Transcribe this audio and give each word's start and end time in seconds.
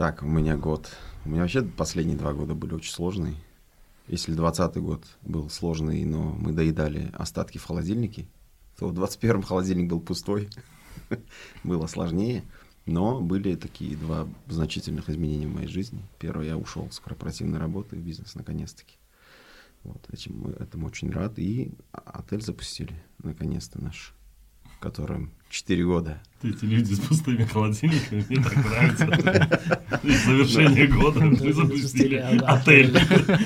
Так, 0.00 0.22
у 0.22 0.26
меня 0.26 0.56
год. 0.56 0.90
У 1.26 1.28
меня 1.28 1.42
вообще 1.42 1.60
последние 1.60 2.16
два 2.16 2.32
года 2.32 2.54
были 2.54 2.72
очень 2.72 2.90
сложные. 2.90 3.34
Если 4.08 4.32
20 4.32 4.76
год 4.78 5.04
был 5.20 5.50
сложный, 5.50 6.06
но 6.06 6.22
мы 6.22 6.52
доедали 6.52 7.10
остатки 7.12 7.58
в 7.58 7.66
холодильнике, 7.66 8.26
то 8.78 8.88
в 8.88 8.98
21-м 8.98 9.42
холодильник 9.42 9.90
был 9.90 10.00
пустой. 10.00 10.48
Было 11.64 11.86
сложнее. 11.86 12.44
Но 12.86 13.20
были 13.20 13.56
такие 13.56 13.94
два 13.94 14.26
значительных 14.46 15.10
изменения 15.10 15.46
в 15.46 15.54
моей 15.54 15.68
жизни. 15.68 16.02
Первое, 16.18 16.46
я 16.46 16.56
ушел 16.56 16.90
с 16.90 16.98
корпоративной 16.98 17.58
работы 17.58 17.96
в 17.96 18.00
бизнес 18.00 18.34
наконец-таки. 18.34 18.96
Вот, 19.82 20.02
этим 20.10 20.46
этому 20.58 20.86
очень 20.86 21.10
рад. 21.10 21.38
И 21.38 21.74
отель 21.92 22.40
запустили, 22.40 22.94
наконец-то 23.18 23.78
наш, 23.78 24.14
которым 24.80 25.30
4 25.50 25.84
года. 25.84 26.20
Эти 26.42 26.64
люди 26.64 26.94
с 26.94 27.00
пустыми 27.00 27.44
холодильниками, 27.44 28.24
мне 28.28 28.42
так 28.42 28.56
нравится. 28.56 30.00
И 30.02 30.10
завершение 30.10 30.86
года 30.86 31.20
мы 31.20 31.52
запустили 31.52 32.16
отель. 32.16 32.92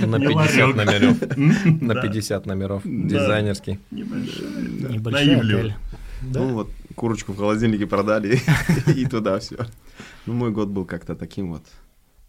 На 0.07 0.21
50 0.21 0.77
номеров. 0.77 1.83
На 1.83 1.95
50 2.01 2.47
номеров. 2.47 2.83
Дизайнерский. 2.85 3.81
Небольшой 3.91 5.37
отель. 5.37 5.75
Ну 6.23 6.55
вот, 6.55 6.71
курочку 6.95 7.33
в 7.33 7.37
холодильнике 7.37 7.87
продали 7.87 8.41
и 8.97 9.07
туда 9.07 9.39
все. 9.41 9.67
Ну, 10.27 10.35
мой 10.35 10.51
год 10.53 10.69
был 10.69 10.85
как-то 10.85 11.15
таким 11.15 11.53
вот, 11.53 11.65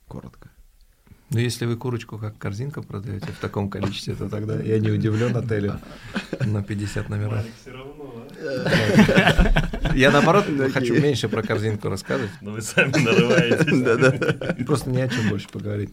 коротко. 0.08 0.50
Ну, 1.36 1.42
если 1.42 1.66
вы 1.66 1.76
курочку 1.76 2.18
как 2.18 2.38
корзинка 2.38 2.82
продаете 2.82 3.34
в 3.34 3.40
таком 3.40 3.70
количестве, 3.70 4.16
то 4.16 4.30
тогда 4.30 4.58
я 4.64 4.80
не 4.80 4.90
удивлен 4.90 5.36
отелю 5.36 5.82
на 6.46 6.64
50 6.64 7.10
номеров. 7.10 7.46
Я 9.94 10.12
наоборот 10.12 10.46
хочу 10.72 10.94
меньше 10.94 11.28
про 11.28 11.44
корзинку 11.44 11.90
рассказывать. 11.90 12.32
Но 12.40 12.52
вы 12.52 12.62
сами 12.62 12.98
нарываетесь. 12.98 14.66
Просто 14.66 14.90
не 14.90 15.02
о 15.02 15.10
чем 15.10 15.28
больше 15.28 15.50
поговорить. 15.50 15.90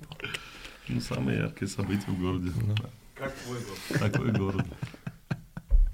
Ну, 0.86 1.00
самые 1.00 1.38
яркие 1.38 1.68
события 1.68 2.06
в 2.06 2.20
городе. 2.20 2.52
Как 3.16 3.34
твой 3.34 3.58
год? 3.58 3.98
Такой 3.98 4.30
город. 4.30 4.64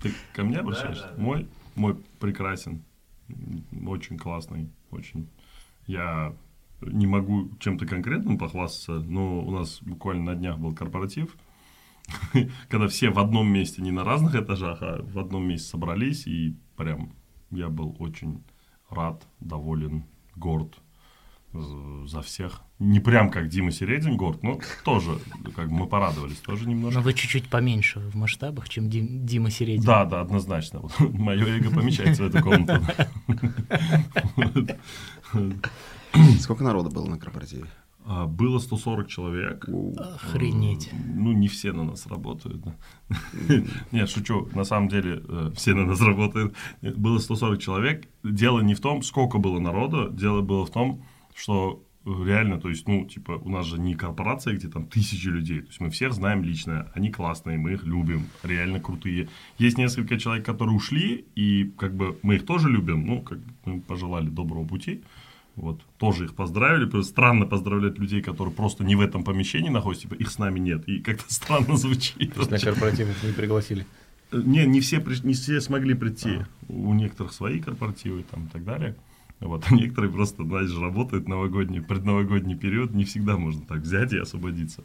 Ты 0.03 0.13
ко 0.35 0.45
мне 0.45 0.59
обращаешься? 0.59 1.07
Мой? 1.17 1.49
Мой 1.75 1.97
прекрасен. 2.21 2.83
Очень 3.87 4.19
классный. 4.19 4.69
Очень. 4.91 5.27
Я 5.87 6.35
не 6.81 7.07
могу 7.07 7.51
чем-то 7.59 7.87
конкретным 7.87 8.39
похвастаться, 8.39 9.01
но 9.01 9.41
у 9.41 9.51
нас 9.51 9.79
буквально 9.83 10.33
на 10.33 10.35
днях 10.35 10.59
был 10.59 10.75
корпоратив, 10.75 11.37
когда 12.69 12.89
все 12.89 13.11
в 13.11 13.19
одном 13.19 13.49
месте, 13.49 13.83
не 13.83 13.91
на 13.91 14.05
разных 14.05 14.35
этажах, 14.35 14.79
а 14.83 15.03
в 15.03 15.19
одном 15.19 15.49
месте 15.49 15.69
собрались, 15.69 16.27
и 16.27 16.57
прям 16.77 17.13
я 17.51 17.69
был 17.69 17.97
очень 17.99 18.43
рад, 18.91 19.27
доволен, 19.41 20.05
горд 20.37 20.81
за 21.53 22.21
всех. 22.23 22.61
Не 22.79 23.01
прям 23.01 23.31
как 23.31 23.49
Дима 23.49 23.71
Середин 23.73 24.17
горд, 24.17 24.43
но 24.43 24.61
тоже 24.85 25.19
как 25.57 25.69
бы 25.69 25.75
мы 25.75 25.87
порадовались, 25.87 26.37
тоже 26.37 26.69
немножко. 26.69 26.99
Но 26.99 27.05
вы 27.05 27.15
чуть-чуть 27.15 27.49
поменьше 27.49 28.01
в 28.01 28.15
масштабах, 28.15 28.69
чем 28.69 28.91
Дим, 28.91 29.27
Дима 29.27 29.51
Середин. 29.51 29.83
Да, 29.83 30.05
да, 30.05 30.21
однозначно. 30.21 30.83
Мое 30.99 31.47
эго 31.47 31.71
помещается 31.71 32.25
в 32.25 32.27
эту 32.27 32.43
комнату. 32.43 32.85
Сколько 36.41 36.65
народу 36.65 36.91
было 36.91 37.07
на 37.07 37.19
корпоративе? 37.19 37.67
А, 38.05 38.27
Было 38.27 38.59
140 38.59 39.09
человек. 39.09 39.69
Охренеть. 39.99 40.91
Ну, 41.15 41.33
не 41.33 41.49
все 41.49 41.73
на 41.73 41.85
нас 41.85 42.07
работают. 42.07 42.65
Нет, 43.93 44.09
шучу. 44.09 44.49
На 44.55 44.65
самом 44.65 44.89
деле, 44.89 45.23
э, 45.29 45.51
все 45.55 45.75
на 45.75 45.85
нас 45.85 46.01
работают. 46.01 46.55
Было 46.81 47.19
140 47.19 47.61
человек. 47.61 48.09
Дело 48.25 48.61
не 48.61 48.75
в 48.75 48.81
том, 48.81 49.03
сколько 49.03 49.39
было 49.39 49.59
народу. 49.61 50.09
Дело 50.11 50.41
было 50.41 50.65
в 50.65 50.71
том, 50.71 51.05
что 51.35 51.83
реально, 52.07 52.59
то 52.59 52.71
есть, 52.71 52.89
ну, 52.89 53.05
типа, 53.05 53.33
у 53.33 53.51
нас 53.51 53.67
же 53.67 53.79
не 53.79 53.95
корпорация, 53.95 54.55
где 54.55 54.69
там 54.69 54.87
тысячи 54.87 55.29
людей. 55.29 55.61
То 55.61 55.67
есть, 55.67 55.81
мы 55.81 55.91
всех 55.91 56.15
знаем 56.15 56.43
лично. 56.43 56.91
Они 56.95 57.11
классные, 57.11 57.59
мы 57.59 57.73
их 57.73 57.85
любим. 57.85 58.29
Реально 58.43 58.81
крутые. 58.81 59.29
Есть 59.59 59.77
несколько 59.77 60.19
человек, 60.19 60.47
которые 60.47 60.75
ушли, 60.75 61.27
и 61.35 61.65
как 61.77 61.95
бы 61.95 62.19
мы 62.23 62.37
их 62.37 62.47
тоже 62.47 62.71
любим. 62.71 63.05
Ну, 63.07 63.21
как 63.21 63.39
бы 63.39 63.53
мы 63.67 63.81
пожелали 63.83 64.29
доброго 64.29 64.65
пути. 64.65 65.03
Вот, 65.59 65.81
тоже 65.99 66.27
их 66.27 66.35
поздравили. 66.37 66.87
Просто 66.87 67.11
странно 67.11 67.45
поздравлять 67.45 67.99
людей, 67.99 68.23
которые 68.23 68.55
просто 68.55 68.85
не 68.85 68.95
в 68.95 69.01
этом 69.01 69.25
помещении 69.25 69.71
находятся, 69.71 70.09
типа, 70.09 70.15
их 70.15 70.31
с 70.31 70.39
нами 70.39 70.61
нет. 70.61 70.89
И 70.89 71.01
как-то 71.01 71.25
странно 71.35 71.77
звучит. 71.77 72.33
То 72.33 72.41
есть 72.41 72.51
на 72.53 72.59
корпоратив 72.59 73.11
их 73.11 73.23
не 73.25 73.33
пригласили. 73.33 73.85
Не, 74.31 74.67
не 74.67 74.81
все, 74.81 75.03
не 75.25 75.33
все 75.35 75.61
смогли 75.61 75.95
прийти. 75.95 76.41
У 76.69 76.95
некоторых 76.95 77.33
свои 77.33 77.59
корпоративы 77.61 78.25
там, 78.31 78.45
и 78.45 78.49
так 78.49 78.65
далее. 78.65 78.95
Вот, 79.41 79.65
а 79.69 79.75
некоторые 79.75 80.13
просто, 80.13 80.45
знаешь, 80.45 80.71
работают 80.79 81.29
новогодний, 81.29 81.81
предновогодний 81.81 82.57
период, 82.57 82.93
не 82.93 83.05
всегда 83.05 83.37
можно 83.37 83.63
так 83.67 83.79
взять 83.79 84.13
и 84.13 84.19
освободиться. 84.19 84.83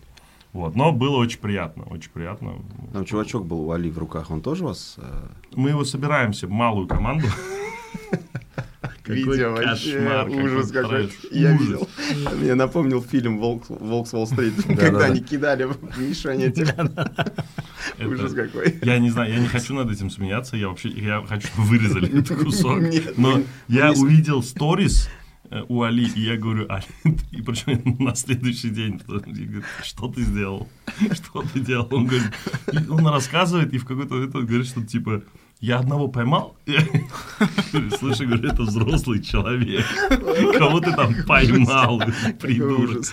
Вот, 0.54 0.76
но 0.76 0.92
было 0.92 1.18
очень 1.18 1.40
приятно, 1.40 1.84
очень 1.84 2.12
приятно. 2.12 2.54
Там 2.94 3.06
чувачок 3.06 3.46
был 3.46 3.62
у 3.68 3.72
Али 3.72 3.90
в 3.90 3.98
руках, 3.98 4.30
он 4.32 4.42
тоже 4.42 4.64
вас... 4.64 4.96
э, 4.98 5.28
Мы 5.56 5.70
его 5.70 5.84
собираемся, 5.84 6.48
малую 6.48 6.88
команду. 6.88 7.26
Видео 9.06 9.52
вообще, 9.52 9.98
кошмар, 9.98 10.30
ужас 10.30 10.72
какой. 10.72 11.12
Я 11.32 11.52
видел. 11.58 11.90
Мне 12.40 12.56
напомнил 12.56 13.02
фильм 13.02 13.38
«Волк, 13.40 13.66
«Волк 13.68 14.08
с 14.08 14.14
Уолл-стрит», 14.14 14.54
когда 14.66 15.00
да. 15.00 15.06
они 15.06 15.20
кидали 15.22 15.68
этих. 16.48 16.74
Это- 17.98 18.08
Ужас 18.08 18.34
какой. 18.34 18.76
Я 18.82 19.00
не 19.00 19.10
знаю, 19.10 19.34
я 19.34 19.40
не 19.40 19.48
хочу 19.48 19.74
над 19.74 19.92
этим 19.92 20.10
смеяться, 20.10 20.56
я 20.56 20.70
вообще, 20.70 20.90
я 20.90 21.22
хочу, 21.28 21.48
чтобы 21.48 21.68
вырезали 21.68 22.20
этот 22.20 22.38
кусок. 22.38 22.82
Но 23.18 23.44
я 23.68 23.92
увидел 23.92 24.42
сторис 24.42 25.10
э, 25.50 25.62
у 25.68 25.84
Али, 25.84 26.06
и 26.16 26.22
я 26.22 26.38
говорю, 26.38 26.66
Али, 26.70 26.86
и 27.32 27.42
причем 27.42 27.98
на 28.00 28.16
следующий 28.16 28.70
день, 28.70 29.02
я 29.08 29.20
говорю, 29.20 29.64
что 29.84 30.08
ты 30.08 30.22
сделал? 30.22 30.70
Что 31.12 31.44
ты 31.54 31.60
делал? 31.60 31.88
Он 31.92 32.06
говорит, 32.06 32.32
он 32.90 33.06
рассказывает, 33.08 33.74
и 33.74 33.78
в 33.78 33.86
какой-то 33.86 34.14
момент 34.14 34.36
он 34.36 34.46
говорит, 34.46 34.68
что 34.68 34.82
типа, 34.82 35.24
я 35.64 35.80
одного 35.80 36.10
поймал, 36.10 36.58
слушай, 37.98 38.28
говорю, 38.28 38.50
это 38.50 38.64
взрослый 38.64 39.22
человек, 39.22 39.86
кого 40.58 40.82
ты 40.82 40.92
там 40.92 41.16
поймал, 41.26 42.02
придурок. 42.42 43.06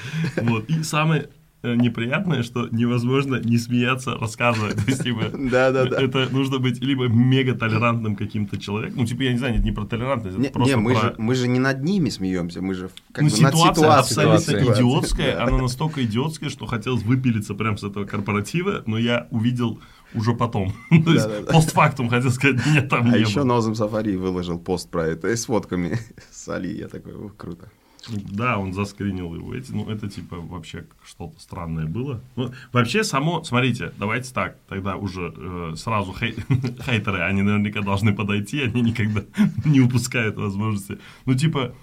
Вот, 0.42 0.68
и 0.68 0.82
самое 0.82 1.28
э, 1.62 1.76
неприятное, 1.76 2.42
что 2.42 2.66
невозможно 2.72 3.36
не 3.36 3.56
смеяться, 3.56 4.16
рассказывать. 4.16 4.74
То 4.84 4.90
есть, 4.90 5.04
типа, 5.04 5.26
Да-да-да. 5.32 6.02
это 6.02 6.28
нужно 6.32 6.58
быть 6.58 6.80
либо 6.80 7.06
мега 7.06 7.54
толерантным 7.54 8.16
каким-то 8.16 8.58
человеком. 8.58 8.98
Ну, 8.98 9.06
типа, 9.06 9.22
я 9.22 9.32
не 9.32 9.38
знаю, 9.38 9.54
это 9.54 9.62
не 9.62 9.70
про 9.70 9.84
толерантность, 9.84 10.36
это 10.36 10.42
Не, 10.42 10.50
просто 10.50 10.74
не, 10.74 10.82
мы, 10.82 10.94
про... 10.94 11.00
же, 11.02 11.14
мы 11.18 11.34
же 11.36 11.46
не 11.46 11.60
над 11.60 11.84
ними 11.84 12.08
смеемся, 12.08 12.60
мы 12.60 12.74
же 12.74 12.90
как 13.12 13.22
ну, 13.22 13.30
бы 13.30 13.42
над 13.42 13.54
ситуация 13.54 13.74
ситуацией. 13.74 14.00
абсолютно 14.00 14.40
Ситуация. 14.40 14.74
идиотская. 14.74 15.36
Да. 15.36 15.44
Она 15.44 15.58
настолько 15.58 16.02
идиотская, 16.02 16.50
что 16.50 16.66
хотелось 16.66 17.04
выпилиться 17.04 17.54
прямо 17.54 17.76
с 17.76 17.84
этого 17.84 18.06
корпоратива, 18.06 18.82
но 18.86 18.98
я 18.98 19.28
увидел 19.30 19.78
уже 20.14 20.34
потом. 20.34 20.72
То 20.90 21.12
есть 21.12 21.46
постфактум 21.46 22.08
хотел 22.08 22.30
сказать, 22.30 22.64
нет, 22.66 22.88
там 22.88 23.06
А 23.06 23.16
не 23.16 23.20
еще 23.20 23.40
было. 23.40 23.44
Нозом 23.44 23.74
Сафари 23.74 24.16
выложил 24.16 24.58
пост 24.58 24.90
про 24.90 25.06
это 25.06 25.28
и 25.28 25.36
с 25.36 25.46
фотками 25.46 25.98
с 26.30 26.48
Али. 26.48 26.76
Я 26.76 26.88
такой, 26.88 27.14
«О, 27.14 27.30
круто. 27.36 27.68
Да, 28.08 28.58
он 28.58 28.72
заскринил 28.72 29.34
его. 29.34 29.54
Эти, 29.54 29.72
ну, 29.72 29.88
это 29.90 30.08
типа 30.08 30.36
вообще 30.36 30.84
что-то 31.04 31.38
странное 31.38 31.86
было. 31.86 32.20
Ну, 32.34 32.50
вообще 32.72 33.04
само, 33.04 33.44
смотрите, 33.44 33.92
давайте 33.98 34.32
так, 34.32 34.56
тогда 34.68 34.96
уже 34.96 35.34
э, 35.36 35.74
сразу 35.76 36.12
хей- 36.12 36.34
хейтеры, 36.82 37.20
они 37.20 37.42
наверняка 37.42 37.82
должны 37.82 38.14
подойти, 38.14 38.62
они 38.62 38.80
никогда 38.80 39.22
не 39.66 39.80
упускают 39.80 40.36
возможности. 40.36 40.98
Ну, 41.26 41.34
типа, 41.34 41.74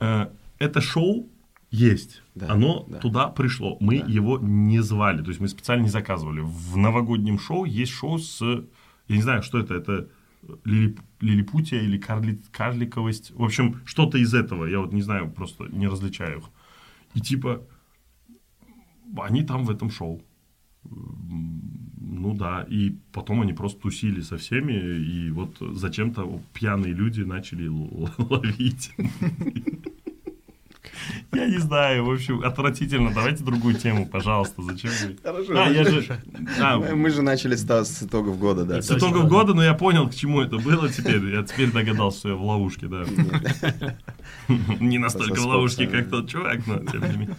э, 0.00 0.26
это 0.58 0.80
шоу 0.80 1.28
есть. 1.70 2.22
Да, 2.34 2.50
Оно 2.52 2.84
да. 2.88 2.98
туда 2.98 3.28
пришло. 3.28 3.76
Мы 3.80 4.00
Да. 4.00 4.06
его 4.06 4.38
не 4.38 4.80
звали. 4.82 5.22
То 5.22 5.28
есть 5.28 5.40
мы 5.40 5.48
специально 5.48 5.82
не 5.84 5.88
заказывали. 5.90 6.40
В 6.42 6.76
новогоднем 6.76 7.38
шоу 7.38 7.64
есть 7.64 7.92
шоу 7.92 8.18
с. 8.18 8.40
Я 9.08 9.16
не 9.16 9.22
знаю, 9.22 9.42
что 9.42 9.58
это. 9.58 9.74
Это 9.74 10.08
лилип- 10.64 11.00
лилипутия 11.20 11.80
или 11.82 11.98
карли- 11.98 12.40
карликовость. 12.50 13.30
В 13.32 13.42
общем, 13.44 13.80
что-то 13.84 14.18
из 14.18 14.34
этого. 14.34 14.64
Я 14.66 14.80
вот 14.80 14.92
не 14.92 15.02
знаю, 15.02 15.30
просто 15.30 15.64
не 15.68 15.86
различаю 15.88 16.38
их. 16.38 16.44
И 17.14 17.20
типа. 17.20 17.62
Они 19.16 19.42
там 19.42 19.64
в 19.64 19.70
этом 19.70 19.90
шоу. 19.90 20.22
Ну 20.84 22.34
да, 22.34 22.62
и 22.68 22.96
потом 23.12 23.42
они 23.42 23.52
просто 23.52 23.80
тусили 23.80 24.20
со 24.22 24.36
всеми, 24.36 24.72
и 24.72 25.30
вот 25.30 25.56
зачем-то 25.60 26.40
пьяные 26.54 26.92
люди 26.94 27.22
начали 27.22 27.66
ловить. 27.68 28.92
Я 31.32 31.46
не 31.46 31.58
знаю, 31.58 32.04
в 32.04 32.10
общем, 32.10 32.42
отвратительно. 32.42 33.12
Давайте 33.12 33.44
другую 33.44 33.74
тему, 33.74 34.06
пожалуйста. 34.06 34.62
Зачем 34.62 34.90
вы? 34.90 35.16
Хорошо. 35.22 35.52
А, 35.56 35.68
я 35.68 35.84
же... 35.84 36.20
а, 36.60 36.78
Мы 36.78 37.10
же 37.10 37.22
начали 37.22 37.54
с, 37.54 37.64
с 37.84 38.02
итогов 38.02 38.38
года, 38.38 38.64
да. 38.64 38.82
с 38.82 38.90
итогов 38.90 39.28
года, 39.28 39.54
но 39.54 39.62
я 39.62 39.74
понял, 39.74 40.08
к 40.08 40.14
чему 40.14 40.40
это 40.40 40.58
было 40.58 40.88
теперь. 40.88 41.24
Я 41.34 41.42
теперь 41.42 41.70
догадался, 41.70 42.18
что 42.20 42.28
я 42.30 42.34
в 42.34 42.42
ловушке, 42.42 42.86
да. 42.86 43.04
Не 44.80 44.98
настолько 44.98 45.40
в 45.40 45.46
ловушке, 45.46 45.86
как 45.86 46.10
тот 46.10 46.28
чувак, 46.28 46.66
но 46.66 46.78
тем 46.78 47.02
не 47.02 47.16
менее. 47.16 47.36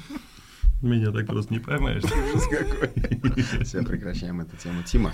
Меня 0.82 1.12
так 1.12 1.28
просто 1.28 1.54
не 1.54 1.60
поймаешь. 1.60 2.04
Ужас 2.04 2.48
какой. 2.48 3.64
Все, 3.64 3.84
прекращаем 3.84 4.42
эту 4.42 4.58
тему. 4.58 4.82
Тима. 4.84 5.12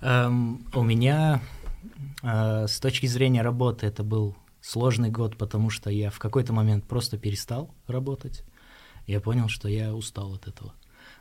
Эм, 0.00 0.64
у 0.74 0.82
меня 0.82 1.40
э, 2.22 2.66
с 2.66 2.80
точки 2.80 3.06
зрения 3.06 3.42
работы 3.42 3.86
это 3.86 4.02
был 4.02 4.34
сложный 4.66 5.10
год, 5.10 5.36
потому 5.36 5.70
что 5.70 5.90
я 5.90 6.10
в 6.10 6.18
какой-то 6.18 6.52
момент 6.52 6.84
просто 6.84 7.18
перестал 7.18 7.72
работать. 7.86 8.44
я 9.06 9.20
понял, 9.20 9.48
что 9.48 9.68
я 9.68 9.94
устал 9.94 10.34
от 10.34 10.48
этого. 10.48 10.74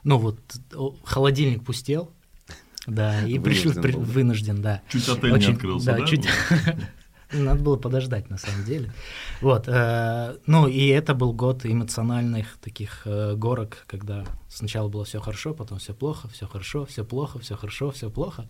Ну 0.04 0.18
вот 0.18 0.40
холодильник 1.04 1.64
пустел, 1.64 2.12
да, 2.88 3.26
и 3.26 3.40
пришел 3.40 3.74
при, 3.74 3.92
вынужден, 3.92 4.62
да. 4.62 4.82
Чуть 4.90 5.08
отель 5.08 5.32
Очень, 5.32 5.50
не 5.50 5.54
открылся, 5.54 5.86
да? 5.88 5.98
да? 6.00 6.06
Чуть... 6.06 6.28
Надо 7.32 7.62
было 7.62 7.76
подождать, 7.76 8.30
на 8.30 8.38
самом 8.38 8.64
деле. 8.66 8.92
Вот, 9.42 9.68
э, 9.68 10.38
ну 10.46 10.68
и 10.68 10.88
это 10.88 11.16
был 11.16 11.34
год 11.34 11.66
эмоциональных 11.66 12.58
таких 12.62 13.02
э, 13.06 13.36
горок, 13.36 13.84
когда 13.88 14.26
сначала 14.48 14.90
было 14.90 15.06
все 15.06 15.20
хорошо, 15.20 15.54
потом 15.56 15.80
все 15.80 15.94
плохо, 15.96 16.28
все 16.28 16.48
хорошо, 16.48 16.86
все 16.86 17.04
плохо, 17.04 17.40
все 17.40 17.56
хорошо, 17.56 17.92
все 17.92 18.12
плохо. 18.12 18.48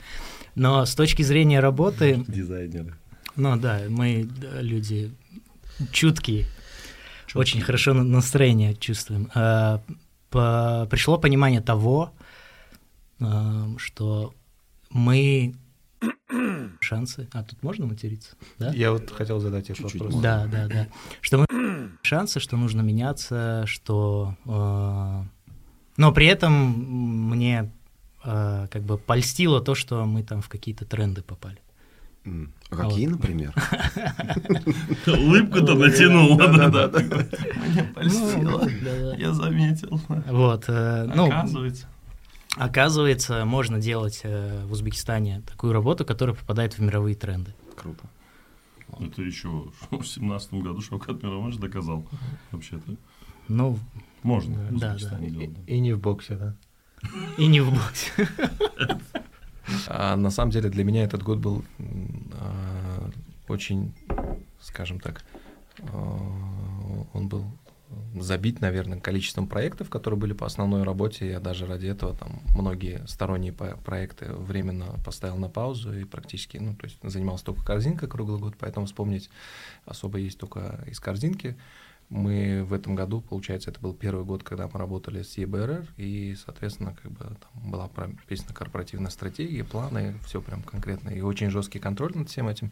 Но 0.55 0.85
с 0.85 0.93
точки 0.93 1.21
зрения 1.23 1.61
работы... 1.61 2.23
Дизайнеры. 2.27 2.95
Ну 3.35 3.57
да, 3.57 3.81
мы 3.89 4.29
люди 4.61 5.11
чуткие, 5.91 6.45
Чуткие. 7.25 7.39
очень 7.39 7.61
хорошо 7.61 7.93
настроение 7.93 8.75
чувствуем. 8.75 9.29
Э, 9.35 9.79
по, 10.29 10.87
пришло 10.89 11.17
понимание 11.17 11.61
того, 11.61 12.13
э, 13.19 13.67
что 13.77 14.33
мы 14.89 15.55
шансы. 16.79 17.27
А 17.33 17.43
тут 17.43 17.61
можно 17.63 17.85
материться? 17.85 18.35
Да? 18.57 18.71
Я 18.73 18.91
вот 18.91 19.11
хотел 19.11 19.39
задать 19.39 19.69
этот 19.69 19.93
вопрос. 19.93 20.15
Да, 20.15 20.47
да, 20.47 20.67
да. 20.67 20.87
Что 21.21 21.39
мы 21.39 21.91
шансы, 22.01 22.39
что 22.39 22.57
нужно 22.57 22.81
меняться, 22.81 23.63
что. 23.65 24.35
Э, 24.45 25.23
но 25.97 26.11
при 26.11 26.27
этом 26.27 26.53
мне 26.53 27.71
э, 28.23 28.67
как 28.71 28.81
бы 28.83 28.97
польстило 28.97 29.61
то, 29.61 29.75
что 29.75 30.05
мы 30.05 30.23
там 30.23 30.41
в 30.41 30.49
какие-то 30.49 30.85
тренды 30.85 31.21
попали. 31.21 31.59
А 32.69 32.75
какие, 32.75 33.07
например? 33.07 33.53
Улыбку-то 35.07 35.75
натянул. 35.75 36.37
Да-да-да. 36.37 36.99
Мне 37.67 37.83
польстило. 37.93 38.67
Я 39.15 39.31
заметил. 39.31 40.01
Вот. 40.07 40.65
Э, 40.67 41.09
ну, 41.13 41.27
Оказывается. 41.27 41.87
Оказывается, 42.57 43.45
можно 43.45 43.79
делать 43.79 44.21
э, 44.23 44.65
в 44.65 44.71
Узбекистане 44.71 45.43
такую 45.45 45.73
работу, 45.73 46.05
которая 46.05 46.35
попадает 46.35 46.77
в 46.77 46.81
мировые 46.81 47.15
тренды. 47.15 47.53
Круто. 47.75 48.05
Это 48.99 49.21
еще 49.21 49.65
в 49.91 50.03
семнадцатом 50.03 50.61
году 50.61 50.81
Шавкат 50.81 51.21
Миромович 51.21 51.57
доказал 51.57 52.05
вообще-то. 52.51 52.95
Ну, 53.47 53.77
можно. 54.23 54.69
Да, 54.71 54.97
да. 54.99 55.19
И, 55.19 55.51
и 55.67 55.79
не 55.79 55.93
в 55.93 55.99
боксе, 55.99 56.35
да. 56.35 56.55
И 57.37 57.45
не 57.45 57.61
в 57.61 57.71
боксе. 57.71 58.11
А 59.87 60.15
на 60.15 60.29
самом 60.29 60.51
деле 60.51 60.69
для 60.69 60.83
меня 60.83 61.03
этот 61.03 61.23
год 61.23 61.39
был 61.39 61.63
а, 62.33 63.09
очень, 63.47 63.93
скажем 64.61 64.99
так, 64.99 65.23
а, 65.91 67.07
он 67.13 67.27
был 67.27 67.45
забить, 68.15 68.61
наверное, 68.61 68.99
количеством 68.99 69.47
проектов, 69.47 69.89
которые 69.89 70.19
были 70.19 70.33
по 70.33 70.45
основной 70.45 70.83
работе. 70.83 71.29
Я 71.29 71.39
даже 71.39 71.65
ради 71.65 71.87
этого 71.87 72.15
там 72.15 72.41
многие 72.55 73.05
сторонние 73.07 73.53
проекты 73.53 74.33
временно 74.33 74.99
поставил 75.03 75.37
на 75.37 75.49
паузу 75.49 75.93
и 75.93 76.03
практически, 76.03 76.57
ну, 76.57 76.75
то 76.75 76.85
есть 76.85 76.97
занимался 77.03 77.45
только 77.45 77.63
корзинкой 77.63 78.09
круглый 78.09 78.39
год, 78.39 78.55
поэтому 78.57 78.85
вспомнить 78.85 79.29
особо 79.85 80.17
есть 80.17 80.37
только 80.37 80.83
из 80.87 80.99
корзинки. 80.99 81.55
Мы 82.09 82.63
в 82.63 82.73
этом 82.73 82.93
году, 82.93 83.19
получается, 83.21 83.71
это 83.71 83.79
был 83.79 83.93
первый 83.93 84.25
год, 84.25 84.43
когда 84.43 84.67
мы 84.67 84.79
работали 84.79 85.23
с 85.23 85.37
ЕБРР, 85.37 85.87
и, 85.97 86.35
соответственно, 86.35 86.95
как 87.01 87.11
бы 87.11 87.19
там 87.23 87.71
была 87.71 87.87
прописана 87.87 88.53
корпоративная 88.53 89.09
стратегия, 89.09 89.63
планы, 89.63 90.15
все 90.25 90.39
прям 90.41 90.61
конкретно, 90.61 91.09
и 91.09 91.21
очень 91.21 91.49
жесткий 91.49 91.79
контроль 91.79 92.11
над 92.13 92.29
всем 92.29 92.47
этим. 92.47 92.71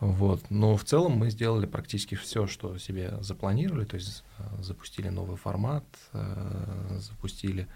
Вот. 0.00 0.50
Но 0.50 0.76
в 0.76 0.84
целом 0.84 1.12
мы 1.12 1.30
сделали 1.30 1.66
практически 1.66 2.14
все, 2.16 2.46
что 2.46 2.76
себе 2.78 3.16
запланировали, 3.20 3.84
то 3.84 3.94
есть 3.94 4.24
э, 4.38 4.62
запустили 4.62 5.08
новый 5.08 5.36
формат, 5.36 5.84
э, 6.12 6.98
запустили 6.98 7.66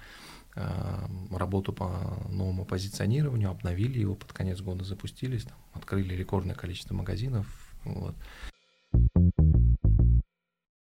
э, 0.55 1.07
работу 1.31 1.73
по 1.73 2.19
новому 2.29 2.67
позиционированию, 2.67 3.51
обновили 3.51 4.01
его 4.01 4.15
под 4.15 4.33
конец 4.33 4.61
года, 4.61 4.85
запустились, 4.85 5.45
там, 5.45 5.57
открыли 5.73 6.15
рекордное 6.15 6.57
количество 6.57 6.95
магазинов. 6.95 7.47
Вот. 7.85 8.15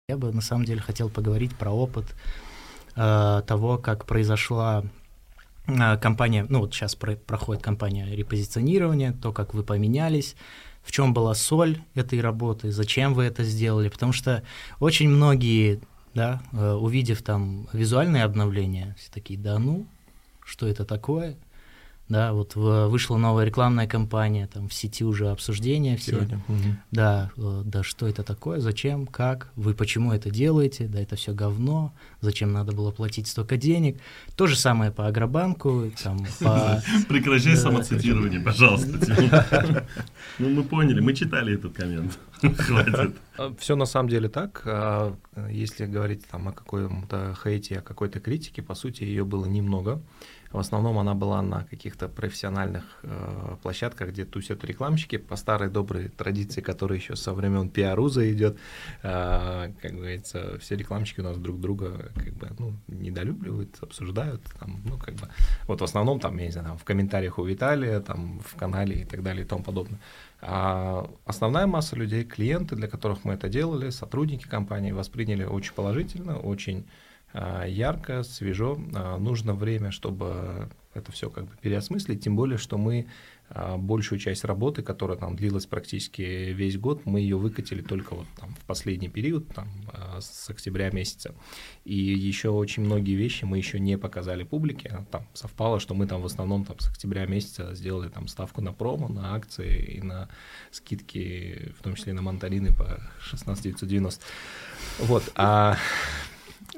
Я 0.09 0.17
бы 0.17 0.33
на 0.33 0.41
самом 0.41 0.65
деле 0.65 0.81
хотел 0.81 1.07
поговорить 1.07 1.55
про 1.55 1.69
опыт 1.69 2.15
э, 2.95 3.43
того, 3.45 3.77
как 3.77 4.07
произошла 4.07 4.83
э, 5.67 5.97
компания, 5.97 6.47
ну 6.49 6.61
вот 6.61 6.73
сейчас 6.73 6.95
про, 6.95 7.15
проходит 7.15 7.61
компания 7.61 8.15
репозиционирования, 8.15 9.13
то, 9.13 9.31
как 9.31 9.53
вы 9.53 9.61
поменялись, 9.61 10.35
в 10.81 10.91
чем 10.91 11.13
была 11.13 11.35
соль 11.35 11.83
этой 11.93 12.21
работы, 12.21 12.71
зачем 12.71 13.13
вы 13.13 13.25
это 13.25 13.43
сделали, 13.43 13.87
потому 13.87 14.11
что 14.11 14.41
очень 14.79 15.09
многие, 15.09 15.79
да, 16.15 16.41
э, 16.53 16.71
увидев 16.71 17.21
там 17.21 17.67
визуальные 17.71 18.23
обновления, 18.23 18.95
все 18.97 19.11
такие, 19.11 19.39
да 19.39 19.59
ну, 19.59 19.85
что 20.43 20.65
это 20.65 20.85
такое– 20.85 21.37
да, 22.09 22.33
вот 22.33 22.55
вышла 22.55 23.17
новая 23.17 23.45
рекламная 23.45 23.87
кампания, 23.87 24.47
там 24.51 24.67
в 24.67 24.73
сети 24.73 25.05
уже 25.05 25.29
обсуждения 25.29 25.95
все. 25.95 26.11
Сегодня. 26.11 26.41
Да, 26.91 27.31
э, 27.37 27.61
да, 27.65 27.83
что 27.83 28.07
это 28.07 28.23
такое, 28.23 28.59
зачем, 28.59 29.05
как, 29.05 29.51
вы 29.55 29.75
почему 29.75 30.11
это 30.11 30.31
делаете, 30.31 30.87
да, 30.87 30.99
это 30.99 31.15
все 31.15 31.33
говно, 31.33 31.93
зачем 32.19 32.51
надо 32.51 32.71
было 32.71 32.91
платить 32.91 33.27
столько 33.27 33.57
денег. 33.57 33.99
То 34.35 34.47
же 34.47 34.55
самое 34.55 34.91
по 34.91 35.07
Агробанку, 35.07 35.91
там, 36.03 36.25
по... 36.39 36.81
Прекращай 37.07 37.55
самоцитирование, 37.55 38.39
пожалуйста. 38.39 38.89
Ну, 40.39 40.49
мы 40.49 40.63
поняли, 40.63 41.01
мы 41.01 41.13
читали 41.13 41.55
этот 41.55 41.73
коммент. 41.73 42.17
Хватит. 42.41 43.15
А, 43.37 43.53
все 43.59 43.75
на 43.75 43.85
самом 43.85 44.09
деле 44.09 44.29
так. 44.29 44.61
А, 44.65 45.15
если 45.49 45.85
говорить 45.85 46.25
там 46.27 46.47
о 46.47 46.51
каком-то 46.53 47.35
хейте, 47.43 47.79
о 47.79 47.81
какой-то 47.81 48.19
критике, 48.19 48.61
по 48.61 48.75
сути, 48.75 49.03
ее 49.03 49.25
было 49.25 49.45
немного. 49.45 50.01
В 50.51 50.57
основном 50.57 50.97
она 50.97 51.13
была 51.13 51.41
на 51.41 51.63
каких-то 51.65 52.07
профессиональных 52.07 52.83
э, 53.03 53.55
площадках, 53.61 54.09
где 54.09 54.25
тусят 54.25 54.63
рекламщики 54.63 55.17
по 55.17 55.35
старой 55.35 55.69
доброй 55.69 56.09
традиции, 56.09 56.61
которая 56.61 56.97
еще 56.97 57.15
со 57.15 57.33
времен 57.33 57.69
пиаруза 57.69 58.31
идет. 58.31 58.57
Э, 59.03 59.71
как 59.79 59.91
говорится, 59.91 60.57
все 60.59 60.75
рекламщики 60.75 61.19
у 61.19 61.23
нас 61.23 61.37
друг 61.37 61.59
друга 61.59 62.11
как 62.15 62.33
бы 62.33 62.49
ну, 62.57 62.73
недолюбливают, 62.87 63.77
обсуждают. 63.81 64.41
Там, 64.59 64.81
ну, 64.85 64.97
как 64.97 65.15
бы, 65.15 65.29
вот 65.67 65.81
в 65.81 65.83
основном 65.83 66.19
там, 66.19 66.35
я 66.37 66.45
не 66.45 66.51
знаю, 66.51 66.67
там, 66.69 66.77
в 66.77 66.83
комментариях 66.83 67.37
у 67.37 67.43
Виталия, 67.43 67.99
там, 67.99 68.39
в 68.39 68.55
канале 68.55 69.01
и 69.01 69.05
так 69.05 69.21
далее 69.21 69.45
и 69.45 69.47
тому 69.47 69.63
подобное. 69.63 69.99
А 70.41 71.09
основная 71.25 71.67
масса 71.67 71.95
людей, 71.95 72.23
клиенты, 72.23 72.75
для 72.75 72.87
которых 72.87 73.23
мы 73.23 73.33
это 73.33 73.49
делали, 73.49 73.91
сотрудники 73.91 74.47
компании 74.47 74.91
восприняли 74.93 75.43
очень 75.43 75.73
положительно, 75.73 76.39
очень 76.39 76.85
ярко, 77.33 78.23
свежо. 78.23 78.79
А, 78.93 79.17
нужно 79.17 79.53
время, 79.53 79.91
чтобы 79.91 80.69
это 80.93 81.11
все 81.11 81.29
как 81.29 81.45
бы 81.45 81.51
переосмыслить, 81.61 82.23
тем 82.23 82.35
более, 82.35 82.57
что 82.57 82.77
мы 82.77 83.07
а, 83.49 83.77
большую 83.77 84.17
часть 84.17 84.43
работы, 84.43 84.81
которая 84.81 85.17
там 85.17 85.35
длилась 85.35 85.67
практически 85.67 86.21
весь 86.21 86.77
год, 86.77 87.05
мы 87.05 87.19
ее 87.19 87.37
выкатили 87.37 87.81
только 87.81 88.15
вот 88.15 88.25
там 88.39 88.55
в 88.55 88.65
последний 88.65 89.09
период, 89.09 89.47
там, 89.53 89.69
с 90.19 90.49
октября 90.49 90.89
месяца. 90.89 91.35
И 91.85 91.95
еще 91.95 92.49
очень 92.49 92.83
многие 92.83 93.15
вещи 93.15 93.45
мы 93.45 93.57
еще 93.57 93.79
не 93.79 93.97
показали 93.97 94.43
публике. 94.43 95.05
Там 95.11 95.27
совпало, 95.33 95.79
что 95.79 95.93
мы 95.93 96.07
там 96.07 96.21
в 96.21 96.25
основном 96.25 96.65
там 96.65 96.79
с 96.79 96.89
октября 96.89 97.27
месяца 97.27 97.75
сделали 97.75 98.09
там 98.09 98.27
ставку 98.27 98.61
на 98.61 98.73
промо, 98.73 99.07
на 99.07 99.35
акции 99.35 99.97
и 99.97 100.01
на 100.01 100.27
скидки, 100.71 101.71
в 101.77 101.83
том 101.83 101.93
числе 101.93 102.13
на 102.13 102.23
мандарины 102.23 102.73
по 102.73 102.99
16 103.21 103.63
990. 103.63 104.23
Вот, 104.99 105.31
а 105.35 105.77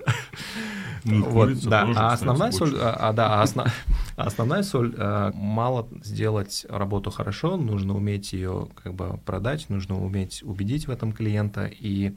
ну, 1.03 1.23
вот, 1.25 1.59
да, 1.63 1.87
а 1.95 2.13
основная 2.13 2.51
соль, 2.51 2.75
а, 2.79 3.13
да, 3.13 3.41
основ, 3.41 3.67
основная 4.15 4.63
соль, 4.63 4.95
мало 5.33 5.87
сделать 6.03 6.65
работу 6.69 7.11
хорошо, 7.11 7.57
нужно 7.57 7.95
уметь 7.95 8.33
ее 8.33 8.67
как 8.83 8.93
бы 8.93 9.17
продать, 9.25 9.69
нужно 9.69 10.03
уметь 10.03 10.43
убедить 10.43 10.87
в 10.87 10.91
этом 10.91 11.11
клиента 11.11 11.65
и 11.65 12.15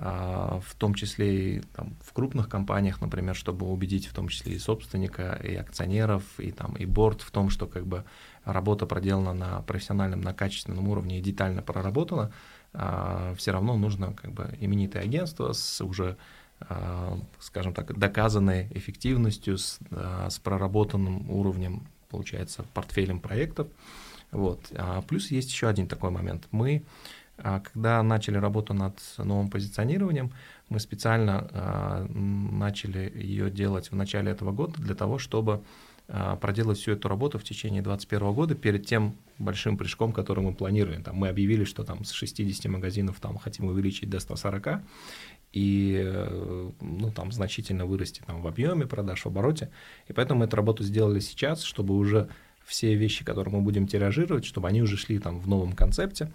а, 0.00 0.60
в 0.64 0.74
том 0.76 0.94
числе 0.94 1.56
и 1.56 1.60
там, 1.60 1.96
в 2.04 2.12
крупных 2.12 2.48
компаниях, 2.48 3.00
например, 3.00 3.34
чтобы 3.34 3.66
убедить 3.66 4.06
в 4.06 4.14
том 4.14 4.28
числе 4.28 4.54
и 4.54 4.58
собственника, 4.58 5.40
и 5.42 5.56
акционеров, 5.56 6.22
и 6.38 6.52
там 6.52 6.74
и 6.76 6.86
борт 6.86 7.22
в 7.22 7.30
том, 7.32 7.50
что 7.50 7.66
как 7.66 7.84
бы 7.84 8.04
работа 8.44 8.86
проделана 8.86 9.34
на 9.34 9.62
профессиональном, 9.62 10.20
на 10.20 10.34
качественном 10.34 10.88
уровне 10.88 11.18
и 11.18 11.22
детально 11.22 11.62
проработана, 11.62 12.30
а, 12.72 13.34
все 13.36 13.50
равно 13.50 13.76
нужно 13.76 14.12
как 14.12 14.32
бы 14.32 14.56
именитое 14.60 15.02
агентство 15.02 15.52
с 15.52 15.80
уже 15.84 16.16
скажем 17.38 17.72
так, 17.72 17.96
доказанной 17.96 18.68
эффективностью, 18.72 19.58
с, 19.58 19.78
а, 19.90 20.28
с 20.28 20.38
проработанным 20.38 21.30
уровнем, 21.30 21.86
получается, 22.10 22.64
портфелем 22.74 23.20
проектов. 23.20 23.68
Вот. 24.30 24.60
А 24.74 25.02
плюс 25.02 25.30
есть 25.30 25.50
еще 25.50 25.68
один 25.68 25.86
такой 25.86 26.10
момент. 26.10 26.48
Мы, 26.50 26.82
когда 27.36 28.02
начали 28.02 28.36
работу 28.36 28.74
над 28.74 28.98
новым 29.16 29.48
позиционированием, 29.48 30.32
мы 30.68 30.80
специально 30.80 32.06
начали 32.10 33.10
ее 33.14 33.50
делать 33.50 33.90
в 33.90 33.94
начале 33.94 34.32
этого 34.32 34.52
года 34.52 34.74
для 34.82 34.94
того, 34.94 35.18
чтобы 35.18 35.62
проделать 36.40 36.78
всю 36.78 36.92
эту 36.92 37.08
работу 37.08 37.38
в 37.38 37.44
течение 37.44 37.82
2021 37.82 38.32
года 38.32 38.54
перед 38.54 38.86
тем 38.86 39.14
большим 39.38 39.76
прыжком, 39.76 40.12
который 40.12 40.42
мы 40.42 40.54
планируем. 40.54 41.02
Там 41.02 41.16
мы 41.16 41.28
объявили, 41.28 41.64
что 41.64 41.84
там 41.84 42.04
с 42.04 42.12
60 42.12 42.64
магазинов 42.72 43.20
там 43.20 43.38
хотим 43.38 43.66
увеличить 43.66 44.08
до 44.10 44.18
140, 44.18 44.80
и 45.58 46.00
э, 46.04 46.70
ну, 46.80 47.10
там, 47.10 47.32
значительно 47.32 47.84
вырасти 47.84 48.22
там, 48.24 48.42
в 48.42 48.46
объеме 48.46 48.86
продаж, 48.86 49.24
в 49.24 49.26
обороте. 49.26 49.70
И 50.06 50.12
поэтому 50.12 50.40
мы 50.40 50.46
эту 50.46 50.56
работу 50.56 50.84
сделали 50.84 51.18
сейчас, 51.18 51.62
чтобы 51.62 51.96
уже 51.96 52.28
все 52.64 52.94
вещи, 52.94 53.24
которые 53.24 53.54
мы 53.54 53.62
будем 53.62 53.88
тиражировать, 53.88 54.44
чтобы 54.44 54.68
они 54.68 54.82
уже 54.82 54.96
шли 54.96 55.18
там 55.18 55.40
в 55.40 55.48
новом 55.48 55.72
концепте. 55.72 56.30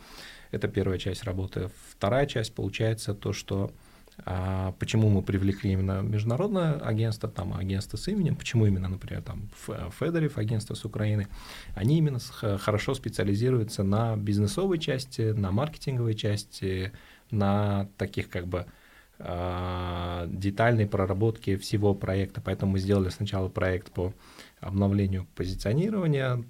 Это 0.52 0.68
первая 0.68 0.98
часть 0.98 1.24
работы. 1.24 1.70
Вторая 1.92 2.26
часть 2.26 2.54
получается 2.54 3.14
то, 3.14 3.32
что 3.34 3.72
а 4.26 4.74
почему 4.78 5.10
мы 5.10 5.24
привлекли 5.24 5.72
именно 5.72 6.02
международное 6.02 6.74
агентство, 6.74 7.28
там 7.28 7.54
агентство 7.56 7.98
с 7.98 8.08
именем, 8.08 8.36
почему 8.36 8.68
именно, 8.68 8.88
например, 8.88 9.24
там 9.24 9.50
Федорев, 10.00 10.38
агентство 10.38 10.76
с 10.76 10.86
Украины, 10.86 11.28
они 11.74 11.98
именно 11.98 12.20
хорошо 12.60 12.94
специализируются 12.94 13.82
на 13.84 14.16
бизнесовой 14.16 14.78
части, 14.78 15.32
на 15.32 15.52
маркетинговой 15.52 16.14
части, 16.14 16.92
на 17.32 17.88
таких 17.98 18.30
как 18.30 18.48
бы 18.48 18.68
детальной 19.20 20.88
проработке 20.88 21.58
всего 21.58 21.94
проекта. 21.94 22.42
Поэтому 22.42 22.74
мы 22.74 22.80
сделали 22.80 23.10
сначала 23.10 23.48
проект 23.48 23.92
по 23.92 24.14
обновлению 24.60 25.28
позиционирования, 25.36 26.44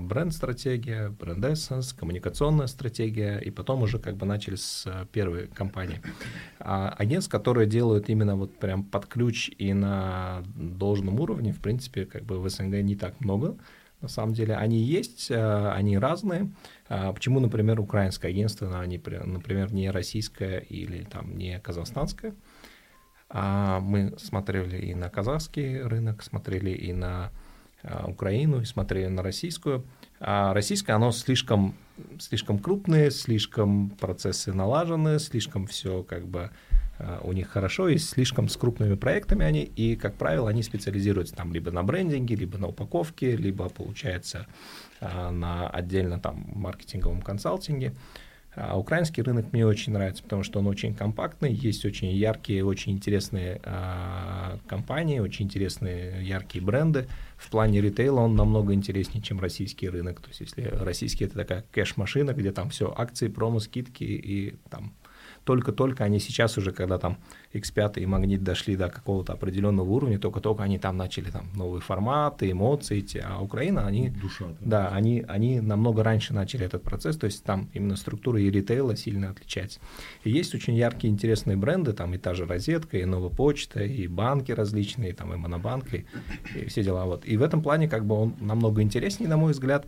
бренд-стратегия, 0.00 1.08
бренд-эссенс, 1.08 1.92
коммуникационная 1.92 2.66
стратегия, 2.66 3.38
и 3.38 3.50
потом 3.50 3.82
уже 3.82 3.98
как 3.98 4.16
бы 4.16 4.26
начали 4.26 4.56
с 4.56 4.84
э, 4.86 5.06
первой 5.12 5.46
компании. 5.46 6.00
А 6.58 6.90
агентств, 6.98 7.30
которые 7.30 7.66
делают 7.66 8.08
именно 8.08 8.36
вот 8.36 8.56
прям 8.58 8.82
под 8.82 9.06
ключ 9.06 9.50
и 9.56 9.72
на 9.72 10.42
должном 10.56 11.20
уровне, 11.20 11.52
в 11.52 11.60
принципе, 11.60 12.06
как 12.06 12.24
бы 12.24 12.40
в 12.40 12.48
СНГ 12.48 12.82
не 12.82 12.96
так 12.96 13.20
много. 13.20 13.56
На 14.00 14.08
самом 14.08 14.32
деле 14.32 14.56
они 14.56 14.78
есть, 14.78 15.30
э, 15.30 15.70
они 15.72 15.98
разные. 15.98 16.50
А 16.88 17.12
почему, 17.12 17.40
например, 17.40 17.80
украинское 17.80 18.30
агентство, 18.30 18.80
они, 18.80 18.98
например, 18.98 19.72
не 19.72 19.90
российское 19.90 20.60
или 20.60 21.04
там 21.04 21.36
не 21.36 21.58
казахстанское? 21.60 22.34
А 23.28 23.80
мы 23.80 24.14
смотрели 24.18 24.78
и 24.78 24.94
на 24.94 25.08
казахский 25.08 25.82
рынок, 25.82 26.22
смотрели 26.22 26.70
и 26.70 26.92
на 26.92 27.30
а, 27.82 28.06
Украину 28.08 28.60
и 28.60 28.64
смотрели 28.64 29.06
на 29.06 29.22
российскую. 29.22 29.84
А 30.18 30.52
российская, 30.52 30.94
оно 30.94 31.12
слишком, 31.12 31.76
слишком 32.18 32.58
крупное, 32.58 33.10
слишком 33.10 33.90
процессы 33.90 34.52
налажены, 34.52 35.18
слишком 35.18 35.66
все 35.66 36.02
как 36.02 36.26
бы 36.26 36.50
у 37.22 37.32
них 37.32 37.48
хорошо, 37.48 37.88
и 37.88 37.98
слишком 37.98 38.48
с 38.48 38.56
крупными 38.56 38.94
проектами 38.94 39.44
они, 39.44 39.62
и, 39.62 39.96
как 39.96 40.16
правило, 40.16 40.50
они 40.50 40.62
специализируются 40.62 41.34
там 41.34 41.52
либо 41.52 41.70
на 41.70 41.82
брендинге, 41.82 42.34
либо 42.34 42.58
на 42.58 42.68
упаковке, 42.68 43.36
либо, 43.36 43.68
получается, 43.68 44.46
а, 45.00 45.30
на 45.30 45.68
отдельно 45.68 46.18
там 46.18 46.44
маркетинговом 46.54 47.22
консалтинге. 47.22 47.94
А 48.56 48.76
украинский 48.76 49.22
рынок 49.22 49.52
мне 49.52 49.64
очень 49.64 49.92
нравится, 49.92 50.24
потому 50.24 50.42
что 50.42 50.58
он 50.58 50.66
очень 50.66 50.92
компактный, 50.92 51.52
есть 51.52 51.84
очень 51.84 52.10
яркие, 52.10 52.64
очень 52.64 52.92
интересные 52.92 53.60
а, 53.64 54.58
компании, 54.66 55.20
очень 55.20 55.46
интересные 55.46 56.24
яркие 56.26 56.64
бренды. 56.64 57.06
В 57.36 57.48
плане 57.48 57.80
ритейла 57.80 58.20
он 58.20 58.34
намного 58.34 58.74
интереснее, 58.74 59.22
чем 59.22 59.40
российский 59.40 59.88
рынок. 59.88 60.20
То 60.20 60.28
есть 60.28 60.40
если 60.40 60.62
российский 60.62 61.26
это 61.26 61.36
такая 61.36 61.64
кэш-машина, 61.70 62.32
где 62.32 62.50
там 62.50 62.70
все 62.70 62.92
акции, 62.94 63.28
промо, 63.28 63.60
скидки 63.60 64.02
и 64.02 64.56
там 64.68 64.92
только-только 65.50 66.04
они 66.04 66.20
сейчас 66.20 66.58
уже, 66.58 66.70
когда 66.70 66.96
там 66.96 67.18
X5 67.54 67.98
и 68.00 68.06
Магнит 68.06 68.44
дошли 68.44 68.76
до 68.76 68.88
какого-то 68.88 69.32
определенного 69.32 69.90
уровня, 69.90 70.16
только-только 70.20 70.62
они 70.62 70.78
там 70.78 70.96
начали 70.96 71.28
там 71.28 71.48
новые 71.56 71.80
форматы, 71.80 72.52
эмоции, 72.52 73.04
а 73.24 73.42
Украина, 73.42 73.84
они, 73.84 74.10
Душа, 74.10 74.44
да, 74.60 74.90
они, 74.90 75.24
они 75.26 75.60
намного 75.60 76.04
раньше 76.04 76.34
начали 76.34 76.66
этот 76.66 76.84
процесс, 76.84 77.16
то 77.16 77.24
есть 77.24 77.42
там 77.42 77.68
именно 77.74 77.96
структура 77.96 78.40
и 78.40 78.48
ритейла 78.48 78.94
сильно 78.94 79.30
отличается. 79.30 79.80
И 80.22 80.30
есть 80.30 80.54
очень 80.54 80.76
яркие, 80.76 81.12
интересные 81.12 81.56
бренды, 81.56 81.94
там 81.94 82.14
и 82.14 82.18
та 82.18 82.32
же 82.34 82.46
розетка, 82.46 82.98
и 82.98 83.04
новая 83.04 83.30
почта, 83.30 83.82
и 83.82 84.06
банки 84.06 84.52
различные, 84.52 85.14
там 85.14 85.34
и 85.34 85.36
монобанк, 85.36 85.92
и, 85.94 86.06
и 86.54 86.66
все 86.66 86.84
дела. 86.84 87.06
Вот. 87.06 87.26
И 87.26 87.36
в 87.36 87.42
этом 87.42 87.60
плане 87.60 87.88
как 87.88 88.04
бы 88.04 88.14
он 88.14 88.36
намного 88.40 88.82
интереснее, 88.82 89.28
на 89.28 89.36
мой 89.36 89.50
взгляд. 89.50 89.84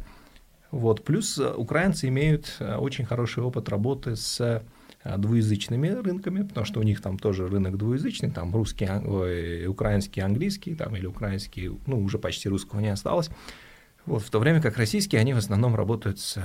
Вот. 0.72 1.04
Плюс 1.04 1.38
э, 1.38 1.54
украинцы 1.54 2.08
имеют 2.08 2.56
э, 2.58 2.74
очень 2.74 3.04
хороший 3.04 3.44
опыт 3.44 3.68
работы 3.68 4.16
с 4.16 4.60
двуязычными 5.04 5.88
рынками, 5.88 6.42
потому 6.42 6.64
что 6.64 6.80
у 6.80 6.82
них 6.82 7.00
там 7.00 7.18
тоже 7.18 7.48
рынок 7.48 7.76
двуязычный, 7.76 8.30
там 8.30 8.54
русский, 8.54 8.88
ой, 8.88 9.66
украинский, 9.66 10.22
английский, 10.22 10.74
там 10.74 10.94
или 10.96 11.06
украинский, 11.06 11.70
ну, 11.86 12.00
уже 12.02 12.18
почти 12.18 12.48
русского 12.48 12.80
не 12.80 12.88
осталось. 12.88 13.30
Вот, 14.06 14.22
в 14.22 14.30
то 14.30 14.38
время 14.38 14.60
как 14.60 14.76
российские, 14.76 15.20
они 15.20 15.34
в 15.34 15.38
основном 15.38 15.74
работают 15.74 16.18
с, 16.18 16.38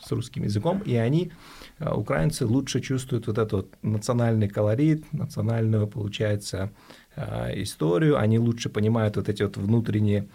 с 0.00 0.12
русским 0.12 0.44
языком, 0.44 0.82
и 0.84 0.94
они, 0.96 1.32
э, 1.78 1.92
украинцы, 1.92 2.46
лучше 2.46 2.80
чувствуют 2.80 3.26
вот 3.26 3.38
этот 3.38 3.52
вот 3.52 3.74
национальный 3.82 4.48
колорит, 4.48 5.12
национальную, 5.12 5.86
получается, 5.86 6.72
э, 7.14 7.62
историю, 7.62 8.18
они 8.18 8.38
лучше 8.38 8.68
понимают 8.68 9.16
вот 9.16 9.28
эти 9.28 9.42
вот 9.42 9.56
внутренние 9.56 10.28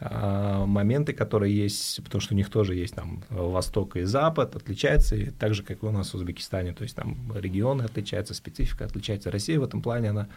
моменты, 0.00 1.14
которые 1.14 1.56
есть, 1.56 2.02
потому 2.04 2.20
что 2.20 2.34
у 2.34 2.36
них 2.36 2.50
тоже 2.50 2.74
есть 2.74 2.94
там 2.94 3.22
Восток 3.30 3.96
и 3.96 4.02
Запад, 4.02 4.54
отличается, 4.54 5.16
и 5.16 5.30
так 5.30 5.54
же, 5.54 5.62
как 5.62 5.82
и 5.82 5.86
у 5.86 5.90
нас 5.90 6.10
в 6.10 6.14
Узбекистане, 6.16 6.74
то 6.74 6.82
есть 6.82 6.94
там 6.94 7.16
регионы 7.34 7.82
отличаются, 7.82 8.34
специфика 8.34 8.84
отличается. 8.84 9.30
Россия 9.30 9.58
в 9.58 9.64
этом 9.64 9.80
плане, 9.80 10.10
она, 10.10 10.28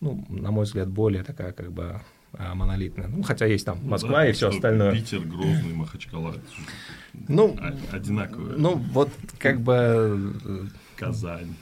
ну, 0.00 0.24
на 0.30 0.50
мой 0.50 0.64
взгляд, 0.64 0.88
более 0.88 1.22
такая 1.22 1.52
как 1.52 1.70
бы 1.70 2.00
а, 2.32 2.54
монолитная. 2.54 3.08
Ну, 3.08 3.22
хотя 3.22 3.46
есть 3.46 3.64
там 3.64 3.78
ну 3.82 3.90
Москва 3.90 4.20
да, 4.20 4.28
и 4.28 4.32
все 4.32 4.48
остальное. 4.48 4.92
Питер, 4.92 5.20
Грозный, 5.20 5.74
Махачкала. 5.74 6.34
Ну, 7.28 7.56
одинаковые. 7.92 8.56
Ну, 8.56 8.76
вот 8.76 9.10
как 9.38 9.60
бы... 9.60 10.32
Казань. 10.96 11.54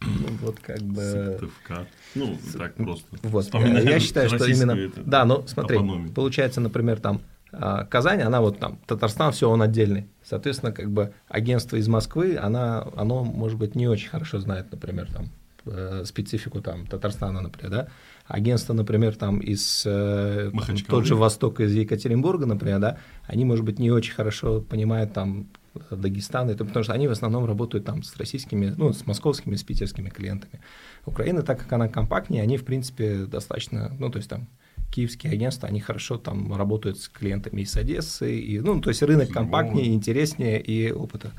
Ну, 0.00 0.28
вот 0.42 0.58
как 0.60 0.80
бы... 0.80 1.02
Сыктывкар. 1.02 1.86
Ну, 2.14 2.38
так 2.56 2.74
просто. 2.74 3.58
Вот. 3.58 3.82
Я 3.82 4.00
считаю, 4.00 4.28
что 4.28 4.44
именно... 4.46 4.72
Это, 4.72 5.02
да, 5.02 5.24
ну 5.24 5.46
смотри, 5.46 5.76
апономия. 5.76 6.12
получается, 6.12 6.60
например, 6.60 7.00
там 7.00 7.20
а, 7.52 7.84
Казань, 7.84 8.22
она 8.22 8.40
вот 8.40 8.58
там, 8.58 8.78
Татарстан, 8.86 9.32
все, 9.32 9.48
он 9.50 9.62
отдельный. 9.62 10.08
Соответственно, 10.22 10.72
как 10.72 10.90
бы 10.90 11.12
агентство 11.28 11.76
из 11.76 11.88
Москвы, 11.88 12.36
она, 12.36 12.86
оно, 12.94 13.24
может 13.24 13.58
быть, 13.58 13.74
не 13.74 13.88
очень 13.88 14.10
хорошо 14.10 14.38
знает, 14.38 14.70
например, 14.70 15.08
там, 15.12 15.30
э, 15.64 16.02
специфику 16.04 16.60
там 16.60 16.86
Татарстана, 16.86 17.40
например, 17.40 17.70
да. 17.70 17.88
Агентство, 18.26 18.74
например, 18.74 19.16
там 19.16 19.38
из 19.38 19.84
э, 19.86 20.50
тот 20.86 21.06
же 21.06 21.14
Восток 21.14 21.60
из 21.60 21.72
Екатеринбурга, 21.72 22.44
например, 22.44 22.78
да, 22.78 22.98
они, 23.26 23.46
может 23.46 23.64
быть, 23.64 23.78
не 23.78 23.90
очень 23.90 24.12
хорошо 24.12 24.60
понимают 24.60 25.14
там 25.14 25.48
Дагестан, 25.90 26.50
это 26.50 26.64
потому 26.64 26.84
что 26.84 26.92
они 26.92 27.08
в 27.08 27.12
основном 27.12 27.44
работают 27.44 27.84
там 27.84 28.02
с 28.02 28.16
российскими, 28.16 28.74
ну, 28.76 28.92
с 28.92 29.06
московскими, 29.06 29.56
с 29.56 29.62
питерскими 29.62 30.08
клиентами. 30.08 30.60
Украина, 31.06 31.42
так 31.42 31.58
как 31.58 31.72
она 31.72 31.88
компактнее, 31.88 32.42
они, 32.42 32.56
в 32.56 32.64
принципе, 32.64 33.26
достаточно, 33.26 33.94
ну, 33.98 34.10
то 34.10 34.18
есть 34.18 34.28
там 34.28 34.48
киевские 34.90 35.32
агентства, 35.32 35.68
они 35.68 35.80
хорошо 35.80 36.18
там 36.18 36.54
работают 36.54 36.98
с 36.98 37.08
клиентами 37.08 37.62
из 37.62 37.76
Одессы, 37.76 38.38
и, 38.38 38.60
ну, 38.60 38.80
то 38.80 38.90
есть 38.90 39.02
рынок 39.02 39.30
компактнее, 39.30 39.94
интереснее, 39.94 40.60
и 40.60 40.90
опыта, 40.90 41.32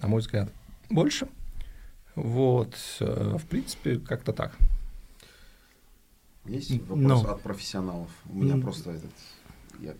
на 0.00 0.08
мой 0.08 0.20
взгляд, 0.20 0.50
больше. 0.90 1.28
Вот, 2.14 2.76
э, 3.00 3.36
в 3.38 3.46
принципе, 3.46 3.98
как-то 3.98 4.32
так. 4.32 4.56
Есть 6.46 6.70
вопрос 6.82 7.22
Но. 7.22 7.30
от 7.30 7.42
профессионалов? 7.42 8.10
У 8.28 8.36
меня 8.36 8.56
просто 8.62 8.92
этот, 8.92 9.10
я 9.80 9.94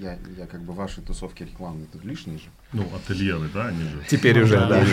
я, 0.00 0.18
я 0.36 0.46
как 0.46 0.62
бы 0.62 0.72
ваши 0.72 1.02
тусовки 1.02 1.42
рекламные 1.42 1.86
тут 1.92 2.04
лишние 2.04 2.38
же. 2.38 2.46
Ну, 2.72 2.88
ательеры, 2.94 3.48
да, 3.52 3.66
они 3.66 3.82
же. 3.82 4.02
Теперь 4.08 4.42
уже, 4.42 4.56
да. 4.56 4.84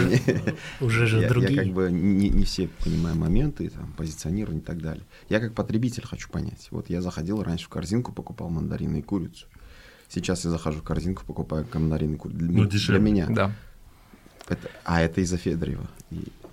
Уже 0.81 1.07
же 1.07 1.27
другие. 1.27 1.53
Я 1.53 1.63
как 1.63 1.73
бы 1.73 1.91
не 1.91 2.43
все 2.43 2.67
понимаю 2.83 3.15
моменты, 3.15 3.69
там, 3.69 3.93
позиционирование 3.93 4.61
и 4.61 4.65
так 4.65 4.81
далее. 4.81 5.03
Я 5.29 5.39
как 5.39 5.53
потребитель 5.53 6.05
хочу 6.05 6.29
понять. 6.29 6.67
Вот 6.71 6.89
я 6.89 7.01
заходил 7.01 7.41
раньше 7.41 7.65
в 7.65 7.69
корзинку, 7.69 8.11
покупал 8.11 8.49
мандарины 8.49 8.99
и 8.99 9.01
курицу. 9.01 9.47
Сейчас 10.09 10.43
я 10.45 10.51
захожу 10.51 10.79
в 10.79 10.83
корзинку, 10.83 11.23
покупаю 11.25 11.65
мандарины 11.73 12.15
и 12.15 12.17
курицу. 12.17 12.39
Ну, 12.41 12.65
дешевле. 12.65 12.99
Для 12.99 13.11
меня. 13.11 13.27
Да. 13.29 13.51
Это, 14.47 14.69
а 14.83 15.01
это 15.01 15.21
из-за 15.21 15.37
Федорева. 15.37 15.87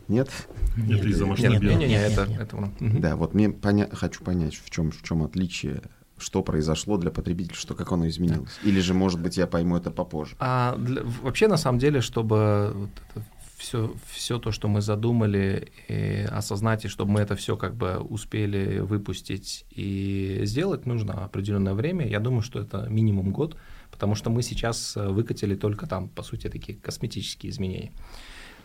Нет? 0.08 0.30
Нет, 0.76 1.00
это 1.00 1.08
из-за 1.08 1.26
масштабирования. 1.26 1.88
Нет, 1.88 2.10
нет, 2.10 2.28
нет, 2.28 2.40
это, 2.40 2.66
это... 2.80 3.00
Да, 3.00 3.16
вот 3.16 3.34
мне 3.34 3.50
поня... 3.50 3.88
хочу 3.92 4.22
понять, 4.22 4.54
в 4.54 4.68
чем, 4.70 4.90
в 4.90 5.02
чем 5.02 5.22
отличие 5.22 5.82
что 6.18 6.42
произошло 6.42 6.96
для 6.96 7.10
потребителя, 7.10 7.56
что 7.56 7.74
как 7.74 7.92
оно 7.92 8.08
изменилось? 8.08 8.58
Или 8.62 8.80
же, 8.80 8.94
может 8.94 9.20
быть, 9.20 9.36
я 9.36 9.46
пойму 9.46 9.76
это 9.76 9.90
попозже? 9.90 10.36
А 10.38 10.76
для, 10.76 11.02
вообще, 11.22 11.48
на 11.48 11.56
самом 11.56 11.78
деле, 11.78 12.00
чтобы 12.00 12.72
вот 12.74 12.90
это 13.10 13.24
все, 13.56 13.94
все 14.10 14.38
то, 14.38 14.50
что 14.52 14.68
мы 14.68 14.80
задумали, 14.80 15.72
и 15.88 16.26
осознать, 16.30 16.84
и 16.84 16.88
чтобы 16.88 17.12
мы 17.12 17.20
это 17.20 17.34
все 17.34 17.56
как 17.56 17.74
бы 17.74 17.98
успели 17.98 18.80
выпустить 18.80 19.64
и 19.70 20.40
сделать, 20.44 20.86
нужно 20.86 21.24
определенное 21.24 21.74
время. 21.74 22.06
Я 22.06 22.20
думаю, 22.20 22.42
что 22.42 22.60
это 22.60 22.86
минимум 22.88 23.32
год, 23.32 23.56
потому 23.90 24.14
что 24.14 24.30
мы 24.30 24.42
сейчас 24.42 24.96
выкатили 24.96 25.54
только 25.54 25.86
там, 25.86 26.08
по 26.08 26.22
сути, 26.22 26.48
такие 26.48 26.78
косметические 26.78 27.50
изменения. 27.50 27.92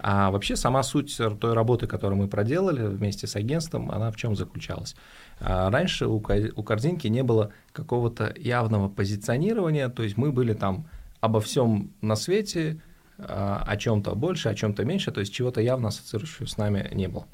А 0.02 0.32
вообще 0.32 0.56
сама 0.56 0.82
суть 0.84 1.16
той 1.18 1.54
работы, 1.54 1.86
которую 1.86 2.20
мы 2.20 2.28
проделали 2.28 2.86
вместе 2.86 3.28
с 3.28 3.36
агентством, 3.36 3.92
она 3.92 4.12
в 4.12 4.16
чем 4.16 4.36
заключалась? 4.36 4.96
А 5.40 5.70
раньше 5.70 6.08
у, 6.08 6.20
корзинки 6.20 7.08
не 7.08 7.22
было 7.22 7.52
какого-то 7.74 8.34
явного 8.38 8.88
позиционирования, 8.88 9.90
то 9.90 10.04
есть 10.04 10.16
мы 10.16 10.32
были 10.32 10.54
там 10.54 10.88
обо 11.20 11.42
всем 11.42 11.92
на 12.02 12.16
свете, 12.16 12.82
а, 13.18 13.64
о 13.68 13.76
чем-то 13.76 14.16
больше, 14.16 14.48
о 14.48 14.56
чем-то 14.56 14.86
меньше, 14.86 15.12
то 15.12 15.20
есть 15.20 15.34
чего-то 15.34 15.60
явно 15.60 15.90
ассоциирующего 15.90 16.46
с 16.46 16.58
нами 16.58 16.90
не 16.94 17.08
было. 17.08 17.28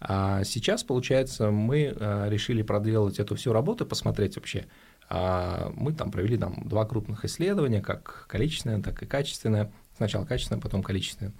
А 0.00 0.44
сейчас, 0.44 0.84
получается, 0.84 1.50
мы 1.50 1.94
а, 1.96 2.28
решили 2.28 2.60
проделать 2.62 3.18
эту 3.18 3.36
всю 3.36 3.52
работу, 3.52 3.86
посмотреть 3.86 4.36
вообще. 4.36 4.66
Мы 5.10 5.92
там 5.92 6.10
провели 6.10 6.38
там 6.38 6.66
два 6.66 6.86
крупных 6.86 7.26
исследования, 7.26 7.82
как 7.82 8.24
количественное, 8.28 8.80
так 8.80 9.02
и 9.02 9.06
качественное. 9.06 9.70
Сначала 9.94 10.24
качественное, 10.24 10.62
потом 10.62 10.82
количественное. 10.82 11.34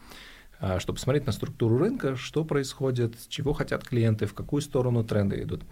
А, 0.62 0.78
чтобы 0.78 0.97
посмотреть 0.97 1.26
на 1.26 1.33
структуру 1.33 1.76
рынка, 1.76 2.14
что 2.14 2.45
происходит, 2.45 3.16
чего 3.28 3.52
хотят 3.52 3.83
клиенты, 3.83 4.26
в 4.26 4.33
какую 4.33 4.62
сторону 4.62 5.02
тренды 5.02 5.42
идут. 5.42 5.62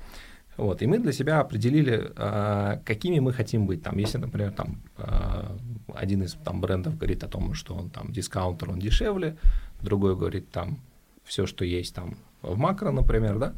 Вот, 0.56 0.82
и 0.82 0.86
мы 0.88 0.98
для 0.98 1.12
себя 1.12 1.38
определили, 1.38 2.10
а, 2.16 2.80
какими 2.84 3.20
мы 3.20 3.32
хотим 3.32 3.66
быть. 3.66 3.84
Там, 3.84 3.98
если, 3.98 4.18
например, 4.18 4.50
там, 4.50 4.80
а, 4.98 5.56
один 5.94 6.24
из 6.24 6.32
там, 6.32 6.60
брендов 6.60 6.98
говорит 6.98 7.22
о 7.22 7.28
том, 7.28 7.54
что 7.54 7.76
он 7.76 7.88
там 7.88 8.10
дискаунтер, 8.10 8.68
он 8.68 8.80
дешевле, 8.80 9.36
другой 9.80 10.16
говорит 10.16 10.50
там 10.50 10.80
все, 11.22 11.46
что 11.46 11.64
есть 11.64 11.94
там 11.94 12.16
в 12.42 12.58
макро, 12.58 12.90
например, 12.90 13.38
да, 13.38 13.52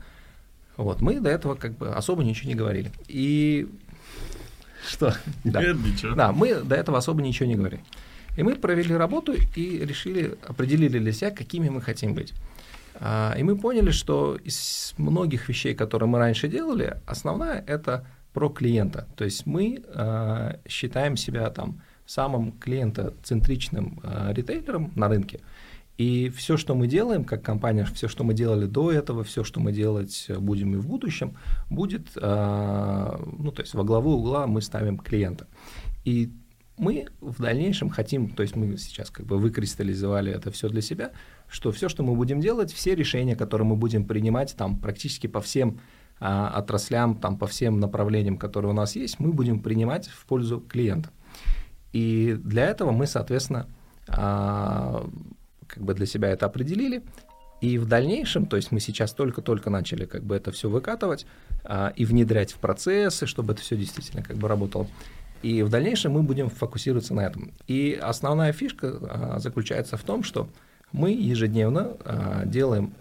вот, 0.76 1.00
мы 1.00 1.18
до 1.18 1.30
этого 1.30 1.54
как 1.54 1.78
бы 1.78 1.94
особо 1.94 2.24
ничего 2.24 2.50
не 2.50 2.56
говорили. 2.56 2.92
И 3.08 3.70
что? 4.86 5.14
Да. 5.44 5.62
Нет, 5.62 5.78
ничего. 5.78 6.14
Да, 6.14 6.32
мы 6.32 6.56
до 6.56 6.76
этого 6.76 6.98
особо 6.98 7.22
ничего 7.22 7.48
не 7.48 7.54
говорили. 7.54 7.82
И 8.36 8.42
мы 8.42 8.54
провели 8.54 8.94
работу 8.94 9.32
и 9.32 9.78
решили, 9.84 10.34
определили 10.46 10.98
для 10.98 11.12
себя, 11.12 11.30
какими 11.30 11.68
мы 11.68 11.80
хотим 11.80 12.14
быть. 12.14 12.32
А, 13.04 13.34
и 13.36 13.42
мы 13.42 13.56
поняли, 13.56 13.90
что 13.90 14.36
из 14.36 14.94
многих 14.96 15.48
вещей, 15.48 15.74
которые 15.74 16.08
мы 16.08 16.18
раньше 16.18 16.48
делали, 16.48 17.00
основная 17.06 17.64
это 17.66 18.06
про 18.32 18.48
клиента. 18.48 19.06
То 19.16 19.24
есть 19.24 19.44
мы 19.46 19.82
а, 19.94 20.58
считаем 20.68 21.16
себя 21.16 21.50
там 21.50 21.82
самым 22.06 22.52
клиентоцентричным 22.52 24.00
а, 24.02 24.32
ритейлером 24.32 24.92
на 24.94 25.08
рынке. 25.08 25.40
И 25.98 26.30
все, 26.30 26.56
что 26.56 26.74
мы 26.74 26.86
делаем, 26.86 27.24
как 27.24 27.42
компания, 27.42 27.84
все, 27.84 28.08
что 28.08 28.24
мы 28.24 28.34
делали 28.34 28.66
до 28.66 28.90
этого, 28.90 29.24
все, 29.24 29.44
что 29.44 29.60
мы 29.60 29.72
делать 29.72 30.26
будем 30.38 30.74
и 30.74 30.78
в 30.78 30.86
будущем, 30.86 31.36
будет, 31.68 32.08
ну, 32.16 32.22
то 33.54 33.60
есть 33.60 33.74
во 33.74 33.84
главу 33.84 34.14
угла 34.14 34.46
мы 34.46 34.62
ставим 34.62 34.96
клиента. 34.96 35.46
И 36.04 36.32
мы 36.82 37.06
в 37.20 37.40
дальнейшем 37.40 37.90
хотим, 37.90 38.28
то 38.28 38.42
есть 38.42 38.56
мы 38.56 38.76
сейчас 38.76 39.10
как 39.10 39.24
бы 39.24 39.38
выкристаллизовали 39.38 40.32
это 40.32 40.50
все 40.50 40.68
для 40.68 40.82
себя, 40.82 41.12
что 41.48 41.70
все, 41.70 41.88
что 41.88 42.02
мы 42.02 42.16
будем 42.16 42.40
делать, 42.40 42.72
все 42.72 42.96
решения, 42.96 43.36
которые 43.36 43.66
мы 43.66 43.76
будем 43.76 44.04
принимать 44.04 44.56
там 44.56 44.76
практически 44.76 45.28
по 45.28 45.40
всем 45.40 45.78
а, 46.18 46.48
отраслям, 46.48 47.14
там 47.14 47.38
по 47.38 47.46
всем 47.46 47.78
направлениям, 47.78 48.36
которые 48.36 48.72
у 48.72 48.74
нас 48.74 48.96
есть, 48.96 49.20
мы 49.20 49.32
будем 49.32 49.60
принимать 49.60 50.08
в 50.08 50.26
пользу 50.26 50.60
клиента. 50.60 51.10
И 51.92 52.36
для 52.42 52.66
этого 52.66 52.90
мы, 52.90 53.06
соответственно, 53.06 53.68
а, 54.08 55.08
как 55.68 55.84
бы 55.84 55.94
для 55.94 56.06
себя 56.06 56.30
это 56.30 56.46
определили. 56.46 57.02
И 57.60 57.78
в 57.78 57.86
дальнейшем, 57.86 58.46
то 58.46 58.56
есть 58.56 58.72
мы 58.72 58.80
сейчас 58.80 59.12
только-только 59.12 59.70
начали 59.70 60.04
как 60.04 60.24
бы 60.24 60.34
это 60.34 60.50
все 60.50 60.68
выкатывать 60.68 61.26
а, 61.62 61.92
и 61.94 62.04
внедрять 62.04 62.52
в 62.52 62.58
процессы, 62.58 63.26
чтобы 63.26 63.52
это 63.52 63.62
все 63.62 63.76
действительно 63.76 64.24
как 64.24 64.36
бы 64.36 64.48
работало. 64.48 64.88
И 65.42 65.62
в 65.62 65.68
дальнейшем 65.68 66.12
мы 66.12 66.22
будем 66.22 66.48
фокусироваться 66.48 67.14
на 67.14 67.20
этом. 67.20 67.52
И 67.66 67.98
основная 68.00 68.52
фишка 68.52 68.98
а, 69.02 69.38
заключается 69.38 69.96
в 69.96 70.02
том, 70.02 70.22
что 70.22 70.48
мы 70.92 71.10
ежедневно 71.10 71.96
а, 72.04 72.44
делаем 72.46 72.92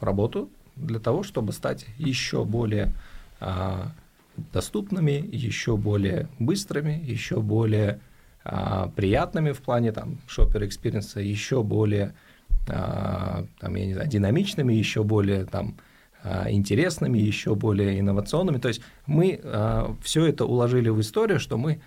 работу 0.00 0.50
для 0.76 0.98
того, 0.98 1.22
чтобы 1.22 1.52
стать 1.52 1.86
еще 1.98 2.44
более 2.44 2.92
а, 3.38 3.92
доступными, 4.52 5.28
еще 5.30 5.76
более 5.76 6.28
быстрыми, 6.38 7.00
еще 7.04 7.40
более 7.40 8.00
приятными 8.96 9.52
в 9.52 9.60
плане 9.60 9.92
там 9.92 10.18
shopper 10.26 10.64
experience 10.64 11.11
а, 11.11 11.20
еще 11.20 11.62
более 11.62 12.14
там, 12.66 13.74
я 13.74 13.86
не 13.86 13.92
знаю, 13.92 14.08
динамичными, 14.08 14.72
еще 14.72 15.04
более 15.04 15.44
там, 15.44 15.76
интересными, 16.48 17.18
еще 17.18 17.54
более 17.54 17.98
инновационными. 17.98 18.58
То 18.58 18.68
есть 18.68 18.82
мы 19.06 19.40
а, 19.42 19.96
все 20.02 20.26
это 20.26 20.44
уложили 20.44 20.88
в 20.88 21.00
историю, 21.00 21.40
что 21.40 21.56
мы 21.56 21.80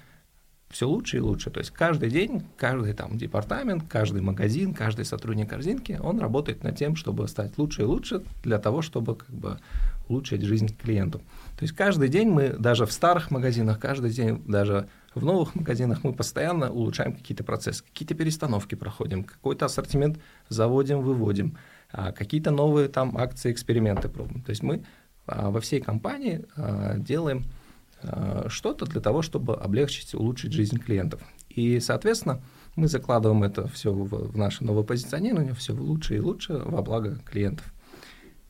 все 0.69 0.87
лучше 0.87 1.17
и 1.17 1.19
лучше. 1.19 1.51
То 1.51 1.59
есть 1.59 1.69
каждый 1.69 2.09
день, 2.09 2.43
каждый 2.57 2.93
там 2.93 3.15
департамент, 3.17 3.83
каждый 3.87 4.21
магазин, 4.21 4.73
каждый 4.73 5.05
сотрудник 5.05 5.49
корзинки, 5.49 5.99
он 6.01 6.19
работает 6.19 6.63
над 6.63 6.75
тем, 6.75 6.95
чтобы 6.95 7.27
стать 7.27 7.57
лучше 7.57 7.83
и 7.83 7.85
лучше 7.85 8.23
для 8.43 8.57
того, 8.57 8.81
чтобы 8.81 9.15
как 9.15 9.29
бы 9.29 9.59
улучшить 10.09 10.41
жизнь 10.41 10.75
клиенту. 10.75 11.19
То 11.57 11.63
есть 11.63 11.75
каждый 11.75 12.09
день 12.09 12.29
мы 12.29 12.49
даже 12.49 12.87
в 12.87 12.91
старых 12.91 13.29
магазинах, 13.29 13.79
каждый 13.79 14.09
день 14.09 14.43
даже 14.47 14.89
в 15.13 15.23
новых 15.23 15.53
магазинах 15.53 16.03
мы 16.03 16.11
постоянно 16.11 16.71
улучшаем 16.71 17.13
какие-то 17.13 17.43
процессы, 17.43 17.83
какие-то 17.83 18.15
перестановки 18.15 18.73
проходим, 18.73 19.23
какой-то 19.23 19.65
ассортимент 19.65 20.17
заводим, 20.49 21.01
выводим– 21.01 21.55
а, 21.82 21.82
какие-то 21.93 22.51
новые 22.51 22.87
там 22.87 23.17
акции, 23.17 23.51
эксперименты 23.51 24.09
пробуем. 24.09 24.41
То 24.41 24.49
есть 24.49 24.63
мы 24.63 24.83
а, 25.25 25.51
во 25.51 25.61
всей 25.61 25.79
компании 25.79 26.45
а, 26.55 26.97
делаем 26.97 27.45
что-то 28.47 28.85
для 28.85 28.99
того, 28.99 29.21
чтобы 29.21 29.55
облегчить, 29.55 30.13
улучшить 30.13 30.51
жизнь 30.51 30.77
клиентов. 30.77 31.21
И, 31.47 31.79
соответственно, 31.79 32.41
мы 32.75 32.89
закладываем 32.89 33.43
это 33.43 33.65
все 33.69 33.93
в, 33.93 34.33
в 34.33 34.37
наше 34.37 34.65
новое 34.65 34.83
позиционирование, 34.83 35.53
все 35.53 35.71
лучше 35.71 36.17
и 36.17 36.19
лучше 36.19 36.51
во 36.51 36.81
благо 36.81 37.17
клиентов. 37.23 37.73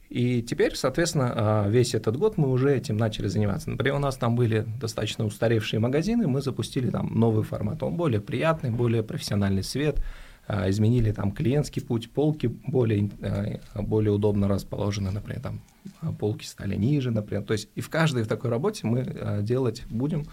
И 0.10 0.41
теперь, 0.41 0.75
соответственно, 0.75 1.67
весь 1.69 1.93
этот 1.93 2.17
год 2.17 2.36
мы 2.38 2.49
уже 2.49 2.75
этим 2.75 2.97
начали 2.97 3.27
заниматься. 3.27 3.69
Например, 3.69 3.97
у 3.97 3.99
нас 3.99 4.17
там 4.17 4.36
были 4.36 4.65
достаточно 4.82 5.23
устаревшие 5.23 5.79
магазины, 5.79 6.25
мы 6.25 6.41
запустили 6.41 6.89
там 6.89 7.12
новый 7.13 7.43
формат. 7.43 7.84
Он 7.84 7.95
более 7.95 8.21
приятный, 8.21 8.71
более 8.71 9.03
профессиональный 9.03 9.62
свет, 9.62 9.99
а, 9.99 10.03
изменили 10.47 11.12
там 11.12 11.32
клиентский 11.32 11.82
путь, 11.82 12.12
полки 12.12 12.47
более, 12.47 13.10
а, 13.21 13.82
более 13.82 14.12
удобно 14.12 14.47
расположены, 14.47 15.12
например, 15.12 15.41
там 15.41 15.62
а, 16.01 16.12
полки 16.12 16.45
стали 16.45 16.75
ниже, 16.75 17.12
например. 17.12 17.43
То 17.43 17.53
есть 17.53 17.69
и 17.75 17.82
в 17.82 17.89
каждой 17.89 18.25
такой 18.25 18.49
работе 18.49 18.86
мы 18.86 19.41
делать 19.41 19.84
будем 19.89 20.25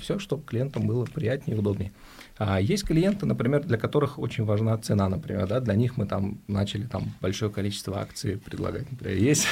все, 0.00 0.18
чтобы 0.18 0.42
клиентам 0.44 0.86
было 0.86 1.04
приятнее 1.04 1.56
и 1.56 1.60
удобнее. 1.60 1.92
А 2.36 2.60
есть 2.60 2.84
клиенты, 2.84 3.26
например, 3.26 3.62
для 3.62 3.78
которых 3.78 4.18
очень 4.18 4.44
важна 4.44 4.76
цена, 4.78 5.08
например, 5.08 5.46
да, 5.46 5.60
для 5.60 5.74
них 5.74 5.96
мы 5.96 6.04
там 6.06 6.40
начали 6.48 6.84
там 6.84 7.14
большое 7.20 7.52
количество 7.52 8.00
акций 8.00 8.38
предлагать, 8.38 8.90
например, 8.90 9.16
есть. 9.16 9.46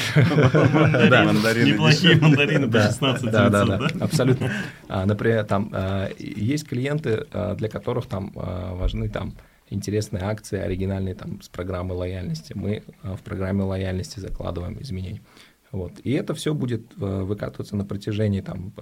Неплохие 1.64 2.16
мандарины 2.16 2.68
по 2.68 2.80
16 2.80 3.30
Да, 3.30 3.48
да, 3.50 3.64
да, 3.64 3.88
абсолютно. 4.00 4.50
Например, 4.88 5.44
там 5.44 5.72
есть 6.18 6.66
клиенты, 6.66 7.26
для 7.56 7.68
которых 7.68 8.06
там 8.06 8.32
важны 8.34 9.08
там 9.08 9.34
интересные 9.70 10.24
акции, 10.24 10.58
оригинальные 10.58 11.14
там 11.14 11.40
с 11.40 11.48
программы 11.48 11.94
лояльности. 11.94 12.52
Мы 12.54 12.82
в 13.04 13.22
программе 13.22 13.62
лояльности 13.62 14.18
закладываем 14.18 14.82
изменения. 14.82 15.22
Вот. 15.70 15.92
И 16.02 16.10
это 16.12 16.34
все 16.34 16.52
будет 16.52 16.96
выкатываться 16.96 17.76
на 17.76 17.84
протяжении 17.84 18.40
там 18.40 18.72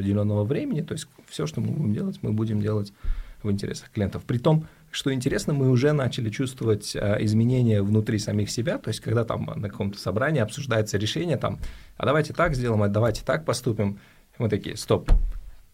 определенного 0.00 0.44
времени. 0.44 0.80
То 0.80 0.94
есть 0.94 1.06
все, 1.28 1.46
что 1.46 1.60
мы 1.60 1.68
будем 1.68 1.92
делать, 1.92 2.18
мы 2.22 2.32
будем 2.32 2.60
делать 2.60 2.92
в 3.42 3.50
интересах 3.50 3.90
клиентов. 3.90 4.22
При 4.24 4.38
том, 4.38 4.66
что 4.90 5.12
интересно, 5.12 5.52
мы 5.52 5.70
уже 5.70 5.92
начали 5.92 6.30
чувствовать 6.30 6.96
а, 6.96 7.16
изменения 7.20 7.82
внутри 7.82 8.18
самих 8.18 8.50
себя, 8.50 8.78
то 8.78 8.88
есть 8.88 9.00
когда 9.00 9.24
там 9.24 9.44
на 9.56 9.68
каком-то 9.68 9.98
собрании 9.98 10.40
обсуждается 10.40 10.98
решение, 10.98 11.36
там, 11.36 11.58
а 11.96 12.06
давайте 12.06 12.32
так 12.32 12.54
сделаем, 12.54 12.82
а 12.82 12.88
давайте 12.88 13.24
так 13.24 13.44
поступим, 13.44 13.98
мы 14.38 14.48
такие, 14.48 14.76
стоп, 14.76 15.10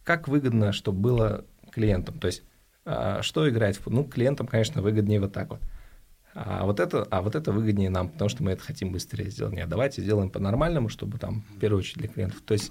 как 0.05 0.29
выгодно, 0.29 0.73
чтобы 0.73 1.01
было 1.01 1.45
клиентам, 1.73 2.19
то 2.19 2.27
есть 2.27 2.43
а, 2.85 3.23
что 3.23 3.49
играет 3.49 3.77
в... 3.77 3.87
Ну, 3.91 4.05
клиентам, 4.05 4.47
конечно, 4.47 4.83
выгоднее 4.83 5.21
вот 5.21 5.33
так 5.33 5.51
вот. 5.51 5.61
А 6.35 6.67
вот, 6.67 6.81
это, 6.81 7.07
а 7.11 7.23
вот 7.23 7.35
это 7.35 7.51
выгоднее 7.51 7.89
нам, 7.89 8.11
потому 8.11 8.29
что 8.29 8.43
мы 8.43 8.51
это 8.51 8.63
хотим 8.63 8.93
быстрее 8.93 9.31
сделать. 9.31 9.55
Нет, 9.55 9.71
давайте 9.71 10.03
сделаем 10.03 10.29
по-нормальному, 10.29 10.91
чтобы 10.91 11.19
там, 11.19 11.43
в 11.57 11.59
первую 11.59 11.79
очередь, 11.79 11.97
для 11.97 12.09
клиентов. 12.09 12.43
То 12.43 12.53
есть 12.53 12.71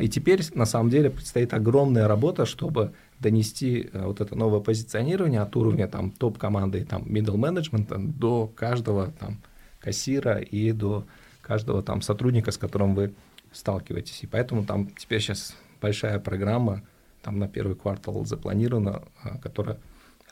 и 0.00 0.08
теперь, 0.08 0.42
на 0.54 0.64
самом 0.64 0.90
деле, 0.90 1.10
предстоит 1.10 1.52
огромная 1.54 2.06
работа, 2.06 2.46
чтобы 2.46 2.92
донести 3.22 3.88
э, 3.92 4.04
вот 4.04 4.20
это 4.20 4.36
новое 4.36 4.60
позиционирование 4.60 5.40
от 5.40 5.56
уровня 5.56 5.88
там, 5.88 6.10
топ-команды 6.10 6.84
там, 6.84 7.02
middle 7.04 7.36
management 7.36 7.88
до 8.18 8.48
каждого 8.48 9.12
там, 9.18 9.40
кассира 9.80 10.38
и 10.38 10.72
до 10.72 11.06
каждого 11.40 11.82
там, 11.82 12.02
сотрудника, 12.02 12.50
с 12.50 12.58
которым 12.58 12.94
вы 12.94 13.14
сталкиваетесь. 13.52 14.22
И 14.22 14.26
поэтому 14.26 14.64
там 14.64 14.88
теперь 14.96 15.20
сейчас 15.20 15.54
большая 15.80 16.18
программа 16.18 16.82
там, 17.22 17.38
на 17.38 17.48
первый 17.48 17.76
квартал 17.76 18.24
запланирована, 18.24 19.02
а, 19.22 19.38
которая 19.38 19.78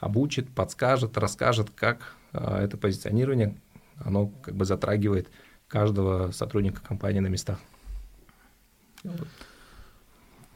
обучит, 0.00 0.48
подскажет, 0.50 1.16
расскажет, 1.16 1.70
как 1.70 2.14
а, 2.32 2.62
это 2.62 2.76
позиционирование, 2.76 3.54
оно 3.98 4.28
как 4.42 4.54
бы 4.54 4.64
затрагивает 4.64 5.28
каждого 5.68 6.32
сотрудника 6.32 6.80
компании 6.80 7.20
на 7.20 7.28
местах. 7.28 7.60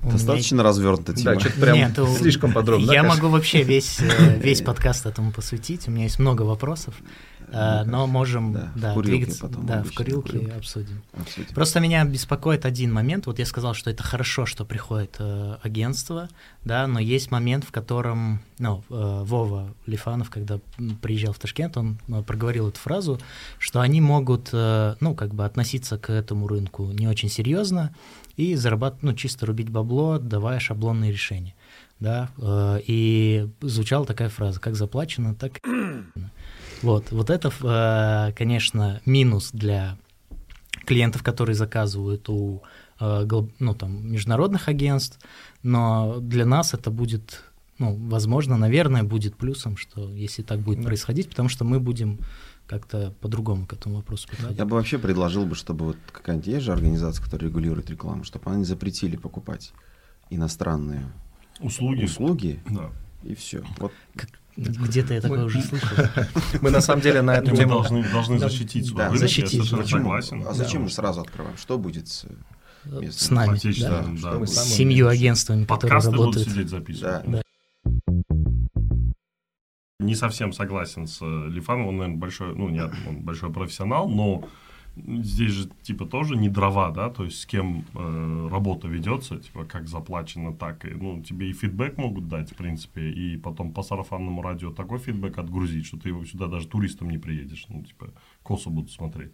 Достаточно 0.03 0.57
меня... 0.57 0.65
развернута 0.65 1.15
тема. 1.15 1.35
Да, 1.35 1.41
что-то 1.41 1.61
прям 1.61 1.77
Нет, 1.77 1.99
слишком 2.19 2.53
подробно. 2.53 2.93
Я 2.93 3.03
да, 3.03 3.09
могу 3.09 3.29
вообще 3.29 3.63
весь, 3.63 4.01
э, 4.01 4.39
весь 4.43 4.61
подкаст 4.61 5.07
этому 5.07 5.33
посвятить. 5.33 5.89
У 5.89 5.91
меня 5.91 6.05
есть 6.05 6.19
много 6.19 6.43
вопросов. 6.43 6.95
Э, 7.49 7.85
но 7.85 8.07
можем 8.07 8.53
Да, 8.53 8.73
в 8.75 8.81
да, 8.81 8.95
курилке 8.95 9.17
двигаться. 9.19 9.47
потом 9.47 9.67
да, 9.67 9.83
в 9.83 9.93
курилке 9.93 10.21
в 10.21 10.33
курилке. 10.33 10.53
обсудим. 10.57 11.03
Обсудим. 11.13 11.55
Просто 11.55 11.81
меня 11.81 12.05
беспокоит 12.05 12.65
один 12.65 12.93
момент. 12.93 13.27
Вот 13.27 13.39
я 13.39 13.47
сказал, 13.47 13.75
что 13.75 13.91
это 13.91 14.03
хорошо, 14.03 14.47
что 14.47 14.65
приходит 14.65 15.17
э, 15.19 15.57
агентство, 15.63 16.29
да, 16.65 16.87
но 16.87 16.99
есть 17.01 17.31
момент, 17.31 17.65
в 17.65 17.71
котором, 17.73 18.41
ну, 18.59 18.83
э, 18.91 19.23
Вова 19.25 19.75
Лифанов, 19.87 20.31
когда 20.31 20.59
приезжал 21.03 21.33
в 21.33 21.39
Ташкент, 21.39 21.77
он 21.77 21.99
э, 22.09 22.23
проговорил 22.23 22.69
эту 22.69 22.79
фразу, 22.79 23.21
что 23.59 23.81
они 23.81 24.01
могут, 24.01 24.51
э, 24.53 24.97
ну, 25.01 25.15
как 25.15 25.35
бы 25.35 25.45
относиться 25.45 25.99
к 25.99 26.11
этому 26.11 26.47
рынку 26.49 26.91
не 26.91 27.07
очень 27.09 27.29
серьезно 27.29 27.95
и 28.37 28.55
зарабатывать, 28.57 29.03
ну, 29.03 29.13
чисто 29.15 29.47
рубить 29.47 29.69
бабло, 29.69 30.19
давая 30.19 30.59
шаблонные 30.59 31.13
решения, 31.13 31.55
да, 32.01 32.31
э, 32.39 32.81
и 32.87 33.49
звучала 33.61 34.05
такая 34.07 34.29
фраза, 34.29 34.59
как 34.61 34.75
заплачено, 34.75 35.35
так 35.35 35.61
вот, 36.85 37.11
вот 37.13 37.31
это, 37.31 37.51
э, 38.29 38.33
конечно, 38.37 39.01
минус 39.07 39.51
для 39.53 39.97
клиентов, 40.87 41.23
которые 41.23 41.55
заказывают 41.57 42.29
у 42.29 42.63
э, 43.01 43.27
ну, 43.59 43.75
там, 43.75 44.13
международных 44.13 44.69
агентств, 44.69 45.19
но 45.63 46.19
для 46.21 46.45
нас 46.47 46.75
это 46.75 46.91
будет, 46.91 47.43
ну, 47.79 47.97
возможно, 48.09 48.57
наверное, 48.57 49.03
будет 49.03 49.37
плюсом, 49.37 49.77
что 49.77 50.11
если 50.13 50.43
так 50.43 50.61
будет 50.61 50.79
Да. 50.81 50.85
происходить, 50.87 51.29
потому 51.29 51.49
что 51.49 51.65
мы 51.65 51.81
будем 51.81 52.19
как-то 52.67 53.13
по-другому 53.21 53.67
к 53.67 53.73
этому 53.73 53.97
вопросу 53.97 54.29
подходить. 54.29 54.59
Я 54.59 54.65
бы 54.65 54.77
вообще 54.77 54.99
предложил 54.99 55.45
бы, 55.45 55.55
чтобы 55.55 55.85
вот 55.87 55.97
какая-нибудь 56.13 56.47
есть 56.47 56.65
же 56.65 56.73
организация, 56.73 57.23
которая 57.25 57.49
регулирует 57.51 57.91
рекламу, 57.91 58.25
чтобы 58.25 58.51
они 58.53 58.65
запретили 58.65 59.17
покупать 59.17 59.73
иностранные 60.31 61.03
Услуги. 61.61 62.05
услуги, 62.05 62.61
Да. 62.71 62.91
и 63.23 63.35
все. 63.35 63.63
Вот 63.79 63.93
Где-то 64.57 65.15
я 65.15 65.21
такое 65.21 65.41
Мы- 65.41 65.45
уже 65.47 65.61
слышал. 65.63 65.89
Мы 66.63 66.71
на 66.71 66.81
самом 66.81 67.03
деле 67.03 67.23
на 67.23 67.37
эту 67.37 67.51
Мы 67.51 67.57
тему... 67.57 67.73
должны, 67.75 68.05
должны 68.11 68.39
защитить 68.39 68.87
свой 68.87 68.99
Да, 68.99 69.07
рынок, 69.07 69.21
защитить. 69.21 69.53
я 69.55 69.59
совершенно 69.65 69.83
почему? 69.83 70.01
согласен. 70.03 70.45
А 70.47 70.53
зачем 70.53 70.81
Да. 70.81 70.85
мы 70.85 70.91
сразу 70.91 71.21
открываем? 71.23 71.57
Что 71.57 71.79
будет 71.79 72.09
с 72.09 72.25
Э, 72.87 73.01
местными 73.01 73.11
С 73.11 73.31
нами, 73.31 73.81
да? 73.81 74.31
Да. 74.33 74.39
мы 74.39 74.47
С 74.47 74.63
семью 74.75 75.09
агентствами, 75.09 75.63
которые 75.65 75.81
Подкасты 75.81 76.11
будут 76.11 76.35
работают. 76.37 76.49
сидеть 76.51 76.69
записывать. 76.69 77.23
Да. 77.27 77.43
Не 80.01 80.15
совсем 80.15 80.53
согласен 80.53 81.07
с 81.07 81.19
э, 81.23 81.49
Лифановым, 81.49 81.89
он, 81.89 81.97
наверное, 81.99 82.19
большой, 82.21 82.55
ну, 82.55 82.69
нет, 82.69 82.93
он 83.09 83.23
большой 83.23 83.53
профессионал, 83.53 84.09
но 84.09 84.47
здесь 84.97 85.51
же, 85.51 85.69
типа, 85.83 86.07
тоже 86.07 86.37
не 86.37 86.49
дрова, 86.49 86.91
да, 86.91 87.11
то 87.11 87.25
есть 87.25 87.41
с 87.41 87.47
кем 87.47 87.85
э, 87.95 88.49
работа 88.51 88.89
ведется, 88.89 89.39
типа, 89.39 89.65
как 89.65 89.89
заплачено, 89.89 90.55
так, 90.55 90.85
и, 90.85 90.91
ну, 90.91 91.23
тебе 91.23 91.51
и 91.51 91.53
фидбэк 91.53 91.97
могут 91.99 92.29
дать, 92.29 92.53
в 92.53 92.57
принципе, 92.57 93.11
и 93.11 93.37
потом 93.37 93.73
по 93.73 93.83
сарафанному 93.83 94.43
радио 94.43 94.71
такой 94.71 94.99
фидбэк 94.99 95.39
отгрузить, 95.39 95.87
что 95.87 95.99
ты 95.99 96.11
его 96.11 96.25
сюда 96.25 96.47
даже 96.47 96.69
туристом 96.69 97.11
не 97.11 97.19
приедешь, 97.19 97.67
ну, 97.69 97.83
типа, 97.83 98.13
косо 98.43 98.71
будут 98.71 98.93
смотреть. 98.93 99.33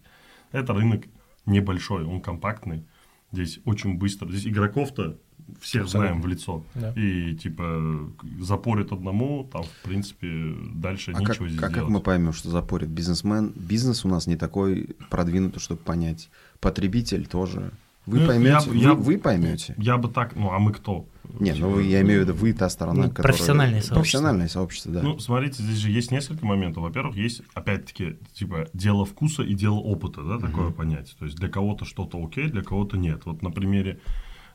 Это 0.51 0.73
рынок 0.73 1.05
небольшой, 1.45 2.05
он 2.05 2.21
компактный, 2.21 2.85
здесь 3.31 3.59
очень 3.65 3.97
быстро, 3.97 4.29
здесь 4.29 4.47
игроков-то 4.47 5.19
всех 5.59 5.83
Абсолютно. 5.83 6.07
знаем 6.09 6.21
в 6.21 6.27
лицо, 6.27 6.63
Да. 6.75 6.93
и, 6.95 7.35
типа, 7.35 8.09
запорит 8.39 8.91
одному, 8.91 9.47
там, 9.51 9.63
в 9.63 9.87
принципе, 9.87 10.53
дальше 10.73 11.11
А 11.11 11.19
как, 11.19 11.29
нечего 11.29 11.47
здесь 11.49 11.59
а 11.59 11.61
как 11.63 11.73
делать. 11.73 11.89
мы 11.89 11.99
поймем, 11.99 12.33
что 12.33 12.49
запорит 12.49 12.89
бизнесмен? 12.89 13.51
Бизнес 13.55 14.05
у 14.05 14.07
нас 14.07 14.27
не 14.27 14.35
такой 14.35 14.95
продвинутый, 15.09 15.59
чтобы 15.61 15.81
понять. 15.81 16.29
Потребитель 16.59 17.25
тоже. 17.27 17.71
Вы 18.07 18.21
Ну, 18.21 18.27
поймете, 18.27 18.69
я- 18.73 18.79
я- 18.89 18.93
вы, 18.95 19.03
вы 19.03 19.17
поймете. 19.19 19.75
Я 19.77 19.97
бы 19.97 20.09
так, 20.09 20.35
ну, 20.35 20.49
а 20.51 20.57
мы 20.57 20.73
кто? 20.73 21.05
Не, 21.39 21.53
Типа, 21.53 21.67
ну 21.67 21.73
вы- 21.75 21.83
я 21.83 22.01
имею 22.01 22.21
в 22.21 22.27
виду, 22.27 22.33
вы 22.33 22.51
та 22.51 22.67
сторона, 22.67 23.03
Ну, 23.03 23.09
которая... 23.09 23.31
профессиональное 23.31 23.75
сообщество. 23.81 23.95
Профессиональное 23.95 24.47
сообщество, 24.47 24.91
да. 24.91 25.01
Ну, 25.03 25.19
смотрите, 25.19 25.61
здесь 25.61 25.77
же 25.77 25.91
есть 25.91 26.11
несколько 26.11 26.43
моментов. 26.45 26.81
Во-первых, 26.81 27.15
есть, 27.15 27.43
опять-таки, 27.53 28.17
типа, 28.33 28.67
дело 28.73 29.05
вкуса 29.05 29.43
и 29.43 29.53
дело 29.53 29.75
опыта, 29.75 30.23
да, 30.23 30.39
такое 30.39 30.71
понятие. 30.71 31.15
То 31.19 31.25
есть 31.25 31.37
для 31.37 31.47
кого-то 31.47 31.85
что-то 31.85 32.21
окей, 32.21 32.49
для 32.49 32.63
кого-то 32.63 32.97
нет. 32.97 33.21
Вот 33.25 33.43
на 33.43 33.51
примере 33.51 33.99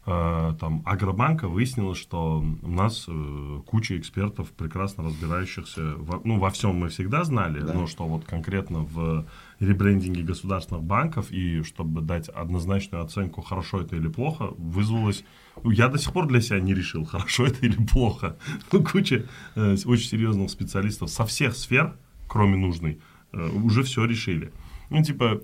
там 0.06 0.82
Агробанка 0.86 1.48
выяснилось, 1.48 1.98
что 1.98 2.44
у 2.62 2.70
нас 2.70 3.06
э, 3.08 3.60
куча 3.66 3.98
экспертов, 3.98 4.52
прекрасно 4.52 5.02
разбирающихся, 5.04 5.94
во, 5.96 6.20
ну, 6.22 6.38
во 6.38 6.50
всем 6.50 6.76
мы 6.76 6.88
всегда 6.90 7.24
знали, 7.24 7.60
Да. 7.60 7.72
но 7.72 7.86
что 7.88 8.06
вот 8.06 8.24
конкретно 8.24 8.80
в 8.80 9.26
ребрендинге 9.58 10.22
государственных 10.22 10.84
банков 10.84 11.32
и 11.32 11.62
чтобы 11.64 12.02
дать 12.02 12.28
однозначную 12.28 13.02
оценку, 13.02 13.42
хорошо 13.42 13.80
это 13.80 13.96
или 13.96 14.06
плохо, 14.08 14.50
вызвалось... 14.58 15.24
ну, 15.64 15.72
Я 15.72 15.88
до 15.88 15.98
сих 15.98 16.12
пор 16.12 16.26
для 16.28 16.40
себя 16.40 16.60
не 16.60 16.72
решил, 16.74 17.04
хорошо 17.04 17.46
это 17.46 17.66
или 17.66 17.76
плохо. 17.84 18.36
Ну, 18.72 18.84
куча 18.84 19.24
э, 19.56 19.76
очень 19.86 20.08
серьезных 20.08 20.50
специалистов 20.50 21.10
со 21.10 21.24
всех 21.24 21.56
сфер, 21.56 21.96
кроме 22.28 22.56
нужной, 22.56 23.00
э, 23.32 23.48
уже 23.64 23.82
все 23.82 24.04
решили. 24.04 24.52
Ну, 24.90 25.02
типа, 25.02 25.42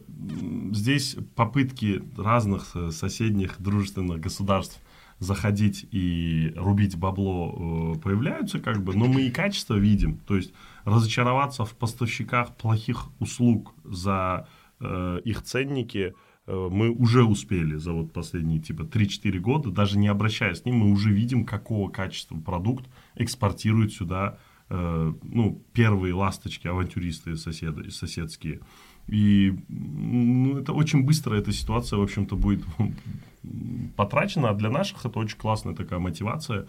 здесь 0.73 1.17
попытки 1.35 2.03
разных 2.17 2.75
э, 2.75 2.91
соседних 2.91 3.61
дружественных 3.61 4.21
государств 4.21 4.81
заходить 5.23 5.87
и 5.93 6.53
рубить 6.57 6.97
бабло 6.97 7.95
э, 7.95 8.01
появляются, 8.01 8.59
как 8.59 8.83
бы, 8.83 8.95
но 8.95 9.07
мы 9.07 9.23
и 9.23 9.31
качество 9.31 9.75
видим. 9.75 10.19
То 10.27 10.37
есть 10.37 10.53
разочароваться 10.85 11.65
в 11.65 11.75
поставщиках 11.75 12.57
плохих 12.57 13.07
услуг 13.21 13.73
за 13.85 14.49
э, 14.81 15.21
их 15.25 15.43
ценники 15.43 16.15
э, 16.47 16.69
мы 16.71 16.91
уже 16.91 17.25
успели 17.25 17.77
за 17.77 17.93
вот 17.93 18.13
последние 18.13 18.61
типа 18.61 18.83
3-4 18.83 19.39
года, 19.39 19.71
даже 19.71 19.97
не 19.97 20.09
обращаясь 20.09 20.61
к 20.61 20.67
ним, 20.67 20.79
мы 20.79 20.91
уже 20.91 21.11
видим, 21.11 21.45
какого 21.45 21.89
качества 21.89 22.37
продукт 22.37 22.87
экспортируют 23.15 23.93
сюда 23.93 24.39
э, 24.71 25.13
ну, 25.23 25.65
первые 25.73 26.15
ласточки, 26.15 26.67
авантюристы 26.67 27.37
соседы, 27.37 27.91
соседские. 27.91 28.61
И 29.09 29.55
ну, 29.69 30.59
это 30.59 30.73
очень 30.73 31.05
быстро 31.05 31.35
эта 31.37 31.53
ситуация, 31.53 31.99
в 31.99 32.03
общем-то, 32.03 32.37
будет 32.37 32.65
потрачена, 33.97 34.51
а 34.51 34.55
для 34.55 34.71
наших 34.71 35.05
это 35.05 35.19
очень 35.19 35.39
классная 35.39 35.75
такая 35.75 35.99
мотивация 35.99 36.67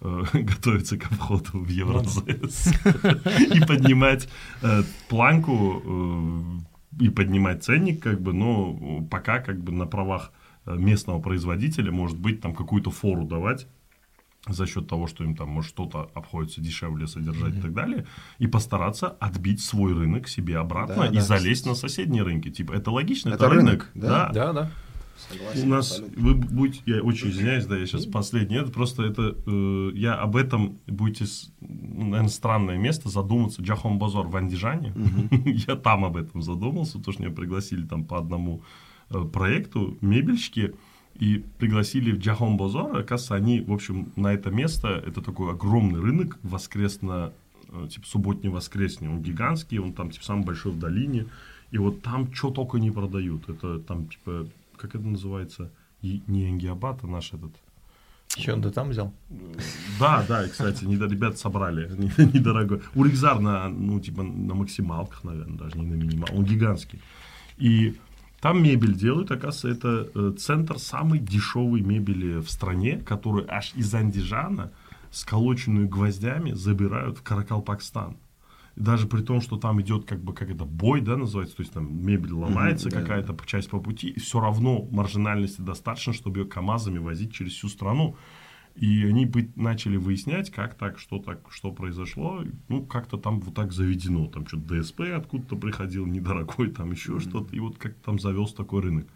э, 0.00 0.22
готовиться 0.32 0.98
к 0.98 1.04
входу 1.04 1.50
в 1.52 1.68
Евразес 1.68 2.72
и 3.54 3.60
поднимать 3.66 4.28
э, 4.62 4.82
планку 5.08 5.82
э, 5.84 7.04
и 7.04 7.10
поднимать 7.10 7.62
ценник, 7.62 8.02
как 8.02 8.20
бы, 8.20 8.32
но 8.32 9.02
пока 9.10 9.40
как 9.40 9.62
бы 9.62 9.72
на 9.72 9.86
правах 9.86 10.32
местного 10.64 11.20
производителя, 11.20 11.92
может 11.92 12.18
быть, 12.18 12.40
там 12.40 12.54
какую-то 12.54 12.90
фору 12.90 13.24
давать 13.24 13.68
за 14.48 14.66
счет 14.66 14.86
того, 14.88 15.06
что 15.06 15.24
им 15.24 15.34
там 15.36 15.48
может 15.48 15.70
что-то 15.70 16.10
обходится 16.14 16.60
дешевле 16.60 17.06
содержать 17.06 17.56
и 17.56 17.60
так 17.60 17.74
далее, 17.74 18.06
и 18.38 18.46
постараться 18.46 19.08
отбить 19.08 19.60
свой 19.60 19.92
рынок 19.92 20.28
себе 20.28 20.58
обратно 20.58 20.96
Да, 20.96 21.06
и 21.08 21.14
да. 21.16 21.20
залезть 21.20 21.66
на 21.66 21.74
соседние 21.74 22.22
рынки. 22.22 22.50
Типа, 22.50 22.72
это 22.72 22.90
логично, 22.90 23.30
это, 23.30 23.46
Это 23.46 23.48
рынок. 23.54 23.66
рынок, 23.66 23.90
да. 23.94 24.30
Да, 24.32 24.52
да. 24.52 24.70
Согласен, 25.30 25.62
У 25.62 25.70
нас, 25.70 25.90
абсолютно. 25.92 26.22
вы 26.22 26.34
будете, 26.34 26.80
я 26.84 27.02
очень 27.02 27.30
извиняюсь, 27.30 27.64
да, 27.64 27.76
я 27.78 27.86
сейчас 27.86 28.04
последний, 28.04 28.56
это 28.56 28.70
просто 28.70 29.02
это, 29.02 29.34
э, 29.46 29.90
я 29.94 30.14
об 30.14 30.36
этом 30.36 30.78
будете, 30.86 31.24
ну, 31.60 32.04
наверное, 32.08 32.28
странное 32.28 32.76
место 32.76 33.08
задуматься, 33.08 33.62
Джахон 33.62 33.98
Базор 33.98 34.26
в 34.28 34.36
Андижане, 34.36 34.92
я 35.66 35.74
там 35.76 36.04
об 36.04 36.18
этом 36.18 36.42
задумался, 36.42 36.98
потому 36.98 37.14
что 37.14 37.22
меня 37.22 37.32
пригласили 37.34 37.86
там 37.86 38.04
по 38.04 38.18
одному 38.18 38.62
э, 39.08 39.24
проекту 39.24 39.96
мебельщики, 40.02 40.74
и 41.20 41.44
пригласили 41.58 42.12
в 42.12 42.18
Джахон 42.18 42.56
Базор, 42.56 42.90
оказывается, 42.96 43.34
они, 43.34 43.60
в 43.60 43.72
общем, 43.72 44.12
на 44.16 44.32
это 44.32 44.50
место, 44.50 44.88
это 45.06 45.20
такой 45.22 45.50
огромный 45.52 46.00
рынок, 46.00 46.38
воскресно, 46.42 47.32
э, 47.68 47.88
типа 47.90 48.06
субботний-воскресный, 48.06 49.08
он 49.08 49.22
гигантский, 49.22 49.78
он 49.78 49.92
там, 49.92 50.10
типа, 50.10 50.24
самый 50.24 50.44
большой 50.44 50.72
в 50.72 50.78
долине, 50.78 51.26
и 51.70 51.78
вот 51.78 52.02
там 52.02 52.32
что 52.32 52.50
только 52.50 52.78
не 52.78 52.90
продают, 52.90 53.48
это 53.48 53.78
там, 53.80 54.06
типа, 54.08 54.46
как 54.76 54.94
это 54.94 55.04
называется, 55.06 55.70
И- 56.02 56.22
не 56.26 56.50
Энгиабат, 56.50 57.02
а 57.04 57.06
наш 57.06 57.32
этот, 57.32 57.52
Че 58.36 58.52
он 58.52 58.62
ты 58.62 58.70
там 58.70 58.90
взял? 58.90 59.12
да, 60.00 60.24
да, 60.28 60.44
и, 60.44 60.48
кстати, 60.50 60.84
недо- 60.84 61.08
ребят 61.08 61.38
собрали, 61.38 61.88
не- 61.98 62.32
недорогой. 62.34 62.80
Урикзар 62.94 63.40
на, 63.40 63.68
ну, 63.68 63.98
типа, 64.00 64.22
на 64.22 64.54
максималках, 64.54 65.24
наверное, 65.24 65.56
даже 65.58 65.78
не 65.78 65.86
на 65.86 65.94
минимал, 65.94 66.28
он 66.32 66.44
гигантский. 66.44 67.00
И 67.58 67.94
там 68.46 68.62
мебель 68.62 68.94
делают, 68.94 69.32
оказывается, 69.32 69.68
это 69.68 70.08
э, 70.14 70.32
центр 70.38 70.78
самой 70.78 71.18
дешевой 71.18 71.80
мебели 71.80 72.38
в 72.38 72.48
стране, 72.48 72.98
которую 72.98 73.52
аж 73.52 73.72
из 73.74 73.92
Андижана, 73.92 74.70
сколоченную 75.10 75.88
гвоздями, 75.88 76.52
забирают 76.52 77.18
в 77.18 77.22
Каракалпакстан. 77.24 78.16
Даже 78.76 79.08
при 79.08 79.22
том, 79.22 79.40
что 79.40 79.56
там 79.56 79.80
идет 79.82 80.04
как 80.04 80.22
бы 80.22 80.32
как 80.32 80.48
это 80.48 80.64
бой, 80.64 81.00
да, 81.00 81.16
называется, 81.16 81.56
то 81.56 81.62
есть 81.62 81.72
там 81.72 82.06
мебель 82.06 82.34
ломается 82.34 82.88
да. 82.88 83.00
какая-то 83.00 83.36
часть 83.46 83.68
по 83.68 83.80
пути, 83.80 84.10
и 84.10 84.20
все 84.20 84.38
равно 84.38 84.86
маржинальности 84.92 85.60
достаточно, 85.60 86.12
чтобы 86.12 86.38
ее 86.38 86.46
КАМАЗами 86.46 86.98
возить 86.98 87.32
через 87.32 87.50
всю 87.50 87.68
страну. 87.68 88.16
И 88.76 89.06
они 89.06 89.24
быть, 89.24 89.56
начали 89.56 89.96
выяснять, 89.96 90.50
как 90.50 90.74
так, 90.74 90.98
что 90.98 91.18
так, 91.18 91.40
что 91.50 91.72
произошло. 91.72 92.44
Ну, 92.68 92.84
как-то 92.84 93.16
там 93.16 93.40
вот 93.40 93.54
так 93.54 93.72
заведено. 93.72 94.26
Там 94.26 94.46
что-то 94.46 94.80
ДСП 94.80 95.00
откуда-то 95.14 95.56
приходил, 95.56 96.06
недорогой, 96.06 96.70
там 96.70 96.92
еще 96.92 97.18
что-то. 97.18 97.56
И 97.56 97.60
вот 97.60 97.78
как 97.78 97.94
там 97.96 98.18
завелся 98.18 98.54
такой 98.54 98.82
рынок. 98.82 99.06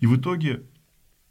И 0.00 0.06
в 0.06 0.16
итоге 0.16 0.64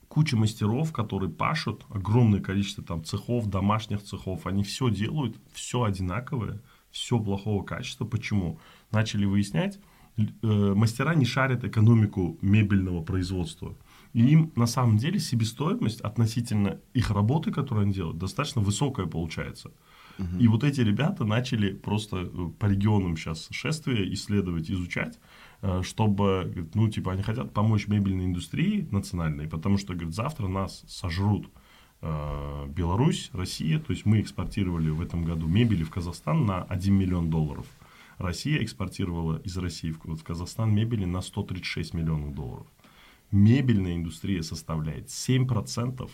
куча 0.07 0.35
мастеров, 0.35 0.91
которые 0.91 1.29
пашут, 1.29 1.85
огромное 1.89 2.41
количество 2.41 2.83
там 2.83 3.03
цехов, 3.03 3.47
домашних 3.47 4.01
цехов, 4.01 4.47
они 4.47 4.63
все 4.63 4.89
делают, 4.89 5.37
все 5.53 5.83
одинаковое, 5.83 6.61
все 6.89 7.19
плохого 7.19 7.63
качества. 7.63 8.05
Почему? 8.05 8.59
Начали 8.91 9.25
выяснять, 9.25 9.79
э, 10.17 10.23
мастера 10.41 11.13
не 11.13 11.25
шарят 11.25 11.63
экономику 11.63 12.39
мебельного 12.41 13.03
производства. 13.03 13.75
И 14.13 14.25
им 14.25 14.51
на 14.55 14.67
самом 14.67 14.97
деле 14.97 15.19
себестоимость 15.19 16.01
относительно 16.01 16.79
их 16.93 17.11
работы, 17.11 17.51
которую 17.51 17.83
они 17.83 17.93
делают, 17.93 18.17
достаточно 18.17 18.61
высокая 18.61 19.05
получается. 19.05 19.71
Угу. 20.19 20.37
И 20.39 20.47
вот 20.47 20.63
эти 20.63 20.81
ребята 20.81 21.25
начали 21.25 21.73
просто 21.73 22.17
э, 22.17 22.49
по 22.59 22.65
регионам 22.65 23.17
сейчас 23.17 23.47
шествия 23.51 24.11
исследовать, 24.13 24.69
изучать, 24.71 25.19
э, 25.61 25.81
чтобы, 25.83 26.69
ну, 26.73 26.89
типа, 26.89 27.13
они 27.13 27.21
хотят 27.21 27.53
помочь 27.53 27.87
мебельной 27.87 28.25
индустрии 28.25 28.87
национальной, 28.91 29.47
потому 29.47 29.77
что, 29.77 29.93
говорят, 29.93 30.13
завтра 30.13 30.47
нас 30.47 30.83
сожрут. 30.87 31.47
Э, 32.01 32.65
Беларусь, 32.67 33.29
Россия, 33.33 33.79
то 33.79 33.91
есть 33.91 34.05
мы 34.05 34.21
экспортировали 34.21 34.89
в 34.89 35.01
этом 35.01 35.23
году 35.23 35.47
мебели 35.47 35.83
в 35.83 35.89
Казахстан 35.89 36.45
на 36.45 36.63
1 36.63 36.93
миллион 36.93 37.29
долларов. 37.29 37.65
Россия 38.17 38.63
экспортировала 38.63 39.39
из 39.43 39.55
России 39.57 39.91
в 39.91 40.23
Казахстан 40.23 40.73
мебели 40.73 41.05
на 41.05 41.21
136 41.21 41.93
миллионов 41.93 42.33
долларов. 42.33 42.65
Мебельная 43.31 43.95
индустрия 43.95 44.41
составляет 44.41 45.07
7% 45.07 46.09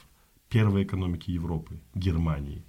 первой 0.49 0.84
экономики 0.84 1.32
Европы, 1.32 1.80
Германии. 1.95 2.63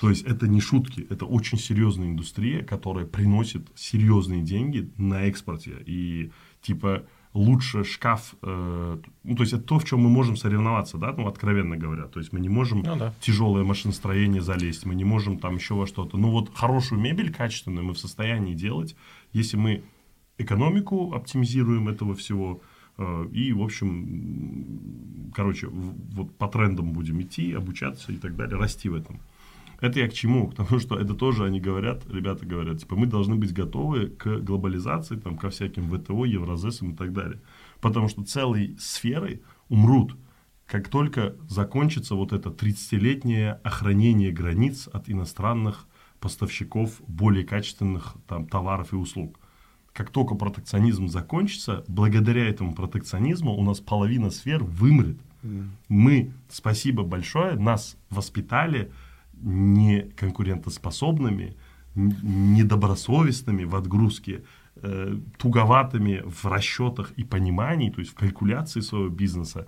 То 0.00 0.10
есть 0.10 0.24
это 0.24 0.48
не 0.48 0.60
шутки, 0.60 1.06
это 1.10 1.26
очень 1.26 1.58
серьезная 1.58 2.08
индустрия, 2.08 2.62
которая 2.62 3.06
приносит 3.06 3.66
серьезные 3.74 4.42
деньги 4.42 4.90
на 4.96 5.24
экспорте. 5.24 5.76
И 5.86 6.32
типа 6.62 7.04
лучше 7.34 7.84
шкаф, 7.84 8.34
э, 8.42 8.98
ну, 9.24 9.36
то 9.36 9.42
есть 9.42 9.52
это 9.52 9.62
то, 9.62 9.78
в 9.78 9.84
чем 9.84 10.00
мы 10.00 10.08
можем 10.08 10.36
соревноваться, 10.36 10.98
да, 10.98 11.12
ну, 11.12 11.26
откровенно 11.26 11.76
говоря. 11.76 12.04
То 12.04 12.20
есть 12.20 12.32
мы 12.32 12.40
не 12.40 12.48
можем 12.48 12.82
ну, 12.82 12.96
да. 12.96 13.14
тяжелое 13.20 13.64
машиностроение 13.64 14.40
залезть, 14.40 14.86
мы 14.86 14.94
не 14.94 15.04
можем 15.04 15.38
там 15.38 15.56
еще 15.56 15.74
во 15.74 15.86
что-то. 15.86 16.16
Ну, 16.16 16.30
вот 16.30 16.54
хорошую 16.54 17.00
мебель 17.00 17.32
качественную 17.32 17.84
мы 17.84 17.94
в 17.94 17.98
состоянии 17.98 18.54
делать, 18.54 18.96
если 19.32 19.56
мы 19.56 19.82
экономику 20.38 21.12
оптимизируем 21.12 21.88
этого 21.88 22.14
всего, 22.14 22.62
и, 23.32 23.52
в 23.52 23.62
общем, 23.62 25.30
короче, 25.34 25.68
вот 25.68 26.36
по 26.36 26.48
трендам 26.48 26.92
будем 26.92 27.20
идти, 27.22 27.52
обучаться 27.52 28.12
и 28.12 28.16
так 28.16 28.36
далее, 28.36 28.56
расти 28.56 28.88
в 28.88 28.94
этом. 28.94 29.20
Это 29.80 30.00
я 30.00 30.08
к 30.08 30.12
чему? 30.14 30.48
К 30.48 30.54
тому, 30.54 30.78
что 30.78 30.98
это 30.98 31.14
тоже 31.14 31.44
они 31.44 31.60
говорят, 31.60 32.04
ребята 32.08 32.46
говорят, 32.46 32.78
типа, 32.78 32.96
мы 32.96 33.06
должны 33.06 33.34
быть 33.34 33.52
готовы 33.52 34.06
к 34.06 34.38
глобализации, 34.38 35.16
там, 35.16 35.36
ко 35.36 35.50
всяким 35.50 35.90
ВТО, 35.90 36.24
Евразесам 36.24 36.92
и 36.92 36.96
так 36.96 37.12
далее. 37.12 37.40
Потому 37.80 38.08
что 38.08 38.24
целые 38.24 38.76
сферы 38.78 39.42
умрут, 39.68 40.16
как 40.66 40.88
только 40.88 41.36
закончится 41.48 42.14
вот 42.14 42.32
это 42.32 42.48
30-летнее 42.48 43.60
охранение 43.62 44.32
границ 44.32 44.88
от 44.92 45.10
иностранных 45.10 45.86
поставщиков 46.20 47.02
более 47.06 47.44
качественных 47.44 48.14
там, 48.26 48.46
товаров 48.46 48.92
и 48.92 48.96
услуг. 48.96 49.38
Как 49.94 50.10
только 50.10 50.34
протекционизм 50.34 51.08
закончится, 51.08 51.84
благодаря 51.88 52.46
этому 52.46 52.74
протекционизму 52.74 53.54
у 53.54 53.62
нас 53.62 53.80
половина 53.80 54.30
сфер 54.30 54.62
вымрет. 54.62 55.16
Mm. 55.42 55.68
Мы, 55.88 56.32
спасибо 56.50 57.02
большое, 57.04 57.54
нас 57.54 57.96
воспитали– 58.10 58.92
не 59.44 60.02
конкурентоспособными, 60.16 61.56
недобросовестными 61.94 63.64
в 63.64 63.76
отгрузке, 63.76 64.44
э, 64.76 65.16
туговатыми 65.38 66.22
в 66.24 66.44
расчетах 66.46 67.12
и 67.12 67.24
понимании, 67.24 67.90
то 67.90 68.00
есть 68.00 68.12
в 68.12 68.14
калькуляции 68.14 68.80
своего 68.80 69.08
бизнеса, 69.08 69.66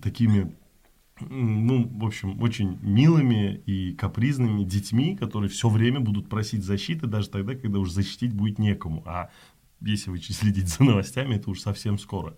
такими, 0.00 0.54
ну, 1.20 1.88
в 1.88 2.04
общем, 2.04 2.40
очень 2.42 2.78
милыми 2.82 3.62
и 3.66 3.92
капризными 3.94 4.64
детьми, 4.64 5.16
которые 5.16 5.48
все 5.48 5.68
время 5.68 6.00
будут 6.00 6.28
просить 6.28 6.64
защиты, 6.64 7.06
даже 7.06 7.28
тогда, 7.28 7.54
когда 7.54 7.78
уже 7.78 7.92
защитить 7.92 8.32
будет 8.32 8.58
некому. 8.58 9.02
А 9.06 9.30
если 9.80 10.10
вы 10.10 10.18
следите 10.18 10.66
за 10.66 10.84
новостями, 10.84 11.34
это 11.36 11.50
уже 11.50 11.60
совсем 11.60 11.98
скоро. 11.98 12.34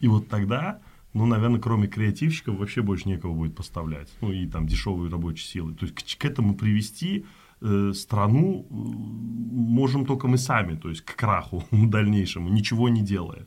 И 0.00 0.08
вот 0.08 0.28
тогда 0.28 0.80
ну, 1.12 1.26
наверное, 1.26 1.60
кроме 1.60 1.88
креативщиков 1.88 2.56
вообще 2.56 2.82
больше 2.82 3.08
некого 3.08 3.34
будет 3.34 3.56
поставлять. 3.56 4.08
Ну, 4.20 4.32
и 4.32 4.46
там 4.46 4.66
дешевые 4.66 5.10
рабочие 5.10 5.46
силы. 5.46 5.74
То 5.74 5.86
есть 5.86 5.96
к, 5.96 6.20
к 6.20 6.24
этому 6.24 6.54
привести 6.54 7.26
э, 7.60 7.92
страну 7.94 8.66
э, 8.70 8.74
можем 8.74 10.06
только 10.06 10.28
мы 10.28 10.38
сами, 10.38 10.76
то 10.76 10.88
есть 10.88 11.02
к 11.02 11.16
краху 11.16 11.64
дальнейшему, 11.70 12.48
ничего 12.48 12.88
не 12.88 13.02
делая. 13.02 13.46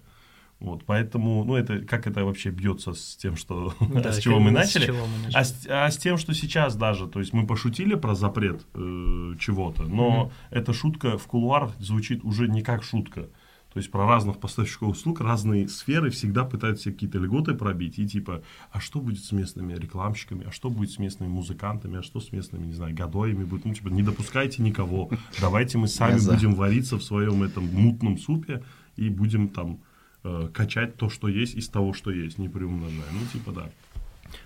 Вот, 0.60 0.86
поэтому, 0.86 1.44
ну, 1.44 1.56
это, 1.56 1.80
как 1.80 2.08
это 2.08 2.24
вообще 2.24 2.50
бьется 2.50 2.94
с 2.94 3.18
тем, 3.18 3.36
что, 3.36 3.74
да, 3.82 4.12
с 4.14 4.20
чего 4.20 4.40
мы 4.40 4.50
начали, 4.50 4.86
чего 4.86 5.06
мы 5.06 5.26
начали. 5.26 5.38
А, 5.38 5.44
с, 5.44 5.68
а 5.70 5.92
с 5.92 5.98
тем, 5.98 6.18
что 6.18 6.34
сейчас 6.34 6.76
даже, 6.76 7.08
то 7.08 7.20
есть 7.20 7.34
мы 7.34 7.46
пошутили 7.46 7.96
про 7.96 8.16
запрет 8.16 8.66
э, 8.74 9.34
чего-то, 9.40 9.84
но 9.84 10.32
mm-hmm. 10.52 10.58
эта 10.58 10.74
шутка 10.74 11.18
в 11.18 11.28
кулуарах 11.28 11.76
звучит 11.80 12.24
уже 12.24 12.48
не 12.48 12.62
как 12.62 12.84
шутка. 12.84 13.28
То 13.74 13.80
есть 13.80 13.90
про 13.90 14.06
разных 14.08 14.40
поставщиков 14.40 14.92
услуг, 14.92 15.20
разные 15.20 15.68
сферы 15.68 16.12
всегда 16.12 16.46
пытаются 16.46 16.92
какие-то 16.92 17.18
льготы 17.18 17.56
пробить. 17.56 17.98
И 17.98 18.08
типа, 18.08 18.44
а 18.72 18.80
что 18.80 19.02
будет 19.02 19.24
с 19.24 19.32
местными 19.32 19.74
рекламщиками, 19.74 20.46
а 20.48 20.52
что 20.52 20.70
будет 20.70 20.92
с 20.92 21.00
местными 21.00 21.32
музыкантами, 21.32 21.98
а 21.98 22.04
что 22.04 22.20
с 22.20 22.32
местными, 22.32 22.68
не 22.68 22.74
знаю, 22.74 22.96
гадоями 22.96 23.44
будет. 23.44 23.66
Ну, 23.66 23.74
типа, 23.74 23.88
не 23.88 24.04
допускайте 24.04 24.62
никого. 24.62 25.10
Давайте 25.42 25.80
мы 25.80 25.88
сами 25.90 26.20
будем 26.24 26.54
вариться 26.54 26.98
в 26.98 27.04
своем 27.04 27.42
этом 27.42 27.66
мутном 27.66 28.20
супе 28.20 28.64
и 28.96 29.10
будем 29.10 29.50
там 29.50 29.80
э, 30.24 30.50
качать 30.54 30.96
то, 30.96 31.10
что 31.10 31.28
есть, 31.28 31.56
из 31.56 31.70
того, 31.70 31.94
что 31.94 32.12
есть, 32.12 32.38
не 32.38 32.50
приумножая. 32.50 33.12
Ну, 33.12 33.26
типа, 33.32 33.52
да. 33.52 33.70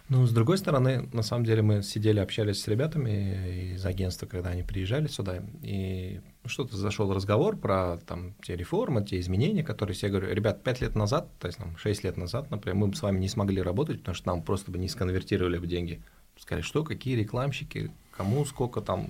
Ну, 0.10 0.26
с 0.26 0.32
другой 0.32 0.58
стороны, 0.58 1.08
на 1.13 1.22
самом 1.22 1.46
деле 1.46 1.62
мы 1.62 1.84
сидели, 1.84 2.20
общались 2.20 2.62
с 2.62 2.68
ребятами 2.68 3.74
из 3.74 3.86
агентства, 3.86 4.26
когда 4.26 4.50
они 4.52 4.63
приезжали 4.63 5.08
сюда, 5.08 5.44
и 5.62 6.22
что-то 6.46 6.78
зашел 6.78 7.13
разговор 7.13 7.58
про 7.58 7.98
там 8.06 8.34
те 8.42 8.56
реформы, 8.56 9.04
те 9.06 9.20
изменения, 9.20 9.63
которые 9.63 9.96
все 9.96 10.10
говорю, 10.10 10.34
ребят, 10.34 10.63
пять 10.63 10.82
лет 10.82 10.96
назад, 10.96 11.30
то 11.40 11.48
есть 11.48 11.60
там, 11.60 11.76
6 11.78 12.04
лет 12.04 12.18
назад, 12.18 12.52
например, 12.52 12.76
мы 12.76 12.88
бы 12.88 12.96
с 12.96 13.02
вами 13.02 13.20
не 13.20 13.28
смогли 13.28 13.62
работать, 13.62 14.00
потому 14.00 14.16
что 14.16 14.28
нам 14.28 14.42
просто 14.42 14.72
бы 14.72 14.78
не 14.78 14.88
сконвертировали 14.88 15.58
бы 15.58 15.68
деньги. 15.68 16.02
Сказали, 16.38 16.62
что, 16.62 16.84
какие 16.84 17.16
рекламщики, 17.16 17.92
кому 18.12 18.46
сколько 18.46 18.82
там 18.82 19.10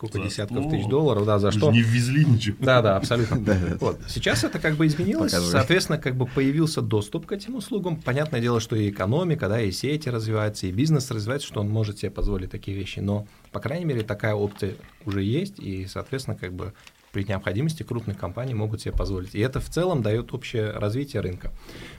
сколько 0.00 0.18
за 0.18 0.24
десятков 0.24 0.62
что? 0.62 0.70
тысяч 0.70 0.86
долларов, 0.86 1.26
да, 1.26 1.38
за 1.38 1.52
что. 1.52 1.70
не 1.70 1.82
ввезли 1.82 2.24
ничего. 2.24 2.56
Да, 2.60 2.80
да, 2.80 2.96
абсолютно. 2.96 3.36
вот. 3.80 4.00
Сейчас 4.08 4.44
это 4.44 4.58
как 4.58 4.76
бы 4.76 4.86
изменилось, 4.86 5.32
соответственно, 5.32 5.98
как 5.98 6.16
бы 6.16 6.26
появился 6.26 6.80
доступ 6.80 7.26
к 7.26 7.32
этим 7.32 7.56
услугам. 7.56 7.96
Понятное 7.96 8.40
дело, 8.40 8.60
что 8.60 8.76
и 8.76 8.88
экономика, 8.88 9.48
да, 9.48 9.60
и 9.60 9.70
сети 9.70 10.08
развиваются, 10.08 10.66
и 10.66 10.72
бизнес 10.72 11.10
развивается, 11.10 11.46
что 11.46 11.60
он 11.60 11.68
может 11.68 11.98
себе 11.98 12.10
позволить 12.10 12.50
такие 12.50 12.76
вещи, 12.76 13.00
но, 13.00 13.26
по 13.52 13.60
крайней 13.60 13.84
мере, 13.84 14.02
такая 14.02 14.34
опция 14.34 14.74
уже 15.04 15.22
есть, 15.22 15.58
и, 15.58 15.86
соответственно, 15.86 16.36
как 16.36 16.54
бы 16.54 16.72
при 17.12 17.24
необходимости 17.24 17.82
крупные 17.82 18.14
компании 18.14 18.54
могут 18.54 18.80
себе 18.80 18.92
позволить. 18.92 19.34
И 19.34 19.40
это 19.40 19.60
в 19.60 19.68
целом 19.68 20.00
дает 20.00 20.32
общее 20.32 20.70
развитие 20.70 21.20
рынка. 21.20 21.50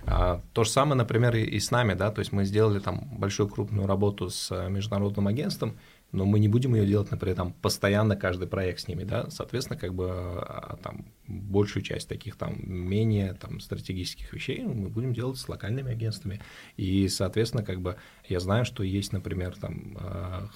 А, 0.06 0.42
то 0.54 0.64
же 0.64 0.70
самое, 0.70 0.96
например, 0.96 1.36
и, 1.36 1.44
и 1.44 1.60
с 1.60 1.70
нами, 1.70 1.94
да, 1.94 2.12
то 2.12 2.20
есть 2.20 2.32
мы 2.32 2.46
сделали 2.46 2.80
там 2.80 3.10
большую 3.12 3.50
крупную 3.50 3.88
работу 3.88 4.30
с 4.30 4.70
международным 4.70 5.28
агентством, 5.28 5.78
но 6.12 6.26
мы 6.26 6.40
не 6.40 6.48
будем 6.48 6.76
ее 6.76 6.86
делать, 6.86 7.10
например, 7.12 7.36
там, 7.36 7.54
постоянно 7.54 8.16
каждый 8.16 8.48
проект 8.48 8.82
с 8.82 8.88
ними, 8.88 9.04
да, 9.04 9.30
соответственно, 9.30 9.80
как 9.80 9.94
бы 9.94 10.10
а, 10.10 10.78
там 10.84 11.06
большую 11.28 11.84
часть 11.84 12.10
таких 12.10 12.36
там 12.36 12.58
менее 12.66 13.34
там 13.34 13.60
стратегических 13.62 14.34
вещей 14.34 14.64
мы 14.64 14.90
будем 14.90 15.14
делать 15.14 15.38
с 15.38 15.48
локальными 15.48 15.92
агентствами, 15.92 16.42
и, 16.76 17.08
соответственно, 17.08 17.64
как 17.64 17.82
бы 17.82 17.96
я 18.28 18.40
знаю, 18.40 18.66
что 18.66 18.84
есть, 18.84 19.14
например, 19.14 19.56
там 19.56 19.98
а, 20.00 20.50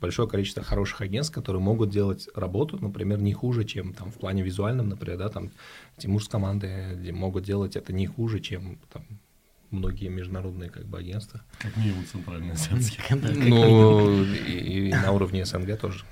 большое 0.00 0.28
количество 0.28 0.62
хороших 0.62 1.00
агентств, 1.00 1.34
которые 1.34 1.62
могут 1.62 1.90
делать 1.90 2.28
работу, 2.34 2.78
например, 2.80 3.20
не 3.20 3.32
хуже, 3.32 3.64
чем 3.64 3.94
там 3.94 4.10
в 4.10 4.18
плане 4.18 4.42
визуальном, 4.42 4.88
например, 4.88 5.18
да, 5.18 5.28
там 5.28 5.50
Тимур 5.96 6.22
с 6.22 6.28
команды 6.28 7.10
могут 7.12 7.44
делать 7.44 7.76
это 7.76 7.92
не 7.92 8.06
хуже, 8.06 8.40
чем 8.40 8.78
там 8.92 9.04
многие 9.70 10.08
международные 10.08 10.70
как 10.70 10.86
бы 10.86 10.98
агентства. 10.98 11.40
Как 11.58 11.76
минимум 11.76 12.04
центральные 12.06 12.52
азиатские. 12.52 13.16
Ну, 13.16 14.24
и 14.24 14.92
на 14.92 15.12
уровне 15.12 15.44
СНГ 15.44 15.78
тоже. 15.78 16.04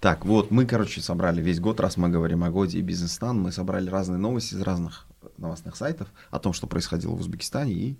Так, 0.00 0.24
вот, 0.24 0.52
мы, 0.52 0.64
короче, 0.64 1.00
собрали 1.00 1.42
весь 1.42 1.58
год, 1.58 1.80
раз 1.80 1.96
мы 1.96 2.08
говорим 2.08 2.44
о 2.44 2.50
годе 2.50 2.78
и 2.78 2.82
бизнес-стан, 2.82 3.40
мы 3.40 3.50
собрали 3.50 3.90
разные 3.90 4.18
новости 4.18 4.54
из 4.54 4.62
разных 4.62 5.06
новостных 5.38 5.74
сайтов 5.74 6.08
о 6.30 6.38
том, 6.38 6.52
что 6.52 6.68
происходило 6.68 7.12
в 7.12 7.20
Узбекистане, 7.20 7.72
и 7.72 7.96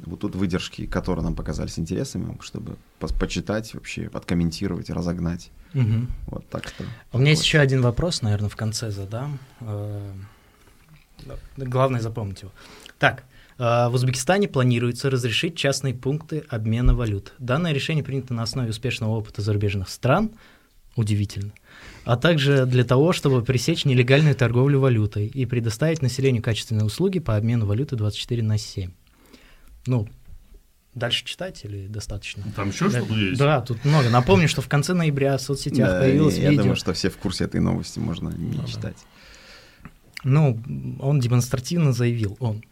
вот 0.00 0.20
тут 0.20 0.34
выдержки, 0.34 0.86
которые 0.86 1.24
нам 1.24 1.34
показались 1.34 1.78
интересными, 1.78 2.36
чтобы 2.40 2.76
по 2.98 3.08
почитать 3.08 3.72
вообще, 3.72 4.10
подкомментировать, 4.10 4.90
разогнать. 4.90 5.50
Угу. 5.74 6.06
Вот 6.26 6.48
так 6.50 6.68
что. 6.68 6.84
У 7.12 7.18
меня 7.18 7.30
есть 7.30 7.44
еще 7.44 7.60
один 7.60 7.80
вопрос, 7.80 8.20
наверное, 8.20 8.50
в 8.50 8.56
конце 8.56 8.90
задам. 8.90 9.38
Главное 11.56 12.00
запомнить 12.00 12.42
его. 12.42 12.52
Так, 12.98 13.24
э, 13.58 13.88
в 13.88 13.94
Узбекистане 13.94 14.48
планируется 14.48 15.10
разрешить 15.10 15.56
частные 15.56 15.94
пункты 15.94 16.44
обмена 16.48 16.94
валют. 16.94 17.32
Данное 17.38 17.72
решение 17.72 18.04
принято 18.04 18.34
на 18.34 18.42
основе 18.42 18.70
успешного 18.70 19.12
опыта 19.12 19.42
зарубежных 19.42 19.88
стран, 19.88 20.30
удивительно, 20.96 21.52
а 22.04 22.16
также 22.16 22.66
для 22.66 22.84
того, 22.84 23.12
чтобы 23.12 23.42
пресечь 23.42 23.84
нелегальную 23.84 24.34
торговлю 24.34 24.80
валютой 24.80 25.26
и 25.26 25.46
предоставить 25.46 26.02
населению 26.02 26.42
качественные 26.42 26.84
услуги 26.84 27.18
по 27.18 27.36
обмену 27.36 27.66
валюты 27.66 27.96
24 27.96 28.42
на 28.42 28.58
7. 28.58 28.90
Ну, 29.86 30.08
Дальше 30.94 31.24
читать 31.24 31.64
или 31.64 31.86
достаточно? 31.86 32.44
Там 32.54 32.68
еще 32.68 32.90
Да, 32.90 32.98
что-то 33.00 33.14
есть? 33.14 33.38
Да, 33.38 33.60
тут 33.62 33.82
много. 33.84 34.10
Напомню, 34.10 34.46
что 34.46 34.60
в 34.60 34.68
конце 34.68 34.92
ноября 34.92 35.38
в 35.38 35.40
соцсетях 35.40 35.88
Да, 35.88 36.00
появилось 36.00 36.36
я 36.36 36.50
видео. 36.50 36.64
думаю, 36.64 36.76
что 36.76 36.92
все 36.92 37.08
в 37.08 37.16
курсе 37.16 37.44
этой 37.44 37.60
новости, 37.60 37.98
можно 37.98 38.28
не 38.28 38.58
Ну 38.58 38.64
да. 38.82 38.92
Ну, 40.24 40.58
он 41.00 41.20
демонстративно 41.20 41.92
заявил, 41.92 42.36
он, 42.40 42.62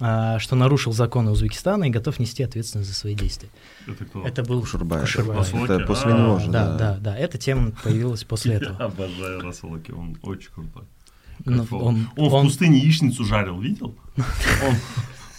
а, 0.00 0.38
что 0.38 0.56
нарушил 0.56 0.92
законы 0.92 1.30
Узбекистана 1.30 1.84
и 1.84 1.90
готов 1.90 2.18
нести 2.18 2.42
ответственность 2.42 2.88
за 2.88 2.94
свои 2.96 3.14
действия. 3.14 3.50
Это 3.86 4.04
кто? 4.06 4.26
Это 4.26 4.42
был 4.42 4.60
Кушурбаев. 4.60 5.02
Кушурбаев. 5.02 5.38
Баслоки? 5.38 5.72
Это 5.72 5.86
после 5.86 6.12
него 6.14 6.38
же, 6.38 6.50
Да, 6.50 6.68
да. 6.72 6.76
да, 6.78 6.98
да. 7.00 7.16
Эта 7.18 7.36
тема 7.38 7.72
появилась 7.82 8.24
после 8.24 8.52
Я 8.54 8.58
этого. 8.60 8.78
обожаю 8.86 9.40
Расолоки, 9.42 9.90
он 9.90 10.16
очень 10.22 10.50
крутой. 10.52 10.84
Ну, 11.44 11.58
Кайфово. 11.58 11.82
он- 11.84 12.08
он, 12.16 12.28
в 12.30 12.34
он- 12.34 12.46
пустыне 12.46 12.78
яичницу 12.78 13.24
жарил, 13.24 13.60
видел? 13.60 13.94
Он- 14.16 14.24
он- 14.62 14.68
он- 14.68 14.76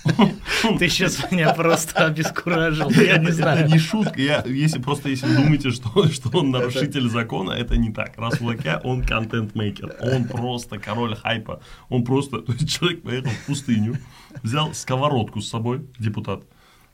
Ты 0.80 0.90
сейчас 0.90 1.32
меня 1.32 1.54
просто 1.54 2.06
обескуражил, 2.08 2.90
я 2.90 3.18
не 3.18 3.26
Это 3.28 3.34
знаю. 3.34 3.68
не 3.68 3.78
шутка. 3.78 4.20
Я, 4.22 4.44
если 4.46 4.80
просто 4.82 5.10
если 5.10 5.28
думаете, 5.36 5.72
что, 5.72 6.08
что 6.08 6.30
он 6.40 6.52
нарушитель 6.52 7.10
закона, 7.10 7.52
это 7.52 7.78
не 7.78 7.92
так. 7.92 8.18
Раз 8.18 8.42
Лакя, 8.42 8.82
он 8.84 9.04
контент-мейкер. 9.04 9.98
Он 10.02 10.26
просто 10.26 10.80
король 10.80 11.16
хайпа. 11.16 11.62
Он 11.90 12.04
просто... 12.04 12.40
То 12.42 12.54
есть 12.54 12.70
человек 12.72 13.04
поехал 13.04 13.30
в 13.30 13.46
пустыню, 13.46 13.98
взял 14.44 14.74
сковородку 14.74 15.42
с 15.42 15.50
собой, 15.50 15.86
депутат 16.00 16.44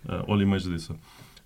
э, 0.04 0.24
Оли 0.28 0.46
Меджлиса, 0.46 0.98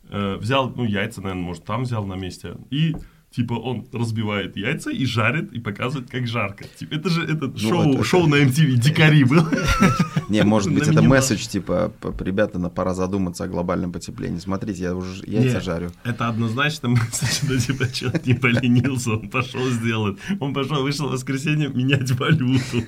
э, 0.09 0.37
взял, 0.37 0.69
ну, 0.69 0.83
яйца, 0.85 1.21
наверное, 1.21 1.43
может, 1.43 1.65
там 1.65 1.83
взял 1.83 2.05
на 2.05 2.15
месте, 2.15 2.55
и 2.69 2.95
Типа 3.31 3.53
он 3.53 3.87
разбивает 3.93 4.57
яйца 4.57 4.91
и 4.91 5.05
жарит, 5.05 5.53
и 5.53 5.59
показывает, 5.61 6.09
как 6.09 6.27
жарко. 6.27 6.65
Типа, 6.77 6.95
это 6.95 7.09
же 7.09 7.23
это 7.23 7.57
шоу, 7.57 7.93
это- 7.93 8.03
шоу 8.03 8.27
на 8.27 8.35
MTV 8.35 8.75
«Дикари» 8.75 9.23
было. 9.23 9.49
Не, 10.31 10.43
может 10.43 10.73
быть, 10.73 10.87
это 10.87 11.01
месседж, 11.01 11.47
типа, 11.47 11.91
ребята, 12.19 12.59
на- 12.59 12.69
пора 12.69 12.93
задуматься 12.93 13.43
о 13.43 13.47
глобальном 13.47 13.91
потеплении. 13.91 14.39
Смотрите, 14.39 14.81
я 14.83 14.95
уже 14.95 15.23
яйца 15.25 15.61
жарю. 15.61 15.91
Это 16.03 16.27
однозначно 16.27 16.89
месседж, 16.89 17.39
ну, 17.49 17.57
типа, 17.57 17.91
человек 17.91 18.25
не 18.25 18.33
поленился, 18.33 19.11
он 19.11 19.29
пошел 19.29 19.65
сделать. 19.69 20.17
Он 20.39 20.53
пошел, 20.53 20.81
вышел 20.81 21.07
в 21.07 21.11
воскресенье 21.11 21.69
менять 21.69 22.11
валюту. 22.11 22.83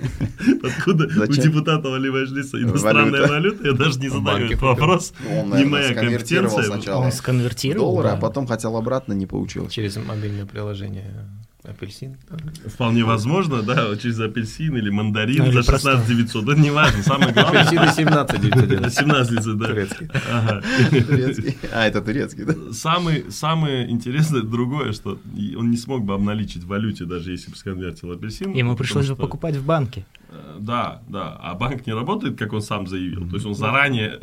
Откуда 0.63 1.05
у 1.05 1.91
Вали 1.91 2.09
Вашлиса 2.09 2.61
иностранная 2.61 3.27
Валюта. 3.27 3.67
я 3.67 3.73
даже 3.73 3.99
не 3.99 4.09
задаю 4.09 4.45
этот 4.47 4.61
вопрос. 4.61 5.13
Ну, 5.23 5.39
Он, 5.41 5.57
Не 5.57 5.65
моя 5.65 5.93
компетенция. 5.93 6.63
сначала 6.63 7.03
Он 7.05 7.11
сконвертировал, 7.11 7.91
доллары, 7.91 8.09
да. 8.09 8.13
а 8.15 8.17
потом 8.17 8.47
хотел 8.47 8.75
обратно, 8.77 9.13
не 9.13 9.25
получилось. 9.25 9.73
Через 9.73 9.97
мобильное 9.97 10.45
приложение 10.45 11.27
апельсин. 11.63 12.17
Вполне 12.65 13.03
возможно, 13.03 13.61
да, 13.61 13.95
через 13.97 14.19
апельсин 14.19 14.75
или 14.77 14.89
мандарин 14.89 15.39
Ну, 15.39 15.45
или 15.47 15.61
за 15.61 15.63
16 15.63 16.07
900. 16.07 16.45
Да 16.45 16.55
не 16.55 16.71
важно, 16.71 17.03
самое 17.03 17.33
главное. 17.33 17.63
Апельсины 17.63 17.91
17 17.93 18.41
911. 18.41 18.99
17 18.99 19.29
900, 19.31 19.57
да. 19.57 19.67
Турецкий. 19.67 20.09
Ага. 20.31 20.61
Турецкий. 20.89 21.57
А, 21.71 21.87
это 21.87 22.01
турецкий, 22.01 22.45
да? 22.45 22.53
Самый, 22.71 23.31
самое 23.31 23.89
интересное 23.89 24.41
другое, 24.41 24.93
что 24.93 25.19
он 25.57 25.71
не 25.71 25.77
смог 25.77 26.03
бы 26.03 26.13
обналичить 26.13 26.63
в 26.63 26.67
валюте, 26.67 27.05
даже 27.05 27.31
если 27.31 27.51
бы 27.51 27.57
сконвертил 27.57 28.11
апельсин. 28.11 28.53
Ему 28.53 28.75
пришлось 28.75 29.09
бы 29.09 29.15
покупать 29.15 29.55
в 29.55 29.65
банке. 29.65 30.05
Э, 30.33 30.57
Да, 30.59 31.01
да. 31.07 31.37
А 31.41 31.53
банк 31.55 31.85
не 31.85 31.93
работает, 31.93 32.37
как 32.37 32.53
он 32.53 32.61
сам 32.61 32.87
заявил. 32.87 33.27
То 33.29 33.35
есть 33.35 33.45
он 33.45 33.53
заранее... 33.53 34.19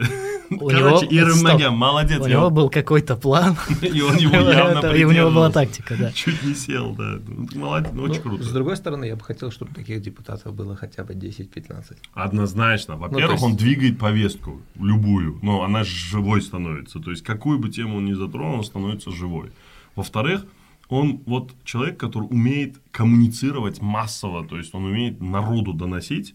У 0.50 0.58
Короче. 0.68 1.06
Магян, 1.42 1.76
молодец. 1.76 2.20
У 2.20 2.26
него 2.26 2.50
был 2.50 2.68
какой-то 2.70 3.14
план, 3.16 3.56
И 3.82 4.00
он 4.00 4.16
его 4.16 4.36
явно 4.36 4.86
и 4.88 5.04
у 5.04 5.12
него 5.12 5.30
была 5.30 5.50
тактика, 5.50 5.96
да. 5.96 6.12
Чуть 6.14 6.42
не 6.42 6.54
сел, 6.54 6.94
да. 6.94 7.18
Ну, 7.26 7.46
Молодец, 7.60 7.90
ну, 7.92 8.02
очень 8.02 8.16
Ну, 8.16 8.22
круто. 8.22 8.42
С 8.42 8.52
другой 8.52 8.76
стороны, 8.76 9.04
я 9.04 9.16
бы 9.16 9.22
хотел, 9.22 9.52
чтобы 9.52 9.72
таких 9.74 10.02
депутатов 10.02 10.54
было 10.54 10.74
хотя 10.76 11.04
бы 11.04 11.14
10-15. 11.14 11.96
Однозначно. 12.14 12.96
Во-первых, 12.96 13.42
он 13.42 13.56
двигает 13.56 13.98
повестку, 13.98 14.60
любую, 14.78 15.38
но 15.42 15.62
она 15.62 15.84
живой 15.84 16.42
становится. 16.42 16.98
То 16.98 17.10
есть, 17.10 17.22
какую 17.22 17.58
бы 17.58 17.68
тему 17.68 17.98
он 17.98 18.06
ни 18.06 18.14
затронул, 18.14 18.58
он 18.58 18.64
становится 18.64 19.10
живой. 19.10 19.52
Во-вторых, 19.94 20.44
он 20.90 21.22
вот 21.26 21.54
человек, 21.64 21.98
который 21.98 22.24
умеет 22.24 22.80
коммуницировать 22.90 23.80
массово, 23.80 24.46
то 24.46 24.58
есть 24.58 24.74
он 24.74 24.84
умеет 24.84 25.20
народу 25.20 25.72
доносить 25.72 26.34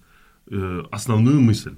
э, 0.49 0.83
основную 0.91 1.41
мысль. 1.41 1.75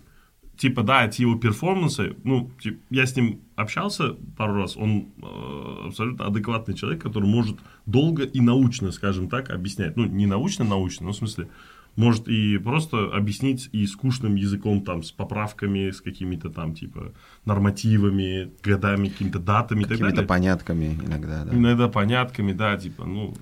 Типа, 0.57 0.81
да, 0.81 1.05
эти 1.05 1.21
его 1.21 1.35
перформансы, 1.35 2.15
ну, 2.23 2.49
тип- 2.59 2.81
я 2.89 3.05
с 3.05 3.15
ним 3.15 3.41
общался 3.55 4.15
пару 4.37 4.55
раз, 4.55 4.77
он 4.77 5.09
э, 5.21 5.87
абсолютно 5.87 6.25
адекватный 6.25 6.75
человек, 6.75 7.01
который 7.01 7.29
может 7.29 7.57
долго 7.85 8.23
и 8.23 8.39
научно, 8.41 8.91
скажем 8.91 9.29
так, 9.29 9.49
объяснять. 9.49 9.95
Ну, 9.97 10.05
не 10.05 10.25
научно-научно, 10.25 11.07
но 11.07 11.11
в 11.11 11.15
смысле, 11.15 11.49
может 11.97 12.29
и 12.29 12.57
просто 12.59 13.09
объяснить 13.13 13.67
и 13.73 13.85
скучным 13.87 14.35
языком, 14.35 14.81
там, 14.85 15.03
с 15.03 15.11
поправками, 15.11 15.91
с 15.91 15.99
какими-то 15.99 16.49
там, 16.49 16.73
типа, 16.73 17.11
нормативами, 17.43 18.51
годами, 18.63 19.09
какими-то 19.09 19.39
датами 19.39 19.79
и 19.79 19.83
так 19.83 19.91
Какими-то 19.93 20.15
далее. 20.15 20.27
понятками 20.27 20.99
иногда, 21.05 21.43
да. 21.43 21.53
Иногда 21.55 21.87
понятками, 21.89 22.53
да, 22.53 22.77
типа, 22.77 23.03
ну, 23.05 23.33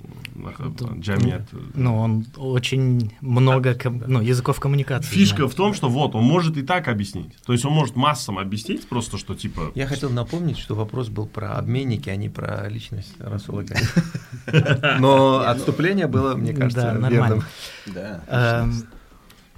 Тут- 0.78 1.00
джамет. 1.00 1.44
Ну, 1.76 1.98
он 1.98 2.26
очень 2.38 3.12
много 3.22 3.74
ком- 3.76 4.04
ну, 4.08 4.22
языков 4.22 4.60
коммуникации. 4.60 5.10
Фишка 5.14 5.38
знает. 5.38 5.52
в 5.54 5.56
том, 5.56 5.74
что 5.74 5.90
вот, 5.90 6.16
он 6.16 6.24
может 6.24 6.58
и 6.58 6.62
так 6.62 6.88
объяснить. 6.88 7.36
То 7.46 7.54
есть 7.54 7.66
он 7.66 7.74
может 7.74 7.96
массам 7.96 8.40
объяснить 8.40 8.88
просто, 8.88 9.18
что 9.18 9.36
типа... 9.36 9.72
Я 9.76 9.86
хотел 9.88 10.10
напомнить, 10.10 10.58
что 10.58 10.76
вопрос 10.76 11.10
был 11.10 11.28
про 11.28 11.58
обменники, 11.58 12.10
а 12.10 12.16
не 12.16 12.30
про 12.30 12.68
личность 12.70 13.14
Расула. 13.20 13.64
Но 15.00 15.40
отступление 15.40 16.08
было, 16.08 16.36
мне 16.36 16.54
кажется, 16.54 16.82
Да, 16.82 16.88
верным. 16.94 17.02
нормально. 17.12 17.44
Да. 17.88 18.24
Эм, 18.46 18.88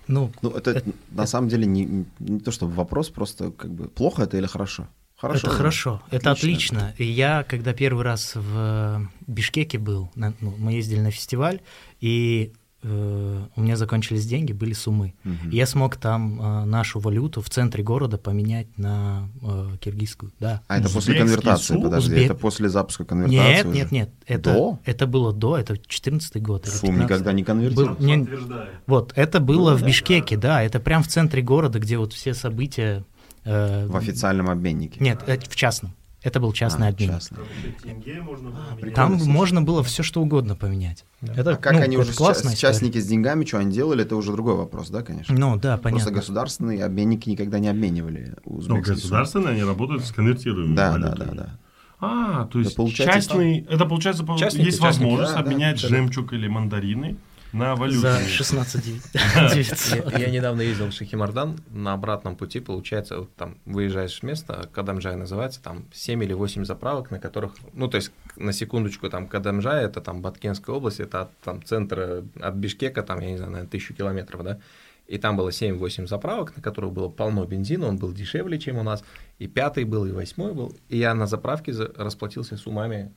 Ну, 0.07 0.31
Ну, 0.41 0.51
это 0.51 0.83
на 1.11 1.25
самом 1.27 1.49
деле 1.49 1.65
не, 1.65 2.05
не- 2.19 2.39
то, 2.39 2.51
чтобы 2.51 2.73
вопрос, 2.73 3.09
просто 3.09 3.51
как 3.51 3.71
бы 3.71 3.87
плохо 3.89 4.23
это 4.23 4.37
или 4.37 4.47
хорошо? 4.47 4.87
Хорошо. 5.17 5.39
это 5.39 5.51
же. 5.51 5.57
хорошо, 5.57 6.01
это 6.11 6.31
Отлично. 6.31 6.77
отлично. 6.87 7.03
И 7.03 7.05
я, 7.11 7.43
когда 7.43 7.73
первый 7.73 8.03
раз 8.03 8.33
в 8.35 9.07
Бишкеке 9.27 9.79
был, 9.79 10.09
на- 10.15 10.33
ну, 10.41 10.53
мы 10.57 10.73
ездили 10.73 10.99
на 11.01 11.11
фестиваль, 11.11 11.59
и 11.99 12.53
э, 12.83 13.43
у 13.55 13.61
меня 13.61 13.75
закончились 13.75 14.25
деньги, 14.25 14.53
были 14.53 14.73
суммы. 14.73 15.13
И 15.51 15.55
я 15.57 15.65
смог 15.65 15.95
там 15.97 16.39
э, 16.41 16.65
нашу 16.65 16.99
валюту 16.99 17.41
в 17.41 17.49
центре 17.49 17.83
города 17.83 18.17
поменять 18.17 18.67
на 18.77 19.29
э, 19.41 19.69
киргизскую, 19.79 20.31
да. 20.39 20.61
А 20.67 20.77
это 20.79 20.89
после 20.89 21.15
конвертации, 21.17 21.73
суд? 21.73 21.83
подожди, 21.83 22.13
Узбек- 22.15 22.25
это 22.25 22.35
после 22.35 22.69
запуска 22.69 23.05
конвертации 23.05 23.37
Нет, 23.39 23.65
уже? 23.65 23.75
нет, 23.75 23.91
нет, 23.91 24.09
это, 24.25 24.53
До? 24.53 24.79
это 24.85 25.07
было 25.07 25.33
до, 25.33 25.57
это 25.57 25.77
14 25.77 26.41
год. 26.41 26.65
Фу, 26.65 26.87
15-й. 26.87 27.03
никогда 27.03 27.33
не 27.33 27.43
конвертировал. 27.43 27.95
Был- 27.95 28.05
не- 28.05 28.27
вот, 28.85 29.13
это 29.15 29.39
было 29.39 29.75
в 29.75 29.83
Бишкеке, 29.83 30.37
да, 30.37 30.61
это 30.63 30.79
прям 30.79 31.03
в 31.03 31.07
центре 31.07 31.41
города, 31.41 31.79
где 31.79 31.97
вот 31.97 32.13
все 32.13 32.33
события... 32.33 33.03
э, 33.43 33.87
В 33.87 33.95
официальном 33.97 34.49
обменнике. 34.49 34.99
Нет, 35.03 35.23
это 35.25 35.49
в 35.49 35.55
частном. 35.55 35.93
Это 36.23 36.39
был 36.39 36.51
частный 36.51 36.87
А, 36.87 36.89
обмен. 36.89 37.09
частный. 37.09 37.37
Там 37.83 38.77
Прикольно, 38.79 39.23
можно 39.25 39.61
было 39.61 39.83
все 39.83 40.01
что 40.03 40.21
угодно 40.21 40.55
поменять. 40.55 41.05
Это, 41.21 41.51
А 41.51 41.55
как 41.55 41.73
ну, 41.73 41.79
они 41.81 41.95
это 41.95 42.01
уже, 42.01 42.11
история. 42.11 42.55
частники 42.55 42.97
с 42.99 43.05
деньгами, 43.07 43.45
что 43.45 43.59
они 43.59 43.71
делали, 43.71 44.03
это 44.03 44.15
уже 44.15 44.31
другой 44.31 44.55
вопрос, 44.55 44.89
да, 44.89 45.03
конечно? 45.03 45.33
Ну 45.37 45.55
да, 45.57 45.77
Просто 45.77 45.83
понятно. 45.83 46.11
государственные 46.11 46.83
обменники 46.83 47.29
никогда 47.29 47.59
не 47.59 47.67
обменивали 47.67 48.35
Ну, 48.45 48.81
государственные, 48.81 49.49
они 49.49 49.63
работают 49.63 50.03
с 50.05 50.11
конвертируемыми 50.11 50.75
Да, 50.75 50.97
да, 50.97 51.09
валютами. 51.09 51.29
да, 51.29 51.43
да. 51.43 51.59
А, 51.99 52.45
то 52.45 52.59
есть 52.59 52.75
получается, 52.75 53.13
частный, 53.15 53.65
это 53.69 53.85
получается, 53.85 54.23
по- 54.23 54.37
Частники, 54.37 54.65
есть 54.65 54.79
частники, 54.79 55.03
возможность 55.03 55.33
да, 55.35 55.41
да, 55.41 55.49
обменять 55.49 55.81
да. 55.81 55.87
жемчуг 55.87 56.33
или 56.33 56.47
мандарины 56.47 57.15
на 57.57 57.75
валюту. 57.75 57.99
За 57.99 58.19
16 58.19 58.83
900. 58.83 60.11
Я, 60.19 60.29
недавно 60.29 60.61
ездил 60.61 60.87
в 60.87 60.93
Шахимардан, 60.93 61.57
на 61.69 61.93
обратном 61.93 62.35
пути, 62.35 62.59
получается, 62.59 63.19
вот 63.19 63.35
там 63.35 63.57
выезжаешь 63.65 64.13
с 64.13 64.23
места, 64.23 64.69
Кадамжай 64.71 65.15
называется, 65.15 65.61
там 65.61 65.85
7 65.93 66.23
или 66.23 66.33
8 66.33 66.65
заправок, 66.65 67.11
на 67.11 67.19
которых, 67.19 67.55
ну, 67.73 67.87
то 67.87 67.97
есть, 67.97 68.11
на 68.35 68.53
секундочку, 68.53 69.09
там 69.09 69.27
Кадамжай, 69.27 69.83
это 69.85 70.01
там 70.01 70.21
Баткенская 70.21 70.75
область, 70.75 70.99
это 70.99 71.21
от 71.21 71.37
там, 71.39 71.63
центра, 71.63 72.23
от 72.39 72.55
Бишкека, 72.55 73.03
там, 73.03 73.19
я 73.19 73.31
не 73.31 73.37
знаю, 73.37 73.51
наверное, 73.51 73.69
тысячу 73.69 73.93
километров, 73.93 74.43
да, 74.43 74.59
и 75.07 75.17
там 75.17 75.37
было 75.37 75.49
7-8 75.49 76.07
заправок, 76.07 76.55
на 76.55 76.61
которых 76.61 76.91
было 76.91 77.09
полно 77.09 77.45
бензина, 77.45 77.87
он 77.87 77.97
был 77.97 78.11
дешевле, 78.11 78.59
чем 78.59 78.77
у 78.77 78.83
нас, 78.83 79.03
и 79.39 79.47
пятый 79.47 79.85
был, 79.85 80.05
и 80.05 80.11
восьмой 80.11 80.53
был, 80.53 80.75
и 80.89 80.97
я 80.97 81.13
на 81.13 81.27
заправке 81.27 81.71
за- 81.71 81.91
расплатился 81.95 82.57
суммами 82.57 83.13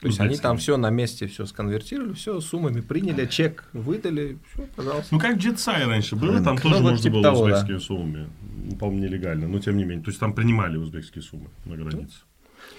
то 0.00 0.06
есть 0.06 0.18
они 0.20 0.36
там 0.36 0.56
все 0.56 0.76
на 0.76 0.90
месте 0.90 1.26
все 1.26 1.44
сконвертировали, 1.44 2.14
все 2.14 2.40
суммами 2.40 2.80
приняли, 2.80 3.26
чек 3.26 3.64
выдали, 3.74 4.38
все, 4.52 4.66
пожалуйста. 4.74 5.08
Ну, 5.10 5.20
как 5.20 5.36
Джетсай 5.36 5.84
раньше 5.84 6.16
было, 6.16 6.42
там 6.42 6.56
тоже 6.56 6.76
Ну, 6.76 6.82
вот 6.82 6.90
можно 6.90 7.02
типа 7.02 7.14
было 7.14 7.22
того, 7.22 7.48
да. 7.48 7.54
узбекские 7.54 7.80
суммы. 7.80 8.28
Ну, 8.64 8.76
По-моему, 8.76 9.04
нелегально, 9.04 9.46
но 9.46 9.58
тем 9.58 9.76
не 9.76 9.84
менее. 9.84 10.02
То 10.02 10.10
есть 10.10 10.18
там 10.20 10.32
принимали 10.32 10.76
узбекские 10.76 11.22
суммы 11.22 11.48
на 11.66 11.76
границе. 11.76 12.16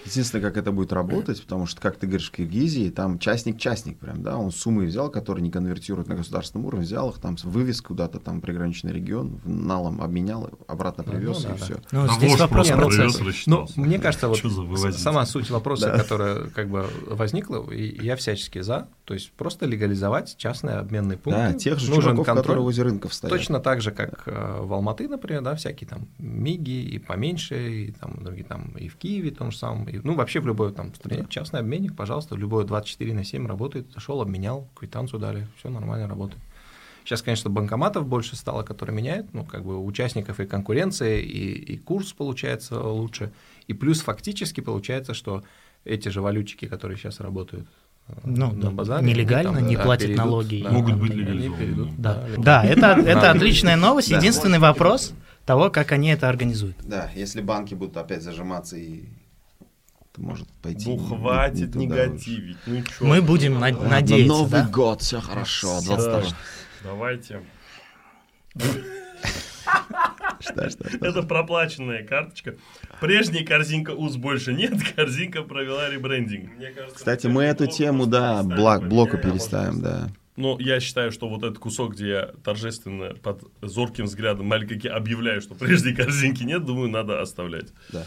Единственное, 0.05 0.43
как 0.43 0.57
это 0.57 0.71
будет 0.71 0.93
работать, 0.93 1.41
потому 1.41 1.65
что, 1.67 1.79
как 1.81 1.97
ты 1.97 2.07
говоришь, 2.07 2.29
в 2.29 2.31
Киргизии, 2.31 2.89
там 2.89 3.19
частник-частник 3.19 3.99
прям, 3.99 4.23
да, 4.23 4.37
он 4.37 4.51
суммы 4.51 4.85
взял, 4.85 5.09
которые 5.09 5.43
не 5.43 5.51
конвертируют 5.51 6.07
на 6.07 6.15
государственном 6.15 6.65
уровне, 6.65 6.85
взял 6.85 7.09
их 7.09 7.19
там, 7.19 7.35
вывез 7.43 7.81
куда-то 7.81 8.19
там 8.19 8.41
приграничный 8.41 8.91
регион, 8.93 9.39
в 9.43 9.49
налом 9.49 10.01
обменял, 10.01 10.49
обратно 10.67 11.03
привез 11.03 11.43
Ну, 11.43 11.49
да, 11.49 11.55
и 11.55 11.59
да. 11.59 11.65
все. 11.65 11.75
Ну, 11.91 12.07
Да 12.07 12.13
здесь 12.13 12.39
вопрос 12.39 12.69
Не, 12.69 12.75
ну, 13.47 13.67
Ну, 13.75 13.83
мне 13.83 13.99
кажется, 13.99 14.27
вот 14.27 14.39
сама 14.95 15.25
суть 15.25 15.49
вопроса, 15.49 15.91
Да. 15.91 15.97
которая 15.97 16.47
как 16.49 16.69
бы 16.69 16.87
возникла, 17.07 17.69
и 17.71 18.03
я 18.03 18.15
всячески 18.15 18.61
за, 18.61 18.87
то 19.05 19.13
есть 19.13 19.31
просто 19.33 19.65
легализовать 19.65 20.35
частные 20.37 20.75
обменные 20.75 21.17
пункты. 21.17 21.41
Да, 21.41 21.53
тех 21.53 21.79
же 21.79 21.89
Нужен 21.89 22.03
чуваков, 22.11 22.25
контроль. 22.25 22.41
которые 22.43 22.63
возле 22.63 22.83
рынков 22.83 23.13
стоят. 23.13 23.31
Точно 23.37 23.59
так 23.59 23.81
же, 23.81 23.91
как 23.91 24.23
э, 24.25 24.59
в 24.61 24.73
Алматы, 24.73 25.07
например, 25.07 25.41
да, 25.41 25.55
всякие 25.55 25.87
там 25.87 26.07
МИГи 26.17 26.83
и 26.83 26.97
поменьше, 26.97 27.71
и 27.71 27.91
там 27.91 28.23
другие 28.23 28.45
там 28.45 28.71
и 28.77 28.87
в 28.87 28.95
Киеве 28.95 29.31
том 29.31 29.51
же 29.51 29.57
самом, 29.57 29.80
и, 29.87 29.99
ну 30.03 30.15
вообще 30.15 30.39
в 30.39 30.47
любой 30.47 30.71
там 30.73 30.93
стране 30.93 31.25
частный 31.29 31.59
обменник, 31.59 31.95
пожалуйста, 31.95 32.35
любой 32.35 32.65
24 32.65 33.13
на 33.13 33.23
7 33.23 33.47
работает, 33.47 33.91
зашел, 33.93 34.21
обменял, 34.21 34.67
квитанцию 34.75 35.19
дали, 35.19 35.47
все 35.57 35.69
нормально 35.69 36.07
работает. 36.07 36.41
Сейчас, 37.03 37.21
конечно, 37.23 37.49
банкоматов 37.49 38.05
больше 38.07 38.35
стало, 38.35 38.61
которые 38.63 38.95
меняют, 38.95 39.33
ну, 39.33 39.43
как 39.43 39.63
бы 39.65 39.83
участников 39.83 40.39
и 40.39 40.45
конкуренция, 40.45 41.17
и, 41.19 41.51
и 41.53 41.77
курс 41.77 42.13
получается 42.13 42.79
лучше. 42.79 43.31
И 43.67 43.73
плюс 43.73 44.01
фактически 44.01 44.61
получается, 44.61 45.15
что 45.15 45.43
эти 45.83 46.09
же 46.09 46.21
валютчики, 46.21 46.67
которые 46.67 46.97
сейчас 46.99 47.19
работают 47.19 47.67
э, 48.07 48.13
Ну, 48.23 48.51
на 48.51 48.61
да, 48.61 48.69
базаре, 48.69 49.07
нелегально, 49.07 49.53
там, 49.55 49.67
не 49.67 49.77
да, 49.77 49.83
платят 49.83 50.03
перейдут, 50.09 50.25
налоги. 50.25 50.61
да, 50.63 50.69
Могут 50.71 50.91
там, 50.91 50.99
быть 50.99 51.11
они 51.11 51.21
легализованы. 51.21 51.57
перейдут, 51.57 51.89
Да, 51.97 52.13
легально. 52.27 52.43
да, 52.43 52.63
это, 52.65 52.87
это 53.01 53.21
Да. 53.21 53.31
отличная 53.31 53.75
новость. 53.77 54.11
Да. 54.11 54.17
Единственный 54.17 54.59
вопрос 54.59 55.13
того, 55.47 55.71
как 55.71 55.91
они 55.93 56.09
это 56.09 56.29
организуют. 56.29 56.77
Да, 56.83 57.09
если 57.15 57.41
банки 57.41 57.73
будут 57.73 57.97
опять 57.97 58.21
зажиматься 58.21 58.77
и 58.77 59.05
то 60.13 60.21
может 60.21 60.47
пойти. 60.61 60.89
Ну, 60.89 60.95
не- 60.95 61.01
не 61.01 61.07
хватит 61.07 61.75
негативить. 61.75 62.57
Ну, 62.65 62.81
чё 62.83 63.05
Мы 63.05 63.21
будем 63.21 63.59
на- 63.59 63.71
надеяться, 63.71 64.27
На 64.33 64.39
Новый 64.39 64.61
да? 64.63 64.67
год, 64.67 65.01
все 65.01 65.21
хорошо. 65.21 65.79
Да. 65.87 65.95
22 65.95 66.35
Давайте. 66.83 67.41
Что, 70.39 70.69
что, 70.69 70.89
что? 70.89 71.05
Это 71.05 71.21
проплаченная 71.23 72.03
карточка. 72.05 72.55
Прежней 72.99 73.43
корзинка 73.45 73.91
УЗ 73.91 74.17
больше 74.17 74.53
нет, 74.53 74.73
корзинка 74.95 75.43
провела 75.43 75.89
ребрендинг. 75.89 76.51
Мне 76.57 76.71
кажется, 76.71 76.97
Кстати, 76.97 77.27
мы 77.27 77.43
эту 77.43 77.67
тему, 77.67 78.05
да, 78.07 78.41
блок, 78.43 78.87
блоку 78.87 79.11
поменяем, 79.11 79.15
а 79.15 79.17
переставим, 79.31 79.81
да. 79.81 80.09
Но 80.37 80.57
я 80.59 80.79
считаю, 80.79 81.11
что 81.11 81.29
вот 81.29 81.43
этот 81.43 81.59
кусок, 81.59 81.93
где 81.93 82.09
я 82.09 82.25
торжественно 82.43 83.13
под 83.21 83.43
зорким 83.61 84.05
взглядом 84.05 84.47
маленький 84.47 84.87
объявляю, 84.87 85.41
что 85.41 85.53
прежней 85.55 85.93
корзинки 85.93 86.43
нет, 86.43 86.65
думаю, 86.65 86.89
надо 86.89 87.21
оставлять. 87.21 87.67
да. 87.93 88.05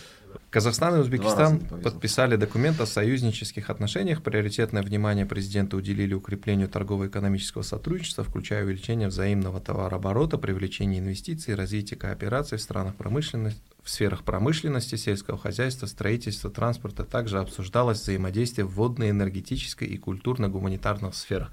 Казахстан 0.51 0.97
и 0.97 0.99
Узбекистан 0.99 1.61
подписали 1.61 2.37
документ 2.37 2.80
о 2.80 2.87
союзнических 2.87 3.70
отношениях. 3.70 4.22
Приоритетное 4.22 4.82
внимание 4.82 5.26
президента 5.26 5.76
уделили 5.76 6.14
укреплению 6.14 6.68
торгово-экономического 6.68 7.62
сотрудничества, 7.62 8.24
включая 8.24 8.64
увеличение 8.64 9.09
взаимного 9.09 9.61
товарооборота, 9.61 10.39
привлечение 10.39 11.01
инвестиций, 11.01 11.55
развитие 11.55 11.99
кооперации 11.99 12.57
в 12.57 12.62
странах 12.62 12.95
промышленности, 12.95 13.61
в 13.82 13.91
сферах 13.91 14.22
промышленности, 14.22 14.97
сельского 14.97 15.39
хозяйства, 15.39 15.87
строительства, 15.87 16.51
транспорта. 16.51 17.05
Также 17.05 17.39
обсуждалось 17.39 18.01
взаимодействие 18.01 18.64
в 18.64 18.72
водной, 18.72 19.11
энергетической 19.11 19.89
и 19.89 19.99
культурно-гуманитарных 19.99 21.14
сферах. 21.14 21.53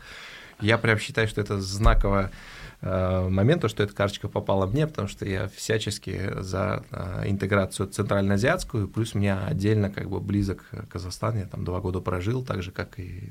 Я 0.62 0.78
прям 0.78 1.00
считаю, 1.00 1.28
что 1.28 1.42
это 1.42 1.60
знаковое 1.60 2.32
э, 2.82 3.30
момент, 3.30 3.62
то, 3.62 3.68
что 3.68 3.84
эта 3.84 3.94
карточка 3.94 4.28
попала 4.28 4.66
мне, 4.66 4.88
потому 4.88 5.08
что 5.08 5.26
я 5.26 5.48
всячески 5.48 6.32
за 6.42 6.84
э, 6.92 7.24
интеграцию 7.28 7.88
центральноазиатскую, 7.88 8.88
плюс 8.88 9.14
мне 9.16 9.34
отдельно 9.34 9.90
как 9.90 10.10
бы 10.10 10.20
близок 10.20 10.66
Казахстан, 10.90 11.38
я 11.38 11.46
там 11.46 11.64
два 11.64 11.80
года 11.80 12.00
прожил, 12.00 12.44
так 12.44 12.64
же, 12.64 12.72
как 12.72 13.00
и, 13.00 13.24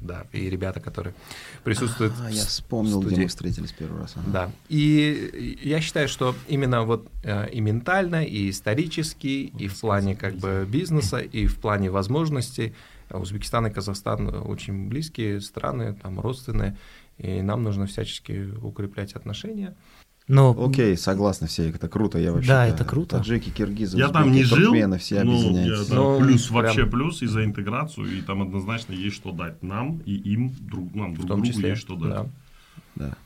да, 0.00 0.26
и 0.32 0.48
ребята, 0.48 0.80
которые 0.80 1.14
присутствуют 1.64 2.14
А, 2.20 2.28
в 2.28 2.32
я 2.32 2.44
вспомнил, 2.44 3.00
где 3.00 3.08
студии. 3.08 3.22
мы 3.22 3.28
встретились 3.28 3.72
первый 3.72 4.00
раз. 4.00 4.14
ага. 4.16 4.30
Да. 4.32 4.50
И 4.68 5.58
я 5.62 5.80
считаю, 5.80 6.08
что 6.08 6.34
именно 6.48 6.82
вот 6.82 7.08
э, 7.22 7.50
и 7.50 7.60
ментально, 7.60 8.24
и 8.24 8.50
исторически, 8.50 9.52
и 9.58 9.68
в 9.68 9.80
плане 9.80 10.16
как 10.16 10.34
бы 10.36 10.66
бизнеса, 10.68 11.18
и 11.18 11.46
в 11.46 11.58
плане 11.58 11.90
возможностей 11.90 12.74
Узбекистан 13.10 13.66
и 13.66 13.70
Казахстан 13.70 14.28
очень 14.48 14.88
близкие 14.88 15.40
страны, 15.40 15.94
там 16.02 16.18
родственные, 16.20 16.76
и 17.18 17.42
нам 17.42 17.62
нужно 17.62 17.86
всячески 17.86 18.50
укреплять 18.62 19.14
отношения. 19.14 19.76
Но 20.28 20.56
Окей, 20.58 20.96
согласны 20.96 21.46
все, 21.46 21.70
это 21.70 21.88
круто, 21.88 22.18
я 22.18 22.32
вообще. 22.32 22.48
Да, 22.48 22.66
это 22.66 22.84
круто. 22.84 23.18
Таджики, 23.18 23.50
киргизы, 23.50 23.96
Я 23.96 24.08
там 24.08 24.32
не 24.32 24.42
узбеки, 24.42 24.58
жил, 24.58 24.98
все 24.98 25.22
ну, 25.22 25.56
я, 25.56 25.84
да, 25.88 25.94
Ну, 25.94 26.18
плюс, 26.18 26.46
прям- 26.48 26.54
вообще 26.64 26.86
плюс 26.86 27.22
и 27.22 27.26
за 27.26 27.44
интеграцию, 27.44 28.18
и 28.18 28.22
там 28.22 28.42
однозначно 28.42 28.92
есть 28.92 29.14
что 29.16 29.30
дать 29.30 29.62
нам 29.62 29.98
и 30.04 30.14
им, 30.16 30.52
друг, 30.60 30.92
нам, 30.96 31.14
друг 31.14 31.26
В 31.26 31.28
том 31.28 31.40
другу 31.42 31.52
числе. 31.52 31.70
есть 31.70 31.82
что 31.82 31.94
дать. 31.94 32.10
да. 32.10 32.26
Да. 32.96 33.16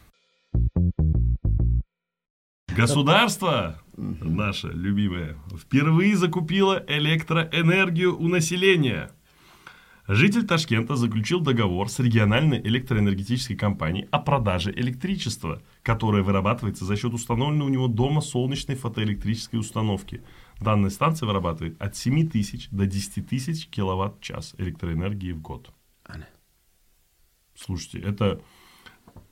Государство 2.76 3.80
наше 3.96 4.68
любимое 4.68 5.36
впервые 5.58 6.16
закупило 6.16 6.82
электроэнергию 6.86 8.18
у 8.18 8.28
населения. 8.28 9.10
Житель 10.12 10.44
Ташкента 10.44 10.96
заключил 10.96 11.38
договор 11.38 11.88
с 11.88 12.00
региональной 12.00 12.60
электроэнергетической 12.60 13.54
компанией 13.54 14.08
о 14.10 14.18
продаже 14.18 14.72
электричества, 14.72 15.62
которое 15.84 16.24
вырабатывается 16.24 16.84
за 16.84 16.96
счет 16.96 17.14
установленной 17.14 17.66
у 17.66 17.68
него 17.68 17.86
дома 17.86 18.20
солнечной 18.20 18.76
фотоэлектрической 18.76 19.60
установки. 19.60 20.24
Данная 20.58 20.90
станция 20.90 21.28
вырабатывает 21.28 21.80
от 21.80 21.94
7 21.94 22.28
тысяч 22.28 22.68
до 22.70 22.86
10 22.86 23.28
тысяч 23.28 23.68
киловатт-час 23.68 24.56
электроэнергии 24.58 25.30
в 25.30 25.40
год. 25.40 25.72
Слушайте, 27.54 28.00
это, 28.00 28.42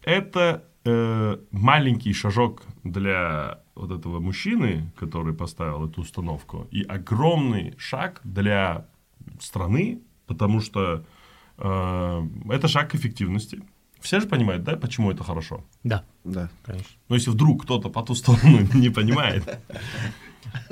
это 0.02 0.64
э, 0.84 1.38
маленький 1.50 2.12
шажок 2.12 2.62
для 2.84 3.64
вот 3.74 3.90
этого 3.90 4.20
мужчины, 4.20 4.92
который 4.96 5.34
поставил 5.34 5.88
эту 5.88 6.02
установку, 6.02 6.68
и 6.70 6.84
огромный 6.84 7.74
шаг 7.78 8.20
для 8.22 8.86
страны, 9.40 10.02
потому 10.28 10.60
что 10.60 11.04
э, 11.58 12.22
это 12.50 12.68
шаг 12.68 12.90
к 12.90 12.94
эффективности. 12.94 13.62
Все 14.00 14.20
же 14.20 14.28
понимают, 14.28 14.62
да, 14.62 14.76
почему 14.76 15.10
это 15.10 15.24
хорошо? 15.24 15.64
да. 15.82 16.04
Да. 16.24 16.50
Конечно. 16.64 16.90
Но 17.08 17.16
если 17.16 17.30
вдруг 17.30 17.64
кто-то 17.64 17.88
по 17.88 18.02
ту 18.02 18.14
сторону 18.14 18.60
не 18.74 18.90
понимает, 18.90 19.58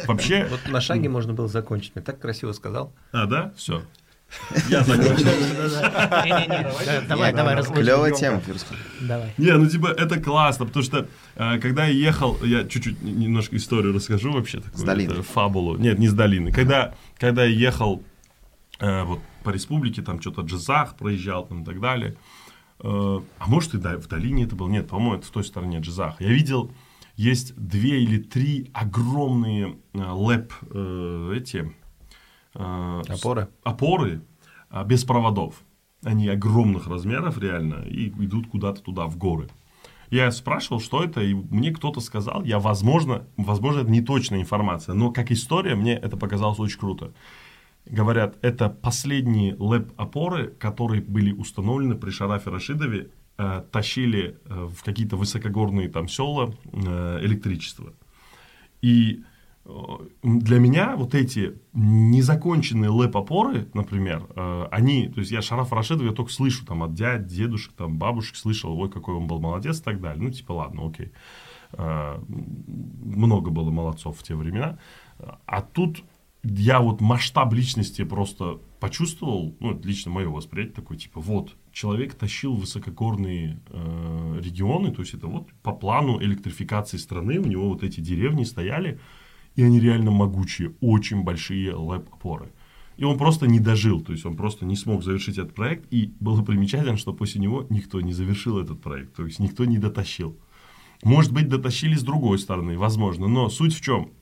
вообще... 0.06 0.46
Вот 0.50 0.68
на 0.68 0.80
шаге 0.80 1.08
можно 1.08 1.32
было 1.32 1.48
закончить. 1.48 1.96
Мне 1.96 2.04
так 2.04 2.20
красиво 2.20 2.52
сказал. 2.52 2.92
А, 3.12 3.26
да? 3.26 3.52
Все. 3.56 3.82
Я 4.68 4.82
закончил. 4.82 5.26
Давай, 7.08 7.32
давай. 7.32 7.62
Клевая 7.62 8.12
тема. 8.12 8.42
Давай. 9.00 9.32
Не, 9.38 9.52
ну 9.52 9.66
типа 9.66 9.86
это 9.86 10.20
классно, 10.20 10.66
потому 10.66 10.84
что 10.84 11.08
э, 11.36 11.58
когда 11.58 11.86
я 11.86 11.92
ехал, 11.92 12.36
я 12.42 12.64
чуть-чуть 12.64 13.02
немножко 13.02 13.56
историю 13.56 13.94
расскажу 13.94 14.32
вообще 14.32 14.58
такую. 14.58 14.78
С 14.78 14.82
долины. 14.82 15.22
фабулу. 15.22 15.76
Нет, 15.76 15.98
не 15.98 16.08
с 16.08 16.12
долины. 16.12 16.52
Когда, 16.52 16.94
когда 17.18 17.44
я 17.44 17.50
ехал 17.56 18.02
э, 18.80 19.02
вот 19.04 19.20
по 19.46 19.50
республике, 19.50 20.02
там 20.02 20.20
что-то 20.20 20.42
Джизах 20.42 20.96
проезжал 20.96 21.46
там 21.46 21.62
и 21.62 21.64
так 21.64 21.80
далее. 21.80 22.16
э, 22.80 23.20
а 23.38 23.46
может 23.46 23.74
и 23.74 23.78
да, 23.78 23.96
в 23.96 24.08
долине 24.08 24.42
это 24.42 24.56
было? 24.56 24.68
Нет, 24.68 24.88
по-моему, 24.88 25.14
это 25.14 25.26
в 25.26 25.30
той 25.30 25.44
стороне 25.44 25.78
Джизах. 25.78 26.20
Я 26.20 26.30
видел, 26.30 26.72
есть 27.14 27.54
две 27.54 28.02
или 28.02 28.18
три 28.18 28.70
огромные 28.74 29.76
э, 29.94 29.98
лэп 30.02 30.52
э, 30.72 31.34
эти 31.36 31.72
Опоры? 32.54 33.48
опоры 33.62 34.22
а, 34.70 34.82
без 34.82 35.04
проводов. 35.04 35.54
Они 36.02 36.26
огромных 36.28 36.88
размеров 36.88 37.38
реально 37.38 37.84
и 37.86 38.08
идут 38.08 38.48
куда-то 38.48 38.82
туда, 38.82 39.06
в 39.06 39.16
горы. 39.16 39.48
Я 40.10 40.30
спрашивал, 40.32 40.80
что 40.80 41.04
это, 41.04 41.20
и 41.20 41.34
мне 41.34 41.70
кто-то 41.70 42.00
сказал, 42.00 42.42
я, 42.44 42.58
возможно, 42.58 43.26
возможно, 43.36 43.80
это 43.80 43.90
не 43.90 44.00
точная 44.00 44.40
информация, 44.40 44.94
но 44.94 45.12
как 45.12 45.30
история 45.30 45.74
мне 45.74 45.94
это 45.94 46.16
показалось 46.16 46.58
очень 46.58 46.80
круто. 46.80 47.12
Говорят, 47.86 48.36
это 48.42 48.68
последние 48.68 49.54
лэп-опоры, 49.54 50.48
которые 50.48 51.00
были 51.02 51.32
установлены 51.32 51.94
при 51.94 52.10
Шарафе 52.10 52.50
Рашидове, 52.50 53.10
э, 53.38 53.62
тащили 53.70 54.38
э, 54.44 54.68
в 54.74 54.82
какие-то 54.82 55.16
высокогорные 55.16 55.88
там 55.88 56.08
села 56.08 56.52
э, 56.72 57.18
электричество. 57.22 57.92
И 58.82 59.22
э, 59.64 59.70
для 60.24 60.58
меня 60.58 60.96
вот 60.96 61.14
эти 61.14 61.60
незаконченные 61.74 62.90
лэп-опоры, 62.90 63.68
например, 63.72 64.26
э, 64.34 64.66
они, 64.72 65.08
то 65.08 65.20
есть 65.20 65.30
я 65.30 65.40
Шараф 65.40 65.72
Рашидов, 65.72 66.06
я 66.06 66.12
только 66.12 66.32
слышу 66.32 66.66
там 66.66 66.82
от 66.82 66.94
дядь, 66.94 67.28
дедушек, 67.28 67.72
там 67.74 67.98
бабушек 67.98 68.34
слышал, 68.34 68.76
ой, 68.76 68.90
какой 68.90 69.14
он 69.14 69.28
был 69.28 69.38
молодец 69.38 69.78
и 69.78 69.84
так 69.84 70.00
далее. 70.00 70.24
Ну, 70.24 70.30
типа, 70.30 70.50
ладно, 70.50 70.88
окей. 70.88 71.12
Э, 71.72 72.18
Много 72.28 73.50
было 73.50 73.70
молодцов 73.70 74.18
в 74.18 74.24
те 74.24 74.34
времена. 74.34 74.78
А 75.46 75.62
тут 75.62 76.02
я 76.48 76.80
вот 76.80 77.00
масштаб 77.00 77.52
личности 77.52 78.04
просто 78.04 78.60
почувствовал, 78.80 79.56
ну, 79.60 79.78
лично 79.82 80.10
мое 80.10 80.28
восприятие 80.28 80.74
такое, 80.74 80.98
типа, 80.98 81.20
вот, 81.20 81.56
человек 81.72 82.14
тащил 82.14 82.54
высокогорные 82.54 83.60
э, 83.68 84.40
регионы, 84.42 84.92
то 84.92 85.02
есть 85.02 85.14
это 85.14 85.26
вот 85.26 85.48
по 85.62 85.72
плану 85.72 86.20
электрификации 86.20 86.98
страны, 86.98 87.38
у 87.38 87.44
него 87.44 87.68
вот 87.68 87.82
эти 87.82 88.00
деревни 88.00 88.44
стояли, 88.44 89.00
и 89.54 89.62
они 89.62 89.80
реально 89.80 90.10
могучие, 90.10 90.74
очень 90.80 91.22
большие 91.22 91.74
лэп-опоры. 91.74 92.52
И 92.96 93.04
он 93.04 93.18
просто 93.18 93.46
не 93.46 93.60
дожил, 93.60 94.00
то 94.00 94.12
есть 94.12 94.24
он 94.24 94.36
просто 94.36 94.64
не 94.64 94.76
смог 94.76 95.02
завершить 95.02 95.38
этот 95.38 95.54
проект, 95.54 95.86
и 95.90 96.14
было 96.20 96.42
примечательно, 96.42 96.96
что 96.96 97.12
после 97.12 97.40
него 97.40 97.66
никто 97.68 98.00
не 98.00 98.12
завершил 98.12 98.58
этот 98.58 98.80
проект, 98.80 99.14
то 99.14 99.24
есть 99.24 99.38
никто 99.38 99.64
не 99.64 99.78
дотащил. 99.78 100.38
Может 101.02 101.32
быть, 101.32 101.48
дотащили 101.48 101.94
с 101.94 102.02
другой 102.02 102.38
стороны, 102.38 102.78
возможно, 102.78 103.28
но 103.28 103.48
суть 103.50 103.74
в 103.74 103.82
чем? 103.82 104.12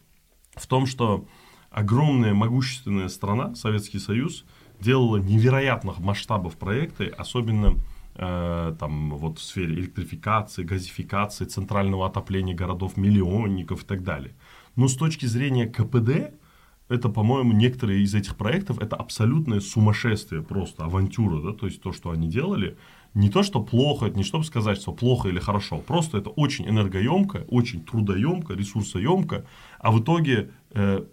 В 0.57 0.67
том, 0.67 0.87
что 0.87 1.27
огромная 1.75 2.35
могущественная 2.35 3.09
страна, 3.09 3.55
Советский 3.55 3.99
Союз, 3.99 4.45
делала 4.81 5.17
невероятных 5.17 5.99
масштабов 5.99 6.57
проекты, 6.57 7.07
особенно 7.07 7.75
э, 8.15 8.77
там 8.79 9.11
вот 9.11 9.39
в 9.39 9.43
сфере 9.43 9.75
электрификации, 9.75 10.63
газификации, 10.63 11.47
центрального 11.47 12.07
отопления 12.07 12.55
городов, 12.55 12.97
миллионников 12.97 13.83
и 13.83 13.87
так 13.87 14.05
далее. 14.05 14.35
Но 14.77 14.87
с 14.87 14.95
точки 14.95 15.27
зрения 15.27 15.67
КПД, 15.67 16.35
это, 16.89 17.09
по-моему, 17.09 17.53
некоторые 17.53 18.03
из 18.03 18.15
этих 18.15 18.37
проектов, 18.37 18.79
это 18.79 18.95
абсолютное 18.95 19.61
сумасшествие, 19.61 20.43
просто 20.43 20.85
авантюра, 20.85 21.41
да, 21.43 21.53
то 21.53 21.67
есть 21.67 21.81
то, 21.81 21.93
что 21.93 22.11
они 22.11 22.29
делали, 22.29 22.77
не 23.15 23.31
то, 23.31 23.43
что 23.43 23.63
плохо, 23.63 24.11
не 24.11 24.23
чтобы 24.23 24.45
сказать, 24.45 24.81
что 24.81 24.93
плохо 24.93 25.29
или 25.29 25.41
хорошо, 25.41 25.79
просто 25.79 26.19
это 26.19 26.31
очень 26.31 26.69
энергоемко, 26.69 27.47
очень 27.49 27.85
трудоемко, 27.85 28.55
ресурсоемко, 28.55 29.45
а 29.79 29.91
в 29.93 30.01
итоге 30.01 30.51
э, 30.71 31.05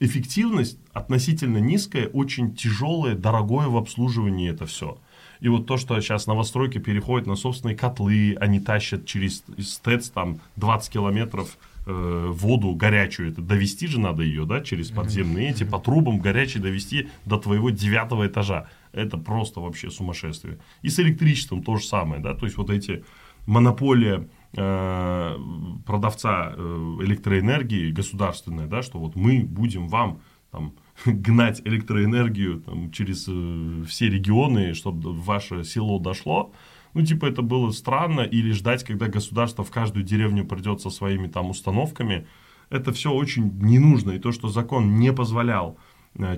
эффективность 0.00 0.78
относительно 0.92 1.58
низкая, 1.58 2.08
очень 2.08 2.54
тяжелая, 2.54 3.14
дорогое 3.14 3.68
в 3.68 3.76
обслуживании 3.76 4.50
это 4.50 4.66
все. 4.66 4.98
И 5.40 5.48
вот 5.48 5.66
то, 5.66 5.76
что 5.76 6.00
сейчас 6.00 6.26
новостройки 6.26 6.78
переходят 6.78 7.26
на 7.26 7.36
собственные 7.36 7.76
котлы, 7.76 8.36
они 8.40 8.60
тащат 8.60 9.06
через 9.06 9.44
СТЭЦ 9.58 10.10
там 10.10 10.40
20 10.56 10.92
километров 10.92 11.58
э, 11.86 12.26
воду 12.30 12.74
горячую, 12.74 13.30
это 13.30 13.40
довести 13.40 13.86
же 13.86 14.00
надо 14.00 14.22
ее, 14.22 14.44
да, 14.46 14.60
через 14.62 14.90
подземные 14.90 15.50
эти, 15.50 15.64
по 15.64 15.78
трубам 15.78 16.18
горячей 16.18 16.58
довести 16.58 17.08
до 17.24 17.38
твоего 17.38 17.70
девятого 17.70 18.26
этажа. 18.26 18.68
Это 18.92 19.16
просто 19.16 19.60
вообще 19.60 19.90
сумасшествие. 19.90 20.58
И 20.82 20.88
с 20.88 20.98
электричеством 20.98 21.62
то 21.62 21.76
же 21.76 21.84
самое, 21.84 22.20
да, 22.20 22.34
то 22.34 22.46
есть 22.46 22.56
вот 22.56 22.70
эти 22.70 23.04
монополия 23.46 24.28
продавца 24.52 26.54
э, 26.56 26.96
электроэнергии 27.02 27.90
государственная, 27.90 28.66
да, 28.66 28.82
что 28.82 28.98
вот 28.98 29.14
мы 29.14 29.40
будем 29.40 29.88
вам 29.88 30.20
там, 30.50 30.74
гнать 31.04 31.60
электроэнергию 31.64 32.60
там, 32.60 32.90
через 32.90 33.26
э, 33.28 33.84
все 33.86 34.08
регионы, 34.08 34.74
чтобы 34.74 35.12
ваше 35.12 35.64
село 35.64 35.98
дошло, 35.98 36.52
ну, 36.94 37.04
типа, 37.04 37.26
это 37.26 37.42
было 37.42 37.70
странно, 37.70 38.22
или 38.22 38.50
ждать, 38.52 38.84
когда 38.84 39.08
государство 39.08 39.64
в 39.64 39.70
каждую 39.70 40.04
деревню 40.04 40.46
придет 40.46 40.80
со 40.80 40.90
своими 40.90 41.28
там 41.28 41.50
установками, 41.50 42.26
это 42.70 42.92
все 42.92 43.12
очень 43.12 43.58
не 43.58 43.78
нужно. 43.78 44.12
И 44.12 44.18
то, 44.18 44.32
что 44.32 44.48
закон 44.48 44.96
не 44.96 45.12
позволял 45.12 45.76
э, 45.76 45.87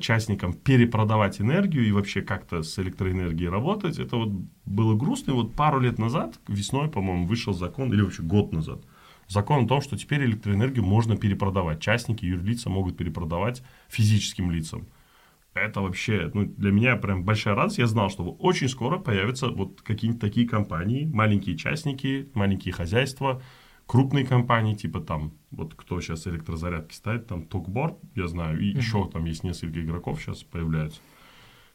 частникам 0.01 0.53
перепродавать 0.53 1.41
энергию 1.41 1.87
и 1.87 1.93
вообще 1.93 2.23
как-то 2.23 2.63
с 2.63 2.79
электроэнергией 2.79 3.49
работать, 3.49 3.99
это 3.99 4.17
вот 4.17 4.31
было 4.67 4.95
грустно. 4.95 5.33
И 5.33 5.35
вот 5.35 5.55
пару 5.55 5.81
лет 5.81 5.99
назад, 5.99 6.39
весной, 6.49 6.89
по-моему, 6.89 7.27
вышел 7.27 7.53
закон, 7.53 7.93
или 7.93 8.03
вообще 8.03 8.23
год 8.23 8.53
назад, 8.53 8.83
закон 9.29 9.65
о 9.65 9.69
том, 9.69 9.81
что 9.81 9.97
теперь 9.97 10.25
электроэнергию 10.25 10.85
можно 10.85 11.17
перепродавать. 11.17 11.81
Частники, 11.81 12.25
юрлица 12.25 12.69
могут 12.69 12.97
перепродавать 12.97 13.63
физическим 13.89 14.51
лицам 14.51 14.87
это 15.55 15.81
вообще, 15.81 16.31
ну, 16.33 16.45
для 16.45 16.71
меня 16.71 16.97
прям 16.97 17.25
большая 17.25 17.55
радость. 17.55 17.79
Я 17.79 17.87
знал, 17.87 18.11
что 18.11 18.25
очень 18.25 18.69
скоро 18.69 18.99
появятся 18.99 19.49
вот 19.49 19.83
какие-нибудь 19.83 20.21
такие 20.21 20.49
компании, 20.49 21.07
маленькие 21.07 21.57
частники, 21.57 22.29
маленькие 22.35 22.73
хозяйства, 22.73 23.43
крупные 23.91 24.25
компании, 24.25 24.77
типа 24.77 25.01
там, 25.01 25.33
вот 25.51 25.75
кто 25.75 26.01
сейчас 26.01 26.29
электрозарядки 26.29 26.95
ставит, 26.95 27.27
там 27.27 27.43
Токборд, 27.45 27.99
я 28.15 28.29
знаю, 28.29 28.61
и 28.61 28.73
mm-hmm. 28.73 28.77
еще 28.77 29.11
там 29.13 29.25
есть 29.25 29.43
несколько 29.43 29.83
игроков 29.83 30.23
сейчас 30.23 30.45
появляются. 30.45 31.01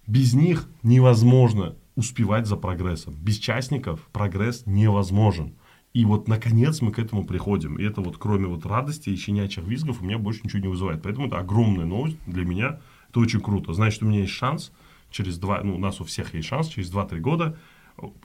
Без 0.07 0.33
них 0.33 0.69
невозможно 0.81 1.75
успевать 1.95 2.47
за 2.47 2.55
прогрессом. 2.55 3.15
Без 3.21 3.37
частников 3.37 3.99
прогресс 4.13 4.65
невозможен. 4.65 5.55
И 5.91 6.05
вот, 6.05 6.29
наконец, 6.29 6.79
мы 6.79 6.93
к 6.93 6.99
этому 6.99 7.25
приходим. 7.25 7.75
И 7.75 7.83
это 7.83 7.99
вот, 7.99 8.17
кроме 8.17 8.47
вот 8.47 8.65
радости 8.65 9.09
и 9.09 9.17
щенячьих 9.17 9.65
визгов, 9.65 10.01
у 10.01 10.05
меня 10.05 10.17
больше 10.17 10.39
ничего 10.45 10.61
не 10.61 10.69
вызывает. 10.69 11.01
Поэтому 11.01 11.27
это 11.27 11.39
огромная 11.39 11.85
новость 11.85 12.17
для 12.27 12.45
меня– 12.45 12.79
это 13.09 13.19
очень 13.19 13.41
круто. 13.41 13.73
Значит, 13.73 14.03
у 14.03 14.05
меня 14.05 14.21
есть 14.21 14.31
шанс 14.31 14.71
через 15.11 15.37
два, 15.37 15.61
ну, 15.63 15.75
у 15.75 15.79
нас 15.79 15.99
у 15.99 16.05
всех 16.05 16.33
есть 16.33 16.47
шанс 16.47 16.69
через 16.69 16.93
2-3 16.93 17.19
года 17.19 17.57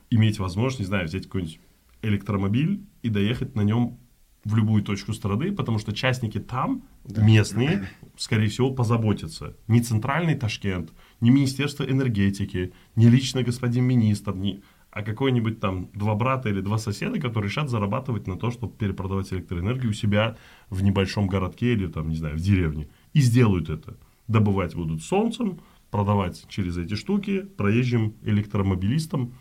иметь 0.09 0.39
возможность, 0.39 0.79
не 0.79 0.85
знаю, 0.85 1.07
взять 1.07 1.23
какой-нибудь 1.23 1.59
электромобиль 2.03 2.85
и 3.01 3.09
доехать 3.09 3.55
на 3.55 3.61
нем 3.61 3.97
в 4.43 4.55
любую 4.55 4.83
точку 4.83 5.13
страны, 5.13 5.51
потому 5.51 5.77
что 5.77 5.93
частники 5.93 6.39
там, 6.39 6.83
да. 7.05 7.23
местные, 7.23 7.87
скорее 8.17 8.49
всего, 8.49 8.71
позаботятся. 8.71 9.55
Не 9.67 9.81
центральный 9.81 10.35
Ташкент, 10.35 10.91
не 11.19 11.29
Министерство 11.29 11.83
энергетики, 11.83 12.73
не 12.95 13.07
лично 13.09 13.43
господин 13.43 13.83
министр, 13.83 14.33
не, 14.35 14.63
а 14.89 15.03
какой-нибудь 15.03 15.59
там 15.59 15.89
два 15.93 16.15
брата 16.15 16.49
или 16.49 16.61
два 16.61 16.77
соседа, 16.77 17.19
которые 17.19 17.49
решат 17.49 17.69
зарабатывать 17.69 18.27
на 18.27 18.35
то, 18.35 18.49
чтобы 18.49 18.75
перепродавать 18.75 19.31
электроэнергию 19.31 19.91
у 19.91 19.93
себя 19.93 20.37
в 20.69 20.81
небольшом 20.81 21.27
городке 21.27 21.73
или 21.73 21.87
там, 21.87 22.09
не 22.09 22.15
знаю, 22.15 22.35
в 22.35 22.41
деревне. 22.41 22.89
И 23.13 23.21
сделают 23.21 23.69
это 23.69 23.95
добывать 24.27 24.75
будут 24.75 25.03
солнцем, 25.03 25.59
продавать 25.91 26.45
через 26.47 26.77
эти 26.77 26.95
штуки 26.95 27.41
проезжим 27.41 28.15
электромобилистам, 28.23 29.33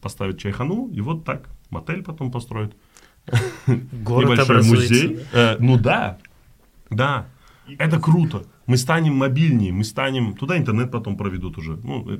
поставить 0.00 0.38
чайхану, 0.38 0.88
и 0.88 1.00
вот 1.00 1.24
так 1.24 1.48
мотель 1.72 2.02
потом 2.02 2.30
построят. 2.30 2.72
Город 3.66 4.30
Небольшой 4.30 4.62
музей. 4.62 5.26
Э, 5.32 5.56
ну 5.58 5.78
да, 5.78 6.18
да, 6.90 7.26
это 7.78 7.98
круто. 7.98 8.44
Мы 8.66 8.76
станем 8.76 9.16
мобильнее, 9.16 9.72
мы 9.72 9.84
станем... 9.84 10.34
Туда 10.34 10.56
интернет 10.56 10.90
потом 10.90 11.16
проведут 11.16 11.58
уже. 11.58 11.76
Ну, 11.82 12.08
э, 12.10 12.18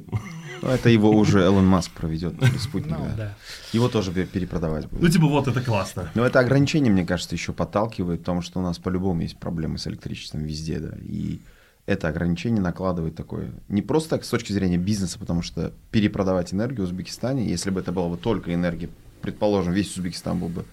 ну 0.63 0.69
это 0.69 0.89
его 0.89 1.11
уже 1.11 1.41
Элон 1.41 1.67
Маск 1.67 1.93
проведет 1.93 2.39
через 2.41 2.65
спутник. 2.65 2.97
Ну, 2.99 3.07
да. 3.17 3.37
Его 3.73 3.89
тоже 3.89 4.13
перепродавать 4.13 4.87
будут. 4.87 5.03
Ну, 5.03 5.09
типа, 5.09 5.27
вот 5.27 5.49
это 5.49 5.61
классно. 5.61 6.11
Но 6.15 6.27
это 6.27 6.41
ограничение, 6.41 6.93
мне 6.93 7.07
кажется, 7.07 7.35
еще 7.35 7.53
подталкивает, 7.53 8.21
потому 8.21 8.43
что 8.43 8.59
у 8.59 8.63
нас 8.63 8.79
по-любому 8.79 9.23
есть 9.23 9.39
проблемы 9.39 9.79
с 9.79 9.87
электричеством 9.87 10.43
везде, 10.43 10.81
да. 10.81 10.97
И 11.03 11.41
это 11.87 12.09
ограничение 12.09 12.61
накладывает 12.61 13.15
такое. 13.15 13.51
Не 13.69 13.83
просто 13.83 14.11
так 14.11 14.25
с 14.25 14.29
точки 14.29 14.53
зрения 14.53 14.79
бизнеса, 14.79 15.19
потому 15.19 15.43
что 15.43 15.73
перепродавать 15.91 16.53
энергию 16.53 16.87
в 16.87 16.91
Узбекистане, 16.91 17.47
если 17.47 17.71
бы 17.71 17.81
это 17.81 17.93
была 17.93 18.09
бы 18.09 18.17
только 18.17 18.55
энергия, 18.55 18.89
предположим, 19.23 19.73
весь 19.73 19.97
Узбекистан 19.97 20.39
был 20.39 20.49
бы 20.49 20.65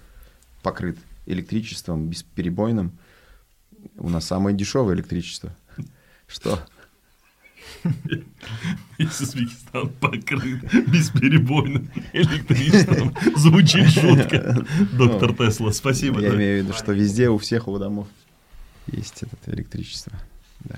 покрыт 0.62 0.98
электричеством 1.26 2.08
бесперебойным, 2.08 2.92
у 3.98 4.10
нас 4.10 4.26
самое 4.26 4.56
дешевое 4.56 4.96
электричество. 4.96 5.56
Что? 6.28 6.60
Весь 8.98 9.22
Узбекистан 9.22 9.90
покрыт 9.90 10.64
бесперебойным 10.88 11.90
электричеством. 12.14 13.16
Звучит 13.36 13.90
шутка. 13.90 14.66
Доктор 14.94 15.34
Тесла, 15.36 15.72
спасибо. 15.72 16.20
Я 16.20 16.36
имею 16.36 16.62
в 16.62 16.66
виду, 16.66 16.78
что 16.78 16.92
везде 16.92 17.30
у 17.30 17.38
всех 17.38 17.68
у 17.68 17.78
домов 17.78 18.08
есть 18.88 19.24
это 19.24 19.56
электричество. 19.56 20.14
Да. 20.62 20.76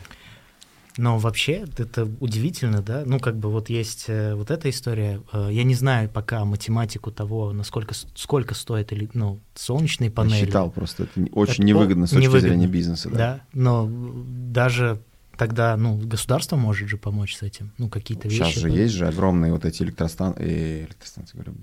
Но 0.97 1.17
вообще 1.17 1.65
это 1.77 2.09
удивительно, 2.19 2.81
да? 2.81 3.03
Ну, 3.05 3.19
как 3.19 3.37
бы 3.37 3.49
вот 3.49 3.69
есть 3.69 4.05
э, 4.07 4.35
вот 4.35 4.51
эта 4.51 4.69
история. 4.69 5.21
Э, 5.31 5.49
я 5.51 5.63
не 5.63 5.75
знаю 5.75 6.09
пока 6.09 6.43
математику 6.45 7.11
того, 7.11 7.53
насколько 7.53 7.93
сколько 8.15 8.53
стоит 8.55 8.91
или 8.91 9.09
ну 9.13 9.39
солнечные 9.55 10.11
панели. 10.11 10.39
Я 10.39 10.45
считал 10.45 10.69
просто 10.69 11.03
это 11.03 11.21
очень 11.31 11.53
это 11.53 11.63
невыгодно 11.63 12.07
с 12.07 12.11
точки 12.11 12.23
невыгодно, 12.23 12.49
зрения 12.49 12.67
бизнеса, 12.67 13.09
да. 13.09 13.17
Да, 13.17 13.41
но 13.53 13.89
даже 13.89 15.01
тогда, 15.37 15.75
ну, 15.75 15.97
государство 15.97 16.55
может 16.55 16.87
же 16.87 16.97
помочь 16.97 17.35
с 17.35 17.41
этим, 17.41 17.71
ну, 17.79 17.89
какие-то 17.89 18.27
вещи. 18.27 18.43
Сейчас 18.43 18.53
же 18.61 18.69
да? 18.69 18.75
есть 18.75 18.93
же 18.93 19.07
огромные 19.07 19.51
вот 19.51 19.65
эти 19.65 19.81
электростан... 19.81 20.35
э, 20.37 20.81
электростанции, 20.81 21.35
говорю, 21.35 21.55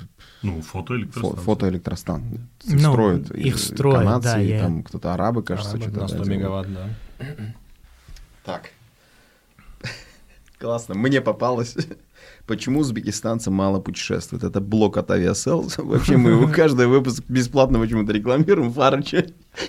ну, 0.42 0.60
фотоэлектростанции. 0.62 1.44
фотоэлектростан. 1.44 2.48
Их 2.64 2.72
ну, 2.72 2.90
строят. 2.90 3.30
Их 3.30 3.58
строят, 3.58 3.98
канадцы, 4.00 4.24
да. 4.24 4.42
И, 4.42 4.48
я... 4.48 4.60
Там 4.62 4.82
кто-то 4.82 5.14
арабы, 5.14 5.44
кажется, 5.44 5.76
арабы, 5.76 5.92
что-то. 5.92 6.00
На 6.00 6.08
100 6.08 6.24
мегаватт, 6.24 6.68
да. 6.74 6.88
Так. 8.44 8.70
Классно, 10.58 10.96
мне 10.96 11.20
попалось. 11.20 11.76
Почему 12.46 12.80
узбекистанцы 12.80 13.50
мало 13.50 13.78
путешествуют? 13.78 14.42
Это 14.42 14.60
блок 14.60 14.96
от 14.96 15.10
авиасел. 15.10 15.70
Вообще 15.78 16.16
мы 16.16 16.30
его 16.30 16.48
каждый 16.52 16.88
выпуск 16.88 17.22
бесплатно 17.28 17.78
почему-то 17.78 18.12
рекламируем. 18.12 18.72
Фара 18.72 19.02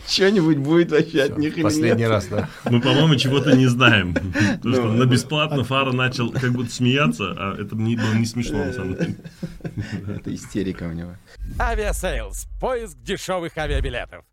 что-нибудь 0.08 0.58
будет 0.58 0.92
вообще 0.92 1.24
от 1.24 1.38
них 1.38 1.62
Последний 1.62 2.08
раз, 2.08 2.28
да. 2.28 2.50
Мы, 2.66 2.82
по-моему, 2.82 3.16
чего-то 3.16 3.56
не 3.56 3.68
знаем. 3.68 4.14
Потому 4.14 4.76
что 4.76 4.92
на 4.92 5.06
бесплатно 5.06 5.64
Фара 5.64 5.92
начал 5.92 6.32
как 6.32 6.52
будто 6.52 6.72
смеяться, 6.72 7.36
а 7.38 7.56
это 7.60 7.76
было 7.76 8.14
не 8.14 8.26
смешно 8.26 8.66
на 8.66 8.74
самом 8.74 8.96
деле. 8.96 9.16
Это 10.08 10.34
истерика 10.34 10.84
у 10.84 10.92
него. 10.92 11.16
Aviasales. 11.60 12.48
Поиск 12.60 12.98
дешевых 13.00 13.58
авиабилетов. 13.58 14.26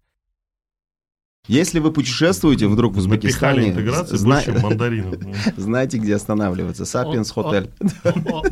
Если 1.48 1.78
вы 1.78 1.92
путешествуете 1.92 2.66
вдруг 2.66 2.94
в 2.94 2.98
Узбекистане, 2.98 3.72
зна... 4.08 4.42
знаете, 5.56 5.98
где 5.98 6.16
останавливаться. 6.16 6.84
Sapiens 6.84 7.30
Hotel. 7.30 7.70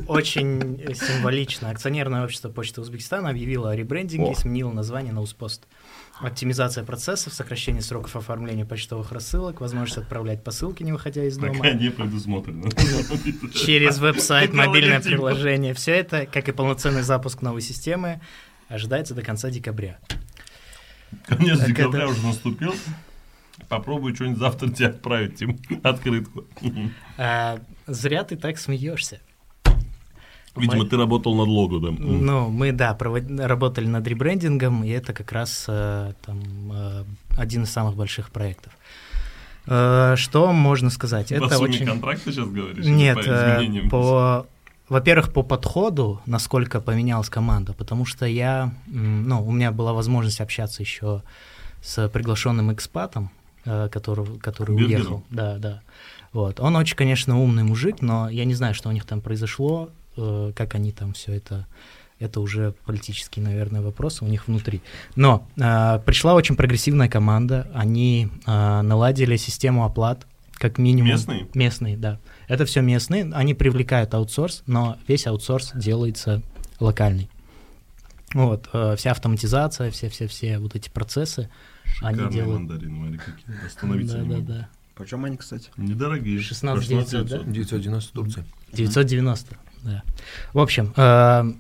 Очень 0.07 0.81
символично. 0.95 1.71
Акционерное 1.71 2.25
общество 2.25 2.49
Почты 2.49 2.81
Узбекистана 2.81 3.31
объявило 3.31 3.71
о 3.71 3.77
ребрендинге 3.77 4.33
и 4.33 4.35
сменило 4.35 4.73
название 4.73 5.13
на 5.13 5.23
UzPost. 5.23 5.67
Оптимизация 6.21 6.85
процессов, 6.85 7.33
сокращение 7.33 7.83
сроков 7.83 8.15
оформления 8.15 8.65
почтовых 8.65 9.11
рассылок, 9.11 9.61
возможность 9.61 9.99
отправлять 9.99 10.45
посылки, 10.45 10.85
не 10.85 10.93
выходя 10.93 11.25
из 11.25 11.37
дома. 11.37 11.55
Пока 11.55 11.73
не 11.73 11.91
предусмотрено. 11.91 12.71
Через 13.53 13.99
веб-сайт, 13.99 14.53
мобильное 14.53 15.01
приложение. 15.01 15.75
Все 15.75 15.93
это, 15.93 16.27
как 16.27 16.49
и 16.49 16.53
полноценный 16.53 17.03
запуск 17.03 17.43
новой 17.43 17.63
системы, 17.63 18.21
ожидается 18.69 19.15
до 19.15 19.23
конца 19.23 19.51
декабря. 19.51 19.99
Конец 21.27 21.59
Так 21.59 21.69
декабря 21.69 22.05
это- 22.05 22.13
уже 22.13 22.27
наступил. 22.27 22.75
Попробуй 23.69 24.15
что-нибудь 24.15 24.39
завтра 24.39 24.69
тебе 24.69 24.89
отправить, 24.89 25.37
Тим, 25.37 25.59
открытку. 25.83 26.45
А, 27.19 27.59
зря 27.87 28.25
ты 28.25 28.37
так 28.37 28.59
смеешься. 28.59 29.21
Видимо, 30.57 30.85
Мы- 30.85 30.89
ты 30.89 30.97
работал 30.97 31.35
над 31.35 31.49
лого, 31.49 31.81
да? 31.81 31.89
Ну, 31.99 32.49
мы, 32.49 32.71
да, 32.73 32.97
провод- 32.99 33.45
работали 33.45 33.87
над 33.87 34.07
ребрендингом, 34.07 34.85
и 34.85 34.89
это 34.91 35.13
как 35.13 35.33
раз 35.33 35.65
э, 35.69 36.13
там, 36.25 36.43
э, 36.73 37.05
один 37.37 37.65
из 37.65 37.71
самых 37.71 37.97
больших 37.97 38.31
проектов. 38.31 38.73
Э, 39.67 40.15
Что 40.17 40.53
можно 40.53 40.91
сказать? 40.91 41.31
По 41.31 41.35
Это 41.35 41.49
сумме 41.57 41.71
очень... 41.75 41.87
контракта 41.87 42.31
сейчас 42.31 42.49
говоришь? 42.49 42.85
Нет, 42.85 43.17
по 43.91 43.91
по... 43.91 44.47
Во-первых, 44.89 45.33
по 45.33 45.43
подходу, 45.43 46.21
насколько 46.27 46.81
поменялась 46.81 47.31
команда, 47.31 47.73
потому 47.73 48.05
что 48.05 48.27
я, 48.27 48.75
ну, 48.87 49.47
у 49.47 49.51
меня 49.51 49.73
была 49.73 49.93
возможность 49.93 50.41
общаться 50.41 50.83
еще 50.83 51.23
с 51.83 52.09
приглашенным 52.09 52.73
экспатом, 52.73 53.31
э, 53.65 53.89
который, 53.91 54.39
который 54.39 54.77
уехал. 54.77 55.25
Да, 55.31 55.57
да. 55.59 55.83
Вот. 56.33 56.61
Он 56.61 56.77
очень, 56.77 56.97
конечно, 56.97 57.41
умный 57.41 57.63
мужик, 57.63 58.03
но 58.03 58.29
я 58.29 58.45
не 58.45 58.55
знаю, 58.55 58.75
что 58.75 58.89
у 58.89 58.93
них 58.93 59.05
там 59.05 59.21
произошло, 59.21 59.91
э, 60.17 60.53
как 60.55 60.75
они 60.75 60.93
там 60.93 61.15
все 61.15 61.33
это. 61.33 61.67
Это 62.21 62.41
уже 62.41 62.75
политический, 62.85 63.41
наверное, 63.41 63.81
вопрос 63.81 64.23
у 64.23 64.27
них 64.27 64.49
внутри. 64.49 64.83
Но 65.17 65.47
э, 65.57 65.99
пришла 66.05 66.35
очень 66.35 66.57
прогрессивная 66.57 67.09
команда. 67.09 67.71
Они 67.75 68.29
э, 68.47 68.81
наладили 68.83 69.37
систему 69.37 69.85
оплат, 69.85 70.27
как 70.53 70.79
минимум. 70.79 71.11
Местные? 71.11 71.47
Местные, 71.55 71.97
да. 71.97 72.19
Это 72.49 72.65
все 72.65 72.81
местные. 72.81 73.31
Они 73.33 73.55
привлекают 73.55 74.15
аутсорс, 74.15 74.63
но 74.67 74.99
весь 75.09 75.27
аутсорс 75.27 75.73
делается 75.75 76.43
локальный. 76.81 77.29
Вот, 78.35 78.69
э, 78.73 78.97
вся 78.97 79.13
автоматизация, 79.13 79.91
все-все-все 79.93 80.59
вот 80.59 80.75
эти 80.75 80.91
процессы, 80.91 81.49
они 82.01 82.17
Шикарные 82.17 82.33
делают... 82.33 82.61
мандарины, 82.61 82.93
Марик, 82.93 83.25
какие. 83.25 83.67
Остановиться 83.67 84.19
Да, 84.19 84.25
да, 84.25 84.39
да. 84.41 84.69
Почем 84.97 85.25
они, 85.25 85.37
кстати? 85.37 85.71
Недорогие. 85.77 86.41
16 86.41 86.89
900, 86.89 87.27
да? 87.29 87.39
990 87.45 88.13
Турции. 88.13 88.45
990, 88.73 89.57
да. 89.83 90.03
В 90.53 90.59
общем, 90.59 90.93
э, 90.97 91.53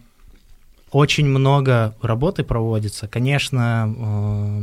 очень 0.90 1.26
много 1.26 1.94
работы 2.02 2.42
проводится. 2.42 3.06
Конечно, 3.06 3.86
э, 3.86 4.58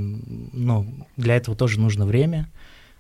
ну, 0.54 1.08
для 1.16 1.38
этого 1.38 1.56
тоже 1.56 1.80
нужно 1.80 2.06
время. 2.06 2.50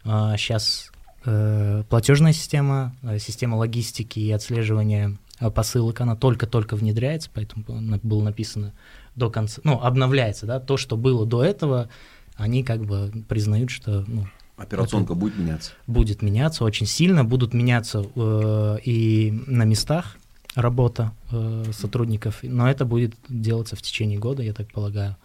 Сейчас 0.03 0.90
платежная 1.23 2.33
система, 2.33 2.95
э, 3.03 3.19
система 3.19 3.55
логистики 3.55 4.19
и 4.19 4.31
отслеживания 4.31 5.17
э, 5.39 5.49
посылок, 5.51 6.01
она 6.01 6.15
только-только 6.15 6.75
внедряется, 6.75 7.29
поэтому 7.33 7.63
было 8.03 8.23
написано 8.23 8.73
до 9.15 9.29
конца, 9.29 9.61
ну, 9.63 9.79
обновляется, 9.81 10.45
да, 10.45 10.59
то, 10.59 10.77
что 10.77 10.97
было 10.97 11.25
до 11.25 11.43
этого, 11.43 11.89
они 12.35 12.63
как 12.63 12.85
бы 12.85 13.11
признают, 13.27 13.69
что 13.69 14.03
ну, 14.07 14.25
Операционка 14.57 15.15
будет 15.15 15.37
меняться? 15.37 15.71
будет 15.87 16.21
меняться 16.21 16.63
очень 16.63 16.85
сильно, 16.85 17.23
будут 17.25 17.53
меняться 17.53 18.05
э, 18.15 18.77
и 18.83 19.43
на 19.47 19.63
местах 19.63 20.17
работа 20.55 21.11
э, 21.31 21.65
сотрудников, 21.73 22.39
но 22.43 22.69
это 22.69 22.85
будет 22.85 23.15
делаться 23.29 23.75
в 23.75 23.81
течение 23.81 24.17
года, 24.19 24.43
я 24.43 24.53
так 24.53 24.71
полагаю. 24.71 25.17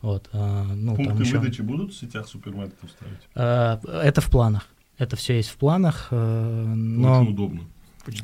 Вот, 0.00 0.28
э, 0.32 0.62
ну, 0.74 0.96
там 0.96 1.06
Пункты 1.06 1.22
еще- 1.22 1.38
выдачи 1.38 1.62
будут 1.62 1.92
в 1.92 1.98
сетях 1.98 2.28
супермаркетов 2.28 2.90
ставить? 2.90 3.18
Э, 3.34 3.78
это 4.02 4.20
в 4.20 4.30
планах. 4.30 4.68
Это 4.98 5.16
все 5.16 5.36
есть 5.36 5.50
в 5.50 5.56
планах, 5.56 6.08
э, 6.10 6.74
но 6.76 7.20
Очень 7.20 7.30
удобно. 7.32 7.60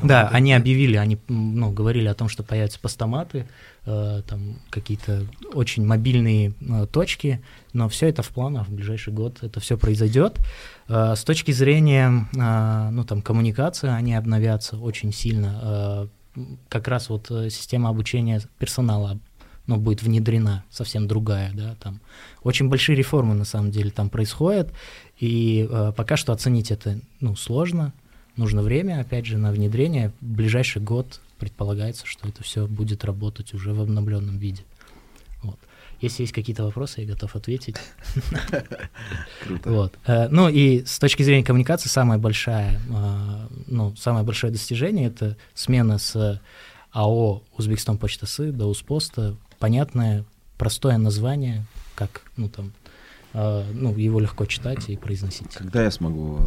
да, 0.02 0.28
они 0.28 0.52
объявили, 0.52 0.96
они 0.96 1.18
ну, 1.28 1.72
говорили 1.72 2.06
о 2.06 2.14
том, 2.14 2.28
что 2.28 2.42
появятся 2.42 2.78
постаматы, 2.78 3.48
э, 3.86 4.22
там 4.26 4.60
какие-то 4.70 5.26
очень 5.52 5.84
мобильные 5.84 6.54
э, 6.60 6.86
точки, 6.86 7.42
но 7.72 7.88
все 7.88 8.08
это 8.08 8.22
в 8.22 8.28
планах 8.28 8.68
в 8.68 8.72
ближайший 8.72 9.12
год, 9.12 9.38
это 9.42 9.58
все 9.58 9.76
произойдет. 9.76 10.38
Э, 10.88 11.14
с 11.16 11.24
точки 11.24 11.50
зрения, 11.50 12.28
э, 12.36 12.90
ну 12.90 13.04
там 13.04 13.22
коммуникации, 13.22 13.88
они 13.88 14.14
обновятся 14.14 14.76
очень 14.76 15.12
сильно. 15.12 15.60
Э, 15.62 16.06
как 16.68 16.86
раз 16.86 17.08
вот 17.08 17.30
э, 17.30 17.50
система 17.50 17.88
обучения 17.88 18.40
персонала 18.58 19.18
ну, 19.66 19.76
будет 19.76 20.02
внедрена 20.02 20.64
совсем 20.68 21.06
другая, 21.06 21.52
да, 21.54 21.76
там 21.80 22.00
очень 22.42 22.68
большие 22.68 22.96
реформы 22.96 23.34
на 23.34 23.44
самом 23.44 23.70
деле 23.70 23.90
там 23.90 24.10
происходят, 24.10 24.72
и 25.20 25.68
э, 25.70 25.92
пока 25.94 26.16
что 26.16 26.32
оценить 26.32 26.70
это, 26.70 26.98
ну, 27.20 27.36
сложно, 27.36 27.92
нужно 28.36 28.62
время, 28.62 29.00
опять 29.00 29.26
же, 29.26 29.36
на 29.36 29.52
внедрение. 29.52 30.12
В 30.22 30.26
ближайший 30.26 30.80
год 30.80 31.20
предполагается, 31.38 32.06
что 32.06 32.26
это 32.26 32.42
все 32.42 32.66
будет 32.66 33.04
работать 33.04 33.52
уже 33.52 33.74
в 33.74 33.82
обновленном 33.82 34.38
виде. 34.38 34.64
Вот. 35.42 35.58
Если 36.00 36.22
есть 36.22 36.32
какие-то 36.32 36.64
вопросы, 36.64 37.02
я 37.02 37.06
готов 37.06 37.36
ответить. 37.36 37.76
Круто. 39.44 39.70
Вот. 39.70 39.98
Э, 40.06 40.28
Ну 40.28 40.48
и 40.48 40.86
с 40.86 40.98
точки 40.98 41.22
зрения 41.22 41.44
коммуникации 41.44 41.90
самое 41.90 42.18
большое, 42.18 42.80
э, 42.88 43.46
ну, 43.66 43.94
самое 43.96 44.24
большое 44.24 44.50
достижение 44.50 45.08
это 45.08 45.36
смена 45.52 45.98
с 45.98 46.40
АО 46.92 47.42
Узбекистан 47.58 47.98
Почта 47.98 48.24
Сы 48.24 48.52
до 48.52 48.66
Успоста. 48.66 49.36
Понятное, 49.58 50.24
простое 50.56 50.96
название, 50.96 51.66
как, 51.94 52.22
ну 52.38 52.48
там, 52.48 52.72
ну, 53.32 53.96
его 53.96 54.20
легко 54.20 54.46
читать 54.46 54.88
и 54.88 54.96
произносить. 54.96 55.54
Когда 55.54 55.82
я 55.84 55.90
смогу 55.90 56.40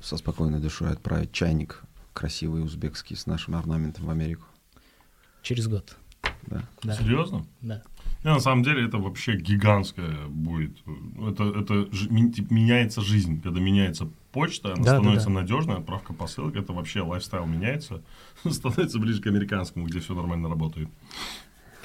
со 0.00 0.16
спокойной 0.16 0.60
душой 0.60 0.90
отправить 0.90 1.32
чайник 1.32 1.82
красивый 2.12 2.62
узбекский 2.64 3.16
с 3.16 3.26
нашим 3.26 3.54
орнаментом 3.56 4.06
в 4.06 4.10
Америку? 4.10 4.44
Через 5.42 5.68
год. 5.68 5.96
Да. 6.46 6.62
Да. 6.82 6.94
Серьезно? 6.94 7.46
Да. 7.60 7.82
Не, 8.24 8.30
на 8.30 8.40
самом 8.40 8.62
деле 8.62 8.86
это 8.86 8.98
вообще 8.98 9.36
гигантская 9.36 10.26
будет. 10.28 10.76
Это, 11.20 11.44
это 11.44 11.88
меняется 12.50 13.00
жизнь. 13.00 13.40
Когда 13.42 13.60
меняется 13.60 14.08
почта, 14.30 14.74
она 14.74 14.82
Да, 14.82 14.92
да, 14.92 14.98
становится 14.98 15.28
да. 15.28 15.34
надежной, 15.34 15.76
отправка 15.76 16.12
посылок, 16.12 16.56
это 16.56 16.72
вообще 16.72 17.00
лайфстайл 17.00 17.46
меняется, 17.46 18.02
становится 18.48 18.98
ближе 18.98 19.20
к 19.20 19.26
американскому, 19.26 19.86
где 19.86 19.98
все 19.98 20.14
нормально 20.14 20.48
работает. 20.48 20.88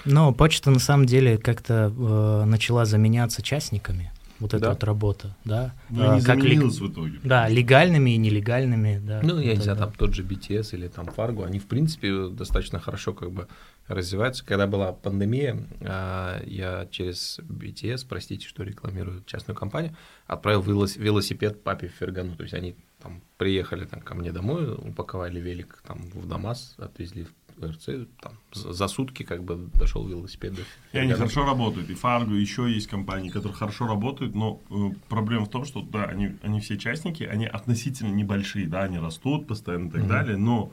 Но 0.05 0.31
почта 0.31 0.69
на 0.69 0.79
самом 0.79 1.05
деле 1.07 1.37
как-то 1.37 1.91
э, 1.95 2.45
начала 2.45 2.85
заменяться 2.85 3.41
частниками. 3.41 4.11
Вот 4.39 4.53
эта 4.53 4.63
Да. 4.65 4.69
вот 4.69 4.83
работа, 4.83 5.35
да. 5.45 5.73
Ну, 5.89 6.15
не 6.15 6.21
как 6.21 6.39
заменилось 6.41 6.79
в 6.79 6.91
итоге. 6.91 7.19
Да, 7.23 7.47
легальными 7.49 8.11
и 8.11 8.17
нелегальными, 8.17 8.99
да. 9.03 9.19
Ну, 9.23 9.39
я 9.39 9.55
не 9.55 9.61
знаю, 9.61 9.77
там 9.79 9.91
тот 9.93 10.13
же 10.13 10.23
BTS 10.23 10.75
или 10.75 10.88
там 10.88 11.07
Fargo, 11.07 11.43
они, 11.45 11.57
в 11.59 11.65
принципе, 11.65 12.27
достаточно 12.29 12.79
хорошо 12.79 13.13
как 13.13 13.31
бы 13.31 13.47
развиваются. 13.88 14.45
Когда 14.45 14.67
была 14.67 14.91
пандемия, 14.93 15.57
а, 15.81 16.41
я 16.45 16.88
через 16.91 17.39
BTS, 17.39 18.05
простите, 18.07 18.47
что 18.47 18.63
рекламирую 18.63 19.23
частную 19.25 19.55
компанию, 19.57 19.95
отправил 20.27 20.61
велос- 20.61 20.99
велосипед 20.99 21.63
папе 21.63 21.88
в 21.88 21.91
Фергану. 21.93 22.35
То 22.35 22.43
есть 22.43 22.53
они 22.53 22.75
там 23.01 23.21
приехали 23.38 23.85
там, 23.85 24.01
ко 24.01 24.13
мне 24.13 24.31
домой, 24.31 24.71
упаковали 24.73 25.39
велик 25.39 25.81
там 25.88 25.99
в 26.13 26.27
ДАМАС, 26.27 26.75
отвезли 26.77 27.23
в 27.23 27.33
РЦ, 27.62 28.08
там 28.22 28.34
за 28.53 28.88
сутки 28.88 29.24
как 29.24 29.43
бы 29.43 29.70
дошел 29.74 30.08
велосипед 30.08 30.55
до 30.55 30.62
И 30.93 30.97
они 30.97 31.14
хорошо 31.14 31.45
работают. 31.45 31.89
И 31.89 31.93
Fargo, 31.93 32.34
еще 32.34 32.72
есть 32.72 32.88
компании, 32.88 33.30
которые 33.30 33.55
хорошо 33.55 33.88
работают, 33.88 34.36
но 34.36 34.62
э, 34.70 34.89
проблема 35.10 35.45
в 35.45 35.49
том, 35.49 35.66
что 35.66 35.82
да, 35.82 36.05
они, 36.05 36.36
они 36.43 36.60
все 36.60 36.78
частники, 36.78 37.24
они 37.24 37.45
относительно 37.45 38.14
небольшие, 38.14 38.68
да, 38.68 38.84
они 38.84 38.99
растут 38.99 39.47
постоянно 39.47 39.88
и 39.88 39.91
так 39.91 40.01
Мгм. 40.01 40.10
далее, 40.10 40.38
но 40.38 40.72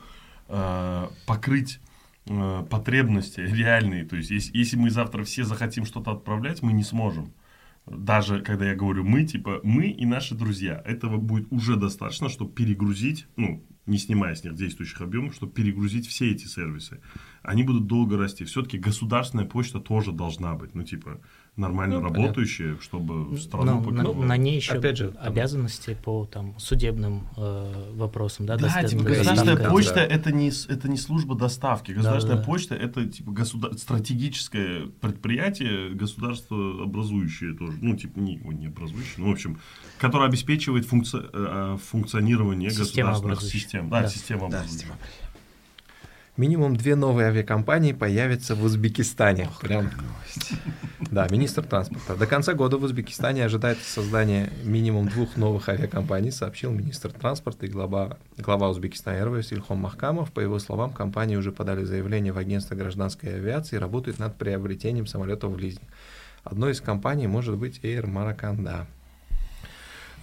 э, 0.48 1.08
покрыть 1.26 1.80
э, 2.26 2.64
потребности 2.68 3.40
реальные, 3.40 4.04
то 4.04 4.16
есть 4.16 4.30
если, 4.30 4.56
если 4.56 4.76
мы 4.76 4.90
завтра 4.90 5.24
все 5.24 5.44
захотим 5.44 5.84
что-то 5.86 6.12
отправлять, 6.12 6.62
мы 6.62 6.72
не 6.72 6.84
сможем. 6.84 7.32
Даже 7.86 8.40
когда 8.40 8.66
я 8.66 8.74
говорю 8.74 9.04
мы, 9.04 9.24
типа 9.24 9.60
мы 9.62 9.88
и 9.88 10.06
наши 10.06 10.34
друзья, 10.34 10.82
этого 10.86 11.18
будет 11.18 11.52
уже 11.52 11.76
достаточно, 11.76 12.28
чтобы 12.30 12.52
перегрузить, 12.52 13.26
ну, 13.36 13.62
не 13.86 13.98
снимая 13.98 14.34
с 14.34 14.42
них 14.42 14.54
действующих 14.54 15.02
объемов, 15.02 15.34
чтобы 15.34 15.52
перегрузить 15.52 16.06
все 16.06 16.30
эти 16.30 16.46
сервисы. 16.46 17.00
Они 17.42 17.62
будут 17.62 17.86
долго 17.86 18.16
расти. 18.16 18.44
Все-таки 18.44 18.78
государственная 18.78 19.44
почта 19.44 19.80
тоже 19.80 20.12
должна 20.12 20.54
быть, 20.54 20.74
ну, 20.74 20.82
типа, 20.82 21.20
нормально 21.56 21.96
Ну, 21.96 22.00
понятно. 22.02 22.22
работающая, 22.24 22.76
чтобы 22.80 23.38
страну 23.38 23.80
Ну, 23.80 23.90
на, 23.92 24.26
на 24.26 24.36
ней 24.36 24.56
еще 24.56 24.72
Опять 24.72 24.96
же, 24.96 25.10
там- 25.12 25.22
обязанности 25.24 25.96
по 26.02 26.26
там, 26.26 26.58
судебным 26.58 27.28
э, 27.36 27.92
вопросам. 27.94 28.44
Да, 28.46 28.56
Да, 28.56 28.64
доста- 28.64 28.88
типа, 28.88 29.02
да, 29.04 29.08
государственная 29.10 29.54
доставка. 29.54 29.70
почта 29.70 29.94
Да. 29.94 30.02
это 30.04 30.32
не, 30.32 30.48
это 30.72 30.88
не 30.88 30.96
служба 30.96 31.34
доставки. 31.36 31.92
Государственная 31.92 32.36
Да-да-да. 32.38 32.52
почта 32.52 32.74
это 32.74 33.06
типа 33.06 33.30
государ... 33.30 33.74
стратегическое 33.78 34.86
предприятие, 35.00 35.90
государство 35.90 36.82
образующее 36.82 37.54
тоже. 37.54 37.78
Ну, 37.80 37.96
типа, 37.96 38.18
не, 38.18 38.36
не 38.36 38.66
образующее, 38.66 39.14
ну, 39.18 39.28
в 39.28 39.32
общем, 39.32 39.58
которое 39.98 40.28
обеспечивает 40.28 40.86
функци- 40.86 41.28
э, 41.32 41.78
функционирование 41.90 42.70
Система 42.70 43.10
государственных 43.12 43.52
систем. 43.52 43.88
Да, 43.90 44.02
Да. 44.02 44.08
система 44.08 44.40
Да, 44.40 44.46
образующая. 44.58 44.72
система. 44.78 44.98
Минимум 46.36 46.74
две 46.74 46.96
новые 46.96 47.28
авиакомпании 47.28 47.92
появятся 47.92 48.56
в 48.56 48.64
Узбекистане. 48.64 49.48
Прям. 49.60 49.90
Да, 50.98 51.28
министр 51.30 51.62
транспорта. 51.62 52.16
До 52.16 52.26
конца 52.26 52.54
года 52.54 52.76
в 52.76 52.82
Узбекистане 52.82 53.44
ожидается 53.44 53.88
создание 53.88 54.50
минимум 54.64 55.08
двух 55.08 55.36
новых 55.36 55.68
авиакомпаний, 55.68 56.32
сообщил 56.32 56.72
министр 56.72 57.12
транспорта 57.12 57.66
и 57.66 57.68
глава, 57.68 58.16
глава 58.36 58.68
Узбекистана 58.68 59.18
Airways 59.18 59.54
Ильхом 59.54 59.78
Махкамов. 59.78 60.32
По 60.32 60.40
его 60.40 60.58
словам, 60.58 60.92
компании 60.92 61.36
уже 61.36 61.52
подали 61.52 61.84
заявление 61.84 62.32
в 62.32 62.38
агентство 62.38 62.74
гражданской 62.74 63.36
авиации 63.36 63.76
и 63.76 63.78
работают 63.78 64.18
над 64.18 64.36
приобретением 64.36 65.06
самолетов 65.06 65.52
в 65.52 65.58
лизинг. 65.58 65.84
Одной 66.42 66.72
из 66.72 66.80
компаний 66.80 67.28
может 67.28 67.56
быть 67.56 67.78
Air 67.84 68.06
Maracanda. 68.06 68.86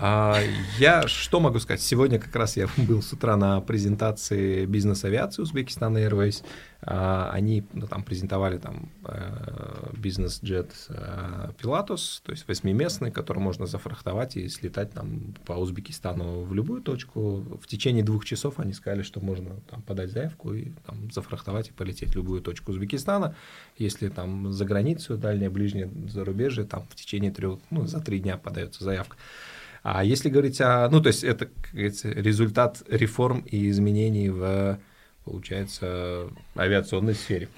А, 0.03 0.39
я 0.79 1.07
что 1.07 1.39
могу 1.39 1.59
сказать? 1.59 1.79
Сегодня 1.79 2.17
как 2.17 2.35
раз 2.35 2.57
я 2.57 2.67
был 2.77 3.03
с 3.03 3.13
утра 3.13 3.37
на 3.37 3.61
презентации 3.61 4.65
бизнес-авиации 4.65 5.43
Узбекистан 5.43 5.95
Airways. 5.95 6.43
А, 6.81 7.29
они 7.31 7.63
ну, 7.73 7.85
там 7.85 8.03
презентовали 8.03 8.57
там 8.57 8.89
э, 9.05 9.91
бизнес-джет 9.93 10.71
Pilatus, 11.61 12.21
то 12.25 12.31
есть 12.31 12.47
восьмиместный, 12.47 13.11
который 13.11 13.37
можно 13.37 13.67
зафрахтовать 13.67 14.37
и 14.37 14.49
слетать 14.49 14.91
там 14.91 15.35
по 15.45 15.53
Узбекистану 15.53 16.41
в 16.41 16.53
любую 16.55 16.81
точку. 16.81 17.59
В 17.61 17.67
течение 17.67 18.03
двух 18.03 18.25
часов 18.25 18.57
они 18.57 18.73
сказали, 18.73 19.03
что 19.03 19.19
можно 19.19 19.57
там 19.69 19.83
подать 19.83 20.09
заявку 20.09 20.55
и 20.55 20.71
там 20.87 21.11
зафрахтовать 21.11 21.69
и 21.69 21.73
полететь 21.73 22.13
в 22.13 22.15
любую 22.15 22.41
точку 22.41 22.71
Узбекистана. 22.71 23.35
Если 23.77 24.09
там 24.09 24.51
за 24.51 24.65
границу, 24.65 25.15
дальнее, 25.15 25.51
ближнее 25.51 25.91
зарубежье, 26.07 26.63
там 26.63 26.87
в 26.89 26.95
течение 26.95 27.29
трех, 27.29 27.59
ну, 27.69 27.85
за 27.85 27.99
три 27.99 28.19
дня 28.19 28.37
подается 28.37 28.83
заявка. 28.83 29.17
А 29.83 30.03
если 30.03 30.29
говорить 30.29 30.61
о... 30.61 30.87
Ну, 30.89 31.01
то 31.01 31.07
есть 31.07 31.23
это, 31.23 31.45
как 31.45 31.71
говорится, 31.71 32.09
результат 32.09 32.83
реформ 32.87 33.39
и 33.41 33.69
изменений 33.69 34.29
в, 34.29 34.79
получается, 35.25 36.29
авиационной 36.55 37.15
сфере. 37.15 37.49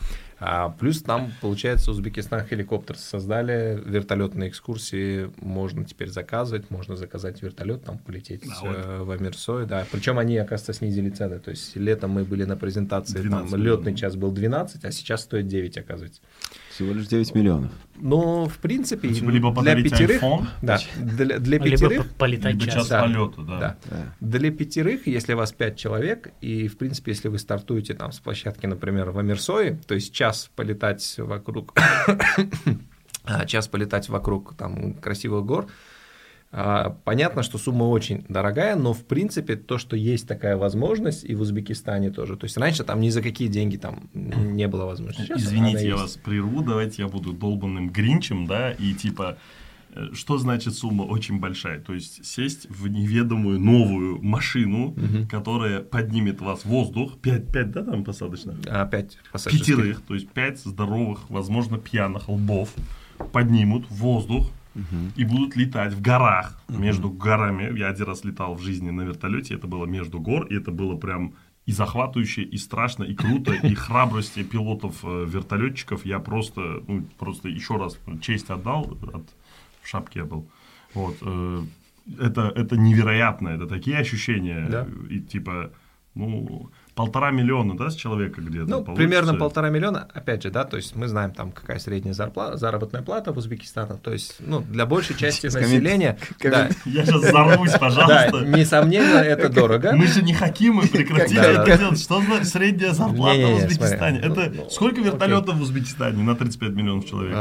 А 0.46 0.70
плюс 0.70 1.02
там, 1.02 1.32
получается, 1.40 1.92
Узбекистан 1.92 2.46
хеликоптер 2.46 2.98
создали, 2.98 3.82
вертолетные 3.86 4.50
экскурсии 4.50 5.32
можно 5.38 5.86
теперь 5.86 6.10
заказывать, 6.10 6.70
можно 6.70 6.98
заказать 6.98 7.42
вертолет, 7.42 7.86
там 7.86 7.98
полететь 7.98 8.44
Да, 8.44 8.74
э, 8.74 9.04
в 9.04 9.12
Амирсой, 9.12 9.66
да. 9.66 9.86
Причем 9.90 10.20
они, 10.20 10.38
оказывается, 10.38 10.74
снизили 10.74 11.10
цены. 11.12 11.40
То 11.40 11.52
есть 11.52 11.78
летом 11.78 12.12
мы 12.12 12.26
были 12.26 12.44
на 12.44 12.58
презентации, 12.58 13.20
12 13.20 13.52
там 13.52 13.62
летный 13.62 13.96
час 13.96 14.18
был 14.18 14.32
12, 14.32 14.84
а 14.84 14.92
сейчас 14.92 15.22
стоит 15.22 15.48
9, 15.48 15.78
оказывается. 15.78 16.22
Всего 16.74 16.94
лишь 16.94 17.06
9 17.08 17.36
миллионов. 17.36 17.72
Но, 17.98 18.48
в 18.48 18.58
принципе, 18.58 19.14
Типа 19.14 19.30
либо 19.30 19.54
для 19.62 19.76
пятерых... 19.76 20.24
iPhone, 20.24 20.46
Да, 20.64 20.80
для, 20.98 21.38
для 21.40 21.60
Либо 21.60 21.66
пятерых... 21.78 22.08
по- 22.10 22.16
полетать 22.20 22.54
либо 22.56 22.66
час. 22.66 22.74
час 22.74 22.88
Да. 22.90 23.02
полета, 23.04 23.42
да. 23.42 23.60
Да. 23.60 23.78
Да. 23.90 24.16
Для 24.20 24.52
пятерых, 24.52 25.06
если 25.06 25.34
вас 25.34 25.52
пять 25.52 25.78
человек, 25.78 26.32
и, 26.42 26.68
в 26.68 26.78
принципе, 26.78 27.12
если 27.12 27.28
вы 27.28 27.38
стартуете 27.38 27.94
там 27.94 28.12
с 28.12 28.20
площадки, 28.20 28.66
например, 28.66 29.12
в 29.12 29.20
Амирсое, 29.20 29.80
то 29.88 29.94
есть 29.94 30.14
час 30.14 30.50
полетать 30.56 31.16
вокруг, 31.20 31.74
а, 33.26 33.46
час 33.46 33.68
полетать 33.68 34.10
вокруг 34.10 34.56
там 34.56 34.94
красивых 34.96 35.46
гор, 35.46 35.68
понятно, 37.04 37.42
что 37.42 37.58
сумма 37.58 37.86
очень 37.86 38.26
дорогая, 38.30 38.76
но, 38.76 38.94
в 38.94 39.06
принципе, 39.06 39.56
то, 39.56 39.80
что 39.80 39.96
есть 39.96 40.28
такая 40.28 40.56
возможность, 40.56 41.24
и 41.24 41.34
в 41.34 41.42
Узбекистане 41.42 42.12
тоже. 42.12 42.38
То 42.38 42.46
есть 42.46 42.58
раньше 42.58 42.84
там 42.84 43.02
ни 43.02 43.10
за 43.10 43.24
какие 43.24 43.48
деньги 43.48 43.78
там 43.78 44.10
не 44.14 44.68
было 44.68 44.86
возможности. 44.86 45.30
Сейчас 45.30 45.42
Извините, 45.42 45.86
я 45.86 45.92
есть. 45.92 46.02
вас 46.02 46.18
прерву, 46.18 46.62
давайте 46.62 47.02
я 47.02 47.08
буду 47.08 47.34
долбанным 47.34 47.90
гринчем, 47.90 48.46
да, 48.46 48.72
и 48.72 48.94
типа, 48.94 49.40
э, 49.96 50.10
что 50.14 50.38
значит 50.38 50.76
сумма 50.76 51.04
очень 51.04 51.40
большая? 51.40 51.80
То 51.80 51.96
есть 51.96 52.24
сесть 52.24 52.70
в 52.70 52.88
неведомую 52.88 53.60
новую 53.60 54.22
машину, 54.22 54.96
которая 55.32 55.80
поднимет 55.80 56.40
вас 56.40 56.62
в 56.62 56.66
воздух, 56.66 57.18
5, 57.18 57.52
5 57.52 57.72
да, 57.72 57.84
там 57.84 58.04
посадочных? 58.04 58.58
Опять 58.68 59.18
пассажирских. 59.32 59.76
Пятерых, 59.76 60.02
то 60.02 60.14
есть 60.14 60.30
пять 60.30 60.60
здоровых, 60.60 61.32
возможно, 61.32 61.80
пьяных 61.80 62.30
лбов 62.30 62.70
поднимут 63.32 63.88
в 63.90 63.96
воздух 63.96 64.52
и 65.16 65.26
будут 65.26 65.56
летать 65.56 65.94
в 65.94 66.02
горах. 66.02 66.62
Между 66.68 67.10
горами. 67.10 67.78
Я 67.78 67.90
один 67.90 68.08
раз 68.08 68.24
летал 68.24 68.56
в 68.56 68.62
жизни 68.62 68.90
на 68.92 69.02
вертолете, 69.02 69.56
это 69.56 69.68
было 69.68 69.86
между 69.86 70.20
гор, 70.20 70.46
и 70.48 70.56
это 70.56 70.72
было 70.72 70.96
прям 70.98 71.34
и 71.66 71.72
захватывающе, 71.72 72.42
и 72.44 72.58
страшно, 72.58 73.04
и 73.04 73.14
круто, 73.16 73.54
и 73.54 73.74
храбрости 73.76 74.44
пилотов 74.44 75.00
э, 75.04 75.26
вертолетчиков 75.28 76.06
я 76.06 76.20
просто, 76.20 76.84
ну, 76.88 77.06
просто 77.18 77.48
еще 77.50 77.78
раз 77.78 77.98
честь 78.22 78.50
отдал, 78.50 78.98
от, 79.14 79.24
в 79.82 79.88
шапке 79.88 80.20
я 80.20 80.26
был. 80.26 80.50
Вот, 80.94 81.18
э, 81.22 81.62
это, 82.20 82.52
это 82.54 82.76
невероятно, 82.76 83.50
это 83.50 83.66
такие 83.68 83.98
ощущения, 83.98 84.68
Да. 84.70 84.88
и 85.10 85.20
типа, 85.22 85.72
ну, 86.16 86.70
полтора 86.96 87.32
миллиона, 87.32 87.76
да, 87.76 87.90
с 87.90 87.96
человека 87.96 88.40
где-то 88.42 88.66
Ну, 88.70 88.84
получится? 88.84 88.94
примерно 88.96 89.34
полтора 89.36 89.70
миллиона, 89.70 90.08
опять 90.14 90.44
же, 90.44 90.52
да, 90.52 90.64
то 90.64 90.78
есть 90.78 90.96
мы 90.96 91.08
знаем 91.08 91.32
там, 91.32 91.52
какая 91.52 91.80
средняя 91.80 92.14
зарплата, 92.14 92.58
заработная 92.58 93.02
плата 93.02 93.32
в 93.34 93.38
Узбекистане, 93.38 93.96
то 94.04 94.14
есть, 94.14 94.36
ну, 94.40 94.62
для 94.62 94.86
большей 94.86 95.16
части 95.16 95.48
населения, 95.54 96.18
да, 96.44 96.70
Я 96.86 97.06
сейчас 97.06 97.22
взорвусь, 97.24 97.72
да, 97.74 97.80
пожалуйста. 97.80 98.46
несомненно, 98.46 99.18
это 99.18 99.50
дорого. 99.50 99.94
Мы 99.96 100.06
же 100.08 100.22
не 100.22 100.34
хакимы, 100.34 100.88
прекратили 100.88 101.38
Да, 101.38 101.44
это 101.52 101.66
да. 101.66 101.78
делать. 101.78 102.00
Что 102.00 102.22
значит 102.22 102.48
средняя 102.48 102.92
зарплата 102.94 103.48
в 103.48 103.56
Узбекистане? 103.66 104.20
Это 104.20 104.30
Ну, 104.50 104.64
ну, 104.64 104.70
сколько 104.70 105.00
окей. 105.00 105.06
вертолетов 105.12 105.56
в 105.56 105.62
Узбекистане 105.62 106.22
на 106.24 106.36
35 106.36 106.70
миллионов 106.76 107.06
человек? 107.10 107.34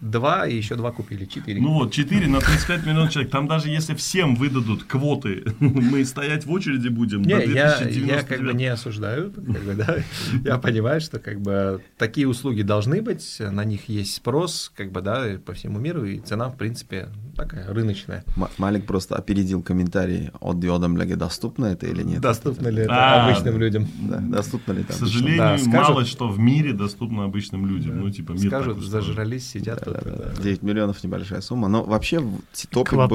Два, 0.00 0.46
и 0.46 0.56
еще 0.56 0.74
два 0.74 0.92
купили, 0.92 1.24
четыре. 1.24 1.60
Ну 1.60 1.74
вот, 1.74 1.92
4 1.92 2.26
на 2.26 2.40
35 2.40 2.86
миллионов 2.86 3.12
человек. 3.12 3.32
Там 3.32 3.48
даже 3.48 3.68
если 3.68 3.94
всем 3.94 4.34
выдадут 4.34 4.84
квоты, 4.84 5.44
мы 5.60 6.04
стоять 6.04 6.46
в 6.46 6.50
очереди 6.50 6.88
будем 6.88 7.22
Не, 7.22 7.36
до 7.36 7.44
я, 7.44 7.76
2099. 7.78 8.08
я 8.08 8.22
как 8.22 8.44
бы 8.44 8.54
не 8.54 8.66
осуждаю, 8.66 9.30
как 9.30 9.44
бы, 9.44 9.74
да. 9.74 9.96
я 10.44 10.58
понимаю, 10.58 11.00
что 11.00 11.18
как 11.18 11.40
бы 11.40 11.82
такие 11.98 12.28
услуги 12.28 12.62
должны 12.62 13.02
быть, 13.02 13.36
на 13.40 13.64
них 13.64 13.88
есть 13.88 14.14
спрос, 14.14 14.72
как 14.74 14.92
бы, 14.92 15.00
да, 15.00 15.38
по 15.44 15.54
всему 15.54 15.78
миру, 15.78 16.04
и 16.04 16.20
цена, 16.20 16.48
в 16.48 16.56
принципе, 16.56 17.08
такая 17.34 17.66
рыночная. 17.72 18.24
М- 18.36 18.48
Малик 18.58 18.86
просто 18.86 19.16
опередил 19.16 19.62
комментарий 19.62 20.30
от 20.40 20.60
Диодамляги, 20.60 21.14
доступно 21.14 21.66
это 21.66 21.86
или 21.86 22.02
нет. 22.02 22.20
Доступно 22.20 22.68
ли 22.68 22.82
это 22.82 22.92
А, 22.94 23.26
обычным 23.26 23.58
людям? 23.58 23.86
Да, 24.02 24.18
доступно 24.18 24.72
ли 24.72 24.84
К 24.84 24.88
там? 24.88 24.96
сожалению, 24.96 25.58
мало 25.68 26.04
что 26.04 26.28
в 26.28 26.38
мире 26.38 26.72
доступно 26.72 27.24
обычным 27.24 27.66
людям. 27.66 28.00
Ну, 28.00 28.10
типа, 28.10 28.32
мир 28.32 28.46
Скажут, 28.48 28.82
зажрались, 28.84 29.48
сидят 29.50 29.84
тут. 29.84 29.94
да. 30.04 30.42
9 30.42 30.62
миллионов 30.62 31.02
небольшая 31.04 31.40
сумма. 31.40 31.68
Но 31.68 31.82
вообще 31.84 32.22
топик 32.70 32.92
был 32.94 33.02
об, 33.04 33.12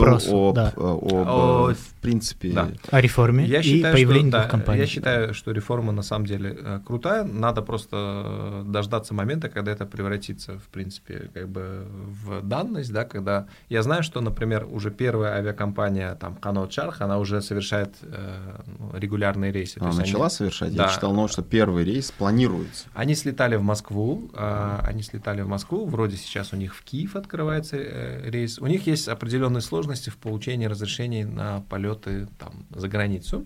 э, 0.57 0.71
э, 0.75 1.73
в 1.73 2.01
принципе. 2.01 2.53
О 2.91 3.01
реформе 3.01 3.45
и 3.45 3.81
появлении 3.81 4.31
двух 4.31 4.47
компаний. 4.47 4.81
я 4.81 4.87
считаю, 4.87 5.33
что 5.33 5.51
реформа 5.51 5.91
на 5.91 6.01
самом 6.01 6.25
деле 6.25 6.57
э, 6.59 6.79
крутая. 6.85 7.23
Надо 7.23 7.61
просто 7.61 8.63
дождаться 8.65 9.13
момента, 9.13 9.49
когда 9.49 9.71
это 9.71 9.85
превратится, 9.85 10.57
в 10.57 10.67
принципе, 10.71 11.29
как 11.33 11.47
бы 11.49 11.85
в 12.25 12.41
данность, 12.41 12.91
да, 12.91 13.05
когда 13.05 13.47
я 13.69 13.83
знаю, 13.83 14.03
что, 14.03 14.08
например, 14.15 14.67
уже 14.69 14.91
первая 14.91 15.33
авиакомпания, 15.35 16.15
там, 16.15 16.35
Канот 16.35 16.71
Чарх, 16.71 17.01
она 17.01 17.19
уже 17.19 17.41
совершает 17.41 17.95
э, 18.01 18.61
ну, 18.79 18.91
регулярные 18.97 19.51
рейсы. 19.51 19.77
Она 19.77 19.87
есть 19.89 19.99
они- 19.99 20.11
начала 20.11 20.29
совершать. 20.29 20.75
Да. 20.75 20.85
Я 20.85 20.89
читал 20.89 21.13
новость, 21.13 21.33
что 21.33 21.43
первый 21.43 21.83
рейс 21.83 22.11
планируется. 22.11 22.87
Они 22.93 23.13
слетали 23.15 23.55
в 23.55 23.61
Москву, 23.63 24.31
а, 24.33 24.83
они 24.87 25.03
слетали 25.03 25.41
в 25.41 25.47
Москву, 25.47 25.85
вроде 25.85 26.17
сейчас 26.17 26.51
у 26.53 26.55
них 26.55 26.75
в 26.75 26.83
Киев 26.83 27.15
открывается 27.15 27.77
э, 27.77 28.29
рейс. 28.29 28.57
У 28.59 28.65
них 28.67 28.87
есть 28.87 29.07
определенные 29.07 29.61
сложности 29.61 30.09
в 30.09 30.17
получении 30.17 30.65
разрешений 30.65 31.23
на 31.23 31.61
полеты 31.69 32.27
там 32.39 32.65
за 32.71 32.87
границу. 32.87 33.45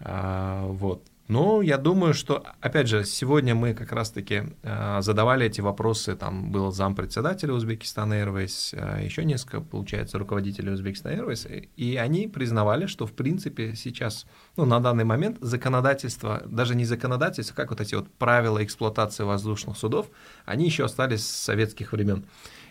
А, 0.00 0.66
Вот. 0.66 1.04
Но 1.30 1.62
я 1.62 1.78
думаю, 1.78 2.12
что, 2.12 2.44
опять 2.60 2.88
же, 2.88 3.04
сегодня 3.04 3.54
мы 3.54 3.72
как 3.72 3.92
раз-таки 3.92 4.42
а, 4.64 5.00
задавали 5.00 5.46
эти 5.46 5.60
вопросы, 5.60 6.16
там 6.16 6.50
был 6.50 6.72
зампредседателя 6.72 7.52
Узбекистан 7.52 8.12
Airways, 8.12 8.76
а, 8.76 9.00
еще 9.00 9.24
несколько, 9.24 9.60
получается, 9.60 10.18
руководителей 10.18 10.72
Узбекистан 10.72 11.12
Airways, 11.12 11.68
и 11.76 11.94
они 11.94 12.26
признавали, 12.26 12.86
что, 12.86 13.06
в 13.06 13.12
принципе, 13.12 13.76
сейчас, 13.76 14.26
ну, 14.56 14.64
на 14.64 14.80
данный 14.80 15.04
момент 15.04 15.36
законодательство, 15.40 16.42
даже 16.46 16.74
не 16.74 16.84
законодательство, 16.84 17.54
как 17.54 17.70
вот 17.70 17.80
эти 17.80 17.94
вот 17.94 18.12
правила 18.14 18.64
эксплуатации 18.64 19.22
воздушных 19.22 19.76
судов, 19.76 20.10
они 20.46 20.64
еще 20.64 20.84
остались 20.84 21.24
с 21.24 21.30
советских 21.30 21.92
времен. 21.92 22.24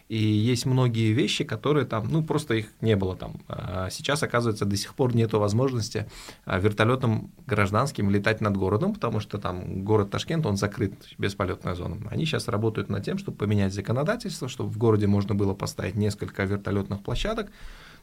И 0.10 0.18
есть 0.18 0.66
многие 0.66 1.14
вещи, 1.14 1.43
которые 1.43 1.86
там, 1.86 2.07
ну, 2.10 2.24
просто 2.24 2.55
их 2.55 2.66
не 2.82 2.95
было 2.95 3.16
там. 3.16 3.41
А 3.47 3.91
сейчас, 3.91 4.24
оказывается, 4.24 4.66
до 4.66 4.76
сих 4.76 4.95
пор 4.95 5.16
нет 5.16 5.34
возможности 5.34 6.07
а, 6.45 6.60
вертолетом 6.60 7.32
гражданским 7.45 8.10
летать 8.10 8.41
над 8.41 8.57
городом, 8.57 8.95
потому 8.95 9.20
что 9.20 9.38
там 9.38 9.84
город 9.84 10.10
Ташкент, 10.10 10.47
он 10.47 10.57
закрыт, 10.57 10.93
бесполетная 11.20 11.76
зона. 11.76 11.97
Они 12.10 12.26
сейчас 12.26 12.47
работают 12.47 12.89
над 12.89 13.05
тем, 13.05 13.20
чтобы 13.20 13.38
поменять 13.38 13.72
законодательство, 13.72 14.49
чтобы 14.49 14.72
в 14.72 14.80
городе 14.80 15.05
можно 15.05 15.36
было 15.36 15.53
поставить 15.53 15.93
несколько 15.93 16.43
вертолетных 16.43 17.03
площадок. 17.03 17.51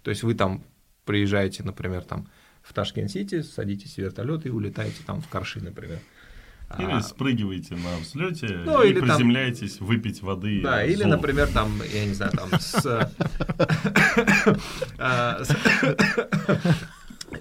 То 0.02 0.10
есть 0.10 0.22
вы 0.22 0.34
там 0.34 0.62
приезжаете, 1.06 1.64
например, 1.64 2.04
там 2.04 2.28
в 2.62 2.72
Ташкент-Сити, 2.72 3.42
садитесь 3.42 3.94
в 3.94 3.98
вертолет 3.98 4.46
и 4.46 4.50
улетаете 4.50 5.02
там 5.04 5.20
в 5.20 5.28
Карши, 5.28 5.60
например. 5.60 5.98
Или 6.78 6.90
А, 6.90 7.00
спрыгиваете 7.00 7.76
на 7.76 7.96
взлете 8.02 8.60
Ну, 8.64 8.82
и 8.82 8.90
или 8.90 8.98
там- 9.00 9.08
приземляетесь 9.08 9.80
выпить 9.80 10.20
воды. 10.20 10.60
Да, 10.62 10.84
или, 10.84 10.96
золота. 10.96 11.16
например, 11.16 11.46
там, 11.48 11.80
я 11.92 12.04
не 12.04 12.12
знаю, 12.14 12.32
там 12.32 12.48
с... 12.58 12.84
а, 14.98 15.42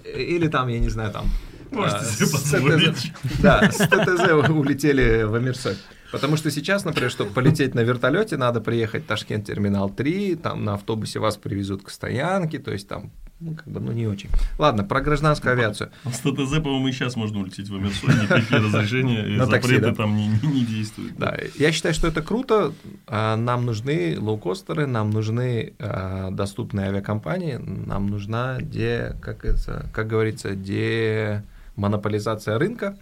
Или 0.04 0.48
там, 0.48 0.68
я 0.68 0.78
не 0.78 0.88
знаю, 0.88 1.12
там 1.12 1.28
Можете 1.70 1.96
а, 1.98 2.04
себе 2.04 2.94
Да, 3.42 3.70
с 3.70 3.78
ТТЗ 3.78 4.32
улетели 4.48 5.24
в 5.24 5.34
Амирсой. 5.34 5.76
Потому 6.12 6.36
что 6.36 6.50
сейчас, 6.50 6.84
например, 6.84 7.10
чтобы 7.10 7.32
полететь 7.32 7.74
на 7.74 7.80
вертолете, 7.80 8.36
надо 8.36 8.60
приехать 8.60 9.04
в 9.04 9.06
Ташкент 9.06 9.46
терминал 9.46 9.90
3, 9.90 10.36
там 10.36 10.64
на 10.64 10.74
автобусе 10.74 11.18
вас 11.18 11.36
привезут 11.36 11.82
к 11.82 11.90
стоянке, 11.90 12.58
то 12.58 12.72
есть 12.72 12.88
там 12.88 13.10
ну, 13.38 13.54
как 13.54 13.66
бы, 13.66 13.80
ну, 13.80 13.92
не 13.92 14.06
очень. 14.06 14.30
Ладно, 14.58 14.82
про 14.82 15.02
гражданскую 15.02 15.52
авиацию. 15.52 15.90
С 16.04 16.20
ТТЗ, 16.20 16.62
по-моему, 16.62 16.88
и 16.88 16.92
сейчас 16.92 17.16
можно 17.16 17.40
улететь 17.40 17.68
в 17.68 17.74
Амирсой, 17.74 18.14
никакие 18.14 18.62
разрешения 18.62 19.26
и 19.28 19.36
запреты 19.36 19.94
там 19.94 20.16
не 20.16 20.64
действуют. 20.64 21.18
Да, 21.18 21.36
я 21.56 21.70
считаю, 21.70 21.94
что 21.94 22.08
это 22.08 22.22
круто. 22.22 22.72
А, 23.06 23.36
Нам 23.36 23.66
нужны 23.66 24.18
лоукостеры, 24.18 24.86
нам 24.86 25.10
нужны 25.10 25.74
а, 25.78 26.30
доступные 26.30 26.88
авиакомпании, 26.88 27.56
нам 27.56 28.06
нужна, 28.06 28.56
де, 28.62 29.14
как, 29.20 29.44
это, 29.44 29.90
как 29.92 30.06
говорится, 30.06 30.54
демонополизация 30.54 32.58
рынка. 32.58 32.96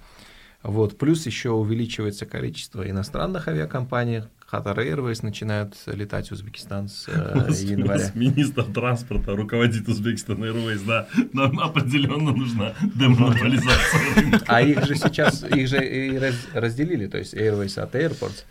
Вот. 0.64 0.98
Плюс 0.98 1.26
еще 1.26 1.50
увеличивается 1.50 2.26
количество 2.26 2.88
иностранных 2.88 3.46
авиакомпаний. 3.46 4.24
Qatar 4.54 4.76
Airways 4.78 5.20
начинают 5.22 5.74
летать 5.86 6.28
в 6.28 6.32
Узбекистан 6.32 6.88
с 6.88 7.06
э, 7.08 7.48
января. 7.64 8.10
Министр 8.14 8.64
транспорта 8.64 9.34
руководит 9.36 9.88
Узбекистан 9.88 10.42
Airways, 10.44 10.84
да, 10.86 11.06
нам 11.32 11.58
определенно 11.60 12.32
нужна 12.32 12.72
демонополизация 12.94 14.14
рынка. 14.16 14.44
А 14.46 14.60
их 14.62 14.84
же 14.86 14.94
сейчас, 14.96 15.42
их 15.44 15.68
же 15.68 15.84
и 15.84 16.18
раз- 16.18 16.46
разделили, 16.52 17.06
то 17.06 17.18
есть 17.18 17.34
Airways 17.34 17.78
от 17.80 17.94
Airports. 17.94 18.44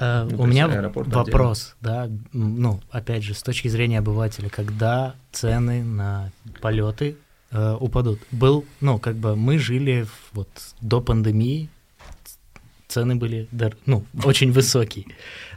Э, 0.00 0.24
Ну, 0.30 0.42
У 0.42 0.46
меня 0.46 0.66
вопрос, 1.06 1.76
да, 1.80 2.06
м, 2.06 2.20
ну, 2.32 2.80
опять 2.90 3.22
же, 3.22 3.34
с 3.34 3.42
точки 3.42 3.68
зрения 3.68 3.98
обывателя, 4.00 4.48
когда 4.48 5.14
цены 5.32 5.84
на 5.84 6.30
полеты 6.60 7.16
э, 7.52 7.76
упадут? 7.80 8.18
Был, 8.30 8.64
ну, 8.80 8.98
как 8.98 9.14
бы 9.16 9.34
мы 9.36 9.58
жили 9.58 10.02
в- 10.02 10.30
вот 10.36 10.48
до 10.80 11.00
пандемии, 11.00 11.68
цены 12.88 13.16
были, 13.16 13.48
дор- 13.52 13.76
ну, 13.86 14.04
очень 14.24 14.50
высокие, 14.50 15.04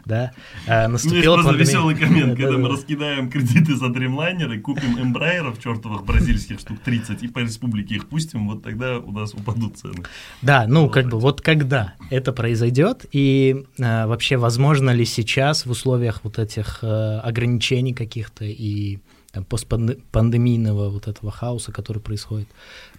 да. 0.05 0.32
Есть 0.67 0.89
Наступила 0.89 1.36
просто 1.36 1.49
пандемия. 1.51 1.65
веселый 1.65 1.95
коммент, 1.95 2.38
когда 2.38 2.57
мы 2.57 2.69
раскидаем 2.69 3.29
кредиты 3.29 3.75
за 3.75 3.88
дримлайнеры, 3.89 4.59
купим 4.59 5.01
эмбрайеров 5.01 5.61
чертовых 5.61 6.03
бразильских 6.03 6.59
штук 6.59 6.79
30 6.84 7.23
и 7.23 7.27
по 7.29 7.39
республике 7.39 7.95
их 7.95 8.09
пустим, 8.09 8.49
вот 8.49 8.63
тогда 8.63 8.99
у 8.99 9.11
нас 9.11 9.34
упадут 9.34 9.77
цены. 9.77 10.03
Да, 10.41 10.65
ну 10.67 10.89
как 10.89 11.07
бы 11.07 11.19
вот 11.19 11.41
когда 11.41 11.93
это 12.09 12.34
произойдет 12.34 13.05
и 13.13 13.65
э, 13.77 14.05
вообще 14.05 14.36
возможно 14.38 14.89
ли 14.89 15.05
сейчас 15.05 15.65
в 15.65 15.71
условиях 15.71 16.21
вот 16.23 16.38
этих 16.38 16.79
э, 16.84 17.19
ограничений 17.19 17.93
каких-то 17.93 18.43
и 18.43 18.99
там, 19.32 19.45
постпандемийного 19.45 20.89
вот 20.89 21.07
этого 21.07 21.32
хаоса, 21.32 21.71
который 21.71 22.01
происходит, 22.01 22.49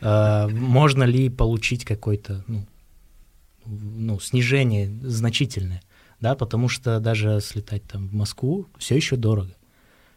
э, 0.00 0.48
можно 0.48 1.02
ли 1.04 1.28
получить 1.28 1.84
какое-то 1.84 2.42
ну, 2.46 2.64
ну, 3.66 4.18
снижение 4.20 4.88
значительное, 5.02 5.82
да, 6.20 6.34
потому 6.34 6.68
что 6.68 7.00
даже 7.00 7.40
слетать 7.40 7.84
там 7.84 8.08
в 8.08 8.14
Москву 8.14 8.66
все 8.78 8.96
еще 8.96 9.16
дорого. 9.16 9.54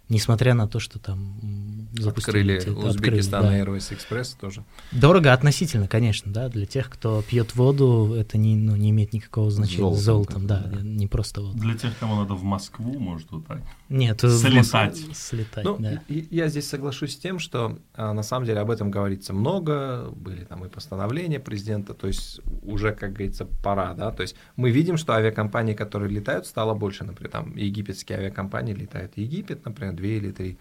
Несмотря 0.07 0.53
на 0.53 0.67
то, 0.67 0.79
что 0.79 0.99
там 0.99 1.89
запустили 1.93 2.57
Открыли 2.57 2.75
Узбекистан 2.75 3.45
открыли, 3.45 3.63
да. 3.63 3.71
Airways 3.71 3.97
Express 3.97 4.35
тоже. 4.39 4.63
Дорого 4.91 5.33
относительно, 5.33 5.87
конечно, 5.87 6.31
да. 6.31 6.49
Для 6.49 6.65
тех, 6.65 6.89
кто 6.89 7.21
пьет 7.21 7.55
воду, 7.55 8.13
это 8.13 8.37
не, 8.37 8.55
ну, 8.55 8.75
не 8.75 8.91
имеет 8.91 9.13
никакого 9.13 9.49
значения. 9.49 9.95
Золотом 9.95 10.45
Золотом, 10.45 10.47
да, 10.47 10.63
да. 10.65 10.81
не 10.81 11.07
просто 11.07 11.41
вода. 11.41 11.59
Для 11.59 11.75
тех, 11.75 11.97
кому 11.99 12.15
надо 12.15 12.33
в 12.33 12.43
Москву, 12.43 12.99
может, 12.99 13.31
вот 13.31 13.45
так. 13.47 13.61
Нет, 13.89 14.21
Слетать. 14.21 14.97
Слетать, 15.13 15.63
Ну, 15.63 15.77
да. 15.79 16.01
я 16.07 16.47
здесь 16.47 16.67
соглашусь 16.67 17.13
с 17.13 17.17
тем, 17.17 17.39
что 17.39 17.77
а, 17.93 18.13
на 18.13 18.23
самом 18.23 18.45
деле 18.45 18.59
об 18.59 18.71
этом 18.71 18.91
говорится 18.91 19.33
много, 19.33 20.09
были 20.15 20.43
там 20.43 20.65
и 20.65 20.69
постановления 20.69 21.39
президента, 21.39 21.93
то 21.93 22.07
есть 22.07 22.41
уже, 22.63 22.93
как 22.93 23.13
говорится, 23.13 23.45
пора, 23.45 23.93
да, 23.93 24.11
то 24.11 24.21
есть 24.21 24.35
мы 24.55 24.71
видим, 24.71 24.97
что 24.97 25.13
авиакомпании, 25.13 25.73
которые 25.73 26.09
летают, 26.11 26.47
стало 26.47 26.73
больше, 26.73 27.03
например, 27.03 27.31
там 27.31 27.55
египетские 27.55 28.19
авиакомпании 28.19 28.73
летают 28.73 29.13
в 29.13 29.17
Египет, 29.17 29.65
например, 29.65 29.94
две 29.95 30.17
или 30.17 30.31
три, 30.31 30.57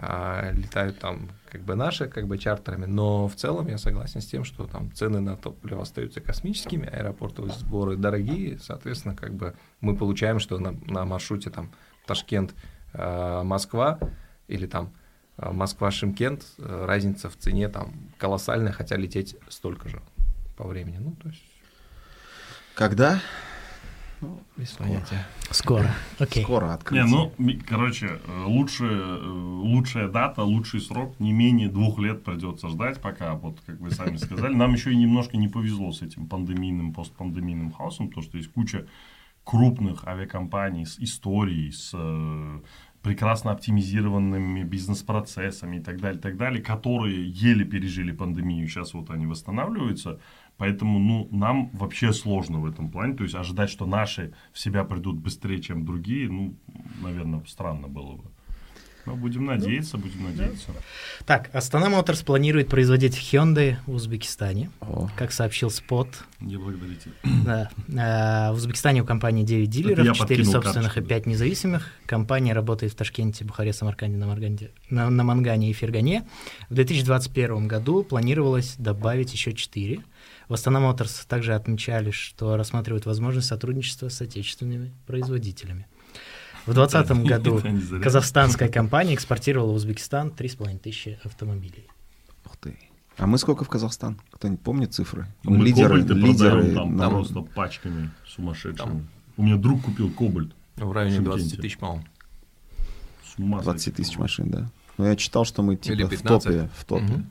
а, 0.00 0.52
летают 0.52 1.00
там 1.00 1.28
как 1.50 1.62
бы 1.62 1.74
наши, 1.74 2.06
как 2.06 2.28
бы 2.28 2.38
чартерами, 2.38 2.86
но 2.86 3.26
в 3.26 3.34
целом 3.34 3.66
я 3.66 3.78
согласен 3.78 4.20
с 4.20 4.26
тем, 4.26 4.44
что 4.44 4.66
там 4.66 4.92
цены 4.92 5.18
на 5.18 5.36
топливо 5.36 5.82
остаются 5.82 6.20
космическими, 6.20 6.86
аэропортовые 6.88 7.52
сборы 7.52 7.96
дорогие, 7.96 8.58
соответственно, 8.60 9.16
как 9.16 9.34
бы 9.34 9.56
мы 9.80 9.96
получаем, 9.96 10.38
что 10.38 10.58
на, 10.58 10.72
на 10.86 11.04
маршруте 11.04 11.50
там 11.50 11.72
Ташкент, 12.06 12.54
э, 12.92 13.42
Москва 13.42 13.98
или 14.46 14.66
там 14.66 14.92
э, 15.36 15.50
Москва-Шимкент, 15.50 16.44
э, 16.58 16.84
разница 16.86 17.28
в 17.28 17.36
цене 17.36 17.68
там 17.68 17.92
колоссальная, 18.18 18.72
хотя 18.72 18.94
лететь 18.94 19.36
столько 19.48 19.88
же 19.88 20.00
по 20.56 20.64
времени. 20.66 20.98
Ну, 20.98 21.16
то 21.20 21.28
есть 21.28 21.42
Когда? 22.74 23.20
Без 24.56 24.70
понятия. 24.72 25.26
Скоро. 25.50 25.90
Окей. 26.18 26.42
Скоро 26.42 26.66
Не, 26.66 26.72
открытие. 26.72 27.04
ну, 27.06 27.32
ми- 27.38 27.54
короче, 27.56 28.18
лучше, 28.46 28.84
лучшая 29.22 30.08
дата, 30.08 30.42
лучший 30.42 30.80
срок, 30.80 31.18
не 31.20 31.32
менее 31.32 31.68
двух 31.68 31.98
лет 31.98 32.24
придется 32.24 32.68
ждать, 32.68 33.00
пока, 33.00 33.34
вот, 33.34 33.60
как 33.66 33.80
вы 33.80 33.90
сами 33.90 34.16
сказали. 34.16 34.54
Нам 34.54 34.72
еще 34.74 34.92
и 34.92 34.96
немножко 34.96 35.36
не 35.36 35.48
повезло 35.48 35.92
с 35.92 36.02
этим 36.02 36.26
пандемийным, 36.26 36.92
постпандемийным 36.92 37.72
хаосом, 37.72 38.08
потому 38.08 38.24
что 38.24 38.36
есть 38.38 38.52
куча 38.52 38.86
крупных 39.44 40.06
авиакомпаний 40.06 40.84
с 40.84 40.98
историей, 40.98 41.70
с 41.72 41.92
э, 41.94 42.60
прекрасно 43.02 43.52
оптимизированными 43.52 44.62
бизнес-процессами 44.62 45.76
и 45.76 45.80
так 45.80 46.00
далее, 46.00 46.20
так 46.20 46.36
далее, 46.36 46.62
которые 46.62 47.30
еле 47.30 47.64
пережили 47.64 48.12
пандемию, 48.12 48.68
сейчас 48.68 48.92
вот 48.92 49.08
они 49.10 49.26
восстанавливаются, 49.26 50.20
поэтому, 50.58 50.98
ну, 50.98 51.28
нам 51.30 51.70
вообще 51.72 52.12
сложно 52.12 52.58
в 52.58 52.66
этом 52.66 52.90
плане, 52.90 53.14
то 53.14 53.22
есть 53.22 53.34
ожидать, 53.34 53.70
что 53.70 53.86
наши 53.86 54.34
в 54.52 54.58
себя 54.58 54.84
придут 54.84 55.16
быстрее, 55.16 55.62
чем 55.62 55.86
другие, 55.86 56.28
ну, 56.28 56.54
наверное, 57.02 57.42
странно 57.46 57.88
было 57.88 58.16
бы. 58.16 58.24
Но 59.08 59.16
будем 59.16 59.46
надеяться, 59.46 59.96
будем 59.96 60.24
надеяться. 60.24 60.70
Так, 61.24 61.48
Астана 61.54 61.88
Моторс 61.88 62.20
планирует 62.20 62.68
производить 62.68 63.16
Hyundai 63.16 63.76
в 63.86 63.94
Узбекистане. 63.94 64.70
О, 64.82 65.08
Как 65.16 65.32
сообщил 65.32 65.70
Спот, 65.70 66.08
Не 66.40 66.58
благодарите. 66.58 67.10
Да. 67.42 67.70
Э, 67.88 68.52
В 68.52 68.56
Узбекистане 68.56 69.00
у 69.00 69.06
компании 69.06 69.44
9 69.44 69.66
Это 69.66 69.72
дилеров, 69.72 70.04
я 70.04 70.12
4 70.12 70.28
подкинул 70.28 70.52
собственных 70.52 70.92
и 70.92 71.00
карточку, 71.00 71.08
5 71.08 71.26
независимых. 71.26 71.92
Компания 72.04 72.52
работает 72.52 72.92
в 72.92 72.96
Ташкенте, 72.96 73.46
Бухаре, 73.46 73.72
Самарканде, 73.72 74.18
на, 74.18 74.26
Марганде, 74.26 74.72
на, 74.90 75.08
на 75.08 75.24
Мангане 75.24 75.70
и 75.70 75.72
Фергане. 75.72 76.24
В 76.68 76.74
2021 76.74 77.66
году 77.66 78.02
планировалось 78.02 78.74
добавить 78.76 79.32
еще 79.32 79.54
4. 79.54 80.02
В 80.48 80.54
Астана 80.54 80.80
Моторс 80.80 81.26
также 81.26 81.54
отмечали, 81.54 82.10
что 82.10 82.56
рассматривают 82.56 83.04
возможность 83.06 83.48
сотрудничества 83.48 84.08
с 84.08 84.20
отечественными 84.22 84.92
производителями. 85.06 85.86
В 86.66 86.72
2020 86.74 87.26
году 87.26 87.62
казахстанская 88.02 88.68
компания 88.68 89.14
экспортировала 89.14 89.72
в 89.72 89.74
Узбекистан 89.74 90.28
3,5 90.30 90.78
тысячи 90.78 91.18
автомобилей. 91.24 91.86
ух 92.46 92.56
ты. 92.56 92.78
А 93.18 93.26
мы 93.26 93.36
сколько 93.38 93.64
в 93.64 93.68
Казахстан? 93.68 94.20
Кто-нибудь 94.30 94.60
помнит 94.62 94.94
цифры? 94.94 95.26
Мы 95.42 95.64
лидеры, 95.64 95.88
кобальты 96.02 96.14
лидеры 96.14 96.50
продаем 96.50 96.74
там 96.74 96.96
нам- 96.96 97.10
просто 97.10 97.40
пачками 97.42 98.10
сумасшедшими. 98.26 98.76
Там. 98.86 99.08
У 99.36 99.42
меня 99.42 99.56
друг 99.56 99.82
купил 99.82 100.10
кобальт. 100.10 100.52
В 100.76 100.92
районе 100.92 101.16
Шымкенте. 101.16 101.38
20 101.40 101.60
тысяч, 101.60 101.78
по-моему. 101.78 102.04
С 103.24 103.38
ума 103.38 103.60
20 103.60 103.82
сойти. 103.82 103.96
тысяч 104.02 104.18
машин, 104.18 104.50
да. 104.50 104.70
Но 104.98 105.06
я 105.08 105.16
читал, 105.16 105.44
что 105.44 105.62
мы 105.62 105.76
типа 105.76 106.06
в 106.06 106.10
15. 106.10 106.44
топе. 106.44 106.70
В 106.76 106.84
топе. 106.84 107.04
Мгм. 107.04 107.30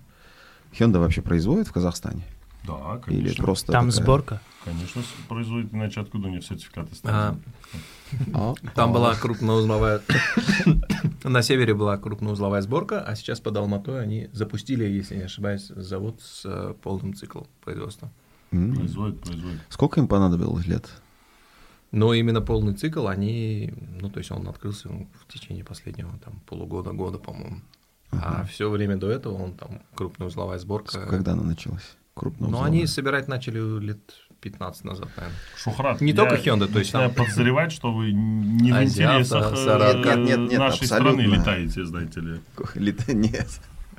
Hyundai 0.74 1.00
вообще 1.00 1.22
производит 1.22 1.68
в 1.68 1.72
Казахстане? 1.72 2.22
Да, 2.64 3.02
Или 3.08 3.18
конечно. 3.20 3.44
просто 3.44 3.72
Там 3.72 3.90
такая- 3.90 4.04
сборка. 4.04 4.42
Конечно, 4.66 5.02
производит, 5.30 5.74
иначе 5.74 6.02
откуда 6.02 6.28
у 6.28 6.32
них 6.32 6.44
сертификаты 6.44 6.90
А, 6.92 6.96
ставят? 6.96 7.38
А, 8.34 8.54
Там 8.76 8.90
а, 8.90 8.94
была 8.94 9.16
крупноузловая... 9.16 10.02
На 11.24 11.42
севере 11.42 11.74
была 11.74 11.98
крупноузловая 11.98 12.62
сборка, 12.62 13.02
а 13.02 13.16
сейчас 13.16 13.40
под 13.40 13.56
Алматой 13.58 14.02
они 14.02 14.30
запустили, 14.34 14.84
если 14.84 15.16
не 15.16 15.24
ошибаюсь, 15.24 15.68
завод 15.68 16.22
с 16.22 16.44
э, 16.46 16.74
полным 16.82 17.14
циклом 17.14 17.48
производства. 17.64 18.12
Производит, 18.50 19.22
производит. 19.22 19.62
Сколько 19.70 20.00
им 20.00 20.08
понадобилось 20.08 20.66
лет? 20.68 20.90
Но 21.92 22.14
именно 22.14 22.42
полный 22.42 22.74
цикл 22.74 23.08
они, 23.08 23.74
ну, 24.02 24.10
то 24.10 24.20
есть 24.20 24.32
он 24.32 24.48
открылся 24.48 24.90
ну, 24.90 25.08
в 25.26 25.32
течение 25.32 25.64
последнего 25.64 26.18
там 26.24 26.42
полугода, 26.46 26.92
года, 26.92 27.18
по-моему. 27.18 27.62
А 28.12 28.46
все 28.46 28.70
время 28.70 28.98
до 28.98 29.10
этого 29.10 29.42
он 29.42 29.54
там 29.54 29.82
крупная 29.96 30.28
узловая 30.28 30.60
сборка. 30.60 31.06
Когда 31.08 31.34
она 31.34 31.44
началась? 31.44 31.98
Крупно 32.18 32.48
Ну, 32.48 32.64
они 32.64 32.88
собирать 32.88 33.28
начали 33.28 33.80
лет 33.80 34.00
15 34.42 34.84
назад, 34.86 35.10
наверное. 35.16 35.38
Шухрат, 35.56 36.02
Не 36.02 36.12
я 36.12 36.16
только 36.18 36.36
Hyundai, 36.36 36.68
то 36.72 36.80
есть 36.80 36.92
начинаю 36.94 37.10
там- 37.12 37.26
подозревать, 37.26 37.72
что 37.72 37.94
вы 37.94 38.12
не 38.12 38.72
в 38.72 38.76
Азиата, 38.76 39.14
интересах 39.22 39.54
э. 39.56 40.16
Нет, 40.18 40.40
нет, 40.50 40.60
нашей 40.60 40.82
абсолютно. 40.84 41.12
страны 41.14 41.22
летаете, 41.36 41.86
знаете 41.86 42.20
ли, 42.22 42.42
Лет- 42.76 43.08
Нет. 43.14 43.48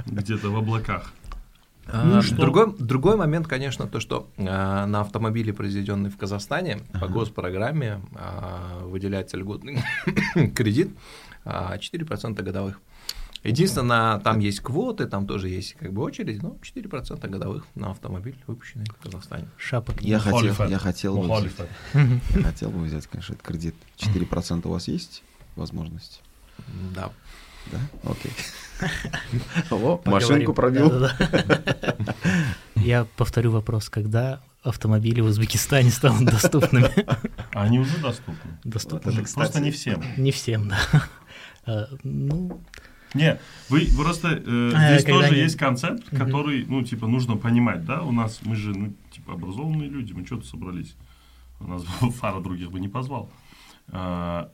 где-то 0.06 0.50
в 0.50 0.56
облаках. 0.56 1.12
А, 1.90 2.04
Ну, 2.04 2.22
что? 2.22 2.36
другой, 2.36 2.74
другой 2.78 3.16
момент, 3.16 3.46
конечно, 3.46 3.86
то, 3.86 3.98
что 4.00 4.28
а, 4.36 4.84
на 4.86 5.00
автомобиле, 5.00 5.52
произведенные 5.54 6.10
в 6.10 6.16
Казахстане, 6.16 6.80
по 7.00 7.08
госпрограмме 7.08 8.00
а, 8.14 8.80
выделяется 8.84 9.36
льготный 9.38 9.82
кредит 10.54 10.90
а, 11.44 11.76
4% 11.78 12.42
годовых. 12.42 12.80
Единственное, 13.44 14.18
там 14.18 14.40
есть 14.40 14.60
квоты, 14.60 15.06
там 15.06 15.26
тоже 15.26 15.48
есть 15.48 15.74
как 15.74 15.92
бы 15.92 16.02
очередь, 16.02 16.42
но 16.42 16.56
4% 16.60 17.28
годовых 17.28 17.64
на 17.74 17.90
автомобиль 17.90 18.36
выпущенный 18.46 18.86
в 18.86 19.02
Казахстане. 19.02 19.48
Шапок. 19.56 20.00
Я 20.02 20.18
хотел, 20.18 20.54
я 20.68 20.78
хотел 20.78 21.18
бы 21.18 21.36
взять, 21.36 21.52
я 22.34 22.42
хотел 22.42 22.70
бы 22.70 22.84
взять, 22.84 23.06
конечно, 23.06 23.34
этот 23.34 23.46
кредит. 23.46 23.74
4% 23.98 24.66
у 24.66 24.70
вас 24.70 24.88
есть 24.88 25.22
возможность? 25.56 26.22
Да. 26.94 27.10
Да? 27.70 28.10
Окей. 28.10 28.32
О, 29.70 30.00
машинку 30.04 30.54
пробил. 30.54 31.08
Я 32.76 33.06
повторю 33.16 33.50
вопрос, 33.50 33.88
когда 33.88 34.40
автомобили 34.62 35.20
в 35.20 35.26
Узбекистане 35.26 35.90
станут 35.90 36.24
доступными? 36.30 36.90
Они 37.52 37.78
уже 37.78 37.96
доступны. 37.98 38.58
Доступны? 38.64 39.12
Просто 39.34 39.60
не 39.60 39.70
всем. 39.70 40.02
Не 40.16 40.30
всем, 40.32 40.68
да. 40.68 40.78
А, 41.66 41.88
Ну, 42.02 42.60
Не, 43.14 43.38
вы 43.68 43.88
просто 43.96 44.28
э, 44.44 44.72
А, 44.74 44.92
здесь 44.92 45.04
тоже 45.04 45.28
они- 45.28 45.40
есть 45.40 45.56
концепт, 45.56 46.08
который, 46.10 46.64
ну, 46.66 46.82
типа, 46.82 47.06
нужно 47.06 47.36
понимать, 47.36 47.84
да, 47.84 48.02
у 48.02 48.12
нас, 48.12 48.40
мы 48.44 48.54
же, 48.54 48.74
ну, 48.76 48.92
типа, 49.10 49.34
образованные 49.34 49.88
люди, 49.88 50.12
мы 50.12 50.26
что-то 50.26 50.46
собрались. 50.46 50.94
У 51.60 51.66
нас 51.66 51.82
фара 52.20 52.40
других 52.40 52.70
бы 52.70 52.80
не 52.80 52.88
позвал. 52.88 53.30
А, 53.88 54.50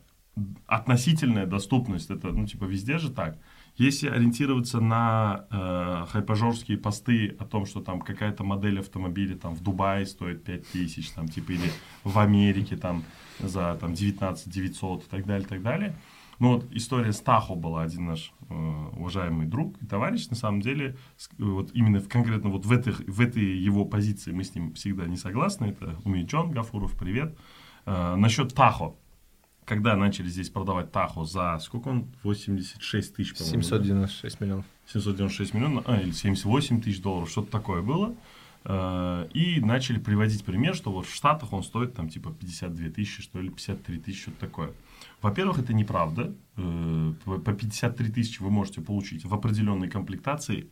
относительная 0.66 1.46
доступность, 1.46 2.10
это, 2.10 2.28
ну, 2.28 2.46
типа, 2.46 2.64
везде 2.64 2.98
же 2.98 3.10
так. 3.10 3.38
Если 3.76 4.08
ориентироваться 4.08 4.80
на 4.80 5.46
э, 5.50 6.06
хайпажорские 6.12 6.78
посты 6.78 7.34
о 7.40 7.44
том, 7.44 7.66
что 7.66 7.80
там 7.80 8.00
какая-то 8.00 8.44
модель 8.44 8.78
автомобиля 8.78 9.34
там 9.36 9.56
в 9.56 9.62
Дубае 9.62 10.06
стоит 10.06 10.44
5000, 10.44 11.10
там, 11.10 11.26
типа, 11.26 11.52
или 11.52 11.72
в 12.04 12.16
Америке 12.20 12.76
там 12.76 13.02
за 13.40 13.76
там 13.80 13.94
19 13.94 14.48
900 14.48 15.02
и 15.02 15.06
так 15.08 15.26
далее, 15.26 15.48
так 15.48 15.62
далее. 15.62 15.96
Ну 16.38 16.54
вот 16.54 16.66
история 16.72 17.12
с 17.12 17.20
Тахо 17.20 17.54
была 17.54 17.82
один 17.82 18.06
наш 18.06 18.32
э, 18.48 18.54
уважаемый 18.96 19.46
друг 19.46 19.80
и 19.82 19.86
товарищ, 19.86 20.28
на 20.28 20.36
самом 20.36 20.60
деле, 20.60 20.96
с- 21.16 21.30
вот 21.38 21.70
именно 21.74 22.00
в, 22.00 22.08
конкретно 22.08 22.50
вот 22.50 22.66
в, 22.66 22.72
этих, 22.72 23.00
в 23.00 23.20
этой 23.20 23.44
его 23.58 23.84
позиции 23.84 24.32
мы 24.32 24.42
с 24.44 24.54
ним 24.54 24.72
всегда 24.74 25.06
не 25.06 25.16
согласны, 25.16 25.66
это 25.66 25.96
Умичон 26.04 26.50
Гафуров, 26.50 26.92
привет. 26.98 27.36
Э, 27.86 28.14
насчет 28.16 28.52
Тахо, 28.54 28.94
когда 29.64 29.96
начали 29.96 30.28
здесь 30.28 30.50
продавать 30.50 30.92
Тахо 30.92 31.24
за, 31.24 31.58
сколько 31.60 31.88
он, 31.88 32.06
86 32.22 33.14
тысяч, 33.14 33.34
по-моему, 33.34 33.62
да? 33.62 33.62
796 33.62 34.40
миллионов. 34.40 34.64
796 34.86 35.54
миллионов, 35.54 35.84
а, 35.86 35.96
или 36.00 36.10
78 36.10 36.80
тысяч 36.82 37.00
долларов, 37.00 37.30
что-то 37.30 37.50
такое 37.50 37.80
было. 37.82 38.14
Э, 38.64 39.26
И 39.34 39.60
начали 39.60 39.98
приводить 39.98 40.44
пример, 40.44 40.74
что 40.74 40.90
вот 40.92 41.06
в 41.06 41.14
Штатах 41.14 41.52
он 41.52 41.62
стоит 41.62 41.94
там 41.94 42.08
типа 42.08 42.30
52 42.32 42.88
тысячи, 42.90 43.22
что 43.22 43.40
ли, 43.40 43.48
53 43.50 43.98
тысячи, 43.98 44.22
что-то 44.22 44.40
такое. 44.40 44.72
Во-первых, 45.24 45.58
это 45.58 45.72
неправда. 45.72 46.34
Э, 46.58 47.12
По 47.24 47.38
по 47.38 47.52
53 47.54 48.10
тысячи 48.10 48.42
вы 48.42 48.50
можете 48.50 48.82
получить 48.82 49.24
в 49.24 49.32
определенной 49.32 49.88
комплектации 49.88 50.68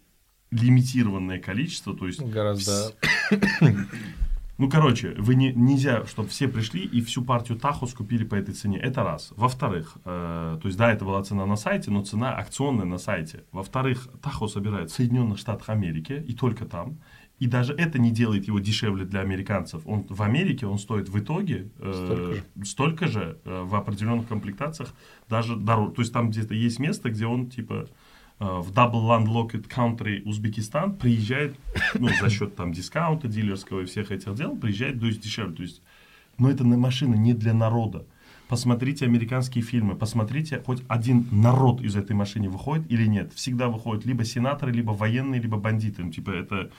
лимитированное 0.50 1.38
количество, 1.38 1.96
то 1.96 2.06
есть 2.06 2.20
Гораздо... 2.20 2.92
ну, 4.58 4.68
короче, 4.68 5.14
вы 5.16 5.36
не, 5.36 5.54
нельзя, 5.54 6.04
чтобы 6.04 6.28
все 6.28 6.48
пришли 6.48 6.84
и 6.84 7.00
всю 7.00 7.24
партию 7.24 7.58
Тахо 7.58 7.86
скупили 7.86 8.24
по 8.24 8.34
этой 8.34 8.52
цене. 8.52 8.78
Это 8.78 9.02
раз. 9.02 9.32
Во-вторых, 9.36 9.96
э, 10.04 10.58
то 10.60 10.68
есть, 10.68 10.76
да, 10.76 10.92
это 10.92 11.06
была 11.06 11.22
цена 11.22 11.46
на 11.46 11.56
сайте, 11.56 11.90
но 11.90 12.04
цена 12.04 12.36
акционная 12.36 12.84
на 12.84 12.98
сайте. 12.98 13.44
Во-вторых, 13.52 14.10
Тахо 14.20 14.48
собирают 14.48 14.90
в 14.90 14.94
Соединенных 14.94 15.38
Штатах 15.38 15.70
Америки 15.70 16.12
и 16.12 16.34
только 16.34 16.66
там. 16.66 16.98
И 17.42 17.48
даже 17.48 17.74
это 17.74 17.98
не 17.98 18.12
делает 18.12 18.46
его 18.46 18.60
дешевле 18.60 19.04
для 19.04 19.18
американцев. 19.18 19.82
Он 19.84 20.06
в 20.08 20.22
Америке 20.22 20.64
он 20.64 20.78
стоит 20.78 21.08
в 21.08 21.18
итоге 21.18 21.70
э, 21.80 21.92
Столько 21.92 22.34
же. 22.34 22.44
столько 22.64 23.06
же 23.08 23.38
э, 23.44 23.62
в 23.64 23.74
определенных 23.74 24.28
комплектациях 24.28 24.94
даже 25.28 25.56
дороже. 25.56 25.90
То 25.90 26.02
есть 26.02 26.12
там 26.12 26.30
где-то 26.30 26.54
есть 26.54 26.78
место, 26.78 27.10
где 27.10 27.26
он 27.26 27.50
типа 27.50 27.88
э, 28.38 28.44
в 28.44 28.70
Double 28.70 29.08
Landlocked 29.10 29.66
Country 29.68 30.22
Узбекистан 30.22 30.94
приезжает, 30.94 31.56
ну, 31.98 32.10
за 32.20 32.30
счет 32.30 32.54
там 32.54 32.72
дискаунта 32.72 33.26
дилерского 33.26 33.80
и 33.80 33.86
всех 33.86 34.12
этих 34.12 34.36
дел, 34.36 34.54
приезжает 34.54 35.00
то 35.00 35.06
есть, 35.06 35.20
дешевле. 35.20 35.56
То 35.56 35.62
есть, 35.64 35.82
но 36.38 36.48
это 36.48 36.62
на 36.62 36.76
машина 36.76 37.16
не 37.16 37.34
для 37.34 37.54
народа. 37.54 38.06
Посмотрите 38.52 39.06
американские 39.06 39.64
фильмы, 39.64 39.94
посмотрите, 39.94 40.62
хоть 40.66 40.82
один 40.86 41.26
народ 41.32 41.80
из 41.80 41.96
этой 41.96 42.14
машины 42.14 42.50
выходит 42.50 42.84
или 42.90 43.06
нет. 43.06 43.32
Всегда 43.32 43.68
выходят 43.68 44.04
либо 44.04 44.26
сенаторы, 44.26 44.72
либо 44.72 44.90
военные, 44.90 45.40
либо 45.40 45.56
бандиты. 45.56 46.04
Ну, 46.04 46.10
типа 46.12 46.32
это, 46.32 46.70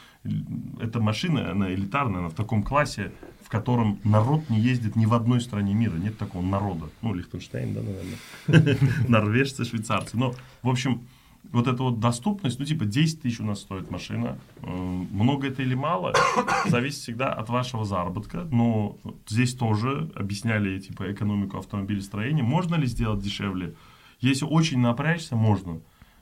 эта 0.80 1.00
машина, 1.00 1.50
она 1.50 1.74
элитарная, 1.74 2.20
она 2.20 2.30
в 2.30 2.36
таком 2.36 2.62
классе, 2.62 3.12
в 3.44 3.50
котором 3.50 4.00
народ 4.04 4.52
не 4.52 4.60
ездит 4.60 4.96
ни 4.96 5.08
в 5.08 5.16
одной 5.16 5.42
стране 5.42 5.74
мира. 5.74 5.96
Нет 5.96 6.16
такого 6.16 6.44
народа. 6.44 6.92
Ну, 7.02 7.16
Лихтенштейн, 7.16 7.74
да, 7.74 7.82
наверное. 7.82 8.78
Норвежцы, 9.08 9.66
швейцарцы. 9.66 10.16
Но, 10.16 10.36
в 10.62 10.70
общем, 10.70 11.02
вот 11.54 11.68
эта 11.68 11.84
вот 11.84 12.00
доступность, 12.00 12.60
ну, 12.60 12.66
типа, 12.66 12.86
10 12.86 13.22
тысяч 13.22 13.40
у 13.40 13.46
нас 13.46 13.60
стоит 13.62 13.92
машина. 13.92 14.38
Э, 14.62 14.68
Много 15.12 15.48
это 15.48 15.62
или 15.62 15.76
мало, 15.76 16.14
зависит 16.66 17.00
всегда 17.02 17.32
от 17.32 17.48
вашего 17.48 17.86
заработка. 17.86 18.48
Но 18.52 18.98
здесь 19.28 19.54
тоже 19.54 20.12
объясняли, 20.16 20.80
типа, 20.80 21.12
экономику 21.12 21.58
автомобилестроения. 21.58 22.44
Можно 22.44 22.76
ли 22.76 22.88
сделать 22.88 23.22
дешевле? 23.22 23.76
Если 24.20 24.46
очень 24.46 24.80
напрячься, 24.80 25.36
можно. 25.36 25.80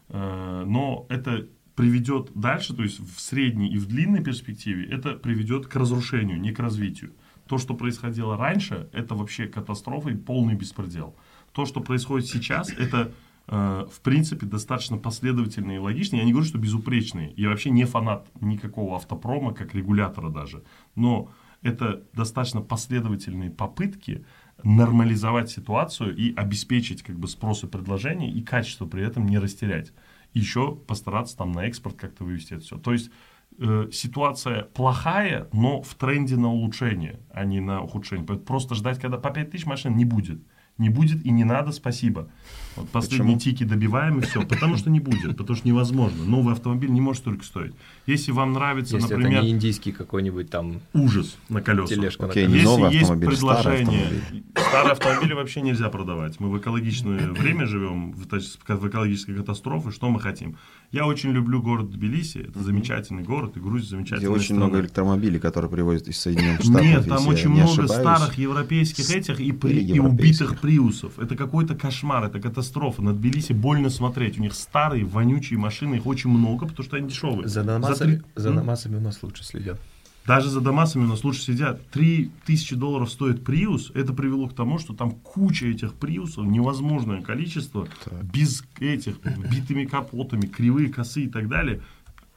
Э, 0.10 0.64
Но 0.68 1.06
это 1.10 1.48
приведет 1.76 2.32
дальше, 2.36 2.76
то 2.76 2.84
есть 2.84 3.00
в 3.00 3.20
средней 3.20 3.70
и 3.70 3.78
в 3.78 3.88
длинной 3.88 4.22
перспективе, 4.22 4.86
это 4.86 5.14
приведет 5.14 5.68
к 5.68 5.76
разрушению, 5.76 6.40
не 6.40 6.52
к 6.52 6.60
развитию. 6.60 7.14
То, 7.48 7.58
что 7.58 7.74
происходило 7.74 8.38
раньше, 8.38 8.90
это 8.92 9.16
вообще 9.16 9.48
катастрофа 9.48 10.10
и 10.10 10.16
полный 10.16 10.56
беспредел. 10.56 11.16
То, 11.54 11.66
что 11.66 11.80
происходит 11.80 12.28
сейчас, 12.28 12.70
это 12.70 13.12
в 13.52 14.00
принципе 14.02 14.46
достаточно 14.46 14.98
последовательные 14.98 15.76
и 15.76 15.80
логичные. 15.80 16.20
Я 16.20 16.26
не 16.26 16.32
говорю, 16.32 16.48
что 16.48 16.58
безупречные. 16.58 17.34
Я 17.36 17.50
вообще 17.50 17.70
не 17.70 17.84
фанат 17.84 18.26
никакого 18.40 18.96
автопрома, 18.96 19.54
как 19.54 19.76
регулятора 19.76 20.30
даже. 20.30 20.64
Но 20.96 21.30
это 21.62 22.04
достаточно 22.14 22.62
последовательные 22.62 23.50
попытки 23.50 24.26
нормализовать 24.64 25.50
ситуацию 25.50 26.16
и 26.16 26.34
обеспечить 26.36 27.04
как 27.04 27.20
бы 27.20 27.28
спрос 27.28 27.64
и 27.64 27.68
предложение, 27.68 28.32
и 28.32 28.42
качество 28.42 28.86
при 28.86 29.06
этом 29.06 29.26
не 29.26 29.38
растерять. 29.38 29.92
Еще 30.34 30.76
постараться 30.76 31.38
там 31.38 31.52
на 31.52 31.66
экспорт 31.66 31.98
как-то 31.98 32.24
вывести 32.24 32.54
это 32.54 32.64
все. 32.64 32.78
То 32.78 32.94
есть 32.94 33.12
э, 33.60 33.90
ситуация 33.92 34.64
плохая, 34.64 35.50
но 35.52 35.82
в 35.82 35.94
тренде 35.96 36.38
на 36.38 36.50
улучшение, 36.50 37.20
а 37.32 37.44
не 37.44 37.60
на 37.60 37.82
ухудшение. 37.82 38.26
Просто 38.26 38.76
ждать, 38.76 39.00
когда 39.00 39.18
по 39.18 39.30
5000 39.30 39.66
машин 39.66 39.96
не 39.96 40.06
будет. 40.06 40.42
Не 40.78 40.90
будет 40.90 41.26
и 41.26 41.32
не 41.32 41.44
надо, 41.44 41.72
спасибо. 41.72 42.30
Вот 42.76 42.90
последние 42.90 43.36
Почему? 43.36 43.56
тики 43.56 43.64
добиваем 43.64 44.20
и 44.20 44.22
все. 44.22 44.42
Потому 44.46 44.78
что 44.78 44.90
не 44.90 45.00
будет, 45.00 45.38
потому 45.38 45.58
что 45.58 45.68
невозможно. 45.68 46.24
Новый 46.24 46.54
автомобиль 46.54 46.90
не 46.92 47.02
может 47.02 47.22
столько 47.22 47.44
стоить. 47.44 47.74
Если 48.12 48.32
вам 48.32 48.54
нравится, 48.54 48.96
Если 48.98 49.14
например, 49.14 49.38
это 49.40 49.46
не 49.46 49.52
индийский 49.52 49.92
какой-нибудь 49.92 50.50
там 50.50 50.82
ужас 50.94 51.38
на 51.50 51.62
колесах. 51.62 51.90
тележка 51.90 52.24
на 52.24 52.30
Окей, 52.30 52.46
колесах. 52.46 52.52
не 52.54 52.58
Если 52.60 52.66
новый 52.82 52.92
есть 52.94 53.04
автомобиль, 53.04 53.36
старый 53.38 53.64
предложение, 53.64 54.06
автомобиль. 54.06 54.44
старые 54.70 54.92
автомобили 54.92 55.34
вообще 55.34 55.62
нельзя 55.62 55.90
продавать. 55.90 56.40
Мы 56.40 56.50
в 56.52 56.58
экологичное 56.58 57.30
время 57.32 57.66
живем, 57.66 58.12
в, 58.12 58.26
в 58.28 58.88
экологической 58.88 59.34
катастрофе. 59.36 59.92
Что 59.92 60.10
мы 60.10 60.20
хотим? 60.20 60.58
Я 60.92 61.06
очень 61.06 61.32
люблю 61.32 61.62
город 61.62 61.90
Тбилиси. 61.92 62.40
Это 62.50 62.62
замечательный 62.62 63.24
город, 63.24 63.56
и 63.56 63.60
Грузия 63.60 63.88
Где 63.88 63.96
замечательная 63.96 64.30
очень 64.32 64.46
страна. 64.46 64.66
много 64.66 64.80
электромобилей, 64.82 65.40
которые 65.40 65.72
привозят 65.72 66.08
из 66.10 66.18
Соединенных 66.20 66.62
Штатов. 66.62 66.82
Нет, 66.82 67.08
там 67.08 67.28
очень 67.28 67.50
много 67.50 67.70
ошибаюсь. 67.72 67.92
старых 67.92 68.38
европейских 68.38 69.10
этих 69.10 69.40
и, 69.40 69.52
при- 69.52 69.72
и 69.80 69.84
европейских. 69.94 70.48
убитых 70.50 70.60
приусов. 70.62 71.18
Это 71.20 71.36
какой-то 71.36 71.76
кошмар, 71.76 72.26
это 72.26 72.40
катастрофа. 72.42 73.02
На 73.02 73.14
Тбилиси 73.14 73.54
больно 73.54 73.90
смотреть. 73.90 74.38
У 74.38 74.42
них 74.42 74.54
старые, 74.54 75.06
вонючие 75.06 75.58
машины, 75.60 75.96
их 75.96 76.06
очень 76.06 76.30
много, 76.30 76.66
потому 76.68 76.86
что 76.86 76.98
они 76.98 77.08
дешевые. 77.10 77.48
За 77.48 77.64
три- 77.64 78.01
Дамасами, 78.06 78.24
за? 78.36 78.54
Дамасами 78.54 78.96
у 78.98 79.02
нас 79.02 79.24
лучше 79.24 79.44
следят. 79.44 79.80
Даже 80.26 80.50
за 80.50 80.62
Дамасами 80.62 81.06
у 81.06 81.08
нас 81.08 81.24
лучше 81.24 81.42
сидят. 81.42 81.82
3000 81.90 82.76
долларов 82.76 83.12
стоит 83.12 83.44
Приус. 83.44 83.92
Это 83.96 84.14
привело 84.14 84.48
к 84.48 84.54
тому, 84.54 84.78
что 84.78 84.94
там 84.94 85.12
куча 85.12 85.66
этих 85.66 85.96
Приусов, 85.96 86.46
невозможное 86.46 87.22
количество, 87.22 87.88
без 88.22 88.64
этих, 88.80 89.20
битыми 89.20 89.86
капотами, 89.86 90.46
кривые 90.46 90.90
косы 90.90 91.24
и 91.24 91.28
так 91.28 91.48
далее. 91.48 91.82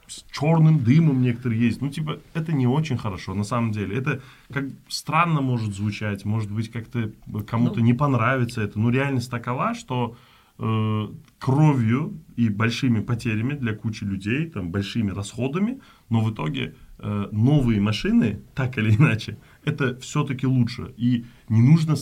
С 0.06 0.24
черным 0.30 0.82
дымом 0.82 1.20
некоторые 1.22 1.60
есть. 1.60 1.80
Ну, 1.80 1.90
типа, 1.90 2.20
это 2.32 2.52
не 2.52 2.66
очень 2.66 2.96
хорошо, 2.96 3.34
на 3.34 3.44
самом 3.44 3.72
деле. 3.72 3.96
Это 3.96 4.22
как 4.52 4.64
странно 4.88 5.40
может 5.40 5.74
звучать, 5.74 6.24
может 6.24 6.50
быть, 6.50 6.70
как-то 6.70 7.10
кому-то 7.46 7.80
не 7.80 7.94
понравится 7.94 8.62
это. 8.62 8.78
Но 8.78 8.90
реальность 8.90 9.30
такова, 9.30 9.74
что 9.74 10.16
э, 10.58 11.08
кровью 11.38 12.18
и 12.36 12.48
большими 12.48 13.00
потерями 13.00 13.54
для 13.54 13.74
кучи 13.74 14.04
людей, 14.04 14.46
там, 14.50 14.70
большими 14.70 15.10
расходами, 15.10 15.80
но 16.08 16.20
в 16.20 16.32
итоге 16.32 16.74
э, 16.98 17.28
новые 17.32 17.80
машины, 17.80 18.40
так 18.54 18.78
или 18.78 18.94
иначе, 18.94 19.38
это 19.64 19.98
все-таки 20.00 20.46
лучше. 20.46 20.94
И 20.96 21.24
не 21.48 21.62
нужно... 21.62 21.96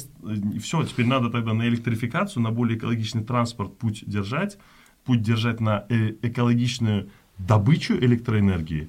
Все, 0.60 0.84
теперь 0.84 1.06
надо 1.06 1.30
тогда 1.30 1.54
на 1.54 1.68
электрификацию, 1.68 2.42
на 2.42 2.50
более 2.50 2.78
экологичный 2.78 3.24
транспорт 3.24 3.76
путь 3.78 4.04
держать, 4.06 4.58
путь 5.04 5.22
держать 5.22 5.60
на 5.60 5.84
э- 5.88 6.14
экологичную 6.22 7.10
добычу 7.38 7.94
электроэнергии, 7.94 8.88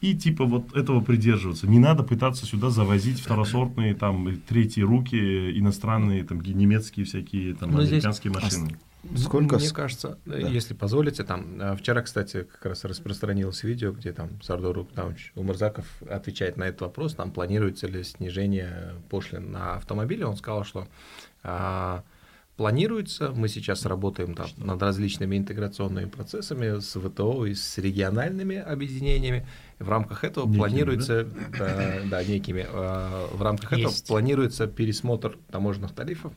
и 0.00 0.14
типа 0.14 0.44
вот 0.44 0.76
этого 0.76 1.00
придерживаться. 1.00 1.66
Не 1.66 1.78
надо 1.78 2.02
пытаться 2.02 2.44
сюда 2.44 2.70
завозить 2.70 3.20
второсортные 3.20 3.94
там 3.94 4.36
третьи 4.48 4.82
руки, 4.82 5.16
иностранные 5.58 6.24
там 6.24 6.40
немецкие 6.40 7.06
всякие 7.06 7.54
там 7.54 7.70
здесь 7.72 7.90
американские 7.90 8.32
машины. 8.32 8.76
Сколько 9.16 9.56
Мне 9.56 9.70
кажется, 9.70 10.18
э, 10.26 10.30
Да. 10.30 10.48
если 10.48 10.74
позволите, 10.74 11.24
там 11.24 11.60
э, 11.60 11.76
вчера, 11.76 12.02
кстати, 12.02 12.42
как 12.44 12.64
раз 12.66 12.84
распространилось 12.84 13.62
видео, 13.62 13.92
где 13.92 14.12
там 14.12 14.40
Сардор 14.42 14.74
Рукнауч 14.74 15.32
Умарзаков 15.34 15.86
отвечает 16.08 16.56
на 16.56 16.64
этот 16.64 16.82
вопрос, 16.82 17.14
там 17.14 17.30
планируется 17.30 17.86
ли 17.86 18.02
снижение 18.02 18.94
пошлин 19.10 19.52
на 19.52 19.74
автомобили. 19.76 20.22
Он 20.24 20.36
сказал, 20.36 20.64
что 20.64 20.86
а, 21.42 22.02
планируется, 22.56 23.30
мы 23.30 23.48
сейчас 23.48 23.84
работаем 23.84 24.34
там 24.34 24.46
над 24.56 24.80
различными 24.82 25.36
интеграционными 25.36 26.06
процессами 26.08 26.78
с 26.80 26.98
ВТО 26.98 27.46
и 27.46 27.54
с 27.54 27.78
региональными 27.78 28.56
объединениями. 28.56 29.46
В 29.78 29.88
рамках 29.88 30.24
этого 30.24 30.46
Некими, 30.46 30.58
планируется, 30.58 31.26
да, 31.58 32.00
да, 32.04 32.24
некими, 32.24 32.64
а, 32.68 33.28
в 33.32 33.42
рамках 33.42 33.72
этого 33.72 33.88
Есть. 33.90 34.06
планируется 34.06 34.66
пересмотр 34.66 35.36
таможенных 35.50 35.92
тарифов. 35.92 36.32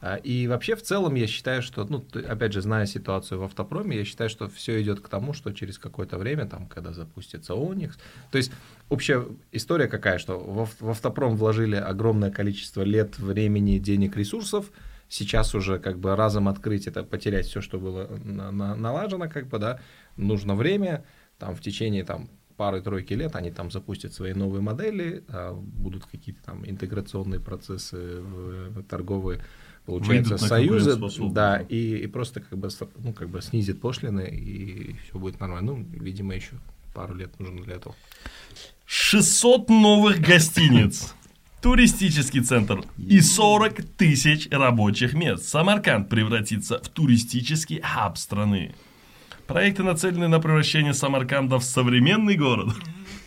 А, 0.00 0.16
И 0.16 0.46
вообще 0.46 0.76
в 0.76 0.82
целом 0.82 1.14
я 1.14 1.26
считаю, 1.26 1.62
что, 1.62 1.84
ну, 1.84 2.04
опять 2.28 2.52
же, 2.52 2.62
зная 2.62 2.86
ситуацию 2.86 3.40
в 3.40 3.44
автопроме, 3.44 3.96
я 3.98 4.04
считаю, 4.04 4.30
что 4.30 4.48
все 4.48 4.80
идет 4.82 5.00
к 5.00 5.08
тому, 5.08 5.32
что 5.34 5.52
через 5.52 5.78
какое-то 5.78 6.16
время, 6.18 6.46
там, 6.46 6.66
когда 6.66 6.92
запустится 6.92 7.54
Оникс, 7.54 7.98
то 8.30 8.38
есть 8.38 8.50
общая 8.88 9.26
история 9.52 9.88
какая, 9.88 10.18
что 10.18 10.38
в, 10.38 10.60
ав- 10.60 10.80
в 10.80 10.88
автопром 10.90 11.36
вложили 11.36 11.76
огромное 11.76 12.30
количество 12.30 12.82
лет, 12.82 13.18
времени, 13.18 13.78
денег, 13.78 14.16
ресурсов, 14.16 14.70
сейчас 15.08 15.54
уже 15.54 15.78
как 15.78 15.98
бы 15.98 16.16
разом 16.16 16.48
открыть 16.48 16.86
это, 16.86 17.02
потерять 17.02 17.46
все, 17.46 17.60
что 17.60 17.78
было 17.78 18.06
на- 18.24 18.50
на- 18.50 18.76
налажено, 18.76 19.28
как 19.28 19.48
бы, 19.48 19.58
да, 19.58 19.80
нужно 20.16 20.54
время, 20.54 21.04
там, 21.38 21.54
в 21.54 21.60
течение, 21.60 22.04
там, 22.04 22.30
пары-тройки 22.56 23.14
лет 23.14 23.36
они 23.36 23.50
там 23.50 23.70
запустят 23.70 24.12
свои 24.12 24.34
новые 24.34 24.60
модели, 24.60 25.24
а, 25.28 25.54
будут 25.54 26.04
какие-то 26.06 26.42
там 26.44 26.62
интеграционные 26.68 27.40
процессы 27.40 28.20
в- 28.20 28.82
торговые, 28.84 29.40
получается, 29.86 30.34
Выйдут 30.34 30.48
конкурентоспособность. 30.48 31.34
да, 31.34 31.58
и, 31.68 31.96
и 31.96 32.06
просто 32.06 32.40
как 32.40 32.58
бы, 32.58 32.68
ну, 32.98 33.12
как 33.12 33.28
бы 33.28 33.42
снизит 33.42 33.80
пошлины, 33.80 34.28
и 34.28 34.96
все 35.04 35.18
будет 35.18 35.40
нормально. 35.40 35.72
Ну, 35.72 35.86
видимо, 35.92 36.34
еще 36.34 36.52
пару 36.94 37.14
лет 37.14 37.38
нужно 37.38 37.62
для 37.62 37.76
этого. 37.76 37.94
600 38.86 39.68
новых 39.68 40.20
гостиниц, 40.20 41.14
туристический 41.62 42.40
центр 42.40 42.82
и 42.98 43.20
40 43.20 43.82
тысяч 43.96 44.48
рабочих 44.50 45.14
мест. 45.14 45.44
Самарканд 45.44 46.08
превратится 46.08 46.78
в 46.82 46.88
туристический 46.88 47.80
хаб 47.80 48.18
страны. 48.18 48.74
Проекты 49.46 49.82
нацелены 49.82 50.28
на 50.28 50.38
превращение 50.38 50.94
Самарканда 50.94 51.58
в 51.58 51.64
современный 51.64 52.36
город. 52.36 52.74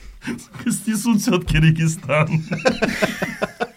Снесут 0.65 1.21
все-таки 1.21 1.57
Регистан. 1.57 2.29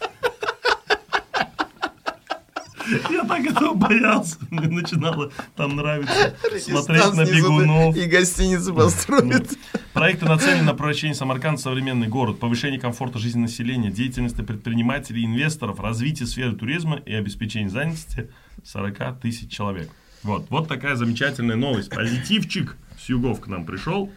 Я 3.11 3.25
так 3.25 3.45
этого 3.45 3.75
боялся. 3.75 4.37
Мне 4.51 4.69
начинало 4.69 5.33
там 5.57 5.77
нравиться 5.77 6.37
смотреть 6.61 7.15
на 7.15 7.25
бегунов. 7.25 7.97
И 7.97 8.05
гостиницу 8.07 8.75
построят. 8.75 9.51
Проекты 9.93 10.27
нацелены 10.27 10.63
на 10.63 10.75
превращение 10.75 11.15
Самарканда 11.15 11.59
в 11.59 11.63
современный 11.63 12.09
город, 12.09 12.39
повышение 12.39 12.79
комфорта 12.79 13.19
жизни 13.19 13.41
населения, 13.41 13.91
деятельности 13.91 14.43
предпринимателей 14.43 15.23
и 15.23 15.27
инвесторов, 15.27 15.81
развитие 15.81 16.27
сферы 16.27 16.55
туризма 16.55 16.97
и 16.97 17.15
обеспечение 17.15 17.71
занятости 17.71 18.31
40 18.65 19.21
тысяч 19.21 19.51
человек. 19.51 19.91
Вот, 20.23 20.47
вот 20.51 20.69
такая 20.69 20.97
замечательная 20.97 21.57
новость. 21.57 21.91
Позитивчик 21.91 22.77
с 22.99 23.09
югов 23.09 23.41
к 23.41 23.47
нам 23.47 23.65
пришел. 23.65 24.11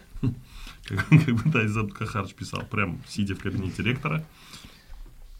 Как, 0.84 1.08
как 1.08 1.34
бы 1.34 1.52
Тай 1.52 1.68
Кахарч 1.88 2.34
писал, 2.34 2.62
прям 2.62 3.00
сидя 3.08 3.34
в 3.34 3.38
кабинете 3.38 3.82
ректора 3.82 4.24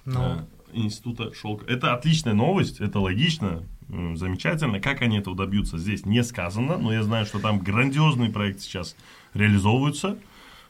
Ну, 0.04 0.36
э, 0.36 0.44
института 0.72 1.32
шелка. 1.34 1.64
Это 1.66 1.94
отличная 1.94 2.34
новость, 2.34 2.80
это 2.80 3.00
логично, 3.00 3.62
замечательно. 3.88 4.80
Как 4.80 5.02
они 5.02 5.18
этого 5.18 5.36
добьются, 5.36 5.78
здесь 5.78 6.06
не 6.06 6.22
сказано, 6.22 6.78
но 6.78 6.92
я 6.92 7.02
знаю, 7.02 7.26
что 7.26 7.38
там 7.38 7.58
грандиозные 7.58 8.30
проекты 8.30 8.62
сейчас 8.62 8.96
реализовываются. 9.34 10.16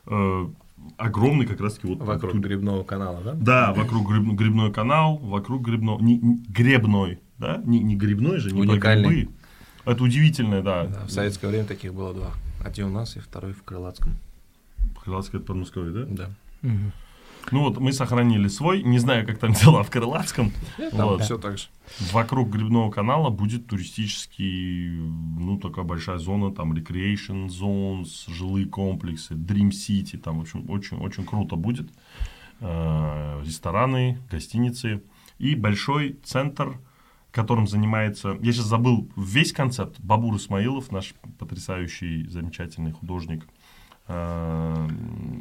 Э, 0.06 0.48
огромный 0.96 1.46
как 1.46 1.60
раз 1.60 1.74
таки 1.74 1.86
вот 1.88 1.98
Вокруг 1.98 2.32
тут- 2.32 2.40
грибного 2.40 2.82
канала, 2.84 3.20
да? 3.22 3.32
Да, 3.34 3.74
вокруг 3.74 4.10
гриб- 4.10 4.34
грибной 4.34 4.72
канал, 4.72 5.16
вокруг 5.18 5.62
грибного, 5.62 6.00
не, 6.02 6.16
не- 6.18 6.42
гребной, 6.48 7.18
да, 7.38 7.60
не, 7.64 7.80
не 7.80 7.96
грибной 7.96 8.38
же, 8.38 8.50
не 8.52 8.60
Уникальный. 8.62 9.08
грибы. 9.08 9.32
Это 9.84 10.02
удивительное, 10.04 10.62
да. 10.62 10.84
Да, 10.86 11.04
в 11.06 11.10
советское 11.10 11.48
время 11.48 11.64
таких 11.66 11.92
было 11.94 12.14
два. 12.14 12.30
Один 12.64 12.86
у 12.86 12.90
нас 12.90 13.16
и 13.16 13.20
второй 13.20 13.52
в 13.52 13.62
Крылатском. 13.62 14.16
Крылатское 15.02 15.38
это 15.40 15.48
Подмосковье, 15.48 15.92
да? 16.04 16.06
Да. 16.10 16.30
мгм. 16.62 16.92
Ну 17.50 17.60
вот 17.60 17.78
мы 17.78 17.92
сохранили 17.92 18.48
свой, 18.48 18.82
не 18.82 18.98
знаю, 18.98 19.26
как 19.26 19.38
там 19.38 19.52
дела 19.52 19.82
в 19.82 19.90
Крылатском. 19.90 20.52
Там 20.76 21.08
Вот. 21.08 21.22
все 21.22 21.38
так 21.38 21.58
же. 21.58 21.66
Вокруг 22.12 22.48
грибного 22.50 22.90
канала 22.90 23.30
будет 23.30 23.66
туристический, 23.66 24.90
ну, 24.90 25.58
такая 25.58 25.84
большая 25.84 26.18
зона, 26.18 26.54
там, 26.54 26.72
recreation 26.72 27.48
zones, 27.48 28.32
жилые 28.32 28.66
комплексы, 28.66 29.34
Dream 29.34 29.70
City, 29.70 30.16
там, 30.18 30.38
в 30.38 30.42
общем, 30.42 30.70
очень-очень 30.70 31.24
круто 31.24 31.56
будет. 31.56 31.90
Э, 32.60 33.42
Рестораны, 33.44 34.18
гостиницы 34.30 35.02
и 35.38 35.54
большой 35.54 36.18
центр, 36.22 36.78
которым 37.32 37.66
занимается, 37.66 38.36
я 38.40 38.52
сейчас 38.52 38.66
забыл 38.66 39.08
весь 39.16 39.52
концепт, 39.52 39.98
Бабур 40.00 40.36
Исмаилов, 40.36 40.92
наш 40.92 41.14
потрясающий, 41.38 42.26
замечательный 42.26 42.92
художник, 42.92 43.46
э, 44.10 44.88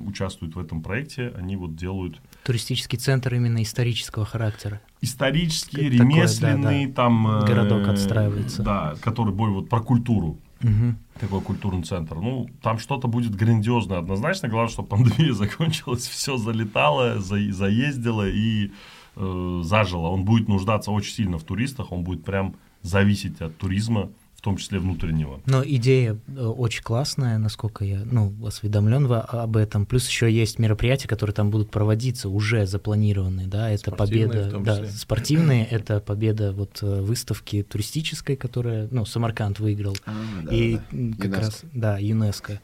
участвует 0.05 0.55
в 0.55 0.59
этом 0.59 0.82
проекте, 0.82 1.34
они 1.38 1.55
вот 1.55 1.76
делают 1.76 2.22
туристический 2.43 2.97
центр 2.97 3.34
именно 3.36 3.61
исторического 3.63 4.26
характера. 4.26 4.82
исторический, 5.01 5.89
такое, 5.97 6.15
ремесленный, 6.15 6.86
да, 6.86 6.89
да. 6.89 6.93
там... 6.95 7.28
э, 7.28 7.45
Городок 7.47 7.88
отстраивается. 7.88 8.63
Да, 8.63 8.95
который 9.01 9.34
более 9.34 9.55
вот 9.55 9.70
про 9.70 9.80
культуру, 9.82 10.38
Мгм. 10.61 10.97
такой 11.20 11.41
культурный 11.41 11.84
центр. 11.84 12.15
Ну, 12.15 12.49
там 12.61 12.80
что-то 12.80 13.07
будет 13.07 13.34
грандиозное 13.34 13.99
однозначно. 13.99 14.49
Главное, 14.49 14.72
чтобы 14.72 14.89
пандемия 14.89 15.34
закончилась, 15.45 16.07
все 16.07 16.38
залетало, 16.38 17.20
за- 17.20 17.51
заездило 17.53 18.28
и 18.28 18.72
э, 19.15 19.61
зажило. 19.63 20.07
Он 20.07 20.26
будет 20.26 20.47
нуждаться 20.49 20.91
очень 20.91 21.13
сильно 21.13 21.38
в 21.38 21.43
туристах, 21.43 21.91
он 21.91 22.03
будет 22.03 22.24
прям 22.26 22.55
зависеть 22.82 23.41
от 23.41 23.57
туризма, 23.57 24.09
в 24.39 24.41
том 24.41 24.55
числе 24.55 24.79
внутреннего. 24.79 25.41
Но 25.45 25.61
идея 25.65 26.17
э, 26.27 26.45
очень 26.45 26.81
классная, 26.81 27.37
насколько 27.37 27.83
я 27.83 28.01
ну, 28.05 28.33
осведомлен 28.45 29.05
во- 29.05 29.19
об 29.21 29.57
этом. 29.57 29.85
Плюс 29.85 30.07
еще 30.07 30.31
есть 30.31 30.59
мероприятия, 30.59 31.09
которые 31.09 31.33
там 31.33 31.49
будут 31.51 31.71
проводиться, 31.71 32.29
уже 32.29 32.65
запланированные. 32.65 33.47
Да? 33.47 33.69
Это 33.69 33.91
Спортивные 33.91 34.27
в 34.47 34.51
победа, 34.51 34.81
да, 34.83 34.85
спортивные, 34.89 35.65
это 35.69 35.99
победа 35.99 36.53
вот 36.53 36.79
э, 36.81 37.01
выставки 37.01 37.63
туристической, 37.63 38.37
которая, 38.37 38.87
ну, 38.91 39.05
Самарканд 39.05 39.59
выиграл. 39.59 39.97
А, 40.05 40.13
и 40.51 40.75
да-да-да. 40.77 40.97
м, 40.97 41.13
как 41.15 41.25
ЮНЕСКО. 41.25 41.41
раз, 41.41 41.61
да, 41.73 41.97
ЮНЕСКО. 41.99 42.61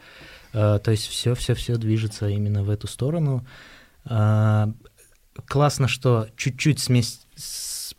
Э, 0.53 0.79
то 0.81 0.91
есть 0.91 1.07
все, 1.07 1.35
все, 1.35 1.55
все 1.55 1.75
движется 1.75 2.29
именно 2.29 2.63
в 2.63 2.69
эту 2.69 2.87
сторону. 2.87 3.45
А, 4.05 4.71
классно, 5.45 5.89
что 5.89 6.27
чуть-чуть 6.37 6.79
смесь- 6.79 7.19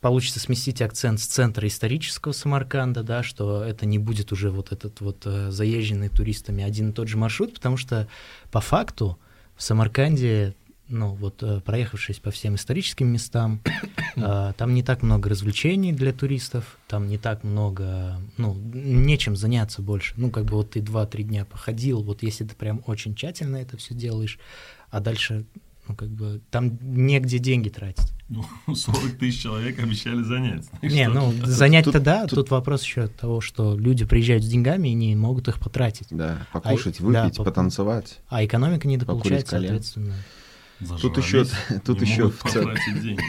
получится 0.01 0.39
сместить 0.39 0.81
акцент 0.81 1.19
с 1.19 1.25
центра 1.25 1.67
исторического 1.67 2.31
Самарканда, 2.31 3.03
да, 3.03 3.23
что 3.23 3.63
это 3.63 3.85
не 3.85 3.99
будет 3.99 4.31
уже 4.31 4.51
вот 4.51 4.71
этот 4.71 5.01
вот 5.01 5.23
э, 5.25 5.51
заезженный 5.51 6.09
туристами 6.09 6.63
один 6.63 6.91
и 6.91 6.93
тот 6.93 7.07
же 7.07 7.17
маршрут, 7.17 7.53
потому 7.53 7.77
что 7.77 8.07
по 8.51 8.61
факту 8.61 9.17
в 9.55 9.63
Самарканде 9.63 10.55
ну, 10.89 11.13
вот 11.15 11.43
э, 11.43 11.59
проехавшись 11.61 12.19
по 12.19 12.31
всем 12.31 12.55
историческим 12.55 13.07
местам, 13.07 13.61
э, 14.15 14.53
там 14.55 14.73
не 14.73 14.83
так 14.83 15.01
много 15.01 15.29
развлечений 15.29 15.91
для 15.91 16.13
туристов, 16.13 16.77
там 16.87 17.07
не 17.07 17.17
так 17.17 17.43
много, 17.43 18.19
ну, 18.37 18.53
нечем 18.53 19.35
заняться 19.35 19.81
больше. 19.81 20.13
Ну, 20.17 20.29
как 20.29 20.45
бы 20.45 20.55
вот 20.55 20.71
ты 20.71 20.81
два-три 20.81 21.23
дня 21.23 21.45
походил, 21.45 22.03
вот 22.03 22.23
если 22.23 22.45
ты 22.45 22.55
прям 22.55 22.83
очень 22.85 23.15
тщательно 23.15 23.57
это 23.57 23.77
все 23.77 23.93
делаешь, 23.93 24.39
а 24.89 24.99
дальше, 24.99 25.45
ну, 25.87 25.95
как 25.95 26.09
бы, 26.09 26.41
там 26.51 26.77
негде 26.81 27.39
деньги 27.39 27.69
тратить. 27.69 28.13
Ну, 28.29 28.43
40 28.75 29.13
тысяч 29.17 29.41
человек 29.43 29.79
обещали 29.79 30.21
занять. 30.23 30.65
Не, 30.81 31.05
что- 31.05 31.13
ну, 31.13 31.33
занять-то 31.45 31.99
да, 31.99 32.21
тут- 32.27 32.35
тут 32.39 32.51
вопрос 32.51 32.83
еще 32.83 33.07
того, 33.07 33.39
что 33.41 33.77
люди 33.77 34.05
приезжают 34.05 34.43
с 34.43 34.47
деньгами 34.47 34.89
и 34.89 34.93
не 34.93 35.15
могут 35.15 35.47
их 35.47 35.59
потратить. 35.59 36.07
Да, 36.11 36.45
покушать, 36.51 36.99
А, 36.99 37.03
выпить, 37.03 37.13
да, 37.13 37.29
по- 37.37 37.43
потанцевать. 37.45 38.19
А 38.27 38.43
экономика 38.43 38.87
недополучает, 38.87 39.45
Покурить 39.45 39.49
кальян. 39.49 39.83
соответственно. 39.83 40.13
Тут 41.01 41.17
еще- 41.17 41.43
тут 41.83 42.01
не 42.01 42.07
еще 42.07 42.29
в 42.29 43.01
деньги. 43.01 43.19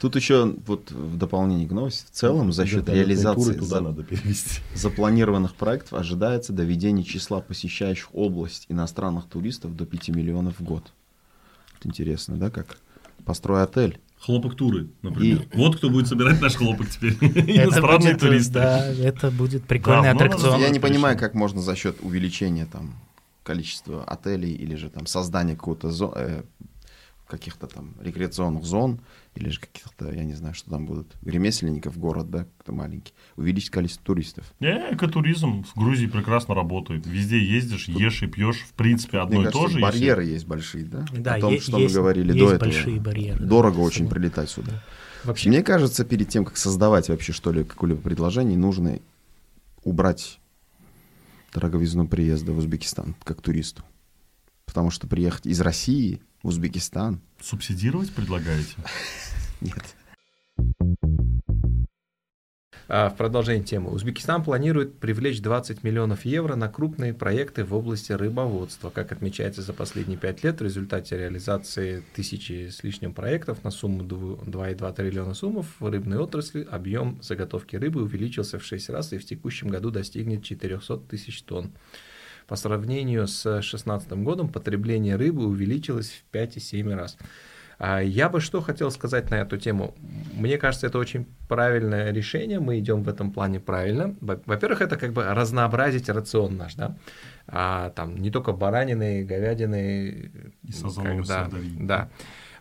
Тут 0.00 0.16
еще 0.16 0.52
вот 0.66 0.90
в 0.90 1.16
дополнение 1.16 1.68
к 1.68 1.70
новости, 1.70 2.04
в 2.06 2.10
целом 2.10 2.50
за 2.52 2.66
счет 2.66 2.88
реализации 2.88 3.52
туда 3.52 3.66
за- 3.66 3.80
надо 3.80 4.02
перевести. 4.02 4.60
запланированных 4.74 5.54
проектов 5.54 5.92
ожидается 6.00 6.52
доведение 6.52 7.04
числа 7.04 7.40
посещающих 7.40 8.08
область 8.12 8.66
иностранных 8.68 9.26
туристов 9.26 9.76
до 9.76 9.86
5 9.86 10.08
миллионов 10.08 10.58
в 10.58 10.64
год. 10.64 10.90
Вот 11.74 11.86
интересно, 11.86 12.38
да, 12.38 12.50
как? 12.50 12.78
Построй 13.24 13.62
отель. 13.62 14.00
Хлопок 14.26 14.56
туры, 14.56 14.88
например. 15.02 15.46
Вот 15.54 15.76
кто 15.76 15.88
будет 15.88 16.08
собирать 16.08 16.40
наш 16.40 16.56
хлопок 16.56 16.90
теперь. 16.90 17.12
Это 17.20 17.62
Иностранные 17.62 18.14
будет, 18.14 18.22
э, 18.24 18.26
туристы. 18.26 18.52
Да, 18.54 18.86
это 18.88 19.30
будет 19.30 19.62
прикольный 19.62 20.10
аттракцион. 20.10 20.60
Я 20.60 20.70
не 20.70 20.80
понимаю, 20.80 21.16
как 21.16 21.34
можно 21.34 21.62
за 21.62 21.76
счет 21.76 21.98
увеличения 22.00 22.66
там 22.66 22.94
количества 23.44 24.02
отелей 24.02 24.52
или 24.52 24.74
же 24.74 24.90
там 24.90 25.06
создания 25.06 25.54
какого-то 25.54 25.90
зо- 25.92 26.12
э, 26.16 26.42
каких-то 27.26 27.66
там 27.66 27.94
рекреационных 28.00 28.64
зон 28.64 29.00
или 29.34 29.48
же 29.48 29.60
каких-то, 29.60 30.10
я 30.12 30.24
не 30.24 30.34
знаю, 30.34 30.54
что 30.54 30.70
там 30.70 30.86
будут, 30.86 31.08
ремесленников 31.24 31.98
город, 31.98 32.30
да, 32.30 32.46
кто 32.58 32.72
маленький, 32.72 33.12
увеличить 33.36 33.70
количество 33.70 34.04
туристов. 34.04 34.52
Не, 34.60 34.94
экотуризм 34.94 35.64
в 35.64 35.74
Грузии 35.76 36.06
прекрасно 36.06 36.54
работает. 36.54 37.06
Везде 37.06 37.38
ездишь, 37.44 37.88
ешь 37.88 38.22
и 38.22 38.26
пьешь, 38.28 38.60
в 38.60 38.72
принципе, 38.74 39.18
одно 39.18 39.40
Мне 39.40 39.48
и 39.48 39.52
то 39.52 39.58
кажется, 39.62 39.78
же. 39.78 39.82
барьеры 39.82 40.24
есть 40.24 40.46
большие, 40.46 40.84
да? 40.84 41.04
Да, 41.12 41.34
О 41.34 41.40
том, 41.40 41.54
е- 41.54 41.60
что 41.60 41.78
есть- 41.78 41.94
мы 41.94 42.00
говорили 42.00 42.28
есть 42.32 42.38
до 42.38 42.52
этого. 42.54 42.58
большие 42.70 43.00
барьеры, 43.00 43.38
да, 43.40 43.46
Дорого 43.46 43.76
с 43.76 43.86
очень 43.86 43.96
собой. 44.06 44.10
прилетать 44.12 44.48
сюда. 44.50 44.82
Вообще, 45.24 45.48
Мне 45.48 45.62
кажется, 45.62 46.04
перед 46.04 46.28
тем, 46.28 46.44
как 46.44 46.56
создавать 46.56 47.08
вообще 47.08 47.32
что-либо, 47.32 47.66
какое-либо 47.68 48.00
предложение, 48.00 48.56
нужно 48.56 49.00
убрать 49.82 50.38
дороговизну 51.52 52.06
приезда 52.06 52.52
в 52.52 52.58
Узбекистан 52.58 53.14
как 53.24 53.40
туристу. 53.40 53.82
Потому 54.66 54.90
что 54.90 55.06
приехать 55.06 55.46
из 55.46 55.60
России 55.60 56.20
Узбекистан 56.46 57.20
Субсидировать 57.40 58.12
предлагаете? 58.12 58.76
нет. 59.60 59.96
А, 62.88 63.10
В 63.10 63.16
продолжение 63.16 63.64
темы. 63.64 63.90
Узбекистан 63.90 64.44
планирует 64.44 65.00
привлечь 65.00 65.42
20 65.42 65.82
миллионов 65.82 66.24
евро 66.24 66.54
на 66.54 66.68
крупные 66.68 67.12
проекты 67.12 67.64
в 67.64 67.74
области 67.74 68.12
рыбоводства. 68.12 68.90
Как 68.90 69.10
отмечается 69.10 69.60
за 69.60 69.72
последние 69.72 70.18
пять 70.18 70.44
лет, 70.44 70.60
в 70.60 70.62
результате 70.62 71.18
реализации 71.18 72.04
тысячи 72.14 72.68
с 72.68 72.84
лишним 72.84 73.12
проектов 73.12 73.64
на 73.64 73.72
сумму 73.72 74.04
дву- 74.04 74.40
2,2 74.44 74.94
триллиона 74.94 75.34
суммов 75.34 75.66
в 75.80 75.90
рыбной 75.90 76.18
отрасли 76.18 76.62
объем 76.70 77.18
заготовки 77.22 77.74
рыбы 77.74 78.02
увеличился 78.02 78.60
в 78.60 78.64
6 78.64 78.88
раз 78.90 79.12
и 79.12 79.18
в 79.18 79.26
текущем 79.26 79.66
году 79.66 79.90
достигнет 79.90 80.44
400 80.44 80.98
тысяч 81.08 81.42
тонн. 81.42 81.72
По 82.46 82.56
сравнению 82.56 83.26
с 83.26 83.42
2016 83.42 84.12
годом 84.12 84.48
потребление 84.48 85.16
рыбы 85.16 85.46
увеличилось 85.46 86.10
в 86.10 86.34
5,7 86.36 86.94
раз. 86.94 87.16
А 87.78 88.00
Я 88.00 88.28
бы 88.28 88.40
что 88.40 88.62
хотел 88.62 88.90
сказать 88.90 89.30
на 89.30 89.34
эту 89.36 89.58
тему. 89.58 89.94
Мне 90.34 90.56
кажется, 90.56 90.86
это 90.86 90.98
очень 90.98 91.26
правильное 91.48 92.10
решение. 92.12 92.58
Мы 92.58 92.78
идем 92.78 93.02
в 93.02 93.08
этом 93.08 93.32
плане 93.32 93.60
правильно. 93.60 94.14
Во- 94.20 94.40
Во-первых, 94.46 94.80
это 94.80 94.96
как 94.96 95.12
бы 95.12 95.24
разнообразить 95.24 96.08
рацион 96.08 96.56
наш, 96.56 96.74
да. 96.74 96.96
А, 97.48 97.90
там 97.90 98.16
не 98.16 98.30
только 98.30 98.52
баранины, 98.52 99.24
говядины. 99.24 100.30
И 100.62 100.72
сазоновый 100.72 101.18
когда-. 101.18 101.50
Да. 101.80 102.08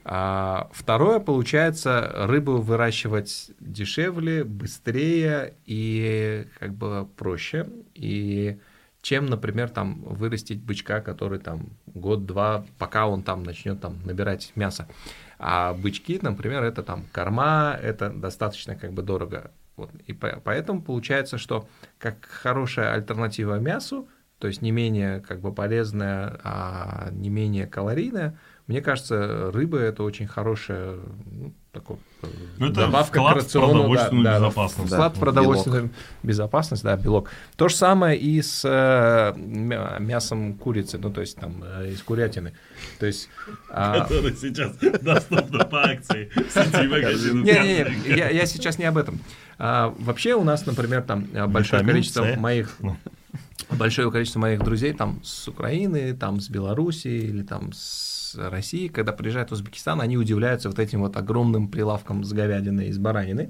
А, 0.04 0.70
второе, 0.74 1.20
получается, 1.20 2.12
рыбу 2.28 2.58
выращивать 2.58 3.52
дешевле, 3.60 4.44
быстрее 4.44 5.54
и 5.66 6.46
как 6.60 6.74
бы 6.74 7.08
проще. 7.16 7.68
И 7.94 8.58
чем, 9.06 9.28
например, 9.28 9.70
там 9.70 10.02
вырастить 10.02 10.64
бычка, 10.64 11.00
который 11.00 11.38
там 11.38 11.70
год-два, 11.86 12.66
пока 12.80 13.06
он 13.06 13.22
там 13.22 13.44
начнет 13.44 13.80
там 13.80 14.00
набирать 14.04 14.52
мясо. 14.56 14.88
А 15.38 15.74
бычки, 15.74 16.18
например, 16.20 16.64
это 16.64 16.82
там 16.82 17.06
корма, 17.12 17.78
это 17.80 18.10
достаточно 18.10 18.76
как 18.76 18.94
бы 18.94 19.04
дорого. 19.04 19.52
Вот. 19.76 19.92
И 20.08 20.14
по- 20.14 20.42
поэтому 20.44 20.82
получается, 20.82 21.38
что 21.38 21.68
как 22.00 22.26
хорошая 22.26 22.96
альтернатива 22.96 23.60
мясу, 23.60 24.08
то 24.40 24.48
есть 24.48 24.64
не 24.64 24.72
менее 24.72 25.20
как 25.20 25.40
бы 25.40 25.54
полезная, 25.54 26.40
а 26.44 27.10
не 27.12 27.30
менее 27.30 27.68
калорийная, 27.68 28.40
мне 28.68 28.82
кажется, 28.82 29.52
рыба 29.54 29.78
это 29.78 30.02
очень 30.04 30.26
хорошая 30.28 30.96
ну, 31.32 31.54
такой, 31.72 31.98
э, 32.24 32.28
Ну, 32.58 32.66
это 32.68 32.76
добавка 32.82 33.20
вклад 33.20 33.34
к 33.34 33.36
в 33.36 33.44
рациону. 33.44 33.68
продовольственную 33.74 34.24
да, 34.24 34.32
да, 34.32 34.38
безопасность. 34.40 34.92
В 34.92 34.98
Да, 34.98 35.10
продовольственную 35.12 35.90
безопасность, 36.24 36.84
да, 36.84 36.96
белок. 36.98 37.30
То 37.58 37.68
же 37.68 37.76
самое 37.76 38.18
и 38.18 38.42
с 38.42 38.62
э, 38.66 39.38
мя- 39.38 39.98
мясом 40.00 40.56
курицы, 40.56 40.98
ну, 40.98 41.12
то 41.12 41.22
есть 41.22 41.38
там 41.38 41.64
э, 41.64 41.92
из 41.92 42.02
курятины. 42.02 42.54
То 43.00 43.06
есть... 43.06 43.30
а, 43.70 44.00
Который 44.08 44.36
сейчас 44.36 44.76
доступно 44.78 45.66
по 45.66 45.84
акции 45.84 46.32
в 46.36 46.52
сети 46.52 46.88
магазинов. 46.90 47.46
не-не-не, 47.46 48.16
я, 48.18 48.30
я 48.30 48.46
сейчас 48.48 48.80
не 48.80 48.86
об 48.86 48.98
этом. 48.98 49.20
А, 49.60 49.94
вообще 50.00 50.34
у 50.34 50.44
нас, 50.44 50.66
например, 50.66 51.04
там 51.04 51.28
э, 51.34 51.46
большое 51.46 51.82
Витамин 51.84 51.94
количество 51.98 52.24
С. 52.34 52.38
моих 52.38 52.76
Ну. 52.80 52.98
большое 53.70 54.12
количество 54.12 54.40
моих 54.40 54.64
друзей 54.64 54.94
там 54.94 55.20
с 55.24 55.48
Украины, 55.48 56.14
там 56.16 56.40
с 56.40 56.50
Белоруссии 56.50 57.20
или 57.30 57.44
там 57.44 57.72
с 57.74 58.15
России, 58.38 58.88
когда 58.88 59.12
приезжают 59.12 59.50
в 59.50 59.54
Узбекистан, 59.54 60.02
они 60.02 60.18
удивляются 60.18 60.70
вот 60.70 60.80
этим 60.80 61.02
вот 61.02 61.18
огромным 61.18 61.68
прилавком 61.68 62.24
с 62.24 62.34
говядиной 62.34 62.88
и 62.88 62.92
с 62.92 62.98
бараниной. 62.98 63.50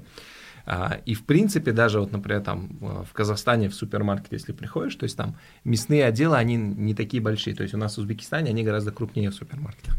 А, 0.66 0.98
И 1.04 1.14
в 1.14 1.24
принципе 1.24 1.72
даже 1.72 2.00
вот, 2.00 2.12
например, 2.12 2.42
там 2.42 2.70
э, 2.80 3.04
в 3.08 3.12
Казахстане 3.12 3.68
в 3.68 3.74
супермаркет, 3.74 4.32
если 4.32 4.52
приходишь, 4.52 4.96
то 4.96 5.04
есть 5.04 5.16
там 5.16 5.36
мясные 5.64 6.04
отделы, 6.04 6.36
они 6.36 6.56
не 6.56 6.94
такие 6.94 7.22
большие. 7.22 7.54
То 7.54 7.62
есть 7.62 7.74
у 7.74 7.78
нас 7.78 7.96
в 7.96 7.98
Узбекистане 7.98 8.50
они 8.50 8.64
гораздо 8.64 8.90
крупнее 8.90 9.30
в 9.30 9.34
супермаркетах. 9.34 9.96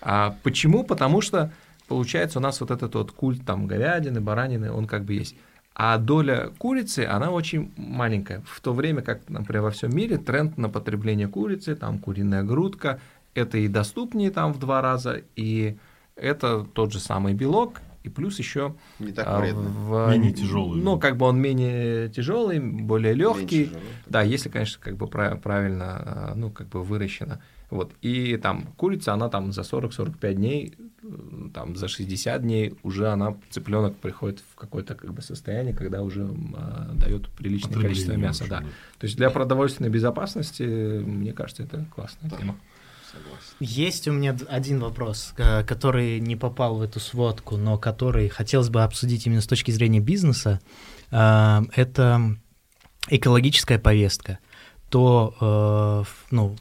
А 0.00 0.36
почему? 0.44 0.84
Потому 0.84 1.20
что 1.20 1.52
получается 1.88 2.38
у 2.38 2.42
нас 2.42 2.60
вот 2.60 2.70
этот 2.70 2.94
вот 2.94 3.10
культ 3.10 3.44
там 3.44 3.66
говядины, 3.66 4.20
баранины, 4.20 4.70
он 4.70 4.86
как 4.86 5.04
бы 5.04 5.14
есть. 5.14 5.34
А 5.76 5.98
доля 5.98 6.50
курицы, 6.58 7.00
она 7.00 7.32
очень 7.32 7.72
маленькая. 7.76 8.44
В 8.46 8.60
то 8.60 8.72
время 8.72 9.02
как, 9.02 9.28
например, 9.28 9.62
во 9.62 9.70
всем 9.72 9.94
мире 9.94 10.18
тренд 10.18 10.56
на 10.56 10.68
потребление 10.68 11.26
курицы, 11.26 11.74
там 11.74 11.98
куриная 11.98 12.44
грудка, 12.44 13.00
это 13.34 13.58
и 13.58 13.68
доступнее 13.68 14.30
там 14.30 14.52
в 14.52 14.58
два 14.58 14.80
раза, 14.80 15.22
и 15.36 15.76
это 16.16 16.64
тот 16.72 16.92
же 16.92 17.00
самый 17.00 17.34
белок, 17.34 17.80
и 18.04 18.08
плюс 18.10 18.38
еще 18.38 18.74
Не 18.98 19.12
так 19.12 19.24
а, 19.26 19.40
вредно. 19.40 19.62
в- 19.62 20.10
Менее 20.12 20.32
тяжелый. 20.32 20.80
Ну, 20.82 20.98
как 20.98 21.16
бы 21.16 21.26
он 21.26 21.40
менее 21.40 22.08
тяжелый, 22.10 22.60
более 22.60 23.14
легкий. 23.14 23.70
Да, 24.06 24.20
если, 24.22 24.50
конечно, 24.50 24.78
как 24.82 24.96
бы 24.96 25.06
прав- 25.06 25.40
правильно, 25.40 25.84
а, 25.86 26.32
ну, 26.36 26.50
как 26.50 26.68
бы 26.68 26.82
выращено. 26.84 27.40
Вот. 27.70 27.92
И 28.02 28.36
там 28.36 28.66
курица, 28.76 29.14
она 29.14 29.28
там 29.30 29.50
за 29.52 29.62
40-45 29.62 30.34
дней, 30.34 30.74
там 31.54 31.76
за 31.76 31.88
60 31.88 32.42
дней 32.42 32.74
уже 32.82 33.08
она, 33.08 33.36
цыпленок 33.50 33.96
приходит 33.96 34.44
в 34.52 34.54
какое-то 34.54 34.94
как 34.94 35.12
бы 35.14 35.22
состояние, 35.22 35.74
когда 35.74 36.02
уже 36.02 36.28
а, 36.54 36.92
дает 36.94 37.30
приличное 37.30 37.80
количество 37.80 38.12
мяса. 38.12 38.44
очень, 38.44 38.50
Да. 38.50 38.60
да. 38.60 38.66
То 38.98 39.04
есть 39.06 39.16
для 39.16 39.30
продовольственной 39.30 39.88
безопасности, 39.90 40.62
мне 40.62 41.32
кажется, 41.32 41.62
это 41.62 41.86
классная 41.94 42.30
тема. 42.30 42.54
Есть 43.60 44.08
у 44.08 44.12
меня 44.12 44.36
один 44.48 44.80
вопрос, 44.80 45.32
э, 45.36 45.62
который 45.64 46.20
не 46.20 46.36
попал 46.36 46.76
в 46.76 46.82
эту 46.82 47.00
сводку, 47.00 47.56
но 47.56 47.78
который 47.78 48.28
хотелось 48.28 48.68
бы 48.68 48.82
обсудить 48.82 49.26
именно 49.26 49.40
с 49.40 49.46
точки 49.46 49.70
зрения 49.70 50.00
бизнеса. 50.00 50.60
Э, 51.10 51.62
Это 51.74 52.36
экологическая 53.08 53.78
повестка. 53.78 54.38
То, 54.88 55.34
э, 55.40 56.24
ну, 56.30 56.56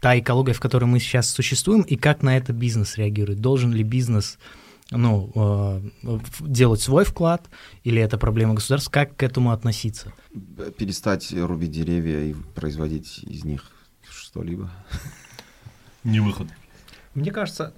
та 0.00 0.18
экология, 0.18 0.52
в 0.52 0.60
которой 0.60 0.84
мы 0.84 1.00
сейчас 1.00 1.30
существуем, 1.30 1.82
и 1.82 1.96
как 1.96 2.22
на 2.22 2.36
это 2.36 2.52
бизнес 2.52 2.96
реагирует. 2.96 3.40
Должен 3.40 3.72
ли 3.72 3.82
бизнес 3.82 4.38
ну, 4.90 5.30
э, 6.02 6.18
делать 6.40 6.80
свой 6.80 7.04
вклад, 7.04 7.48
или 7.84 8.00
это 8.00 8.16
проблема 8.16 8.54
государства, 8.54 8.90
как 8.90 9.16
к 9.16 9.22
этому 9.22 9.52
относиться? 9.52 10.12
Перестать 10.78 11.32
рубить 11.32 11.72
деревья 11.72 12.20
и 12.20 12.34
производить 12.54 13.18
из 13.18 13.44
них 13.44 13.70
что-либо. 14.08 14.70
Не 16.08 16.20
выход. 16.20 16.48
Мне 17.14 17.30
кажется... 17.30 17.74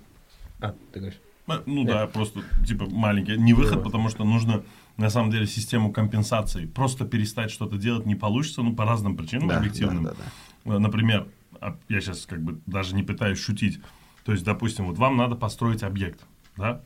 А, 0.60 0.74
ты 0.92 1.00
говоришь? 1.00 1.20
А, 1.46 1.62
Ну 1.66 1.84
да, 1.84 2.06
просто 2.06 2.42
типа 2.66 2.86
маленький. 2.88 3.36
Не 3.36 3.54
выход, 3.54 3.82
потому 3.82 4.08
что 4.08 4.24
нужно 4.24 4.62
на 4.96 5.10
самом 5.10 5.30
деле 5.30 5.46
систему 5.46 5.92
компенсации. 5.92 6.66
Просто 6.66 7.04
перестать 7.04 7.50
что-то 7.50 7.76
делать 7.76 8.06
не 8.06 8.14
получится, 8.14 8.62
ну 8.62 8.74
по 8.74 8.84
разным 8.84 9.16
причинам 9.16 9.48
Да, 9.48 9.58
объективным. 9.58 10.04
да, 10.04 10.10
да, 10.10 10.16
да. 10.64 10.74
Э, 10.74 10.78
Например, 10.78 11.26
а, 11.60 11.76
я 11.88 12.00
сейчас 12.00 12.26
как 12.26 12.42
бы 12.42 12.60
даже 12.66 12.94
не 12.94 13.02
пытаюсь 13.02 13.38
шутить. 13.38 13.80
То 14.24 14.32
есть, 14.32 14.44
допустим, 14.44 14.86
вот 14.86 14.98
вам 14.98 15.16
надо 15.16 15.34
построить 15.34 15.82
объект, 15.82 16.24
да, 16.56 16.82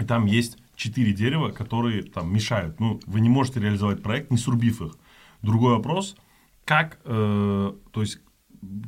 и 0.00 0.04
там 0.04 0.24
есть 0.24 0.58
четыре 0.74 1.12
дерева, 1.12 1.50
которые 1.50 2.02
там 2.02 2.32
мешают. 2.32 2.80
Ну, 2.80 3.00
вы 3.06 3.20
не 3.20 3.28
можете 3.28 3.60
реализовать 3.60 4.02
проект, 4.02 4.30
не 4.30 4.38
срубив 4.38 4.80
их. 4.82 4.96
Другой 5.42 5.76
вопрос, 5.76 6.16
как, 6.64 6.98
э, 7.04 7.72
то 7.92 8.00
есть, 8.00 8.20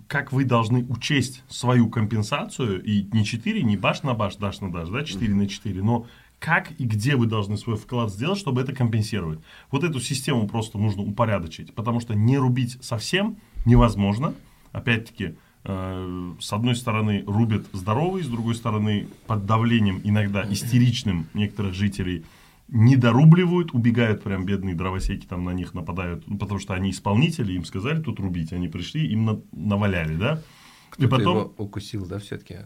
как 0.06 0.32
вы 0.32 0.44
должны 0.44 0.84
учесть 0.84 1.42
свою 1.48 1.88
компенсацию, 1.88 2.82
и 2.82 3.08
не 3.12 3.24
4, 3.24 3.62
не 3.62 3.76
баш 3.76 4.02
на 4.02 4.14
баш, 4.14 4.36
даш 4.36 4.60
на 4.60 4.70
даш, 4.70 4.88
да, 4.88 5.02
4 5.02 5.34
на 5.34 5.48
4, 5.48 5.82
но 5.82 6.06
как 6.38 6.72
и 6.78 6.84
где 6.84 7.16
вы 7.16 7.26
должны 7.26 7.56
свой 7.56 7.76
вклад 7.76 8.12
сделать, 8.12 8.38
чтобы 8.38 8.60
это 8.60 8.74
компенсировать. 8.74 9.40
Вот 9.70 9.82
эту 9.82 9.98
систему 10.00 10.46
просто 10.46 10.78
нужно 10.78 11.02
упорядочить, 11.02 11.74
потому 11.74 12.00
что 12.00 12.14
не 12.14 12.38
рубить 12.38 12.76
совсем 12.82 13.38
невозможно. 13.64 14.34
Опять-таки, 14.72 15.36
э, 15.64 16.32
с 16.38 16.52
одной 16.52 16.76
стороны 16.76 17.24
рубят 17.26 17.66
здоровые, 17.72 18.24
с 18.24 18.28
другой 18.28 18.54
стороны 18.54 19.08
под 19.26 19.46
давлением 19.46 20.00
иногда 20.04 20.44
истеричным 20.48 21.26
некоторых 21.32 21.74
жителей 21.74 22.24
не 22.68 22.96
дорубливают, 22.96 23.72
убегают 23.74 24.22
прям 24.22 24.44
бедные 24.46 24.74
дровосеки, 24.74 25.26
там 25.26 25.44
на 25.44 25.50
них 25.50 25.74
нападают, 25.74 26.24
ну, 26.26 26.38
потому 26.38 26.58
что 26.60 26.74
они 26.74 26.90
исполнители, 26.90 27.52
им 27.52 27.64
сказали 27.64 28.00
тут 28.02 28.18
рубить, 28.20 28.52
они 28.52 28.68
пришли, 28.68 29.06
им 29.06 29.24
на- 29.24 29.40
наваляли, 29.52 30.16
да? 30.16 30.34
И 30.36 30.90
Кто-то 30.90 31.08
потом... 31.10 31.36
его 31.38 31.54
укусил, 31.58 32.06
да, 32.06 32.18
все-таки? 32.18 32.58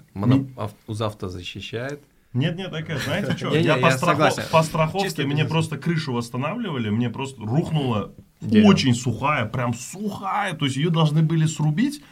Узавто 0.87 1.29
защищает. 1.29 2.03
Нет, 2.35 2.57
нет, 2.57 2.71
такая, 2.71 2.99
знаете 2.99 3.35
что? 3.37 3.55
Я, 3.55 3.61
я 3.61 3.77
по, 3.79 3.87
страхо- 3.89 3.99
согласен. 3.99 4.43
по 4.53 4.63
страховке 4.63 5.09
Чисто 5.09 5.23
мне 5.23 5.31
бизнес. 5.33 5.51
просто 5.51 5.79
крышу 5.79 6.13
восстанавливали, 6.13 6.91
мне 6.91 7.09
просто 7.09 7.41
рухнула 7.43 8.15
Дерево. 8.43 8.69
очень 8.69 8.95
сухая, 8.95 9.47
прям 9.47 9.73
сухая, 9.73 10.53
то 10.55 10.67
есть 10.67 10.77
ее 10.77 10.91
должны 10.91 11.23
были 11.23 11.47
срубить 11.47 12.03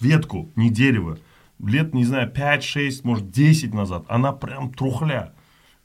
ветку, 0.00 0.52
не 0.54 0.70
дерево. 0.70 1.18
лет, 1.58 1.92
не 1.92 2.04
знаю, 2.04 2.30
5, 2.30 2.62
6, 2.62 3.04
может, 3.04 3.30
10 3.32 3.74
назад, 3.74 4.04
она 4.08 4.32
прям 4.32 4.72
трухля. 4.72 5.34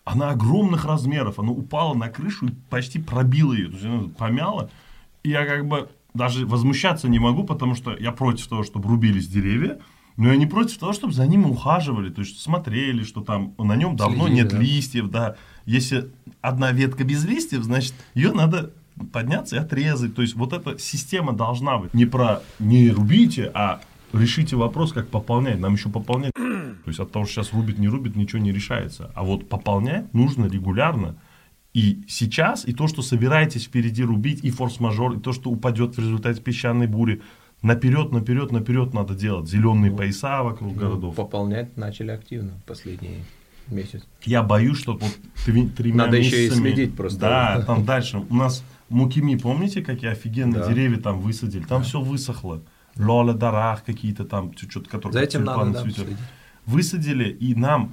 Она 0.06 0.32
огромных 0.32 0.86
размеров, 0.86 1.40
она 1.40 1.52
упала 1.52 1.94
на 1.94 2.10
крышу 2.10 2.48
и 2.48 2.52
почти 2.70 3.00
пробила 3.00 3.54
ее, 3.54 3.68
то 3.68 3.74
есть 3.74 3.86
она 3.86 4.04
помяла. 4.18 4.70
И 5.24 5.30
я 5.30 5.46
как 5.46 5.66
бы 5.68 5.90
даже 6.14 6.46
возмущаться 6.46 7.08
не 7.08 7.20
могу, 7.20 7.44
потому 7.44 7.76
что 7.76 7.96
я 7.96 8.12
против 8.12 8.48
того, 8.48 8.64
чтобы 8.64 8.90
рубились 8.90 9.28
деревья, 9.28 9.80
но 10.18 10.30
я 10.30 10.36
не 10.36 10.46
против 10.46 10.78
того, 10.78 10.94
чтобы 10.94 11.14
за 11.14 11.26
ними 11.26 11.46
ухаживали, 11.46 12.10
то 12.10 12.22
есть 12.22 12.40
смотрели, 12.40 13.04
что 13.04 13.22
там 13.22 13.54
на 13.58 13.76
нем 13.76 13.96
давно 13.96 14.28
Следили, 14.28 14.44
нет 14.44 14.50
да. 14.50 14.58
листьев, 14.58 15.10
да. 15.10 15.36
Если 15.66 16.12
одна 16.42 16.72
ветка 16.72 17.04
без 17.04 17.24
листьев, 17.26 17.64
значит, 17.64 17.94
ее 18.14 18.32
надо 18.32 18.72
подняться 19.12 19.56
и 19.56 19.60
отрезать. 19.60 20.16
То 20.16 20.22
есть 20.22 20.36
вот 20.36 20.54
эта 20.54 20.78
система 20.78 21.34
должна 21.34 21.78
быть 21.78 21.94
не 21.94 22.06
про 22.06 22.42
не 22.60 22.92
рубите, 22.92 23.50
а 23.54 23.82
решите 24.12 24.56
вопрос, 24.56 24.94
как 24.94 25.08
пополнять. 25.08 25.60
Нам 25.60 25.74
еще 25.74 25.90
пополнять. 25.90 26.34
То 26.84 26.90
есть 26.90 27.00
от 27.00 27.12
того, 27.12 27.26
что 27.26 27.36
сейчас 27.36 27.54
рубит, 27.54 27.78
не 27.80 27.88
рубит, 27.88 28.16
ничего 28.16 28.42
не 28.42 28.52
решается. 28.52 29.12
А 29.16 29.24
вот 29.24 29.50
пополнять 29.50 30.14
нужно 30.14 30.46
регулярно. 30.46 31.16
И 31.74 32.04
сейчас, 32.08 32.68
и 32.68 32.74
то, 32.74 32.88
что 32.88 33.02
собираетесь 33.02 33.66
впереди 33.66 34.04
рубить, 34.04 34.44
и 34.44 34.52
форс-мажор, 34.52 35.18
и 35.18 35.20
то, 35.20 35.34
что 35.34 35.50
упадет 35.50 35.96
в 35.96 36.00
результате 36.00 36.40
песчаной 36.42 36.86
бури, 36.88 37.22
наперед, 37.64 38.12
наперед, 38.12 38.52
наперед 38.52 38.94
надо 38.94 39.16
делать. 39.16 39.50
Зеленые 39.50 39.92
пояса 39.92 40.44
вокруг 40.44 40.76
городов. 40.76 41.16
Ну, 41.18 41.24
Пополнять 41.24 41.76
начали 41.78 42.12
активно 42.12 42.52
последний 42.68 43.24
месяц. 43.68 44.06
Я 44.24 44.44
боюсь, 44.44 44.78
что 44.78 44.94
вот 44.94 45.18
три- 45.46 45.68
тремя 45.70 46.06
Надо 46.06 46.18
еще 46.18 46.38
и 46.38 46.46
месяцами- 46.50 46.70
следить 46.70 46.96
просто. 46.96 47.20
Да, 47.20 47.64
там 47.66 47.86
дальше. 47.86 48.24
У 48.30 48.36
нас 48.36 48.64
Мукими, 48.90 49.36
помните, 49.36 49.82
какие 49.82 50.12
офигенные 50.12 50.62
Да. 50.62 50.68
деревья 50.70 51.00
там 51.00 51.20
высадили? 51.20 51.64
Там 51.64 51.82
все 51.82 52.00
высохло. 52.00 52.62
Лола 52.96 53.34
дарах 53.34 53.84
какие-то 53.84 54.24
там, 54.24 54.52
что-то, 54.56 54.88
которые 54.88 55.14
За 55.14 55.20
этим 55.22 55.46
надо 55.46 55.72
да, 55.72 55.82
следить. 55.82 56.18
Высадили, 56.66 57.30
и 57.30 57.56
нам 57.56 57.92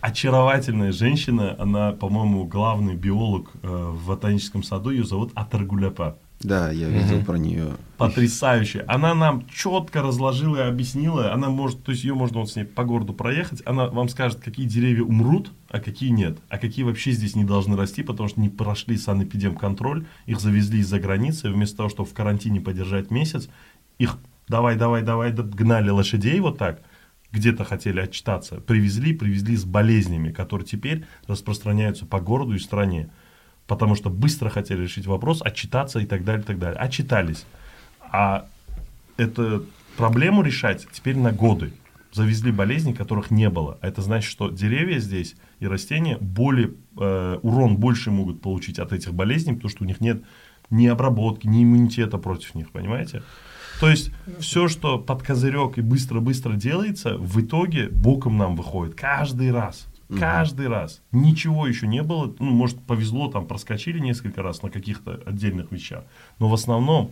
очаровательная 0.00 0.92
женщина, 0.92 1.56
она, 1.58 1.92
по-моему, 1.92 2.44
главный 2.44 2.96
биолог 2.96 3.50
э, 3.62 3.68
в 3.68 4.08
ботаническом 4.08 4.62
саду, 4.62 4.90
ее 4.90 5.04
зовут 5.04 5.30
Атаргуляпа. 5.34 6.16
Да, 6.40 6.72
я 6.72 6.88
видел 6.88 7.24
про 7.24 7.38
нее. 7.38 7.76
Потрясающе. 7.98 8.84
Она 8.88 9.14
нам 9.14 9.46
четко 9.48 10.02
разложила 10.02 10.56
и 10.56 10.68
объяснила. 10.68 11.32
Она 11.32 11.50
может, 11.50 11.84
то 11.84 11.92
есть 11.92 12.02
ее 12.02 12.14
можно 12.14 12.40
вот 12.40 12.50
с 12.50 12.56
ней 12.56 12.64
по 12.64 12.84
городу 12.84 13.12
проехать. 13.12 13.62
Она 13.64 13.86
вам 13.86 14.08
скажет, 14.08 14.40
какие 14.40 14.66
деревья 14.66 15.04
умрут, 15.04 15.52
а 15.70 15.78
какие 15.78 16.10
нет. 16.10 16.38
А 16.48 16.58
какие 16.58 16.84
вообще 16.84 17.12
здесь 17.12 17.36
не 17.36 17.44
должны 17.44 17.76
расти, 17.76 18.02
потому 18.02 18.28
что 18.28 18.40
не 18.40 18.48
прошли 18.48 18.96
санэпидемконтроль. 18.96 20.04
Их 20.26 20.40
завезли 20.40 20.80
из-за 20.80 20.98
границы. 20.98 21.48
Вместо 21.48 21.76
того, 21.76 21.88
чтобы 21.88 22.08
в 22.08 22.12
карантине 22.12 22.60
подержать 22.60 23.12
месяц, 23.12 23.48
их 23.98 24.18
давай, 24.48 24.76
давай, 24.76 25.02
давай, 25.02 25.30
да, 25.32 25.44
гнали 25.44 25.90
лошадей 25.90 26.40
вот 26.40 26.58
так. 26.58 26.82
Где-то 27.32 27.64
хотели 27.64 28.00
отчитаться. 28.00 28.56
Привезли, 28.56 29.14
привезли 29.14 29.56
с 29.56 29.64
болезнями, 29.64 30.30
которые 30.30 30.66
теперь 30.66 31.04
распространяются 31.26 32.06
по 32.06 32.20
городу 32.20 32.54
и 32.54 32.58
стране 32.58 33.10
потому 33.66 33.94
что 33.94 34.10
быстро 34.10 34.50
хотели 34.50 34.82
решить 34.82 35.06
вопрос, 35.06 35.40
отчитаться 35.42 35.98
и 35.98 36.06
так 36.06 36.24
далее, 36.24 36.42
и 36.42 36.46
так 36.46 36.58
далее. 36.58 36.78
Отчитались. 36.78 37.46
А 38.00 38.46
эту 39.16 39.66
проблему 39.96 40.42
решать 40.42 40.86
теперь 40.92 41.16
на 41.16 41.32
годы. 41.32 41.72
Завезли 42.12 42.52
болезни, 42.52 42.92
которых 42.92 43.30
не 43.30 43.48
было. 43.48 43.78
А 43.80 43.88
это 43.88 44.02
значит, 44.02 44.30
что 44.30 44.50
деревья 44.50 44.98
здесь 44.98 45.34
и 45.60 45.66
растения 45.66 46.18
более, 46.20 46.74
э, 46.98 47.38
урон 47.40 47.78
больше 47.78 48.10
могут 48.10 48.42
получить 48.42 48.78
от 48.78 48.92
этих 48.92 49.14
болезней, 49.14 49.54
потому 49.54 49.70
что 49.70 49.84
у 49.84 49.86
них 49.86 50.00
нет 50.00 50.22
ни 50.68 50.86
обработки, 50.86 51.46
ни 51.46 51.64
иммунитета 51.64 52.18
против 52.18 52.54
них, 52.54 52.70
понимаете? 52.70 53.22
То 53.82 53.90
есть 53.90 54.12
все, 54.38 54.68
что 54.68 54.96
под 54.96 55.24
козырек 55.24 55.76
и 55.76 55.80
быстро-быстро 55.80 56.52
делается, 56.52 57.18
в 57.18 57.40
итоге 57.40 57.88
боком 57.88 58.38
нам 58.38 58.54
выходит 58.54 58.94
каждый 58.94 59.50
раз. 59.50 59.88
Каждый 60.16 60.68
раз. 60.68 61.02
Ничего 61.10 61.66
еще 61.66 61.88
не 61.88 62.04
было. 62.04 62.32
Ну, 62.38 62.52
может, 62.52 62.78
повезло, 62.78 63.28
там 63.28 63.44
проскочили 63.44 63.98
несколько 63.98 64.40
раз 64.40 64.62
на 64.62 64.70
каких-то 64.70 65.20
отдельных 65.26 65.72
вещах. 65.72 66.04
Но 66.38 66.48
в 66.48 66.54
основном 66.54 67.10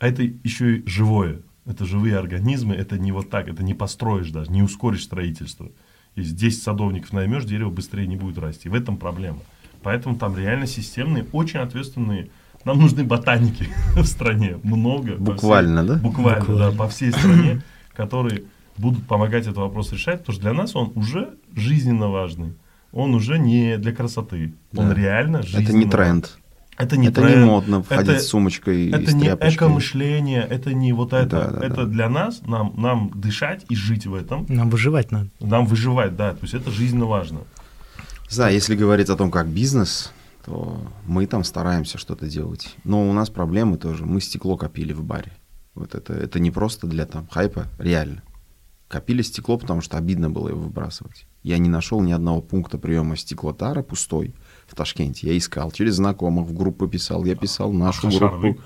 это 0.00 0.24
еще 0.24 0.78
и 0.78 0.86
живое. 0.88 1.42
Это 1.64 1.84
живые 1.84 2.18
организмы, 2.18 2.74
это 2.74 2.98
не 2.98 3.12
вот 3.12 3.30
так, 3.30 3.46
это 3.46 3.62
не 3.62 3.74
построишь 3.74 4.30
даже, 4.30 4.50
не 4.50 4.64
ускоришь 4.64 5.04
строительство. 5.04 5.70
Если 6.16 6.34
10 6.34 6.60
садовников 6.60 7.12
наймешь, 7.12 7.44
дерево 7.44 7.70
быстрее 7.70 8.08
не 8.08 8.16
будет 8.16 8.38
расти. 8.38 8.68
В 8.68 8.74
этом 8.74 8.96
проблема. 8.96 9.38
Поэтому 9.84 10.16
там 10.16 10.36
реально 10.36 10.66
системные, 10.66 11.26
очень 11.30 11.60
ответственные. 11.60 12.30
Нам 12.64 12.78
нужны 12.80 13.04
ботаники 13.04 13.68
в 13.96 14.04
стране. 14.04 14.58
Много. 14.62 15.16
Буквально, 15.16 15.82
всей- 15.82 15.88
да? 15.88 15.94
Буквально, 15.96 16.40
Буквально. 16.40 16.70
да, 16.70 16.76
по 16.76 16.88
всей 16.88 17.10
стране, 17.12 17.62
которые 17.94 18.42
будут 18.76 19.06
помогать 19.06 19.44
этот 19.44 19.56
вопрос 19.58 19.92
решать, 19.92 20.20
потому 20.20 20.34
что 20.34 20.42
для 20.42 20.52
нас 20.52 20.76
он 20.76 20.92
уже 20.94 21.30
жизненно 21.54 22.08
важный. 22.08 22.52
Он 22.92 23.14
уже 23.14 23.38
не 23.38 23.76
для 23.78 23.92
красоты. 23.92 24.52
Он 24.76 24.88
Да. 24.88 24.94
реально 24.94 25.42
жизненно 25.42 25.62
Это 25.62 25.72
не 25.76 25.84
тренд. 25.86 26.38
Это 26.76 26.96
не 26.96 27.08
это 27.08 27.20
тренд. 27.20 27.36
не 27.36 27.44
модно 27.44 27.82
входить 27.82 28.08
Это- 28.14 28.20
с 28.20 28.28
сумочкой 28.28 28.86
и 28.86 28.90
это 28.90 29.10
с 29.10 29.14
не 29.14 29.26
эко-мышление, 29.28 30.46
это 30.48 30.72
не 30.72 30.92
вот 30.94 31.12
это. 31.12 31.28
Да, 31.28 31.50
да, 31.50 31.66
это 31.66 31.76
да. 31.76 31.84
для 31.84 32.08
нас, 32.08 32.40
нам, 32.46 32.72
нам 32.76 33.10
дышать 33.14 33.64
и 33.68 33.76
жить 33.76 34.06
в 34.06 34.14
этом, 34.14 34.46
Нам 34.48 34.70
выживать 34.70 35.12
надо. 35.12 35.28
нам 35.40 35.66
выживать, 35.66 36.16
да, 36.16 36.30
то 36.32 36.38
есть 36.42 36.54
это 36.54 36.70
жизненно 36.70 37.04
важно. 37.04 37.40
Да, 38.34 38.48
если 38.48 38.74
говорить 38.76 39.10
о 39.10 39.16
том, 39.16 39.30
как 39.30 39.46
бизнес, 39.48 40.12
то 40.44 40.80
мы 41.06 41.26
там 41.26 41.44
стараемся 41.44 41.98
что-то 41.98 42.26
делать. 42.26 42.76
Но 42.84 43.08
у 43.08 43.12
нас 43.12 43.30
проблемы 43.30 43.76
тоже. 43.76 44.06
Мы 44.06 44.20
стекло 44.20 44.56
копили 44.56 44.92
в 44.92 45.02
баре. 45.02 45.32
Вот 45.74 45.94
это, 45.94 46.12
это 46.12 46.40
не 46.40 46.50
просто 46.50 46.86
для 46.86 47.06
там 47.06 47.26
хайпа, 47.28 47.66
реально. 47.78 48.22
Копили 48.88 49.22
стекло, 49.22 49.56
потому 49.56 49.80
что 49.80 49.96
обидно 49.96 50.30
было 50.30 50.48
его 50.48 50.60
выбрасывать. 50.62 51.26
Я 51.42 51.58
не 51.58 51.68
нашел 51.68 52.00
ни 52.00 52.12
одного 52.12 52.42
пункта 52.42 52.76
приема 52.76 53.16
стеклотара 53.16 53.82
пустой 53.82 54.34
в 54.66 54.74
Ташкенте. 54.74 55.28
Я 55.28 55.38
искал 55.38 55.70
через 55.70 55.94
знакомых, 55.94 56.48
в 56.48 56.54
группу 56.54 56.88
писал, 56.88 57.24
я 57.24 57.36
писал 57.36 57.72
нашу 57.72 58.08
Хашар 58.08 58.30
группу. 58.30 58.40
вы? 58.40 58.58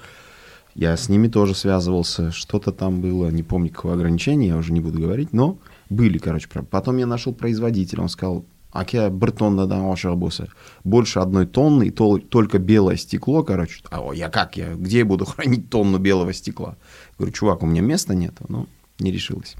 Я 0.74 0.96
с 0.96 1.08
ними 1.08 1.28
тоже 1.28 1.54
связывался, 1.54 2.32
что-то 2.32 2.72
там 2.72 3.00
было, 3.00 3.30
не 3.30 3.44
помню, 3.44 3.70
какое 3.70 3.94
ограничение, 3.94 4.48
я 4.48 4.56
уже 4.56 4.72
не 4.72 4.80
буду 4.80 4.98
говорить, 4.98 5.32
но 5.32 5.58
были, 5.88 6.18
короче. 6.18 6.48
Потом 6.48 6.96
я 6.96 7.06
нашел 7.06 7.32
производителя, 7.32 8.02
он 8.02 8.08
сказал, 8.08 8.44
аке 8.74 9.08
бір 9.08 9.32
тоннадан 9.32 9.86
ошақ 9.86 10.16
болса, 10.16 10.48
больше 10.82 11.20
одной 11.20 11.46
тонны, 11.46 11.86
и 11.86 11.90
тол- 11.90 12.20
только 12.20 12.58
белое 12.58 12.96
стекло, 12.96 13.42
короче. 13.44 13.82
А 13.90 14.12
я 14.12 14.28
как, 14.28 14.56
я 14.56 14.74
где 14.74 14.98
я 14.98 15.04
буду 15.04 15.24
хранить 15.30 15.70
тонну 15.70 15.98
белого 15.98 16.32
стекла? 16.32 16.76
Говорю, 17.18 17.32
чувак, 17.32 17.62
у 17.62 17.66
меня 17.66 17.80
места 17.80 18.14
нет, 18.14 18.34
ну, 18.48 18.66
не 18.98 19.12
решилось. 19.12 19.54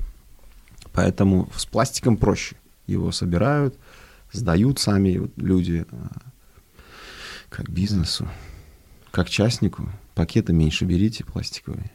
Поэтому 0.93 1.49
с 1.57 1.67
пластиком 1.67 2.17
проще. 2.17 2.57
Его 2.87 3.13
собирают, 3.13 3.79
сдают 4.33 4.79
сами 4.79 5.31
люди, 5.37 5.87
а, 5.91 6.19
как 7.49 7.71
бизнесу, 7.71 8.29
как 9.11 9.31
частнику. 9.31 9.89
Пакеты 10.15 10.53
меньше 10.53 10.85
берите 10.85 11.25
пластиковые. 11.25 11.91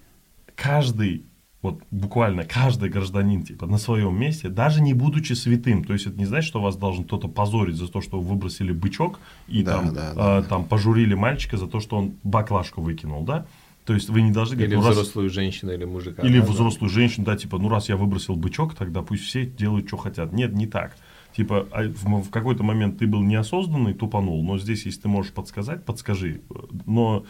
Каждый, 0.55 1.25
вот 1.61 1.81
буквально 1.91 2.45
каждый 2.45 2.89
гражданин, 2.89 3.43
типа, 3.43 3.65
на 3.65 3.77
своем 3.77 4.17
месте, 4.17 4.47
даже 4.49 4.81
не 4.81 4.93
будучи 4.93 5.33
святым, 5.33 5.83
то 5.83 5.93
есть 5.93 6.05
это 6.05 6.17
не 6.17 6.25
значит, 6.25 6.47
что 6.47 6.61
вас 6.61 6.77
должен 6.77 7.03
кто-то 7.03 7.27
позорить 7.27 7.75
за 7.75 7.87
то, 7.89 7.99
что 8.01 8.19
вы 8.19 8.29
выбросили 8.29 8.71
бычок 8.71 9.19
и 9.49 9.61
Да, 9.63 9.73
там, 9.79 9.93
да, 9.93 10.13
а, 10.15 10.41
да. 10.41 10.47
там 10.47 10.63
пожурили 10.65 11.15
мальчика 11.15 11.57
за 11.57 11.67
то, 11.67 11.79
что 11.81 11.97
он 11.97 12.13
баклажку 12.23 12.81
выкинул, 12.81 13.23
да? 13.25 13.45
То 13.85 13.93
есть 13.93 14.07
вы 14.09 14.21
не 14.21 14.31
должны 14.31 14.55
говорить, 14.55 14.71
Или 14.73 14.79
ну, 14.79 14.85
раз- 14.87 14.95
взрослую 14.95 15.29
женщину, 15.29 15.73
или 15.73 15.83
мужика. 15.83 16.21
Или 16.21 16.39
да, 16.39 16.45
да. 16.45 16.51
взрослую 16.53 16.89
женщину, 16.89 17.25
да, 17.25 17.35
типа, 17.35 17.57
ну 17.57 17.67
раз 17.69 17.89
я 17.89 17.97
выбросил 17.97 18.35
бычок, 18.35 18.75
тогда 18.75 19.01
пусть 19.01 19.23
все 19.23 19.45
делают, 19.45 19.87
что 19.87 19.97
хотят. 19.97 20.31
Нет, 20.31 20.53
не 20.53 20.67
так. 20.67 20.95
Типа, 21.35 21.67
а 21.71 21.83
в, 21.83 22.23
в 22.23 22.29
какой-то 22.29 22.63
момент 22.63 22.99
ты 22.99 23.07
был 23.07 23.21
неосознанный, 23.21 23.93
тупанул, 23.93 24.43
но 24.43 24.57
здесь, 24.57 24.85
если 24.85 25.01
ты 25.01 25.07
можешь 25.07 25.31
подсказать, 25.31 25.83
подскажи. 25.85 26.41
Но 26.85 27.23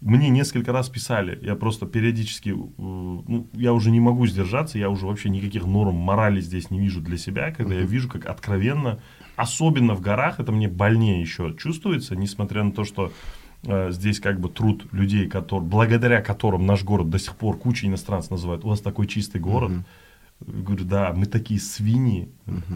мне 0.00 0.28
несколько 0.28 0.72
раз 0.72 0.88
писали, 0.88 1.38
я 1.42 1.54
просто 1.56 1.86
периодически, 1.86 2.50
э, 2.50 2.54
ну, 2.56 3.48
я 3.54 3.72
уже 3.72 3.90
не 3.90 4.00
могу 4.00 4.26
сдержаться, 4.26 4.78
я 4.78 4.90
уже 4.90 5.06
вообще 5.06 5.30
никаких 5.30 5.64
норм 5.64 5.94
морали 5.94 6.40
здесь 6.40 6.70
не 6.70 6.78
вижу 6.80 7.00
для 7.00 7.16
себя, 7.16 7.50
когда 7.50 7.74
я 7.74 7.82
вижу, 7.82 8.08
как 8.08 8.26
откровенно, 8.26 9.00
особенно 9.36 9.94
в 9.94 10.00
горах, 10.00 10.38
это 10.38 10.52
мне 10.52 10.68
больнее 10.68 11.20
еще 11.20 11.54
чувствуется, 11.58 12.14
несмотря 12.14 12.62
на 12.62 12.72
то, 12.72 12.84
что 12.84 13.10
э, 13.62 13.90
здесь 13.90 14.20
как 14.20 14.38
бы 14.38 14.48
труд 14.48 14.86
людей, 14.92 15.28
котор- 15.28 15.62
благодаря 15.62 16.20
которым 16.20 16.66
наш 16.66 16.84
город 16.84 17.08
до 17.08 17.18
сих 17.18 17.34
пор 17.36 17.58
куча 17.58 17.86
иностранцев 17.86 18.30
называют, 18.30 18.64
у 18.64 18.68
вас 18.68 18.80
такой 18.80 19.06
чистый 19.06 19.40
город. 19.40 19.72
Говорю, 20.40 20.84
да, 20.84 21.14
мы 21.16 21.24
такие 21.24 21.58
свиньи, 21.58 22.28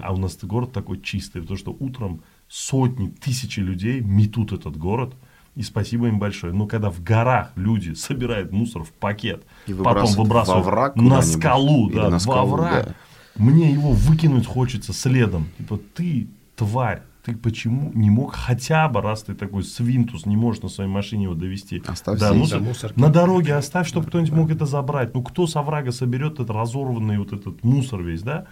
а 0.02 0.14
у 0.14 0.16
нас 0.16 0.38
город 0.42 0.72
такой 0.72 0.98
чистый, 0.98 1.42
потому 1.42 1.58
что 1.58 1.76
утром 1.78 2.22
сотни, 2.48 3.08
тысячи 3.08 3.60
людей 3.60 4.00
метут 4.00 4.52
этот 4.52 4.78
город, 4.78 5.14
и 5.60 5.62
спасибо 5.62 6.08
им 6.08 6.18
большое. 6.18 6.52
Но 6.52 6.66
когда 6.66 6.90
в 6.90 7.02
горах 7.02 7.52
люди 7.54 7.92
собирают 7.92 8.50
мусор 8.50 8.82
в 8.82 8.90
пакет, 8.92 9.44
И 9.66 9.74
потом 9.74 10.06
выбрасывают 10.14 10.64
во 10.64 10.70
враг 10.70 10.96
на 10.96 11.20
скалу, 11.22 11.90
да, 11.90 12.08
на 12.08 12.18
скалу, 12.18 12.48
во 12.50 12.56
врак, 12.56 12.86
да. 12.86 12.94
мне 13.36 13.70
его 13.70 13.90
выкинуть 13.92 14.46
хочется 14.46 14.92
следом. 14.92 15.48
Типа, 15.58 15.78
ты 15.94 16.28
тварь, 16.56 17.02
ты 17.24 17.36
почему 17.36 17.92
не 17.94 18.08
мог 18.08 18.34
хотя 18.34 18.88
бы, 18.88 19.02
раз 19.02 19.22
ты 19.24 19.34
такой 19.34 19.62
свинтус, 19.62 20.24
не 20.24 20.36
можешь 20.36 20.62
на 20.62 20.68
своей 20.70 20.88
машине 20.90 21.24
его 21.24 21.34
довести, 21.34 21.82
Оставь 21.86 22.18
да, 22.18 22.32
мусор- 22.32 22.58
Да, 22.60 22.64
мусорки. 22.64 22.98
на 22.98 23.08
дороге 23.10 23.54
оставь, 23.54 23.86
чтобы 23.86 24.06
кто-нибудь 24.06 24.32
мог 24.32 24.50
это 24.50 24.64
забрать. 24.64 25.14
Ну, 25.14 25.22
кто 25.22 25.46
с 25.46 25.54
оврага 25.56 25.92
соберет 25.92 26.34
этот 26.34 26.48
разорванный 26.50 27.18
вот 27.18 27.32
этот 27.34 27.62
мусор 27.62 28.02
весь, 28.02 28.22
да? 28.22 28.46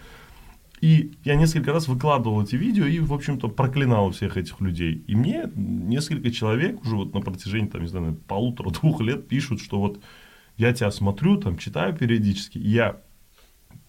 И 0.81 1.13
я 1.23 1.35
несколько 1.35 1.73
раз 1.73 1.87
выкладывал 1.87 2.41
эти 2.43 2.55
видео 2.55 2.85
и, 2.85 2.99
в 2.99 3.13
общем-то, 3.13 3.47
проклинал 3.49 4.11
всех 4.11 4.37
этих 4.37 4.61
людей. 4.61 5.03
И 5.07 5.15
мне 5.15 5.49
несколько 5.55 6.31
человек 6.31 6.81
уже 6.81 6.95
вот 6.95 7.13
на 7.13 7.21
протяжении, 7.21 7.67
там, 7.67 7.81
не 7.81 7.87
знаю, 7.87 8.15
полутора-двух 8.27 9.01
лет 9.01 9.27
пишут, 9.27 9.61
что 9.61 9.79
вот 9.79 10.01
я 10.57 10.73
тебя 10.73 10.91
смотрю, 10.91 11.37
там, 11.37 11.57
читаю 11.57 11.95
периодически, 11.95 12.57
и 12.57 12.69
я 12.69 12.97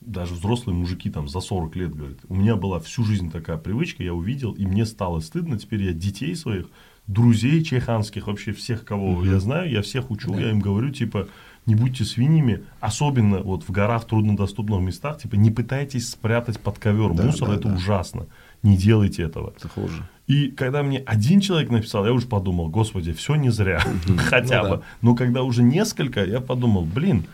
даже 0.01 0.35
взрослые 0.35 0.77
мужики 0.77 1.11
там 1.11 1.29
за 1.29 1.41
40 1.41 1.77
лет 1.77 1.95
говорят, 1.95 2.19
у 2.29 2.35
меня 2.35 2.57
была 2.57 2.81
всю 2.81 3.05
жизнь 3.05 3.31
такая 3.31 3.59
привычка, 3.59 4.03
я 4.03 4.15
увидел, 4.15 4.53
и 4.53 4.65
мне 4.67 4.87
стало 4.87 5.21
стыдно, 5.21 5.59
теперь 5.59 5.83
я 5.83 5.93
детей 5.93 6.35
своих, 6.35 6.67
друзей 7.07 7.63
чеханских, 7.65 8.27
вообще 8.27 8.53
всех, 8.53 8.85
кого 8.85 9.25
я 9.25 9.41
знаю, 9.41 9.71
я 9.71 9.83
всех 9.83 10.11
учу, 10.11 10.37
я 10.39 10.51
им 10.51 10.61
говорю, 10.61 10.91
типа, 10.91 11.29
не 11.67 11.75
будьте 11.75 12.05
свиньями, 12.05 12.65
особенно 12.81 13.41
вот 13.41 13.65
в 13.65 13.71
горах, 13.71 14.05
труднодоступных 14.07 14.81
местах, 14.81 15.19
типа, 15.19 15.35
не 15.37 15.51
пытайтесь 15.51 16.11
спрятать 16.11 16.59
под 16.61 16.79
ковер 16.79 17.13
Да, 17.15 17.25
мусор, 17.25 17.49
да, 17.49 17.55
это 17.57 17.69
да. 17.69 17.75
ужасно, 17.75 18.27
не 18.63 18.77
делайте 18.77 19.23
этого. 19.23 19.53
Это 19.57 19.69
хуже. 19.69 20.03
И 20.27 20.49
когда 20.49 20.83
мне 20.83 20.99
один 21.01 21.41
человек 21.41 21.71
написал, 21.71 22.07
я 22.07 22.13
уже 22.13 22.27
подумал, 22.27 22.69
господи, 22.69 23.13
все 23.13 23.35
не 23.35 23.51
зря, 23.51 23.81
хотя 24.19 24.63
Ну 24.63 24.69
бы. 24.69 24.77
да. 24.77 24.83
Но 25.03 25.15
когда 25.15 25.43
уже 25.43 25.63
несколько, 25.63 26.25
я 26.25 26.41
подумал, 26.41 26.85
блин, 26.85 27.25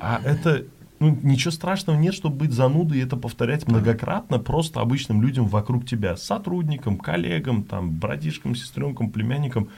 а 0.00 0.20
это 0.24 0.64
ну, 1.00 1.18
ничего 1.22 1.50
страшного 1.50 1.96
нет, 1.96 2.14
чтобы 2.14 2.36
быть 2.36 2.52
занудой 2.52 2.98
и 2.98 3.02
это 3.02 3.16
повторять 3.16 3.66
многократно 3.66 4.38
просто 4.38 4.80
обычным 4.80 5.20
людям 5.20 5.46
вокруг 5.48 5.84
тебя, 5.84 6.16
сотрудникам, 6.16 6.96
коллегам, 6.96 7.64
там, 7.64 7.90
братишкам, 7.90 8.54
сестренкам, 8.54 9.10
племянникам. 9.10 9.68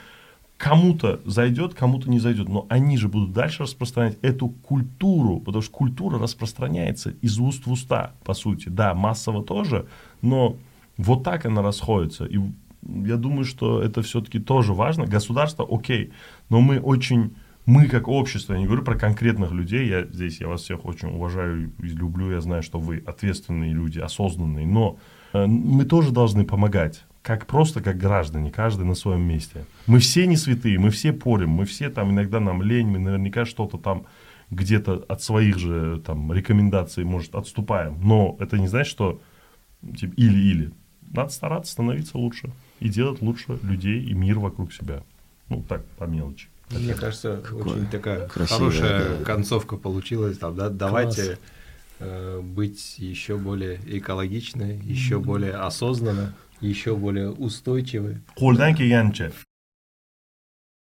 Кому-то 0.57 1.19
зайдет, 1.25 1.73
кому-то 1.73 2.09
не 2.09 2.19
зайдет, 2.19 2.47
но 2.47 2.65
они 2.69 2.97
же 2.97 3.09
будут 3.09 3.33
дальше 3.33 3.63
распространять 3.63 4.17
эту 4.21 4.47
культуру, 4.47 5.39
потому 5.41 5.61
что 5.61 5.71
культура 5.71 6.17
распространяется 6.17 7.11
из 7.21 7.37
уст 7.39 7.65
в 7.65 7.71
уста, 7.71 8.13
по 8.23 8.33
сути. 8.33 8.69
Да, 8.69 8.93
массово 8.93 9.43
тоже, 9.43 9.85
но 10.21 10.55
вот 10.97 11.23
так 11.23 11.45
она 11.45 11.61
расходится. 11.61 12.25
И 12.25 12.39
я 12.85 13.17
думаю, 13.17 13.43
что 13.43 13.81
это 13.81 14.01
все-таки 14.01 14.39
тоже 14.39 14.73
важно. 14.73 15.05
Государство, 15.05 15.67
окей, 15.69 16.13
но 16.49 16.61
мы 16.61 16.79
очень, 16.79 17.35
мы 17.65 17.87
как 17.87 18.07
общество, 18.07 18.53
я 18.53 18.59
не 18.59 18.65
говорю 18.65 18.83
про 18.83 18.95
конкретных 18.95 19.51
людей, 19.51 19.89
я 19.89 20.05
здесь, 20.05 20.39
я 20.39 20.47
вас 20.47 20.61
всех 20.61 20.85
очень 20.85 21.09
уважаю 21.09 21.71
и 21.79 21.87
люблю, 21.87 22.31
я 22.31 22.39
знаю, 22.39 22.63
что 22.63 22.79
вы 22.79 23.03
ответственные 23.05 23.73
люди, 23.73 23.99
осознанные, 23.99 24.65
но 24.65 24.97
э, 25.33 25.45
мы 25.47 25.83
тоже 25.83 26.11
должны 26.11 26.45
помогать. 26.45 27.03
Как 27.25 27.47
просто 27.47 27.81
как 27.81 27.97
граждане, 27.97 28.51
каждый 28.51 28.85
на 28.85 28.93
своем 28.93 29.21
месте. 29.21 29.65
Мы 29.87 29.97
все 29.97 30.27
не 30.27 30.37
святые, 30.37 30.77
мы 30.77 30.91
все 30.91 31.11
порим, 31.11 31.49
мы 31.49 31.65
все 31.65 31.89
там 31.89 32.11
иногда 32.11 32.39
нам 32.39 32.61
лень, 32.61 32.87
мы 32.87 32.99
наверняка 32.99 33.45
что-то 33.45 33.79
там 33.79 34.05
где-то 34.51 35.03
от 35.07 35.23
своих 35.23 35.57
же 35.57 35.99
там 36.05 36.31
рекомендаций, 36.31 37.03
может, 37.03 37.33
отступаем. 37.33 37.97
Но 37.99 38.37
это 38.39 38.59
не 38.59 38.67
значит, 38.67 38.91
что 38.91 39.21
типа, 39.81 40.13
или-или. 40.17 40.71
Надо 41.01 41.29
стараться 41.29 41.71
становиться 41.71 42.19
лучше 42.19 42.51
и 42.79 42.89
делать 42.89 43.23
лучше 43.23 43.57
людей 43.63 44.03
и 44.03 44.13
мир 44.13 44.37
вокруг 44.37 44.71
себя. 44.71 45.01
Ну, 45.49 45.63
так, 45.67 45.83
по 45.97 46.03
мелочи. 46.03 46.47
Мне 46.69 46.93
кажется, 46.93 47.41
Какое 47.43 47.63
очень 47.63 47.87
такая 47.87 48.27
красивое, 48.27 48.59
хорошая 48.59 49.17
да. 49.17 49.25
концовка 49.25 49.77
получилась. 49.77 50.37
Там, 50.37 50.55
да? 50.55 50.69
Давайте 50.69 51.39
э, 51.97 52.39
быть 52.39 52.99
еще 52.99 53.37
более 53.37 53.79
экологичны, 53.83 54.79
еще 54.83 55.19
более 55.19 55.53
осознанно, 55.53 56.35
еще 56.61 56.95
более 56.95 57.31
устойчивы. 57.31 58.21
Қолдан 58.35 58.75
келгенше. 58.75 59.31